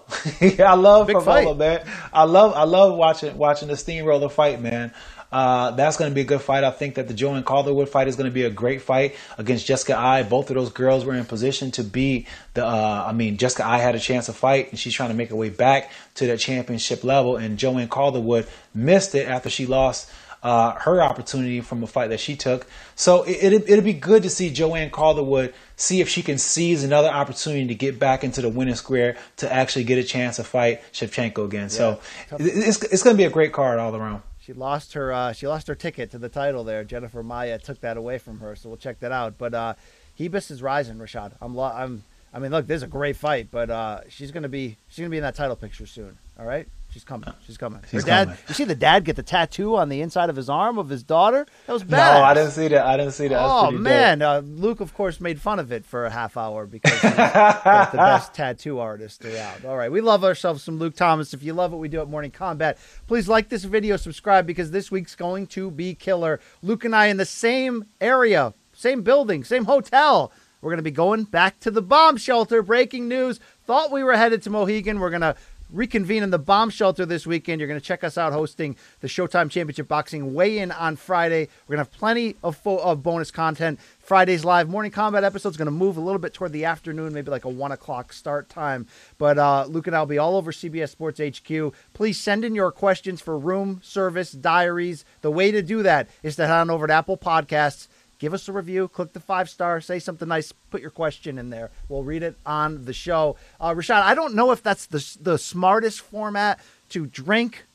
I 0.59 0.75
love 0.75 1.07
Big 1.07 1.17
Frevola, 1.17 1.25
fight. 1.25 1.57
man. 1.57 1.87
I 2.13 2.23
love 2.23 2.53
I 2.53 2.63
love 2.63 2.95
watching 2.95 3.37
watching 3.37 3.67
the 3.67 3.77
steamroller 3.77 4.29
fight, 4.29 4.61
man. 4.61 4.93
Uh, 5.31 5.71
that's 5.71 5.97
going 5.97 6.09
to 6.09 6.15
be 6.15 6.21
a 6.21 6.25
good 6.25 6.41
fight. 6.41 6.63
I 6.63 6.71
think 6.71 6.95
that 6.95 7.07
the 7.07 7.13
Joanne 7.13 7.43
Calderwood 7.43 7.89
fight 7.89 8.07
is 8.07 8.15
going 8.15 8.29
to 8.29 8.33
be 8.33 8.43
a 8.43 8.49
great 8.49 8.81
fight 8.81 9.15
against 9.37 9.65
Jessica 9.65 9.97
Eye. 9.97 10.23
Both 10.23 10.49
of 10.49 10.55
those 10.55 10.71
girls 10.71 11.03
were 11.03 11.15
in 11.15 11.25
position 11.25 11.71
to 11.71 11.83
be 11.83 12.27
the. 12.53 12.65
Uh, 12.65 13.05
I 13.07 13.13
mean, 13.13 13.37
Jessica 13.37 13.65
Eye 13.65 13.79
had 13.79 13.95
a 13.95 13.99
chance 13.99 14.27
to 14.27 14.33
fight, 14.33 14.69
and 14.69 14.79
she's 14.79 14.93
trying 14.93 15.09
to 15.09 15.15
make 15.15 15.29
her 15.29 15.35
way 15.35 15.49
back 15.49 15.91
to 16.15 16.27
that 16.27 16.39
championship 16.39 17.03
level. 17.03 17.35
And 17.35 17.57
Joanne 17.57 17.89
Calderwood 17.89 18.47
missed 18.73 19.15
it 19.15 19.27
after 19.27 19.49
she 19.49 19.65
lost. 19.65 20.09
Uh, 20.43 20.73
her 20.75 21.01
opportunity 21.01 21.61
from 21.61 21.83
a 21.83 21.87
fight 21.87 22.11
that 22.11 22.19
she 22.19 22.35
took. 22.35 22.67
So 22.95 23.23
it, 23.23 23.51
it, 23.51 23.69
it'd 23.69 23.83
be 23.83 23.91
good 23.91 24.21
to 24.21 24.29
see 24.29 24.51
Joanne 24.51 24.91
Calderwood 24.91 25.51
see 25.75 25.99
if 25.99 26.07
she 26.07 26.21
can 26.21 26.37
seize 26.37 26.83
another 26.83 27.09
opportunity 27.09 27.67
to 27.67 27.75
get 27.75 27.97
back 27.97 28.23
into 28.23 28.41
the 28.43 28.47
winning 28.47 28.75
square 28.75 29.17
to 29.37 29.51
actually 29.51 29.83
get 29.85 29.97
a 29.97 30.03
chance 30.03 30.35
to 30.35 30.43
fight 30.43 30.83
Shevchenko 30.93 31.43
again. 31.43 31.63
Yeah. 31.63 31.67
So 31.67 31.99
it's, 32.39 32.83
it's 32.83 33.01
going 33.01 33.15
to 33.15 33.17
be 33.17 33.25
a 33.25 33.31
great 33.31 33.51
card 33.51 33.79
all 33.79 33.93
around. 33.95 34.21
She 34.47 34.53
lost 34.53 34.93
her 34.93 35.11
uh, 35.11 35.33
she 35.33 35.45
lost 35.45 35.67
her 35.67 35.75
ticket 35.75 36.09
to 36.11 36.17
the 36.17 36.29
title 36.29 36.63
there. 36.63 36.85
Jennifer 36.85 37.21
Maia 37.21 37.59
took 37.59 37.81
that 37.81 37.97
away 37.97 38.17
from 38.17 38.39
her, 38.39 38.55
so 38.55 38.69
we'll 38.69 38.77
check 38.77 39.01
that 39.01 39.11
out. 39.11 39.37
But 39.37 39.53
uh, 39.53 39.73
Ribas 40.17 40.49
is 40.49 40.61
rising, 40.63 40.95
Rashad. 40.95 41.33
I'm 41.41 41.53
lo- 41.53 41.65
I'm 41.65 42.05
I 42.33 42.39
mean, 42.39 42.51
look, 42.51 42.65
this 42.65 42.77
is 42.77 42.83
a 42.83 42.87
great 42.87 43.17
fight, 43.17 43.49
but 43.51 43.69
uh, 43.69 43.99
she's 44.07 44.31
gonna 44.31 44.47
be 44.47 44.77
she's 44.87 44.99
gonna 44.99 45.09
be 45.09 45.17
in 45.17 45.23
that 45.23 45.35
title 45.35 45.57
picture 45.57 45.85
soon. 45.85 46.17
All 46.39 46.45
right. 46.45 46.65
She's 46.89 47.03
coming. 47.03 47.31
She's 47.45 47.57
coming. 47.57 47.81
She's 47.91 48.01
Her 48.01 48.07
dad. 48.07 48.23
Coming. 48.27 48.39
You 48.47 48.53
see 48.53 48.63
the 48.63 48.75
dad 48.75 49.03
get 49.03 49.17
the 49.17 49.23
tattoo 49.23 49.75
on 49.75 49.89
the 49.89 50.01
inside 50.01 50.29
of 50.29 50.35
his 50.35 50.49
arm 50.49 50.77
of 50.77 50.89
his 50.89 51.03
daughter. 51.03 51.45
That 51.67 51.73
was 51.73 51.83
bad. 51.83 52.19
No, 52.19 52.23
I 52.23 52.33
didn't 52.33 52.51
see 52.51 52.69
that. 52.69 52.85
I 52.85 52.97
didn't 52.97 53.11
see 53.11 53.27
that. 53.27 53.39
Oh 53.39 53.71
man, 53.71 54.21
uh, 54.21 54.39
Luke 54.43 54.79
of 54.79 54.93
course 54.93 55.19
made 55.19 55.41
fun 55.41 55.59
of 55.59 55.71
it 55.71 55.85
for 55.85 56.05
a 56.05 56.09
half 56.09 56.37
hour 56.37 56.65
because 56.65 56.93
he's 56.93 57.01
got 57.17 57.91
the 57.91 57.97
best 57.97 58.33
tattoo 58.33 58.79
artist 58.79 59.23
around. 59.25 59.65
All 59.65 59.77
right, 59.77 59.91
we 59.91 60.01
love 60.01 60.23
ourselves 60.23 60.63
some 60.63 60.79
Luke 60.79 60.95
Thomas. 60.95 61.33
If 61.33 61.43
you 61.43 61.53
love 61.53 61.71
what 61.71 61.81
we 61.81 61.89
do 61.89 61.99
at 62.01 62.07
Morning 62.07 62.31
Kombat, 62.31 62.77
please 63.05 63.27
like 63.27 63.49
this 63.49 63.65
video, 63.65 63.97
subscribe 63.97 64.47
because 64.47 64.71
this 64.71 64.89
week's 64.89 65.15
going 65.15 65.47
to 65.47 65.69
be 65.69 65.93
killer. 65.93 66.39
Luke 66.63 66.85
and 66.85 66.95
I 66.95 67.07
in 67.07 67.17
the 67.17 67.25
same 67.25 67.85
area, 67.99 68.53
same 68.73 69.03
building, 69.03 69.43
same 69.43 69.65
hotel. 69.65 70.31
We're 70.61 70.71
going 70.71 70.77
to 70.77 70.83
be 70.83 70.91
going 70.91 71.25
back 71.25 71.59
to 71.61 71.71
the 71.71 71.83
bomb 71.83 72.17
shelter. 72.17 72.63
Breaking 72.63 73.07
news. 73.07 73.39
Thought 73.65 73.91
we 73.91 74.03
were 74.03 74.17
headed 74.17 74.41
to 74.43 74.49
Mohegan. 74.49 74.99
We're 74.99 75.11
going 75.11 75.21
to 75.21 75.35
reconvene 75.69 76.23
in 76.23 76.29
the 76.29 76.39
bomb 76.39 76.69
shelter 76.69 77.05
this 77.05 77.27
weekend. 77.27 77.59
You're 77.59 77.67
going 77.67 77.79
to 77.79 77.85
check 77.85 78.03
us 78.03 78.17
out 78.17 78.33
hosting 78.33 78.75
the 79.01 79.07
Showtime 79.07 79.49
Championship 79.49 79.87
Boxing 79.87 80.33
weigh 80.33 80.59
in 80.59 80.71
on 80.71 80.95
Friday. 80.95 81.47
We're 81.67 81.75
going 81.75 81.85
to 81.85 81.91
have 81.91 81.99
plenty 81.99 82.35
of, 82.43 82.57
fo- 82.57 82.77
of 82.77 83.03
bonus 83.03 83.31
content. 83.31 83.79
Friday's 83.99 84.45
live 84.45 84.69
Morning 84.69 84.91
Kombat 84.91 85.23
episode 85.23 85.49
is 85.49 85.57
going 85.57 85.67
to 85.67 85.71
move 85.71 85.97
a 85.97 86.01
little 86.01 86.19
bit 86.19 86.33
toward 86.33 86.53
the 86.53 86.65
afternoon, 86.65 87.13
maybe 87.13 87.31
like 87.31 87.45
a 87.45 87.49
one 87.49 87.71
o'clock 87.71 88.13
start 88.13 88.49
time. 88.49 88.87
But 89.17 89.37
uh, 89.37 89.65
Luke 89.67 89.87
and 89.87 89.95
I 89.95 89.99
will 89.99 90.05
be 90.05 90.17
all 90.17 90.37
over 90.37 90.51
CBS 90.51 90.89
Sports 90.89 91.19
HQ. 91.19 91.73
Please 91.93 92.19
send 92.19 92.45
in 92.45 92.55
your 92.55 92.71
questions 92.71 93.21
for 93.21 93.37
room 93.37 93.81
service 93.83 94.31
diaries. 94.31 95.03
The 95.21 95.31
way 95.31 95.51
to 95.51 95.61
do 95.61 95.83
that 95.83 96.09
is 96.23 96.35
to 96.37 96.47
head 96.47 96.57
on 96.57 96.69
over 96.69 96.87
to 96.87 96.93
Apple 96.93 97.17
Podcasts 97.17 97.87
give 98.19 98.33
us 98.33 98.47
a 98.47 98.51
review, 98.51 98.87
click 98.87 99.13
the 99.13 99.19
five 99.19 99.49
star, 99.49 99.81
say 99.81 99.99
something 99.99 100.27
nice, 100.27 100.51
put 100.71 100.81
your 100.81 100.91
question 100.91 101.37
in 101.37 101.49
there. 101.49 101.69
We'll 101.89 102.03
read 102.03 102.23
it 102.23 102.35
on 102.45 102.85
the 102.85 102.93
show. 102.93 103.37
Uh, 103.59 103.71
Rashad, 103.71 104.01
I 104.01 104.15
don't 104.15 104.35
know 104.35 104.51
if 104.51 104.63
that's 104.63 104.85
the 104.85 105.17
the 105.21 105.37
smartest 105.37 106.01
format 106.01 106.59
to 106.89 107.05
drink 107.05 107.65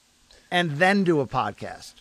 and 0.51 0.72
then 0.72 1.05
do 1.05 1.20
a 1.20 1.26
podcast. 1.26 1.95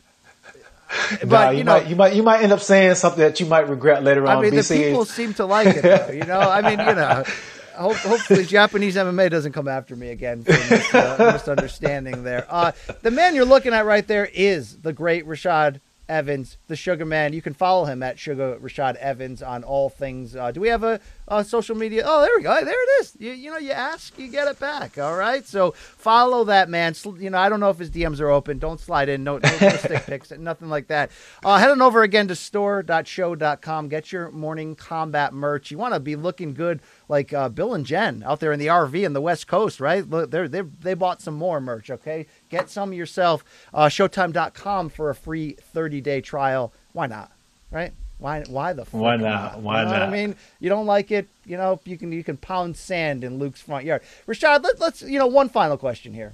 But 1.22 1.30
no, 1.30 1.50
you, 1.52 1.58
you 1.60 1.64
know, 1.64 1.72
might, 1.74 1.88
you 1.88 1.96
might 1.96 2.16
you 2.16 2.24
might 2.24 2.42
end 2.44 2.52
up 2.52 2.60
saying 2.60 2.96
something 2.96 3.22
that 3.22 3.39
you 3.39 3.46
might 3.46 3.70
regret 3.70 4.04
later 4.04 4.28
on. 4.28 4.38
I 4.38 4.42
mean, 4.42 4.52
BC. 4.52 4.68
the 4.68 4.84
people 4.84 5.06
seem 5.06 5.34
to 5.36 5.46
like 5.46 5.68
it. 5.68 5.82
Though, 5.84 6.12
you 6.12 6.26
know, 6.26 6.39
I 6.39 6.62
mean, 6.62 6.80
you 6.80 6.96
know. 6.96 7.24
Hope, 7.74 7.96
hopefully, 7.96 8.46
Japanese 8.46 8.96
MMA 8.98 9.32
doesn't 9.32 9.54
come 9.54 9.70
after 9.70 9.96
me 9.96 10.10
again 10.10 10.44
for 10.44 10.52
mis- 10.52 10.94
uh, 10.94 11.32
misunderstanding 11.34 12.24
there. 12.24 12.46
Uh, 12.50 12.74
the 13.02 13.10
man 13.10 13.34
you're 13.34 13.46
looking 13.46 13.74
at 13.74 13.86
right 13.86 14.06
there 14.06 14.30
is 14.34 14.78
the 14.80 14.92
great 14.92 15.26
Rashad 15.26 15.80
Evans, 16.12 16.57
the 16.68 16.76
Sugar 16.76 17.05
Man. 17.05 17.32
You 17.32 17.41
can 17.41 17.53
follow 17.53 17.86
him 17.86 18.03
at 18.03 18.20
Sugar 18.20 18.57
Rashad 18.62 18.95
Evans 18.97 19.41
on 19.41 19.64
all 19.64 19.89
things. 19.89 20.36
Uh, 20.36 20.51
do 20.51 20.59
we 20.59 20.68
have 20.68 20.84
a, 20.84 20.99
a, 21.30 21.43
social 21.43 21.76
media? 21.76 22.03
Oh, 22.05 22.22
there 22.22 22.32
we 22.36 22.43
go. 22.43 22.53
There 22.53 22.84
it 22.84 23.01
is. 23.01 23.16
You, 23.18 23.32
you 23.32 23.49
know, 23.49 23.57
you 23.57 23.72
ask, 23.72 24.20
you 24.20 24.28
get 24.28 24.47
it 24.47 24.59
back. 24.59 24.97
All 24.97 25.16
right. 25.16 25.47
So 25.47 25.72
follow 25.72 26.43
that 26.43 26.70
man. 26.70 26.93
You 27.18 27.30
know, 27.30 27.38
I 27.38 27.47
don't 27.47 27.62
know 27.62 27.70
if 27.70 27.80
his 27.80 27.89
DMs 27.89 28.20
are 28.20 28.30
open. 28.30 28.59
Don't 28.59 28.80
slide 28.80 29.07
in. 29.07 29.24
No, 29.24 29.38
no, 29.38 29.57
no 29.62 29.70
stick 29.70 30.03
pics. 30.05 30.32
Nothing 30.38 30.70
like 30.70 30.88
that. 30.88 31.12
Uh, 31.43 31.57
head 31.57 31.72
on 31.72 31.82
over 31.82 32.03
again 32.03 32.28
to 32.28 32.36
store.sho.com. 32.36 33.88
Get 33.88 34.12
your 34.12 34.32
Morning 34.32 34.76
Kombat 34.76 35.32
merch. 35.32 35.72
You 35.72 35.78
want 35.78 35.93
to 35.93 35.99
be 36.01 36.18
looking 36.18 36.53
good 36.53 36.82
like 37.07 37.32
uh, 37.32 37.47
Bill 37.47 37.74
and 37.74 37.86
Jen 37.86 38.24
out 38.26 38.41
there 38.41 38.51
in 38.51 38.59
the 38.59 38.68
RV 38.68 39.05
in 39.05 39.14
the 39.14 39.22
West 39.22 39.47
Coast, 39.47 39.80
right? 39.80 40.07
They 40.09 40.47
they 40.47 40.62
they 40.62 40.93
bought 40.93 41.22
some 41.22 41.36
more 41.36 41.62
merch. 41.62 41.89
Okay, 41.89 42.28
Get 42.52 42.70
some 42.70 42.93
yourself. 42.93 43.43
Uh, 43.74 43.86
Showtime.com 43.86 44.89
for 44.89 45.10
a 45.10 45.16
free 45.16 45.54
30 45.54 46.02
day 46.02 46.22
trial. 46.22 46.74
Why 46.93 47.08
not? 47.08 47.32
Right? 47.72 47.93
Why? 48.20 48.43
Why 48.47 48.74
the? 48.74 48.84
Why 48.91 49.16
not? 49.16 49.62
Why 49.62 49.80
you 49.80 49.86
know 49.86 49.91
not? 49.91 50.02
I 50.04 50.12
mean, 50.12 50.36
you 50.60 50.70
don't 50.70 50.86
like 50.86 51.10
it. 51.12 51.28
You 51.45 51.58
know, 51.58 51.80
you 51.86 51.97
can 51.97 52.12
you 52.12 52.24
can 52.24 52.38
pound 52.38 52.78
sand 52.78 53.24
in 53.24 53.39
Luke's 53.39 53.62
front 53.62 53.86
yard. 53.86 54.04
Rashad, 54.28 54.64
let, 54.64 54.80
us 54.82 55.02
you 55.02 55.18
know 55.18 55.26
one 55.26 55.49
final 55.49 55.78
question 55.78 56.14
here. 56.14 56.34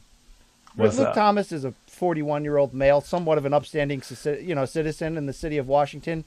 What's 0.76 0.98
Luke 0.98 1.10
up? 1.10 1.16
Thomas 1.16 1.52
is 1.52 1.64
a 1.64 1.74
41 1.86 2.44
year 2.44 2.58
old 2.58 2.74
male, 2.74 3.00
somewhat 3.00 3.38
of 3.38 3.46
an 3.46 3.54
upstanding 3.54 4.02
you 4.42 4.54
know 4.54 4.66
citizen 4.66 5.18
in 5.18 5.28
the 5.28 5.34
city 5.34 5.58
of 5.58 5.68
Washington. 5.68 6.26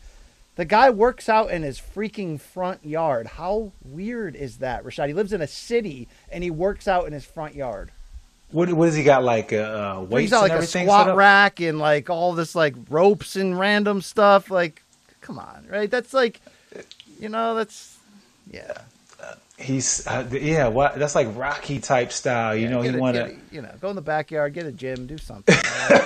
The 0.56 0.64
guy 0.64 0.88
works 0.88 1.28
out 1.28 1.50
in 1.50 1.62
his 1.62 1.80
freaking 1.80 2.40
front 2.40 2.84
yard. 2.84 3.26
How 3.26 3.72
weird 3.84 4.36
is 4.36 4.58
that, 4.58 4.84
Rashad? 4.84 5.08
He 5.08 5.14
lives 5.14 5.32
in 5.32 5.42
a 5.42 5.46
city 5.46 6.08
and 6.30 6.42
he 6.42 6.50
works 6.50 6.88
out 6.88 7.06
in 7.06 7.12
his 7.12 7.24
front 7.24 7.54
yard. 7.54 7.90
What 8.52 8.72
what 8.72 8.86
has 8.86 8.96
he 8.96 9.04
got 9.04 9.22
like 9.22 9.52
uh, 9.52 9.56
uh 9.98 10.00
weights? 10.02 10.22
He's 10.22 10.30
got 10.30 10.48
like 10.48 10.60
a 10.60 10.66
squat 10.66 11.16
rack 11.16 11.60
and 11.60 11.78
like 11.78 12.10
all 12.10 12.32
this 12.32 12.54
like 12.54 12.74
ropes 12.88 13.36
and 13.36 13.58
random 13.58 14.02
stuff. 14.02 14.50
Like, 14.50 14.82
come 15.20 15.38
on, 15.38 15.66
right? 15.70 15.90
That's 15.90 16.12
like, 16.12 16.40
you 17.20 17.28
know, 17.28 17.54
that's 17.54 17.98
yeah. 18.50 18.82
He's 19.60 20.06
uh, 20.06 20.26
yeah, 20.32 20.68
what 20.68 20.98
that's 20.98 21.14
like 21.14 21.36
Rocky 21.36 21.80
type 21.80 22.12
style. 22.12 22.56
You 22.56 22.68
know, 22.68 22.80
he 22.80 22.90
want 22.96 23.16
to. 23.16 23.36
you 23.52 23.60
know, 23.60 23.70
go 23.80 23.90
in 23.90 23.96
the 23.96 24.02
backyard, 24.02 24.54
get 24.54 24.64
a 24.66 24.72
gym, 24.72 25.06
do 25.06 25.18
something. 25.18 25.54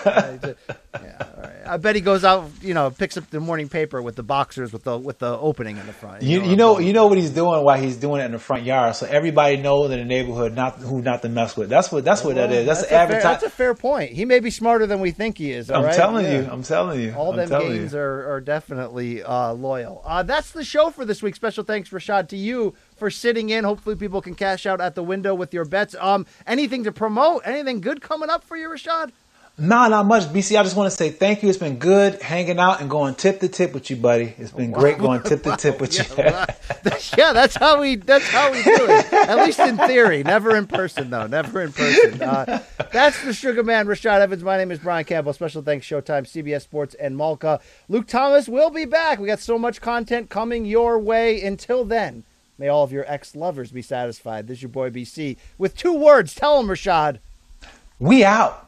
right? 0.05 0.41
Yeah, 1.03 1.27
all 1.37 1.43
right. 1.43 1.53
I 1.67 1.77
bet 1.79 1.97
he 1.97 2.01
goes 2.01 2.23
out, 2.25 2.49
you 2.63 2.73
know, 2.73 2.89
picks 2.89 3.17
up 3.17 3.29
the 3.31 3.41
morning 3.41 3.69
paper 3.69 4.01
with 4.01 4.15
the 4.15 4.23
boxers 4.23 4.73
with 4.73 4.85
the 4.85 4.97
with 4.97 5.19
the 5.19 5.37
opening 5.37 5.77
in 5.77 5.87
the 5.87 5.93
front. 5.93 6.23
You, 6.23 6.41
you 6.41 6.53
I'm 6.53 6.57
know 6.57 6.79
you 6.79 6.93
know 6.93 7.09
what 7.09 7.19
he's 7.19 7.31
doing 7.31 7.65
while 7.65 7.81
he's 7.81 7.97
doing 7.97 8.21
it 8.21 8.27
in 8.27 8.31
the 8.31 8.39
front 8.39 8.63
yard, 8.63 8.95
so 8.95 9.05
everybody 9.07 9.57
knows 9.57 9.91
in 9.91 9.99
the 9.99 10.05
neighborhood 10.05 10.55
not 10.55 10.77
who 10.77 11.03
not 11.03 11.23
to 11.23 11.29
mess 11.29 11.57
with. 11.57 11.69
That's 11.69 11.91
what 11.91 12.05
that's 12.05 12.23
what 12.23 12.37
that 12.37 12.53
is. 12.53 12.65
That's, 12.67 12.83
a 12.83 12.87
fair, 12.87 12.99
advertising. 13.01 13.29
that's 13.29 13.43
a 13.43 13.51
fair 13.51 13.75
point. 13.75 14.13
He 14.13 14.25
may 14.25 14.39
be 14.39 14.51
smarter 14.51 14.87
than 14.87 15.01
we 15.01 15.11
think 15.11 15.37
he 15.37 15.51
is. 15.51 15.69
all 15.69 15.85
I'm 15.85 15.93
telling 15.93 16.27
Yeah. 16.27 16.43
you. 16.43 16.49
I'm 16.49 16.63
telling 16.63 17.01
you. 17.01 17.13
All 17.15 17.33
I'm 17.39 17.49
them 17.49 17.61
games 17.61 17.93
are, 17.93 18.31
are 18.35 18.41
definitely 18.41 19.25
uh, 19.25 19.53
loyal. 19.53 20.01
Uh, 20.05 20.23
that's 20.23 20.53
the 20.53 20.63
show 20.65 20.91
for 20.91 21.05
this 21.05 21.23
week. 21.25 21.35
Special 21.35 21.65
thanks, 21.65 21.91
Rashad, 21.91 22.29
to 22.29 22.37
you 22.37 22.75
for 22.95 23.11
sitting 23.11 23.51
in. 23.51 23.65
Hopefully, 23.65 23.97
people 23.97 24.21
can 24.21 24.35
cash 24.35 24.67
out 24.67 24.81
at 24.81 24.95
the 24.95 25.03
window 25.03 25.35
with 25.35 25.53
your 25.53 25.65
bets. 25.65 25.95
Um, 25.99 26.27
anything 26.47 26.85
to 26.85 26.93
promote? 26.93 27.43
Anything 27.45 27.81
good 27.81 28.01
coming 28.01 28.31
up 28.31 28.45
for 28.45 28.57
you, 28.57 28.69
Rashad? 28.69 29.13
Nah, 29.57 29.87
not 29.87 30.07
much. 30.07 30.25
BC, 30.25 30.59
I 30.59 30.65
just 30.65 30.75
want 30.75 30.91
to 30.91 30.97
say 30.97 31.11
thank 31.11 31.45
you. 31.45 31.49
It's 31.49 31.59
been 31.59 31.77
good 31.79 32.21
hanging 32.21 32.59
out 32.59 32.81
and 32.81 32.91
going 32.91 33.15
tip 33.15 33.39
to 33.39 33.49
tip 33.49 33.73
with 33.73 33.89
you, 33.89 33.95
buddy. 33.95 34.35
It's 34.37 34.51
been 34.51 34.73
great 34.73 34.99
going 34.99 35.23
tip 35.23 35.45
to 35.45 35.57
tip 35.59 35.81
with 35.81 35.97
you. 35.97 36.05
Yeah, 36.19 36.47
yeah, 37.17 37.33
that's 37.33 37.55
how 37.55 37.81
we 37.81 37.95
that's 37.95 38.29
how 38.31 38.51
we 38.51 38.65
do 38.65 38.75
it. 38.75 39.13
At 39.13 39.37
least 39.39 39.61
in 39.61 39.77
theory, 39.77 40.25
never 40.25 40.57
in 40.57 40.67
person 40.67 41.11
though. 41.11 41.29
Never 41.29 41.63
in 41.63 41.73
person. 41.73 42.21
Uh, 42.21 42.65
that's 42.93 43.23
the 43.23 43.33
Sugar 43.33 43.63
Man, 43.63 43.87
Rashad 43.87 44.19
Evans. 44.19 44.43
My 44.43 44.57
name 44.57 44.73
is 44.73 44.81
Brian 44.81 45.05
Campbell. 45.05 45.33
Special 45.33 45.63
thanks, 45.63 45.87
Showtime, 45.87 46.25
CBS 46.27 46.63
Sports, 46.63 46.95
and 46.95 47.17
Malka. 47.17 47.61
Luke 47.89 48.09
Thomas 48.09 48.49
will 48.49 48.71
be 48.71 48.87
back. 48.87 49.21
We 49.21 49.29
got 49.29 49.39
so 49.39 49.57
much 49.57 49.81
content 49.81 50.31
coming 50.31 50.65
your 50.65 50.99
way. 50.99 51.41
Until 51.41 51.85
then, 51.85 52.25
may 52.59 52.69
all 52.69 52.85
of 52.85 52.93
your 52.93 53.05
ex 53.07 53.35
lovers 53.35 53.73
be 53.73 53.83
satisfied. 53.83 54.47
This 54.47 54.59
is 54.59 54.63
your 54.63 54.69
boy 54.71 54.91
BC 54.91 55.37
with 55.59 55.77
two 55.77 55.95
words. 55.95 56.35
Tell 56.35 56.59
them, 56.59 56.69
Rashad. 56.69 57.19
we 57.99 58.25
out. 58.25 58.64